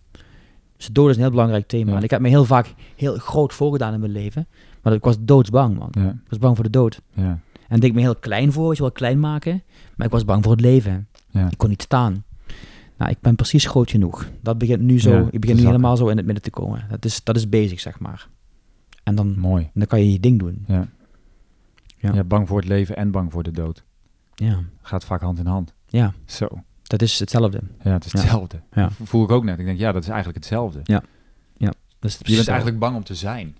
Dus 0.76 0.86
de 0.86 0.92
dood 0.92 1.08
is 1.10 1.14
een 1.16 1.22
heel 1.22 1.30
belangrijk 1.30 1.66
thema. 1.66 1.90
Ja. 1.90 1.96
En 1.96 2.02
ik 2.02 2.10
heb 2.10 2.20
me 2.20 2.28
heel 2.28 2.44
vaak 2.44 2.74
heel 2.96 3.14
groot 3.16 3.52
voorgedaan 3.54 3.94
in 3.94 4.00
mijn 4.00 4.12
leven. 4.12 4.46
Maar 4.82 4.92
ik 4.92 5.04
was 5.04 5.16
doodsbang, 5.20 5.78
man. 5.78 5.88
Ja. 5.90 6.08
Ik 6.08 6.28
was 6.28 6.38
bang 6.38 6.54
voor 6.54 6.64
de 6.64 6.70
dood. 6.70 7.00
Ja. 7.14 7.38
En 7.68 7.76
ik 7.76 7.80
deed 7.80 7.94
me 7.94 8.00
heel 8.00 8.16
klein 8.16 8.52
voor, 8.52 8.66
weet 8.68 8.76
je 8.76 8.82
wel, 8.82 8.92
klein 8.92 9.20
maken. 9.20 9.62
Maar 9.96 10.06
ik 10.06 10.12
was 10.12 10.24
bang 10.24 10.42
voor 10.42 10.52
het 10.52 10.60
leven. 10.60 11.08
Ja. 11.30 11.50
Ik 11.50 11.58
kon 11.58 11.68
niet 11.68 11.82
staan. 11.82 12.24
Ik 13.08 13.20
ben 13.20 13.34
precies 13.34 13.66
groot 13.66 13.90
genoeg. 13.90 14.30
Dat 14.40 14.58
begint 14.58 14.80
nu 14.80 15.00
zo, 15.00 15.10
Ja, 15.10 15.28
ik 15.30 15.40
begin 15.40 15.56
nu 15.56 15.64
helemaal 15.66 15.96
zo 15.96 16.08
in 16.08 16.16
het 16.16 16.24
midden 16.26 16.42
te 16.44 16.50
komen. 16.50 16.86
Dat 16.90 17.04
is, 17.04 17.24
dat 17.24 17.36
is 17.36 17.48
bezig, 17.48 17.80
zeg 17.80 17.98
maar. 17.98 18.28
En 19.02 19.14
dan, 19.14 19.38
Mooi. 19.38 19.70
dan 19.74 19.86
kan 19.86 19.98
je 20.00 20.12
je 20.12 20.20
ding 20.20 20.38
doen. 20.38 20.64
Ja. 20.66 20.88
Ja. 21.98 22.14
Ja. 22.14 22.24
bang 22.24 22.48
voor 22.48 22.58
het 22.58 22.68
leven 22.68 22.96
en 22.96 23.10
bang 23.10 23.32
voor 23.32 23.42
de 23.42 23.50
dood. 23.50 23.84
Ja, 24.34 24.58
Gaat 24.82 25.04
vaak 25.04 25.20
hand 25.20 25.38
in 25.38 25.46
hand. 25.46 25.74
ja 25.86 26.12
Zo. 26.24 26.48
dat 26.82 27.02
is 27.02 27.18
hetzelfde. 27.18 27.60
Ja, 27.82 27.92
het 27.92 28.04
is 28.04 28.12
Ja. 28.12 28.18
hetzelfde. 28.20 28.60
Ja. 28.72 28.90
Voel 28.90 29.24
ik 29.24 29.30
ook 29.30 29.44
net. 29.44 29.58
Ik 29.58 29.64
denk, 29.64 29.78
ja, 29.78 29.92
dat 29.92 30.02
is 30.02 30.08
eigenlijk 30.08 30.38
hetzelfde. 30.38 30.82
Dat 30.82 32.10
is 32.10 32.16
Je 32.16 32.22
precies 32.22 32.36
bent 32.36 32.48
eigenlijk 32.48 32.78
bang 32.78 32.96
om 32.96 33.04
te 33.04 33.14
zijn. 33.14 33.56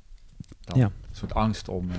Dan. 0.61 0.79
Ja. 0.79 0.85
Een 0.85 0.93
soort 1.17 1.35
angst 1.35 1.69
om, 1.69 1.91
eh, 1.91 1.97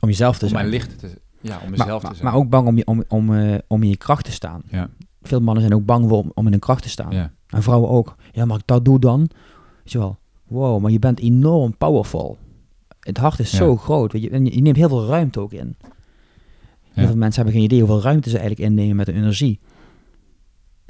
om 0.00 0.08
jezelf 0.08 0.38
te 0.38 0.44
om 0.44 0.50
zijn. 0.50 0.60
mijn 0.68 0.74
licht 0.74 0.98
te, 0.98 1.06
ja, 1.40 1.54
om 1.54 1.60
maar, 1.60 1.70
mezelf 1.70 2.02
maar, 2.02 2.10
te 2.10 2.16
zijn. 2.16 2.28
maar 2.30 2.38
ook 2.40 2.48
bang 2.48 2.66
om, 2.66 2.76
je, 2.76 2.86
om, 2.86 3.04
om, 3.08 3.34
eh, 3.34 3.58
om 3.66 3.82
in 3.82 3.88
je 3.88 3.96
kracht 3.96 4.24
te 4.24 4.32
staan. 4.32 4.62
Ja. 4.70 4.88
Veel 5.22 5.40
mannen 5.40 5.62
zijn 5.62 5.74
ook 5.74 5.84
bang 5.84 6.08
voor, 6.08 6.18
om, 6.18 6.30
om 6.34 6.44
in 6.44 6.50
hun 6.50 6.60
kracht 6.60 6.82
te 6.82 6.88
staan. 6.88 7.12
Ja. 7.12 7.32
En 7.46 7.62
vrouwen 7.62 7.90
ook. 7.90 8.16
Ja, 8.32 8.44
maar 8.44 8.56
ik 8.58 8.66
dat 8.66 8.84
doe 8.84 8.98
dan. 8.98 9.18
Weet 9.18 9.92
je 9.92 9.98
wel. 9.98 10.18
Wow, 10.46 10.82
maar 10.82 10.90
je 10.90 10.98
bent 10.98 11.20
enorm 11.20 11.76
powerful. 11.76 12.38
Het 13.00 13.16
hart 13.16 13.38
is 13.38 13.50
Ja. 13.50 13.56
zo 13.56 13.76
groot. 13.76 14.12
Weet 14.12 14.22
je, 14.22 14.30
en 14.30 14.44
je, 14.46 14.60
neemt 14.60 14.76
heel 14.76 14.88
veel 14.88 15.06
ruimte 15.06 15.40
ook 15.40 15.52
in. 15.52 15.76
Heel 16.92 17.06
veel 17.06 17.16
mensen 17.16 17.42
hebben 17.42 17.54
geen 17.54 17.70
idee 17.70 17.78
hoeveel 17.78 18.02
ruimte 18.02 18.30
ze 18.30 18.38
eigenlijk 18.38 18.68
innemen 18.70 18.96
met 18.96 19.06
hun 19.06 19.16
energie. 19.16 19.60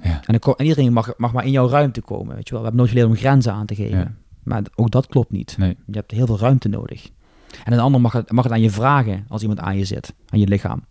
Ja. 0.03 0.21
En, 0.25 0.39
dan 0.39 0.55
en 0.55 0.65
iedereen 0.65 0.93
mag, 0.93 1.13
mag 1.17 1.33
maar 1.33 1.45
in 1.45 1.51
jouw 1.51 1.69
ruimte 1.69 2.01
komen. 2.01 2.35
Weet 2.35 2.49
je 2.49 2.55
wel. 2.55 2.63
We 2.63 2.69
hebben 2.69 2.77
nooit 2.77 2.91
geleerd 2.91 3.09
om 3.09 3.17
grenzen 3.17 3.53
aan 3.53 3.67
te 3.67 3.75
geven. 3.75 3.99
Ja. 3.99 4.15
Maar 4.43 4.63
ook 4.75 4.91
dat 4.91 5.07
klopt 5.07 5.31
niet. 5.31 5.57
Nee. 5.59 5.77
Je 5.87 5.93
hebt 5.93 6.11
heel 6.11 6.27
veel 6.27 6.39
ruimte 6.39 6.69
nodig. 6.69 7.11
En 7.65 7.73
een 7.73 7.79
ander 7.79 8.01
mag 8.01 8.13
het, 8.13 8.31
mag 8.31 8.45
het 8.45 8.53
aan 8.53 8.61
je 8.61 8.71
vragen 8.71 9.25
als 9.29 9.41
iemand 9.43 9.61
aan 9.61 9.77
je 9.77 9.85
zit, 9.85 10.15
aan 10.29 10.39
je 10.39 10.49
lichaam. 10.49 10.85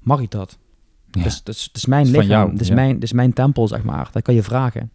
Mag 0.00 0.20
ik 0.20 0.30
dat? 0.30 0.58
Ja. 1.14 1.22
Dus 1.22 1.36
het 1.44 1.76
is, 1.76 1.86
mijn 1.86 2.06
lichaam, 2.06 2.50
het, 2.50 2.60
is 2.60 2.68
ja. 2.68 2.74
mijn, 2.74 3.00
is 3.00 3.12
mijn 3.12 3.32
tempel, 3.32 3.68
zeg 3.68 3.82
maar. 3.82 4.08
Dat 4.12 4.22
kan 4.22 4.34
je 4.34 4.42
vragen. 4.42 4.90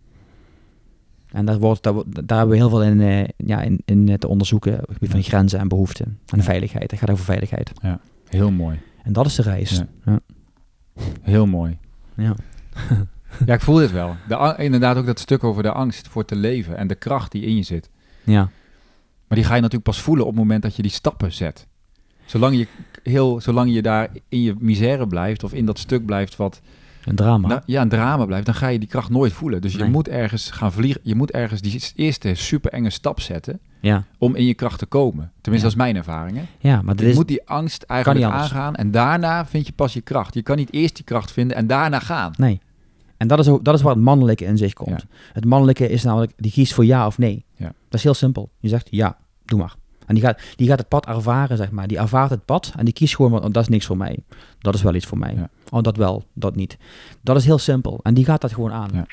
En 1.31 1.45
daar, 1.45 1.59
wordt, 1.59 1.83
daar, 1.83 1.93
daar 2.05 2.37
hebben 2.37 2.49
we 2.49 2.55
heel 2.55 2.69
veel 2.69 2.83
in, 2.83 3.01
eh, 3.01 3.27
ja, 3.37 3.61
in, 3.61 3.81
in 3.85 4.17
te 4.17 4.27
onderzoeken. 4.27 4.73
Op 4.73 4.79
het 4.87 4.93
gebied 4.93 5.11
van 5.11 5.23
grenzen 5.23 5.59
en 5.59 5.67
behoeften. 5.67 6.19
En 6.25 6.37
Ja. 6.37 6.43
veiligheid. 6.43 6.91
Het 6.91 6.99
gaat 6.99 7.09
over 7.09 7.25
veiligheid. 7.25 7.71
Heel 8.27 8.51
mooi. 8.51 8.79
En 9.03 9.13
dat 9.13 9.25
is 9.25 9.35
de 9.35 9.41
reis. 9.41 9.71
Ja. 9.71 9.87
Ja. 10.05 10.19
Heel 11.21 11.45
mooi. 11.47 11.77
Ja. 12.15 12.35
Ja, 13.45 13.53
ik 13.53 13.61
voel 13.61 13.75
dit 13.75 13.91
wel. 13.91 14.15
De, 14.27 14.55
inderdaad 14.57 14.97
ook 14.97 15.05
dat 15.05 15.19
stuk 15.19 15.43
over 15.43 15.63
de 15.63 15.71
angst 15.71 16.07
voor 16.07 16.25
te 16.25 16.35
leven 16.35 16.77
en 16.77 16.87
de 16.87 16.95
kracht 16.95 17.31
die 17.31 17.41
in 17.45 17.55
je 17.55 17.63
zit. 17.63 17.89
ja. 18.23 18.49
Maar 19.27 19.37
die 19.37 19.47
ga 19.47 19.55
je 19.55 19.61
natuurlijk 19.61 19.89
pas 19.89 20.01
voelen 20.01 20.25
op 20.25 20.31
het 20.31 20.39
moment 20.39 20.61
dat 20.61 20.75
je 20.75 20.81
die 20.81 20.91
stappen 20.91 21.31
zet. 21.33 21.67
Zolang 22.29 22.57
je, 22.57 22.67
heel, 23.03 23.41
zolang 23.41 23.73
je 23.73 23.81
daar 23.81 24.09
in 24.29 24.41
je 24.41 24.55
misère 24.59 25.07
blijft 25.07 25.43
of 25.43 25.53
in 25.53 25.65
dat 25.65 25.79
stuk 25.79 26.05
blijft 26.05 26.35
wat 26.35 26.61
Een 27.05 27.15
drama. 27.15 27.47
nou, 27.47 27.61
ja, 27.65 27.81
een 27.81 27.89
drama 27.89 28.25
blijft, 28.25 28.45
dan 28.45 28.55
ga 28.55 28.67
je 28.67 28.79
die 28.79 28.87
kracht 28.87 29.09
nooit 29.09 29.33
voelen. 29.33 29.61
Dus 29.61 29.73
je 29.73 29.83
moet 29.83 30.07
ergens 30.07 30.51
gaan 30.51 30.71
vliegen. 30.71 31.01
Je 31.03 31.15
moet 31.15 31.31
ergens 31.31 31.61
die 31.61 31.81
eerste 31.95 32.35
super 32.35 32.71
enge 32.71 32.89
stap 32.89 33.19
zetten 33.19 33.59
ja. 33.79 34.03
om 34.17 34.35
in 34.35 34.45
je 34.45 34.53
kracht 34.53 34.79
te 34.79 34.85
komen. 34.85 35.31
Tenminste, 35.41 35.51
Ja. 35.51 35.61
dat 35.61 35.71
is 35.71 35.75
mijn 35.75 35.95
ervaring. 35.95 36.37
Hè? 36.37 36.69
ja, 36.69 36.81
maar 36.81 36.95
Je 36.97 37.09
is... 37.09 37.15
moet 37.15 37.27
die 37.27 37.47
angst 37.47 37.83
eigenlijk 37.83 38.25
aangaan 38.25 38.75
en 38.75 38.91
daarna 38.91 39.45
vind 39.45 39.65
je 39.67 39.73
pas 39.73 39.93
je 39.93 40.01
kracht. 40.01 40.33
Je 40.33 40.41
kan 40.41 40.57
niet 40.57 40.73
eerst 40.73 40.95
die 40.95 41.05
kracht 41.05 41.31
vinden 41.31 41.57
en 41.57 41.67
daarna 41.67 41.99
gaan. 41.99 42.33
Nee. 42.37 42.59
En 43.17 43.27
dat 43.27 43.39
is, 43.39 43.45
dat 43.61 43.75
is 43.75 43.81
waar 43.81 43.93
het 43.93 44.03
mannelijke 44.03 44.45
in 44.45 44.57
zich 44.57 44.73
komt. 44.73 45.05
Het 45.33 45.45
mannelijke 45.45 45.89
is 45.89 46.03
namelijk, 46.03 46.31
die 46.37 46.51
kiest 46.51 46.73
voor 46.73 46.85
ja 46.85 47.05
of 47.05 47.17
nee. 47.17 47.45
Ja. 47.55 47.65
Dat 47.65 47.93
is 47.93 48.03
heel 48.03 48.13
simpel. 48.13 48.49
Je 48.59 48.67
zegt 48.67 48.87
ja, 48.91 49.17
doe 49.45 49.59
maar. 49.59 49.75
En 50.09 50.15
die 50.15 50.23
gaat, 50.23 50.41
die 50.55 50.67
gaat 50.67 50.79
het 50.79 50.87
pad 50.87 51.05
ervaren, 51.05 51.57
zeg 51.57 51.71
maar. 51.71 51.87
Die 51.87 51.97
ervaart 51.97 52.29
het 52.29 52.45
pad 52.45 52.73
en 52.77 52.85
die 52.85 52.93
kiest 52.93 53.15
gewoon, 53.15 53.31
want 53.31 53.53
dat 53.53 53.63
is 53.63 53.69
niks 53.69 53.85
voor 53.85 53.97
mij. 53.97 54.17
Dat 54.59 54.73
is 54.75 54.81
wel 54.81 54.93
iets 54.93 55.05
voor 55.05 55.17
mij. 55.17 55.33
Ja. 55.35 55.49
Oh, 55.69 55.81
dat 55.81 55.97
wel, 55.97 56.23
dat 56.33 56.55
niet. 56.55 56.77
Dat 57.21 57.35
is 57.35 57.45
heel 57.45 57.57
simpel. 57.57 57.99
En 58.03 58.13
die 58.13 58.25
gaat 58.25 58.41
dat 58.41 58.53
gewoon 58.53 58.71
aan. 58.71 58.89
Ja. 58.93 59.05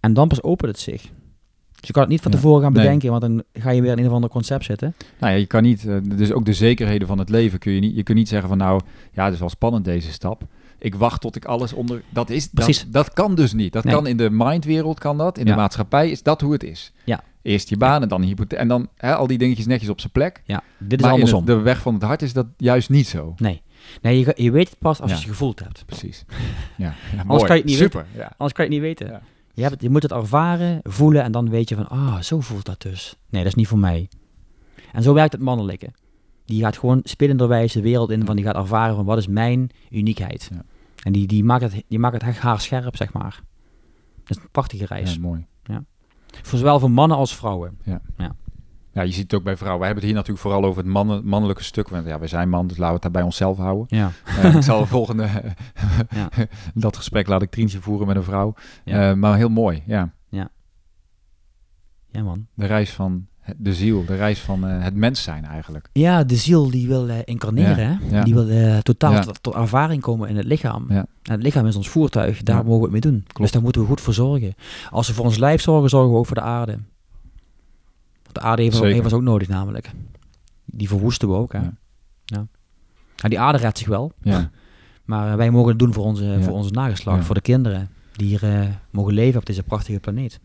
En 0.00 0.14
dan 0.14 0.28
pas 0.28 0.42
opent 0.42 0.70
het 0.70 0.80
zich. 0.80 1.02
Dus 1.02 1.86
je 1.86 1.92
kan 1.92 2.02
het 2.02 2.10
niet 2.10 2.20
van 2.20 2.30
tevoren 2.30 2.62
gaan 2.62 2.72
Nee. 2.72 2.82
bedenken, 2.82 3.10
want 3.10 3.20
dan 3.22 3.42
ga 3.52 3.70
je 3.70 3.82
weer 3.82 3.92
in 3.92 3.98
een 3.98 4.06
of 4.06 4.12
ander 4.12 4.30
concept 4.30 4.64
zitten. 4.64 4.94
Nou 5.20 5.32
ja, 5.32 5.38
je 5.38 5.46
kan 5.46 5.62
niet, 5.62 5.86
eh, 5.86 5.96
dus 6.16 6.32
ook 6.32 6.44
de 6.44 6.52
zekerheden 6.52 7.08
van 7.08 7.18
het 7.18 7.28
leven 7.28 7.58
kun 7.58 7.72
je 7.72 7.80
niet, 7.80 7.96
je 7.96 8.02
kunt 8.02 8.18
niet 8.18 8.28
zeggen 8.28 8.48
van 8.48 8.58
nou, 8.58 8.80
ja, 9.12 9.24
het 9.24 9.34
is 9.34 9.40
wel 9.40 9.48
spannend 9.48 9.84
deze 9.84 10.12
stap. 10.12 10.42
Ik 10.78 10.94
wacht 10.94 11.20
tot 11.20 11.36
ik 11.36 11.44
alles 11.44 11.72
onder, 11.72 12.02
dat 12.10 12.30
is, 12.30 12.46
Precies. 12.46 12.82
Dat, 12.82 12.92
dat 12.92 13.12
kan 13.12 13.34
dus 13.34 13.52
niet. 13.52 13.72
Dat 13.72 13.84
Nee. 13.84 13.94
kan 13.94 14.06
in 14.06 14.16
de 14.16 14.30
mindwereld 14.30 14.98
kan 14.98 15.18
dat, 15.18 15.38
in 15.38 15.46
Ja. 15.46 15.50
de 15.52 15.56
maatschappij 15.58 16.10
is 16.10 16.22
dat 16.22 16.40
hoe 16.40 16.52
het 16.52 16.62
is. 16.64 16.92
Ja. 17.04 17.20
Eerst 17.42 17.68
je 17.68 17.76
baan 17.76 18.02
en 18.02 18.08
dan 18.08 18.22
hypotheek 18.22 18.58
en 18.58 18.68
dan 18.68 18.88
hè, 18.96 19.14
al 19.14 19.26
die 19.26 19.38
dingetjes 19.38 19.66
netjes 19.66 19.90
op 19.90 20.00
zijn 20.00 20.12
plek. 20.12 20.42
Ja, 20.44 20.62
dit 20.78 20.98
is 20.98 21.04
maar 21.04 21.12
andersom. 21.14 21.38
het- 21.38 21.46
de 21.46 21.56
weg 21.60 21.80
van 21.80 21.94
het 21.94 22.02
hart 22.02 22.22
is 22.22 22.32
dat 22.32 22.46
juist 22.56 22.90
niet 22.90 23.06
zo. 23.06 23.34
Nee, 23.36 23.62
nee 24.02 24.18
je, 24.18 24.32
je 24.36 24.50
weet 24.50 24.68
het 24.70 24.78
pas 24.78 25.00
als 25.00 25.10
Ja. 25.10 25.16
je 25.16 25.22
het 25.22 25.30
gevoeld 25.30 25.58
hebt. 25.58 25.82
Precies. 25.86 26.24
Ja, 26.76 26.94
ja 27.16 27.24
mooi. 27.24 27.38
kan 27.44 27.54
je 27.56 27.62
het 27.62 27.70
niet 27.70 27.78
Super. 27.78 28.06
Ja. 28.14 28.32
Anders 28.36 28.52
kan 28.52 28.64
je 28.64 28.70
het 28.74 28.80
niet 28.80 28.80
weten. 28.80 29.06
Ja. 29.06 29.20
Je, 29.54 29.60
hebt 29.60 29.74
het, 29.74 29.82
je 29.82 29.90
moet 29.90 30.02
het 30.02 30.12
ervaren, 30.12 30.80
voelen 30.82 31.22
en 31.22 31.32
dan 31.32 31.50
weet 31.50 31.68
je 31.68 31.74
van, 31.74 31.88
ah, 31.88 32.20
zo 32.20 32.40
voelt 32.40 32.64
dat 32.66 32.82
dus. 32.82 33.16
Nee, 33.30 33.42
dat 33.42 33.50
is 33.50 33.56
niet 33.56 33.68
voor 33.68 33.78
mij. 33.78 34.08
En 34.92 35.02
zo 35.02 35.12
werkt 35.14 35.32
het 35.32 35.42
mannelijke. 35.42 35.88
Die 36.48 36.62
gaat 36.62 36.78
gewoon 36.78 37.00
spelenderwijs 37.04 37.72
de 37.72 37.80
wereld 37.80 38.10
in, 38.10 38.26
van 38.26 38.36
die 38.36 38.44
gaat 38.44 38.54
ervaren 38.54 38.94
van 38.94 39.04
wat 39.04 39.18
is 39.18 39.26
mijn 39.26 39.70
uniekheid. 39.90 40.50
Ja. 40.52 40.64
En 41.02 41.12
die, 41.12 41.26
die, 41.26 41.44
maakt 41.44 41.62
het, 41.62 41.82
die 41.88 41.98
maakt 41.98 42.14
het 42.14 42.22
echt 42.22 42.38
haarscherp, 42.38 42.96
zeg 42.96 43.12
maar. 43.12 43.42
Dat 44.24 44.36
is 44.36 44.42
een 44.42 44.50
prachtige 44.50 44.86
reis. 44.86 45.14
Ja, 45.14 45.20
mooi. 45.20 45.46
Voor 46.42 46.58
zowel 46.58 46.80
voor 46.80 46.90
mannen 46.90 47.16
als 47.16 47.36
vrouwen. 47.36 47.78
Ja, 48.92 49.02
je 49.02 49.12
ziet 49.12 49.22
het 49.22 49.34
ook 49.34 49.42
bij 49.42 49.56
vrouwen. 49.56 49.80
We 49.80 49.86
hebben 49.86 50.04
het 50.04 50.12
hier 50.12 50.22
natuurlijk 50.22 50.46
vooral 50.46 50.64
over 50.64 50.82
het 50.82 50.92
mannen, 50.92 51.24
mannelijke 51.24 51.62
stuk. 51.62 51.88
Want 51.88 52.06
ja, 52.06 52.18
wij 52.18 52.28
zijn 52.28 52.48
man, 52.48 52.66
dus 52.66 52.76
laten 52.76 52.86
we 52.86 52.92
het 52.92 53.02
daar 53.02 53.12
bij 53.12 53.22
onszelf 53.22 53.56
houden. 53.56 53.86
Ja. 53.88 54.10
Eh, 54.24 54.54
ik 54.54 54.62
zal 54.62 54.80
de 54.80 54.86
volgende, 54.96 55.28
Ja. 56.10 56.28
dat 56.74 56.96
gesprek 56.96 57.26
laat 57.26 57.42
ik 57.42 57.50
Trientje 57.50 57.80
voeren 57.80 58.06
met 58.06 58.16
een 58.16 58.22
vrouw. 58.22 58.54
Ja. 58.84 59.10
Eh, 59.10 59.16
maar 59.16 59.36
heel 59.36 59.48
mooi, 59.48 59.82
ja. 59.86 60.12
ja, 62.10 62.22
man. 62.22 62.46
De 62.54 62.66
reis 62.66 62.92
van 62.92 63.26
de 63.56 63.74
ziel, 63.74 64.04
de 64.04 64.14
reis 64.16 64.40
van 64.40 64.66
eh, 64.66 64.82
het 64.82 64.94
mens 64.94 65.22
zijn 65.22 65.44
eigenlijk. 65.44 65.88
Ja, 65.92 66.24
de 66.24 66.36
ziel 66.36 66.70
die 66.70 66.86
wil 66.88 67.08
eh, 67.08 67.16
incarneren, 67.24 67.78
Ja, 67.90 67.98
hè? 68.08 68.16
ja. 68.16 68.24
Die 68.24 68.34
wil 68.34 68.48
eh, 68.48 68.78
totaal 68.78 69.12
Ja. 69.12 69.20
tot, 69.20 69.42
tot 69.42 69.54
ervaring 69.54 70.02
komen 70.02 70.28
in 70.28 70.36
het 70.36 70.44
lichaam. 70.46 70.86
Ja. 70.88 71.06
En 71.22 71.32
het 71.32 71.42
lichaam 71.42 71.66
is 71.66 71.76
ons 71.76 71.88
voertuig, 71.88 72.42
daar 72.42 72.56
Ja. 72.56 72.62
mogen 72.62 72.78
we 72.78 72.82
het 72.82 72.92
mee 72.92 73.12
doen. 73.12 73.24
Dus 73.40 73.50
daar 73.50 73.62
moeten 73.62 73.80
we 73.80 73.86
goed 73.86 74.00
voor 74.00 74.14
zorgen. 74.14 74.54
Als 74.90 75.08
we 75.08 75.14
voor 75.14 75.24
ons 75.24 75.38
lijf 75.38 75.60
zorgen, 75.60 75.88
zorgen 75.88 76.12
we 76.12 76.18
ook 76.18 76.26
voor 76.26 76.34
de 76.36 76.42
aarde. 76.42 76.72
Want 78.22 78.34
de 78.34 78.40
aarde 78.40 78.62
heeft, 78.62 78.80
ons 79.04 79.12
ook 79.12 79.22
nodig 79.22 79.48
namelijk. 79.48 79.90
Die 80.64 80.88
verwoesten 80.88 81.28
we 81.28 81.34
ook, 81.34 81.52
hè? 81.52 81.58
Ja. 81.58 81.72
Ja. 82.24 82.46
En 83.22 83.30
die 83.30 83.40
aarde 83.40 83.58
redt 83.58 83.78
zich 83.78 83.86
wel, 83.88 84.12
Ja, 84.22 84.50
maar 85.04 85.36
wij 85.36 85.50
mogen 85.50 85.68
het 85.70 85.78
doen 85.78 85.92
voor 85.92 86.04
onze, 86.04 86.24
Ja. 86.24 86.40
voor 86.40 86.52
onze 86.52 86.70
nageslacht, 86.70 87.18
Ja. 87.18 87.24
voor 87.24 87.34
de 87.34 87.40
kinderen 87.40 87.88
die 88.12 88.28
hier 88.38 88.68
mogen 88.90 89.12
leven 89.14 89.40
op 89.40 89.46
deze 89.46 89.62
prachtige 89.62 90.00
planeet. 90.00 90.40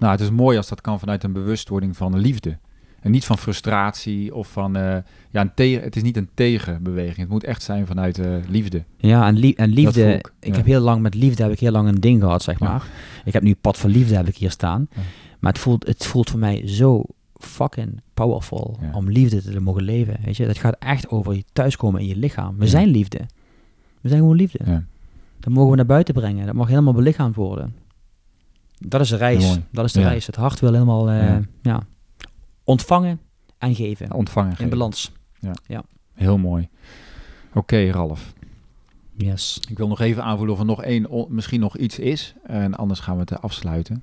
Nou 0.00 0.12
het 0.12 0.20
is 0.20 0.30
mooi 0.30 0.56
als 0.56 0.68
dat 0.68 0.80
kan 0.80 0.98
vanuit 0.98 1.24
een 1.24 1.32
bewustwording 1.32 1.96
van 1.96 2.18
liefde. 2.18 2.58
En 3.00 3.10
niet 3.10 3.24
van 3.24 3.38
frustratie 3.38 4.34
of 4.34 4.48
van... 4.48 4.76
eh, 4.76 4.96
ja, 5.30 5.50
een 5.54 5.80
het 5.80 5.96
is 5.96 6.02
niet 6.02 6.16
een 6.16 6.28
tegenbeweging. 6.34 7.16
Het 7.16 7.28
moet 7.28 7.44
echt 7.44 7.62
zijn 7.62 7.86
vanuit 7.86 8.18
eh, 8.18 8.26
liefde. 8.48 8.84
Ja, 8.96 9.26
en, 9.26 9.36
lie- 9.38 9.56
en 9.56 9.68
liefde. 9.68 10.12
ik, 10.14 10.32
Ik 10.40 10.50
ja. 10.50 10.56
heb 10.56 10.66
heel 10.66 10.80
lang 10.80 11.02
met 11.02 11.14
liefde 11.14 11.42
heb 11.42 11.52
ik 11.52 11.60
heel 11.60 11.70
lang 11.72 11.88
een 11.88 12.00
ding 12.00 12.20
gehad, 12.20 12.42
zeg 12.42 12.58
Ja. 12.58 12.68
maar. 12.68 12.86
Ik 13.24 13.32
heb 13.32 13.42
nu 13.42 13.54
pad 13.54 13.78
van 13.78 13.90
liefde 13.90 14.16
heb 14.16 14.28
ik 14.28 14.36
hier 14.36 14.50
staan. 14.50 14.88
Ja. 14.94 15.00
Maar 15.38 15.52
het 15.52 15.60
voelt, 15.60 15.86
het 15.86 16.06
voelt 16.06 16.30
voor 16.30 16.38
mij 16.38 16.68
zo 16.68 17.04
fucking 17.36 18.00
powerful 18.14 18.78
om 18.92 19.10
liefde 19.10 19.42
te 19.42 19.60
mogen 19.60 19.82
leven. 19.82 20.16
Weet 20.24 20.36
je, 20.36 20.46
dat 20.46 20.58
gaat 20.58 20.76
echt 20.78 21.08
over 21.08 21.34
je 21.34 21.44
thuiskomen 21.52 22.00
in 22.00 22.06
je 22.06 22.16
lichaam. 22.16 22.56
We 22.58 22.66
zijn 22.66 22.88
liefde. 22.88 23.18
We 24.00 24.08
zijn 24.08 24.20
gewoon 24.20 24.36
liefde. 24.36 24.58
Ja. 24.64 24.84
Dat 25.40 25.52
mogen 25.52 25.70
we 25.70 25.76
naar 25.76 25.86
buiten 25.86 26.14
brengen. 26.14 26.46
Dat 26.46 26.54
mag 26.54 26.68
helemaal 26.68 26.92
belichaamd 26.94 27.34
worden. 27.34 27.74
Dat 28.86 29.00
is 29.00 29.08
de 29.08 29.16
reis. 29.16 29.44
Mooi. 29.46 29.64
Dat 29.72 29.84
is 29.84 29.92
de 29.92 30.00
Ja. 30.00 30.08
reis. 30.08 30.26
Het 30.26 30.36
hart 30.36 30.60
wil 30.60 30.72
helemaal 30.72 31.10
eh, 31.10 31.22
Ja. 31.28 31.40
ja. 31.62 31.80
ontvangen 32.64 33.20
en 33.58 33.74
geven. 33.74 34.12
Ontvangen. 34.12 34.50
in 34.50 34.56
geven. 34.56 34.70
balans. 34.70 35.12
Heel 36.14 36.38
mooi. 36.38 36.68
Oké, 37.54 37.90
Ralf. 37.90 38.32
Yes. 39.16 39.60
Ik 39.68 39.76
wil 39.78 39.88
nog 39.88 40.00
even 40.00 40.24
aanvoelen 40.24 40.54
of 40.54 40.60
er 40.60 40.66
nog 40.66 40.82
één, 40.82 41.06
misschien 41.28 41.60
nog 41.60 41.76
iets 41.76 41.98
is. 41.98 42.34
En 42.42 42.74
anders 42.74 43.00
gaan 43.00 43.14
we 43.14 43.20
het 43.20 43.42
afsluiten. 43.42 44.02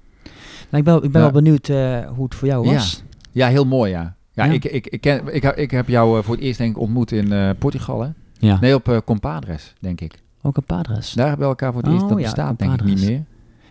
Nou, 0.69 0.77
ik 0.77 0.83
ben, 0.83 0.95
ik 0.95 1.11
ben 1.11 1.21
Ja. 1.21 1.31
wel 1.31 1.41
benieuwd 1.41 1.69
eh, 1.69 2.07
hoe 2.15 2.23
het 2.23 2.35
voor 2.35 2.47
jou 2.47 2.65
was. 2.73 3.03
Ja, 3.31 3.47
heel 3.47 3.65
mooi, 3.65 3.91
ja. 3.91 4.15
Ja, 4.31 4.45
Ja. 4.45 4.51
Ik, 4.51 4.65
ik, 4.65 4.87
ik, 4.87 5.01
ken, 5.01 5.35
ik, 5.35 5.41
heb- 5.43 5.55
ik 5.57 5.71
heb 5.71 5.87
jou 5.87 6.17
eh, 6.17 6.23
voor 6.23 6.35
het 6.35 6.43
eerst 6.43 6.57
denk 6.57 6.75
ik 6.75 6.81
ontmoet 6.81 7.11
in 7.11 7.55
Portugal, 7.57 8.01
hè? 8.01 8.09
Ja. 8.39 8.57
Nee, 8.59 8.75
op 8.75 9.01
Compadres, 9.05 9.73
denk 9.79 10.01
ik. 10.01 10.21
Ook 10.41 10.57
een 10.57 10.63
padres. 10.63 11.11
Daar 11.11 11.27
hebben 11.27 11.43
we 11.45 11.49
elkaar 11.51 11.73
voor 11.73 11.81
het 11.81 11.91
eerst. 11.91 12.03
Oh, 12.03 12.09
Dat 12.09 12.17
ja, 12.19 12.23
bestaat 12.23 12.59
denk 12.59 12.73
ik 12.73 12.83
niet 12.83 12.87
Compadres. 12.89 13.09
meer. 13.09 13.25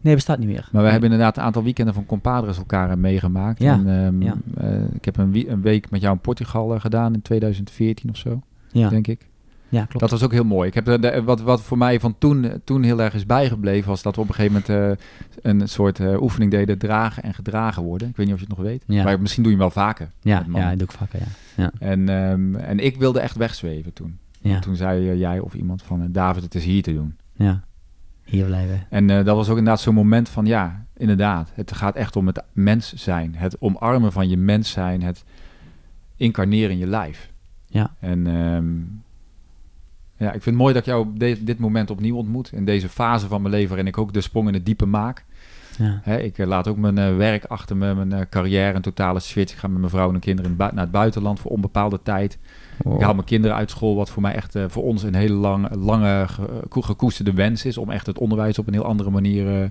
Nee, 0.06 0.14
bestaat 0.14 0.38
niet 0.38 0.48
meer. 0.48 0.68
Maar 0.72 0.82
we 0.82 0.90
hebben 0.90 1.10
inderdaad 1.10 1.36
een 1.36 1.42
aantal 1.42 1.62
weekenden 1.62 1.94
van 1.94 2.06
Compadres 2.06 2.56
elkaar 2.58 2.90
eh, 2.90 2.96
meegemaakt. 2.96 3.62
Ja, 3.62 3.72
En, 3.72 4.04
ehm, 4.04 4.22
ja. 4.22 4.34
eh, 4.56 4.94
ik 4.94 5.04
heb 5.04 5.16
een, 5.16 5.32
wie- 5.32 5.48
een 5.48 5.62
week 5.62 5.90
met 5.90 6.00
jou 6.00 6.14
in 6.14 6.20
Portugal 6.20 6.74
eh, 6.74 6.80
gedaan 6.80 7.14
in 7.14 7.22
2014 7.22 8.10
of 8.10 8.16
zo, 8.16 8.42
Ja, 8.72 8.88
denk 8.88 9.06
ik. 9.06 9.26
ja 9.68 9.84
klopt. 9.84 10.00
Dat 10.00 10.10
was 10.10 10.22
ook 10.22 10.32
heel 10.32 10.44
mooi. 10.44 10.68
Ik 10.68 10.74
heb 10.74 10.84
de, 10.84 10.98
de- 10.98 11.22
wat, 11.22 11.40
wat 11.40 11.62
voor 11.62 11.78
mij 11.78 12.00
van 12.00 12.14
toen, 12.18 12.46
toen 12.64 12.82
heel 12.82 13.00
erg 13.02 13.14
is 13.14 13.26
bijgebleven, 13.26 13.88
was 13.88 14.02
dat 14.02 14.14
we 14.16 14.20
op 14.20 14.28
een 14.28 14.34
gegeven 14.34 14.62
moment 14.68 14.98
een 15.42 15.68
soort 15.68 16.00
oefening 16.20 16.50
deden, 16.50 16.78
dragen 16.78 17.22
en 17.22 17.34
gedragen 17.34 17.82
worden. 17.82 18.08
Ik 18.08 18.16
weet 18.16 18.26
niet 18.26 18.34
of 18.34 18.40
je 18.40 18.46
het 18.48 18.56
nog 18.56 18.66
weet. 18.66 18.84
Ja. 18.86 19.04
Maar 19.04 19.20
misschien 19.20 19.42
doe 19.42 19.52
je 19.52 19.58
hem 19.58 19.68
wel 19.72 19.82
vaker. 19.84 20.10
ja, 20.20 20.44
ja, 20.54 20.68
dat 20.68 20.78
doe 20.78 20.88
ik 20.88 20.94
vaker, 20.94 21.20
ja. 21.56 21.70
En, 21.78 22.08
ehm, 22.08 22.54
en 22.54 22.78
ik 22.78 22.96
wilde 22.96 23.20
echt 23.20 23.36
wegzweven 23.36 23.92
toen. 23.92 24.18
Ja, 24.40 24.58
Toen 24.58 24.76
zei 24.76 25.16
jij 25.18 25.38
of 25.38 25.54
iemand 25.54 25.82
van, 25.82 26.08
David, 26.12 26.42
het 26.42 26.54
is 26.54 26.64
hier 26.64 26.82
te 26.82 26.92
doen. 26.92 27.16
ja. 27.32 27.64
Hier 28.26 28.44
blijven. 28.46 28.86
En 28.90 29.10
eh, 29.10 29.24
dat 29.24 29.36
was 29.36 29.48
ook 29.48 29.56
inderdaad 29.58 29.80
zo'n 29.80 29.94
moment 29.94 30.28
van, 30.28 30.46
ja, 30.46 30.84
inderdaad. 30.96 31.50
Het 31.54 31.72
gaat 31.72 31.94
echt 31.94 32.16
om 32.16 32.26
het 32.26 32.42
mens 32.52 32.92
zijn. 32.94 33.34
Het 33.36 33.56
omarmen 33.60 34.12
van 34.12 34.28
je 34.28 34.36
mens 34.36 34.70
zijn. 34.70 35.02
Het 35.02 35.24
incarneren 36.16 36.70
in 36.70 36.78
je 36.78 36.86
lijf. 36.86 37.30
Ja. 37.68 37.90
En 38.00 38.26
ehm, 38.26 38.66
ja, 40.16 40.26
ik 40.26 40.42
vind 40.42 40.44
het 40.44 40.54
mooi 40.54 40.72
dat 40.74 40.82
ik 40.82 40.88
jou 40.88 41.00
op 41.06 41.18
de- 41.18 41.44
dit 41.44 41.58
moment 41.58 41.90
opnieuw 41.90 42.16
ontmoet. 42.16 42.52
In 42.52 42.64
deze 42.64 42.88
fase 42.88 43.26
van 43.26 43.40
mijn 43.42 43.54
leven 43.54 43.68
waarin 43.68 43.86
ik 43.86 43.98
ook 43.98 44.12
de 44.12 44.20
sprong 44.20 44.48
in 44.48 44.54
het 44.54 44.66
diepe 44.66 44.86
maak. 44.86 45.24
Ja. 45.78 46.00
Hè, 46.02 46.16
ik 46.18 46.38
eh, 46.38 46.46
laat 46.46 46.68
ook 46.68 46.76
mijn 46.76 46.98
eh, 46.98 47.16
werk 47.16 47.44
achter 47.44 47.76
me, 47.76 47.94
mijn 47.94 48.28
carrière, 48.28 48.74
een 48.76 48.82
totale 48.82 49.20
switch. 49.20 49.52
Ik 49.52 49.58
ga 49.58 49.68
met 49.68 49.78
mijn 49.78 49.90
vrouw 49.90 50.12
en 50.12 50.20
kinderen 50.20 50.54
naar 50.56 50.72
het 50.76 50.90
buitenland 50.90 51.40
voor 51.40 51.50
onbepaalde 51.50 52.00
tijd. 52.02 52.38
Ik 52.84 53.00
haal 53.00 53.14
mijn 53.14 53.26
kinderen 53.26 53.56
uit 53.56 53.70
school, 53.70 53.94
wat 53.94 54.10
voor 54.10 54.22
mij 54.22 54.34
echt 54.34 54.54
eh, 54.54 54.64
voor 54.68 54.82
ons 54.82 55.02
een 55.02 55.14
hele 55.14 55.34
lang, 55.34 55.74
lange 55.74 56.28
ge- 56.28 56.62
ko- 56.68 56.80
gekoesterde 56.80 57.32
wens 57.32 57.64
is. 57.64 57.78
Om 57.78 57.90
echt 57.90 58.06
het 58.06 58.18
onderwijs 58.18 58.58
op 58.58 58.66
een 58.66 58.72
heel 58.72 58.84
andere 58.84 59.10
manier, 59.10 59.62
eh, 59.62 59.68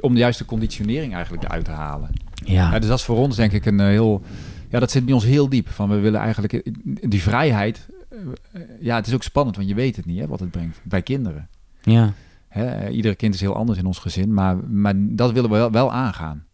om 0.00 0.12
de 0.12 0.18
juiste 0.20 0.44
conditionering 0.44 1.14
eigenlijk 1.14 1.44
eruit 1.44 1.64
te 1.64 1.70
halen. 1.70 2.10
Ja. 2.44 2.70
Ja, 2.72 2.78
dus 2.78 2.88
dat 2.88 2.98
is 2.98 3.04
voor 3.04 3.16
ons 3.16 3.36
denk 3.36 3.52
ik 3.52 3.66
een 3.66 3.80
eh, 3.80 3.86
heel, 3.86 4.22
ja 4.68 4.78
dat 4.80 4.90
zit 4.90 5.04
bij 5.04 5.14
ons 5.14 5.24
heel 5.24 5.48
diep. 5.48 5.68
Van 5.68 5.88
we 5.88 5.98
willen 5.98 6.20
eigenlijk 6.20 6.52
eh, 6.52 6.72
die 7.08 7.22
vrijheid, 7.22 7.88
eh, 8.10 8.18
eh, 8.52 8.60
ja 8.80 8.96
het 8.96 9.06
is 9.06 9.14
ook 9.14 9.22
spannend, 9.22 9.56
want 9.56 9.68
je 9.68 9.74
weet 9.74 9.96
het 9.96 10.06
niet 10.06 10.18
hè, 10.18 10.26
wat 10.26 10.40
het 10.40 10.50
brengt 10.50 10.80
bij 10.84 11.02
kinderen. 11.02 11.48
ja. 11.82 12.12
Hè, 12.48 12.64
eh, 12.66 12.96
iedere 12.96 13.14
kind 13.14 13.34
is 13.34 13.40
heel 13.40 13.54
anders 13.56 13.78
in 13.78 13.86
ons 13.86 13.98
gezin, 13.98 14.34
maar, 14.34 14.56
maar 14.70 14.94
dat 14.96 15.32
willen 15.32 15.50
we 15.50 15.56
wel, 15.56 15.70
wel 15.70 15.92
aangaan. 15.92 16.44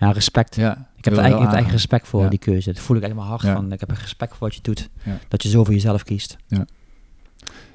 Ja, 0.00 0.10
respect. 0.10 0.54
Ja, 0.56 0.72
Ik 0.96 1.04
heb 1.04 1.12
er 1.12 1.18
eigenlijk, 1.20 1.52
eigenlijk 1.52 1.70
respect 1.72 2.08
voor, 2.08 2.22
Ja. 2.22 2.28
die 2.28 2.38
keuze. 2.38 2.72
Dat 2.72 2.82
voel 2.82 2.96
ik 2.96 3.02
echt 3.02 3.14
mijn 3.14 3.26
hart 3.26 3.42
Ja. 3.42 3.54
van. 3.54 3.72
Ik 3.72 3.80
heb 3.80 3.90
er 3.90 3.98
respect 4.00 4.30
voor 4.36 4.46
wat 4.46 4.54
je 4.56 4.62
doet. 4.62 4.88
Ja. 5.02 5.18
Dat 5.28 5.42
je 5.42 5.48
zo 5.48 5.64
voor 5.64 5.74
jezelf 5.74 6.02
kiest. 6.02 6.36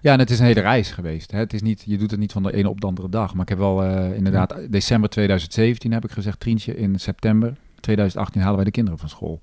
Ja, 0.01 0.11
en 0.13 0.19
het 0.19 0.29
is 0.29 0.39
een 0.39 0.45
hele 0.45 0.59
reis 0.61 0.91
geweest. 0.91 1.31
Hè. 1.31 1.37
Het 1.37 1.53
is 1.53 1.61
niet, 1.61 1.83
je 1.85 1.97
doet 1.97 2.11
het 2.11 2.19
niet 2.19 2.31
van 2.31 2.43
de 2.43 2.53
ene 2.53 2.69
op 2.69 2.81
de 2.81 2.87
andere 2.87 3.09
dag. 3.09 3.33
Maar 3.33 3.41
ik 3.41 3.49
heb 3.49 3.57
wel 3.57 3.83
eh, 3.83 4.15
inderdaad, 4.15 4.55
december 4.69 5.09
2017 5.09 5.91
heb 5.91 6.03
ik 6.03 6.11
gezegd, 6.11 6.39
Trientje, 6.39 6.75
in 6.75 6.99
september 6.99 7.53
2018 7.79 8.41
halen 8.41 8.55
wij 8.55 8.65
de 8.65 8.71
kinderen 8.71 8.99
van 8.99 9.09
school. 9.09 9.41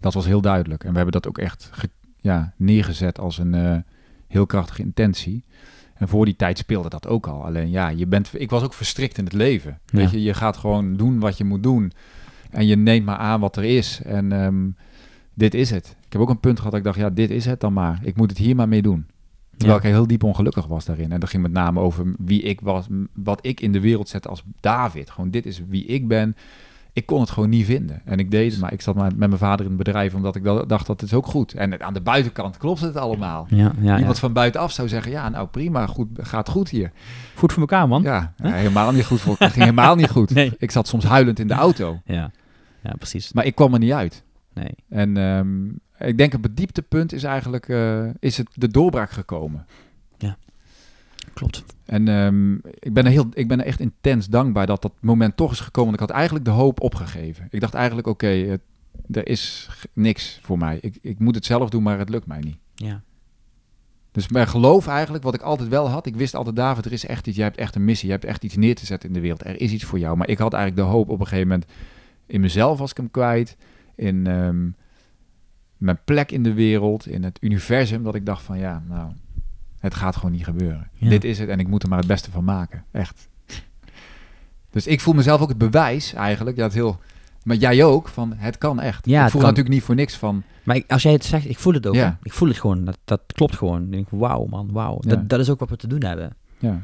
Dat 0.00 0.14
was 0.14 0.26
heel 0.26 0.40
duidelijk. 0.40 0.82
En 0.84 0.90
we 0.90 0.96
hebben 0.96 1.12
dat 1.12 1.28
ook 1.28 1.38
echt 1.38 1.70
ja, 2.20 2.52
neergezet 2.56 3.18
als 3.18 3.38
een 3.38 3.54
eh, 3.54 3.76
heel 4.28 4.46
krachtige 4.46 4.82
intentie. 4.82 5.44
En 5.98 6.08
voor 6.08 6.24
die 6.24 6.36
tijd 6.36 6.58
speelde 6.58 6.88
dat 6.88 7.06
ook 7.06 7.26
al. 7.26 7.44
Alleen 7.44 7.70
ja, 7.70 7.88
je 7.88 8.06
bent, 8.06 8.30
ik 8.34 8.50
was 8.50 8.62
ook 8.62 8.74
verstrikt 8.74 9.18
in 9.18 9.24
het 9.24 9.32
leven. 9.32 9.78
Ja. 9.86 9.98
Weet 9.98 10.10
je, 10.10 10.22
je 10.22 10.34
gaat 10.34 10.56
gewoon 10.56 10.96
doen 10.96 11.18
wat 11.18 11.38
je 11.38 11.44
moet 11.44 11.62
doen. 11.62 11.92
En 12.50 12.66
je 12.66 12.76
neemt 12.76 13.04
maar 13.06 13.16
aan 13.16 13.40
wat 13.40 13.56
er 13.56 13.64
is. 13.64 14.00
En 14.04 14.32
ehm, 14.32 14.68
dit 15.34 15.54
is 15.54 15.70
het. 15.70 15.96
Ik 16.06 16.12
heb 16.12 16.20
ook 16.22 16.30
een 16.30 16.40
punt 16.40 16.56
gehad 16.56 16.70
dat 16.70 16.80
ik 16.80 16.86
dacht, 16.86 16.98
ja, 16.98 17.10
dit 17.10 17.30
is 17.30 17.44
het 17.44 17.60
dan 17.60 17.72
maar. 17.72 17.98
Ik 18.02 18.16
moet 18.16 18.30
het 18.30 18.38
hier 18.38 18.56
maar 18.56 18.68
mee 18.68 18.82
doen. 18.82 19.06
Terwijl 19.56 19.80
Ja. 19.80 19.86
ik 19.88 19.94
heel 19.94 20.06
diep 20.06 20.22
ongelukkig 20.22 20.66
was 20.66 20.84
daarin. 20.84 21.12
En 21.12 21.20
dat 21.20 21.28
ging 21.28 21.42
met 21.42 21.52
name 21.52 21.80
over 21.80 22.14
wie 22.18 22.42
ik 22.42 22.60
was, 22.60 22.86
wat 23.14 23.46
ik 23.46 23.60
in 23.60 23.72
de 23.72 23.80
wereld 23.80 24.08
zette 24.08 24.28
als 24.28 24.42
David. 24.60 25.10
Gewoon, 25.10 25.30
dit 25.30 25.46
is 25.46 25.60
wie 25.68 25.84
ik 25.84 26.08
ben. 26.08 26.36
Ik 26.96 27.06
kon 27.06 27.20
het 27.20 27.30
gewoon 27.30 27.48
niet 27.48 27.66
vinden. 27.66 28.00
En 28.04 28.18
ik 28.18 28.30
deed 28.30 28.52
het, 28.52 28.60
maar 28.60 28.72
ik 28.72 28.80
zat 28.80 28.94
maar 28.94 29.10
met 29.16 29.28
mijn 29.28 29.38
vader 29.38 29.64
in 29.64 29.70
het 29.70 29.76
bedrijf, 29.76 30.14
omdat 30.14 30.36
ik 30.36 30.44
dacht 30.44 30.86
dat 30.86 31.00
het 31.00 31.02
is 31.02 31.14
ook 31.14 31.26
goed. 31.26 31.54
En 31.54 31.82
aan 31.82 31.94
de 31.94 32.00
buitenkant 32.00 32.56
klopt 32.56 32.80
het 32.80 32.96
allemaal. 32.96 33.46
Ja, 33.50 33.72
ja, 33.80 33.98
Iemand 33.98 34.14
ja. 34.14 34.20
van 34.20 34.32
buitenaf 34.32 34.72
zou 34.72 34.88
zeggen, 34.88 35.12
ja, 35.12 35.28
nou 35.28 35.46
prima, 35.48 35.86
goed, 35.86 36.08
gaat 36.20 36.48
goed 36.48 36.68
hier. 36.68 36.92
Goed 37.34 37.52
voor 37.52 37.60
elkaar, 37.60 37.88
man. 37.88 38.02
Ja, 38.02 38.32
ja, 38.42 38.52
helemaal 38.52 38.92
niet 38.92 39.04
goed. 39.04 39.20
Voor, 39.20 39.36
het 39.38 39.52
ging 39.52 39.64
helemaal 39.64 39.94
niet 39.94 40.10
goed. 40.10 40.34
Nee. 40.34 40.52
Ik 40.58 40.70
zat 40.70 40.88
soms 40.88 41.04
huilend 41.04 41.38
in 41.38 41.46
de 41.46 41.54
auto, 41.54 42.00
Ja, 42.04 42.30
ja 42.82 42.94
precies. 42.98 43.32
maar 43.32 43.44
ik 43.44 43.54
kwam 43.54 43.72
er 43.72 43.78
niet 43.78 43.92
uit. 43.92 44.22
Nee. 44.54 44.74
En 44.88 45.16
ehm, 45.16 45.66
ik 46.08 46.18
denk 46.18 46.34
op 46.34 46.42
het 46.42 46.56
dieptepunt 46.56 47.12
is 47.12 47.24
eigenlijk 47.24 47.68
eh, 47.68 48.04
is 48.18 48.36
het 48.36 48.48
de 48.54 48.68
doorbraak 48.68 49.10
gekomen. 49.10 49.66
Klopt. 51.36 51.64
En 51.84 52.08
ehm, 52.08 52.54
ik, 52.54 52.92
ben 52.92 53.04
er 53.04 53.10
heel, 53.10 53.26
ik 53.32 53.48
ben 53.48 53.60
er 53.60 53.66
echt 53.66 53.80
intens 53.80 54.28
dankbaar 54.28 54.66
dat 54.66 54.82
dat 54.82 54.92
moment 55.00 55.36
toch 55.36 55.52
is 55.52 55.60
gekomen. 55.60 55.94
Ik 55.94 56.00
had 56.00 56.10
eigenlijk 56.10 56.44
de 56.44 56.50
hoop 56.50 56.80
opgegeven. 56.80 57.48
Ik 57.50 57.60
dacht 57.60 57.74
eigenlijk, 57.74 58.06
oké, 58.06 58.58
er 59.10 59.28
is 59.28 59.68
niks 59.92 60.38
voor 60.42 60.58
mij. 60.58 60.78
Ik, 60.80 60.98
ik 61.02 61.18
moet 61.18 61.34
het 61.34 61.44
zelf 61.44 61.70
doen, 61.70 61.82
maar 61.82 61.98
het 61.98 62.08
lukt 62.08 62.26
mij 62.26 62.40
niet. 62.40 62.56
Ja. 62.74 63.02
Dus 64.12 64.28
mijn 64.28 64.48
geloof 64.48 64.86
eigenlijk, 64.86 65.24
wat 65.24 65.34
ik 65.34 65.42
altijd 65.42 65.68
wel 65.68 65.88
had. 65.88 66.06
Ik 66.06 66.16
wist 66.16 66.34
altijd, 66.34 66.56
David, 66.56 66.84
er 66.84 66.92
is 66.92 67.06
echt 67.06 67.26
iets. 67.26 67.36
Jij 67.36 67.46
hebt 67.46 67.58
echt 67.58 67.74
een 67.74 67.84
missie. 67.84 68.06
Je 68.06 68.14
hebt 68.14 68.24
echt 68.24 68.44
iets 68.44 68.56
neer 68.56 68.74
te 68.74 68.86
zetten 68.86 69.08
in 69.08 69.14
de 69.14 69.20
wereld. 69.20 69.44
Er 69.44 69.60
is 69.60 69.72
iets 69.72 69.84
voor 69.84 69.98
jou. 69.98 70.16
Maar 70.16 70.28
ik 70.28 70.38
had 70.38 70.52
eigenlijk 70.52 70.88
de 70.88 70.94
hoop 70.94 71.08
op 71.08 71.20
een 71.20 71.26
gegeven 71.26 71.48
moment 71.48 71.70
in 72.26 72.40
mezelf 72.40 72.78
was 72.78 72.90
ik 72.90 72.96
hem 72.96 73.10
kwijt. 73.10 73.56
In 73.94 74.26
ehm, 74.26 74.68
mijn 75.76 75.98
plek 76.04 76.32
in 76.32 76.42
de 76.42 76.52
wereld. 76.52 77.06
In 77.06 77.24
het 77.24 77.38
universum. 77.40 78.02
Dat 78.02 78.14
ik 78.14 78.26
dacht 78.26 78.42
van, 78.42 78.58
ja, 78.58 78.82
nou, 78.88 79.12
het 79.78 79.94
gaat 79.94 80.16
gewoon 80.16 80.32
niet 80.32 80.44
gebeuren. 80.44 80.88
Ja. 80.92 81.08
Dit 81.08 81.24
is 81.24 81.38
het 81.38 81.48
en 81.48 81.58
ik 81.58 81.68
moet 81.68 81.82
er 81.82 81.88
maar 81.88 81.98
het 81.98 82.06
beste 82.06 82.30
van 82.30 82.44
maken. 82.44 82.84
Echt. 82.92 83.28
Dus 84.70 84.86
ik 84.86 85.00
voel 85.00 85.14
mezelf 85.14 85.40
ook 85.40 85.48
het 85.48 85.58
bewijs 85.58 86.14
eigenlijk. 86.14 86.56
Het 86.56 86.72
heel... 86.74 86.98
Maar 87.44 87.56
jij 87.56 87.84
ook, 87.84 88.08
van 88.08 88.32
het 88.36 88.58
kan 88.58 88.80
echt. 88.80 89.06
Ja, 89.06 89.24
ik 89.24 89.30
voel 89.30 89.40
natuurlijk 89.40 89.68
niet 89.68 89.82
voor 89.82 89.94
niks 89.94 90.16
van... 90.16 90.42
Maar 90.62 90.76
ik- 90.76 90.90
als 90.90 91.02
jij 91.02 91.12
het 91.12 91.24
zegt, 91.24 91.48
ik 91.48 91.58
voel 91.58 91.72
het 91.72 91.86
ook. 91.86 91.94
Ja. 91.94 92.18
Ik 92.22 92.32
voel 92.32 92.48
het 92.48 92.58
gewoon. 92.58 92.84
Dat, 92.84 92.98
dat 93.04 93.20
klopt 93.26 93.56
gewoon. 93.56 93.82
Ik 93.84 93.90
denk, 93.92 94.06
wauw 94.10 94.44
man, 94.46 94.72
wauw. 94.72 94.98
Ja. 95.00 95.08
Dat, 95.10 95.28
dat 95.28 95.40
is 95.40 95.50
ook 95.50 95.58
wat 95.58 95.70
we 95.70 95.76
te 95.76 95.86
doen 95.86 96.02
hebben. 96.02 96.36
Ja. 96.58 96.80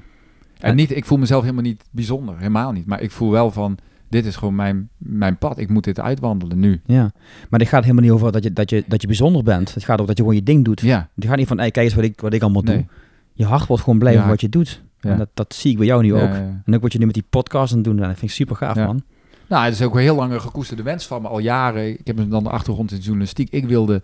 En 0.58 0.76
niet, 0.76 0.90
ik 0.90 1.04
voel 1.04 1.18
mezelf 1.18 1.42
helemaal 1.42 1.62
niet 1.62 1.84
bijzonder, 1.90 2.36
helemaal 2.36 2.72
niet. 2.72 2.86
Maar 2.86 3.00
ik 3.00 3.10
voel 3.10 3.30
wel 3.30 3.50
van, 3.50 3.78
dit 4.12 4.26
is 4.26 4.36
gewoon 4.36 4.54
mijn, 4.54 4.88
mijn 4.96 5.38
pad. 5.38 5.58
Ik 5.58 5.68
moet 5.68 5.84
dit 5.84 6.00
uitwandelen 6.00 6.58
nu. 6.58 6.80
Ja. 6.86 7.10
Maar 7.50 7.58
dit 7.58 7.68
gaat 7.68 7.82
helemaal 7.82 8.02
niet 8.02 8.12
over 8.12 8.32
dat 8.32 8.42
je, 8.42 8.52
dat, 8.52 8.70
je, 8.70 8.84
dat 8.86 9.00
je 9.00 9.06
bijzonder 9.06 9.42
bent. 9.42 9.74
Het 9.74 9.84
gaat 9.84 9.94
over 9.94 10.06
dat 10.06 10.16
je 10.16 10.22
gewoon 10.22 10.38
je 10.38 10.42
ding 10.44 10.64
doet. 10.64 10.80
Ja, 10.80 11.08
Het 11.14 11.24
gaat 11.24 11.36
niet 11.36 11.46
van, 11.46 11.58
hey, 11.58 11.70
kijk 11.70 11.86
eens 11.86 11.94
wat 11.94 12.04
ik, 12.04 12.20
wat 12.20 12.32
ik 12.32 12.42
allemaal 12.42 12.62
nee. 12.62 12.76
doe. 12.76 12.86
Je 13.32 13.44
hart 13.44 13.66
wordt 13.66 13.82
gewoon 13.82 13.98
blij 13.98 14.12
Ja. 14.12 14.28
wat 14.28 14.40
je 14.40 14.48
doet. 14.48 14.82
Ja. 15.00 15.10
En 15.10 15.18
dat, 15.18 15.28
dat 15.34 15.54
zie 15.54 15.70
ik 15.70 15.76
bij 15.76 15.86
jou 15.86 16.02
nu 16.02 16.14
ook. 16.14 16.30
En 16.64 16.74
ook 16.74 16.82
wat 16.82 16.92
je 16.92 16.98
nu 16.98 17.04
met 17.04 17.14
die 17.14 17.24
podcast 17.30 17.70
aan 17.70 17.76
het 17.76 17.84
doen 17.86 17.96
bent. 17.96 18.08
Dat 18.08 18.18
vind 18.18 18.30
ik 18.30 18.36
super 18.36 18.56
gaaf, 18.56 18.76
man. 18.76 19.02
Nou, 19.48 19.64
het 19.64 19.74
is 19.74 19.82
ook 19.82 19.94
een 19.94 20.00
heel 20.00 20.16
lange 20.16 20.40
gekoesterde 20.40 20.82
wens 20.82 21.06
van 21.06 21.22
me, 21.22 21.28
al 21.28 21.38
jaren. 21.38 21.88
Ik 21.88 22.06
heb 22.06 22.30
dan 22.30 22.42
de 22.42 22.50
achtergrond 22.50 22.90
in 22.90 22.96
de 22.96 23.02
journalistiek. 23.02 23.50
Ik 23.50 23.66
wilde... 23.66 24.02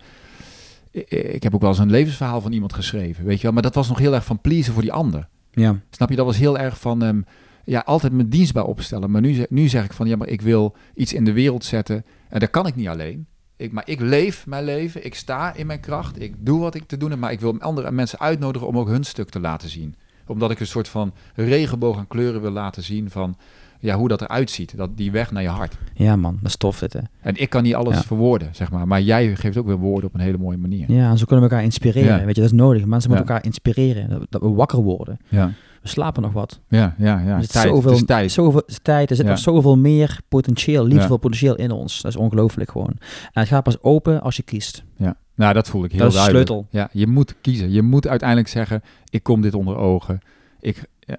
Ik, 0.91 1.09
ik 1.11 1.43
heb 1.43 1.55
ook 1.55 1.61
wel 1.61 1.69
eens 1.69 1.79
een 1.79 1.89
levensverhaal 1.89 2.41
van 2.41 2.51
iemand 2.51 2.73
geschreven, 2.73 3.25
weet 3.25 3.37
je 3.37 3.43
wel. 3.43 3.51
Maar 3.51 3.61
dat 3.61 3.75
was 3.75 3.87
nog 3.87 3.97
heel 3.99 4.13
erg 4.13 4.25
van 4.25 4.41
pleasen 4.41 4.73
voor 4.73 4.81
die 4.81 4.93
ander. 4.93 5.27
Ja. 5.51 5.75
Snap 5.89 6.09
je? 6.09 6.15
Dat 6.15 6.25
was 6.25 6.37
heel 6.37 6.57
erg 6.57 6.79
van... 6.79 7.03
ehm, 7.03 7.21
ja, 7.69 7.79
altijd 7.85 8.13
me 8.13 8.27
dienstbaar 8.27 8.63
opstellen. 8.65 9.11
Maar 9.11 9.21
nu, 9.21 9.33
zeg- 9.33 9.49
nu 9.49 9.67
zeg 9.67 9.83
ik 9.85 9.93
van, 9.93 10.07
ja, 10.07 10.15
maar 10.15 10.27
ik 10.27 10.41
wil 10.41 10.75
iets 10.95 11.13
in 11.13 11.23
de 11.23 11.31
wereld 11.33 11.63
zetten. 11.65 12.03
En 12.29 12.39
dat 12.39 12.49
kan 12.49 12.67
ik 12.67 12.75
niet 12.75 12.87
alleen. 12.87 13.25
Ik, 13.57 13.71
maar 13.71 13.83
ik 13.87 13.99
leef 13.99 14.47
mijn 14.47 14.63
leven. 14.63 15.05
Ik 15.05 15.15
sta 15.15 15.53
in 15.55 15.67
mijn 15.67 15.79
kracht. 15.79 16.21
Ik 16.21 16.33
doe 16.39 16.59
wat 16.59 16.75
ik 16.75 16.83
te 16.83 16.97
doen 16.97 17.09
heb. 17.09 17.19
Maar 17.19 17.31
ik 17.31 17.39
wil 17.39 17.59
andere 17.59 17.91
mensen 17.91 18.19
uitnodigen 18.19 18.67
om 18.67 18.77
ook 18.77 18.87
hun 18.87 19.03
stuk 19.03 19.29
te 19.29 19.39
laten 19.39 19.69
zien. 19.69 19.95
Omdat 20.27 20.51
ik 20.51 20.59
een 20.59 20.67
soort 20.67 20.87
van 20.87 21.13
regenboog 21.35 21.97
aan 21.97 22.07
kleuren 22.07 22.41
wil 22.41 22.51
laten 22.51 22.83
zien 22.83 23.09
van... 23.09 23.37
ja, 23.79 23.95
hoe 23.97 24.07
dat 24.07 24.21
eruit 24.21 24.49
ziet. 24.51 24.77
Dat, 24.77 24.97
die 24.97 25.11
weg 25.11 25.31
naar 25.31 25.41
je 25.41 25.47
hart. 25.49 25.77
Ja 25.93 26.15
man, 26.15 26.37
dat 26.41 26.49
is 26.49 26.57
tof 26.57 26.79
dit 26.79 26.93
hè. 26.93 26.99
En 27.21 27.35
ik 27.35 27.49
kan 27.49 27.63
niet 27.63 27.75
alles 27.75 27.95
Ja. 27.95 28.01
verwoorden, 28.03 28.49
zeg 28.55 28.71
maar. 28.71 28.87
Maar 28.87 29.01
jij 29.01 29.35
geeft 29.35 29.57
ook 29.57 29.65
weer 29.65 29.77
woorden 29.77 30.09
op 30.09 30.13
een 30.13 30.19
hele 30.19 30.37
mooie 30.37 30.57
manier. 30.57 30.91
Ja, 30.91 31.09
en 31.09 31.17
zo 31.17 31.25
kunnen 31.25 31.45
we 31.45 31.51
elkaar 31.51 31.65
inspireren. 31.65 32.19
Ja. 32.19 32.25
Weet 32.25 32.35
je, 32.35 32.41
dat 32.41 32.51
is 32.51 32.57
nodig. 32.57 32.85
Mensen 32.85 33.09
moeten 33.09 33.27
elkaar 33.27 33.45
inspireren. 33.45 34.09
Dat, 34.09 34.25
dat 34.29 34.41
we 34.41 34.49
wakker 34.49 34.79
worden. 34.79 35.17
Ja, 35.27 35.51
We 35.81 35.87
slapen 35.87 36.21
nog 36.21 36.31
wat. 36.33 36.59
ja, 36.69 36.95
ja. 36.97 37.19
ja. 37.19 37.35
er 37.35 37.41
zit 37.41 37.51
Tijd, 37.51 37.67
zoveel, 37.67 37.89
het 37.91 37.99
is 37.99 38.05
tijd. 38.05 38.31
Zoveel 38.31 38.59
het 38.59 38.69
is 38.69 38.79
tijd. 38.81 39.09
Er 39.09 39.15
zit 39.15 39.25
Ja. 39.25 39.31
nog 39.31 39.39
zoveel 39.39 39.77
meer 39.77 40.19
potentieel, 40.29 40.83
liefdevol 40.83 41.15
Ja. 41.15 41.21
potentieel 41.21 41.55
in 41.55 41.71
ons. 41.71 42.01
Dat 42.01 42.11
is 42.11 42.17
ongelooflijk 42.17 42.71
gewoon. 42.71 42.93
En 42.97 43.41
het 43.41 43.47
gaat 43.47 43.63
pas 43.63 43.81
open 43.81 44.21
als 44.21 44.35
je 44.35 44.43
kiest. 44.43 44.83
Ja. 44.95 45.15
Nou, 45.35 45.53
dat 45.53 45.67
voel 45.69 45.83
ik 45.83 45.91
heel 45.91 45.99
Dat 45.99 46.07
is 46.07 46.13
de 46.13 46.19
duidelijk. 46.19 46.47
sleutel. 46.49 46.67
Ja, 46.79 46.89
je 46.91 47.07
moet 47.07 47.35
kiezen. 47.41 47.71
Je 47.71 47.81
moet 47.81 48.07
uiteindelijk 48.07 48.49
zeggen, 48.49 48.81
ik 49.09 49.23
kom 49.23 49.41
dit 49.41 49.53
onder 49.53 49.75
ogen. 49.75 50.19
Ik, 50.59 50.83
ja, 50.99 51.17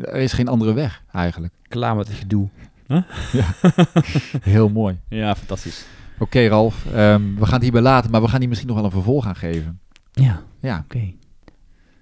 er 0.00 0.14
is 0.14 0.32
geen 0.32 0.48
andere 0.48 0.72
weg, 0.72 1.02
eigenlijk. 1.12 1.54
Klaar 1.68 1.96
met 1.96 2.08
het 2.08 2.16
gedoe. 2.16 2.48
Heel 4.42 4.68
mooi. 4.68 4.98
Ja, 5.08 5.34
fantastisch. 5.34 5.84
Oké, 6.18 6.46
Ralf. 6.46 6.86
ehm, 6.86 7.34
we 7.34 7.44
gaan 7.44 7.54
het 7.54 7.62
hierbij 7.62 7.80
laten, 7.80 8.10
maar 8.10 8.22
we 8.22 8.28
gaan 8.28 8.38
hier 8.40 8.48
misschien 8.48 8.68
nog 8.68 8.76
wel 8.76 8.86
een 8.86 8.92
vervolg 8.92 9.26
aan 9.26 9.36
geven. 9.36 9.80
Ja, 10.12 10.42
Ja, 10.60 10.84
oké. 10.84 11.12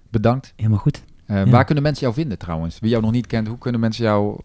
bedankt. 0.09 0.53
Helemaal 0.55 0.79
goed. 0.79 1.03
Eh, 1.31 1.45
Ja. 1.45 1.51
Waar 1.51 1.65
kunnen 1.65 1.83
mensen 1.83 2.03
jou 2.03 2.13
vinden 2.15 2.37
trouwens? 2.37 2.79
Wie 2.79 2.89
jou 2.89 3.01
nog 3.03 3.11
niet 3.11 3.27
kent, 3.27 3.47
hoe 3.47 3.57
kunnen 3.57 3.79
mensen 3.81 4.03
jou... 4.03 4.39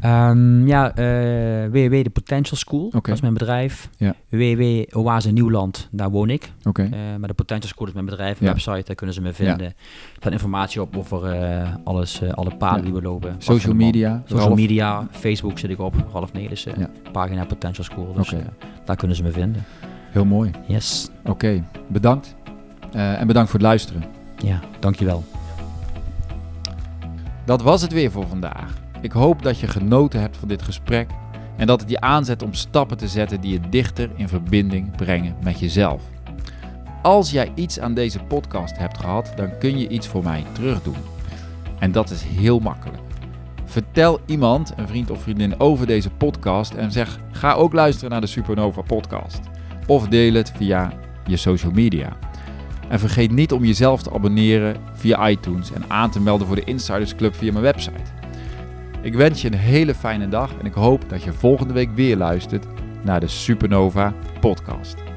Ehm, 0.00 0.66
ja, 0.66 0.94
eh 0.94 1.70
www 1.70 2.02
de 2.02 2.10
Potential 2.12 2.56
School. 2.56 2.90
Dat 2.90 3.08
is 3.08 3.20
mijn 3.20 3.32
bedrijf. 3.32 3.88
Ja. 3.96 4.14
www 4.28 4.84
Oase 4.98 5.30
Nieuwland, 5.30 5.88
daar 5.90 6.10
woon 6.10 6.30
ik. 6.30 6.52
Eh, 6.72 6.88
maar 7.18 7.28
de 7.28 7.34
Potential 7.34 7.68
School 7.68 7.86
is 7.86 7.92
mijn 7.92 8.04
bedrijf, 8.04 8.40
Ja. 8.40 8.46
website, 8.46 8.82
daar 8.86 8.94
kunnen 8.94 9.14
ze 9.14 9.20
me 9.22 9.32
vinden. 9.32 9.66
Er 9.66 9.72
staat 10.18 10.32
informatie 10.32 10.80
op 10.82 10.96
over 10.96 11.36
alles, 11.84 12.22
alle 12.34 12.56
paden 12.56 12.84
die 12.84 12.92
we 12.92 13.02
lopen. 13.02 13.34
Social 13.38 13.74
media. 13.74 14.22
Social 14.24 14.46
Ralf? 14.46 14.58
media, 14.58 15.06
Facebook 15.10 15.58
zit 15.58 15.70
ik 15.70 15.78
op, 15.80 15.94
Ralf 16.12 16.32
Nelissen, 16.32 16.90
pagina 17.12 17.44
Potential 17.44 17.84
School. 17.84 18.12
Dus 18.12 18.34
daar 18.84 18.96
kunnen 18.96 19.16
ze 19.16 19.22
me 19.22 19.30
vinden. 19.30 19.64
Heel 20.10 20.24
mooi. 20.24 20.50
Yes. 20.66 21.08
Oké, 21.24 21.64
bedankt. 21.88 22.34
En 22.92 23.26
bedankt 23.26 23.50
voor 23.50 23.58
het 23.58 23.68
luisteren. 23.68 24.04
Ja, 24.36 24.60
dankjewel. 24.78 25.24
Dat 27.44 27.62
was 27.62 27.82
het 27.82 27.92
weer 27.92 28.10
voor 28.10 28.26
vandaag. 28.26 28.74
Ik 29.00 29.12
hoop 29.12 29.42
dat 29.42 29.58
je 29.58 29.66
genoten 29.66 30.20
hebt 30.20 30.36
van 30.36 30.48
dit 30.48 30.62
gesprek 30.62 31.10
en 31.56 31.66
dat 31.66 31.80
het 31.80 31.90
je 31.90 32.00
aanzet 32.00 32.42
om 32.42 32.54
stappen 32.54 32.96
te 32.96 33.08
zetten 33.08 33.40
die 33.40 33.52
je 33.52 33.68
dichter 33.68 34.10
in 34.16 34.28
verbinding 34.28 34.96
brengen 34.96 35.36
met 35.42 35.60
jezelf. 35.60 36.02
Als 37.02 37.30
jij 37.30 37.52
iets 37.54 37.80
aan 37.80 37.94
deze 37.94 38.18
podcast 38.18 38.78
hebt 38.78 38.98
gehad, 38.98 39.32
dan 39.36 39.58
kun 39.58 39.78
je 39.78 39.88
iets 39.88 40.06
voor 40.06 40.22
mij 40.22 40.44
terugdoen. 40.52 40.96
En 41.78 41.92
dat 41.92 42.10
is 42.10 42.22
heel 42.22 42.58
makkelijk. 42.58 43.02
Vertel 43.64 44.20
iemand, 44.26 44.72
een 44.76 44.88
vriend 44.88 45.10
of 45.10 45.22
vriendin, 45.22 45.60
over 45.60 45.86
deze 45.86 46.10
podcast 46.10 46.74
en 46.74 46.92
zeg: 46.92 47.18
ga 47.32 47.52
ook 47.52 47.72
luisteren 47.72 48.10
naar 48.10 48.20
de 48.20 48.26
Supernova 48.26 48.82
podcast. 48.82 49.40
Of 49.86 50.08
deel 50.08 50.34
het 50.34 50.52
via 50.56 50.92
je 51.26 51.36
social 51.36 51.72
media. 51.72 52.16
En 52.90 52.98
vergeet 52.98 53.30
niet 53.30 53.52
om 53.52 53.64
jezelf 53.64 54.02
te 54.02 54.12
abonneren 54.12 54.76
via 54.92 55.28
iTunes 55.28 55.72
en 55.72 55.84
aan 55.88 56.10
te 56.10 56.20
melden 56.20 56.46
voor 56.46 56.56
de 56.56 56.64
Insiders 56.64 57.14
Club 57.14 57.34
via 57.34 57.52
mijn 57.52 57.64
website. 57.64 58.10
Ik 59.02 59.14
wens 59.14 59.42
je 59.42 59.48
een 59.48 59.58
hele 59.58 59.94
fijne 59.94 60.28
dag 60.28 60.50
en 60.58 60.66
ik 60.66 60.74
hoop 60.74 61.08
dat 61.08 61.22
je 61.22 61.32
volgende 61.32 61.74
week 61.74 61.90
weer 61.94 62.16
luistert 62.16 62.66
naar 63.02 63.20
de 63.20 63.28
Supernova 63.28 64.14
podcast. 64.40 65.09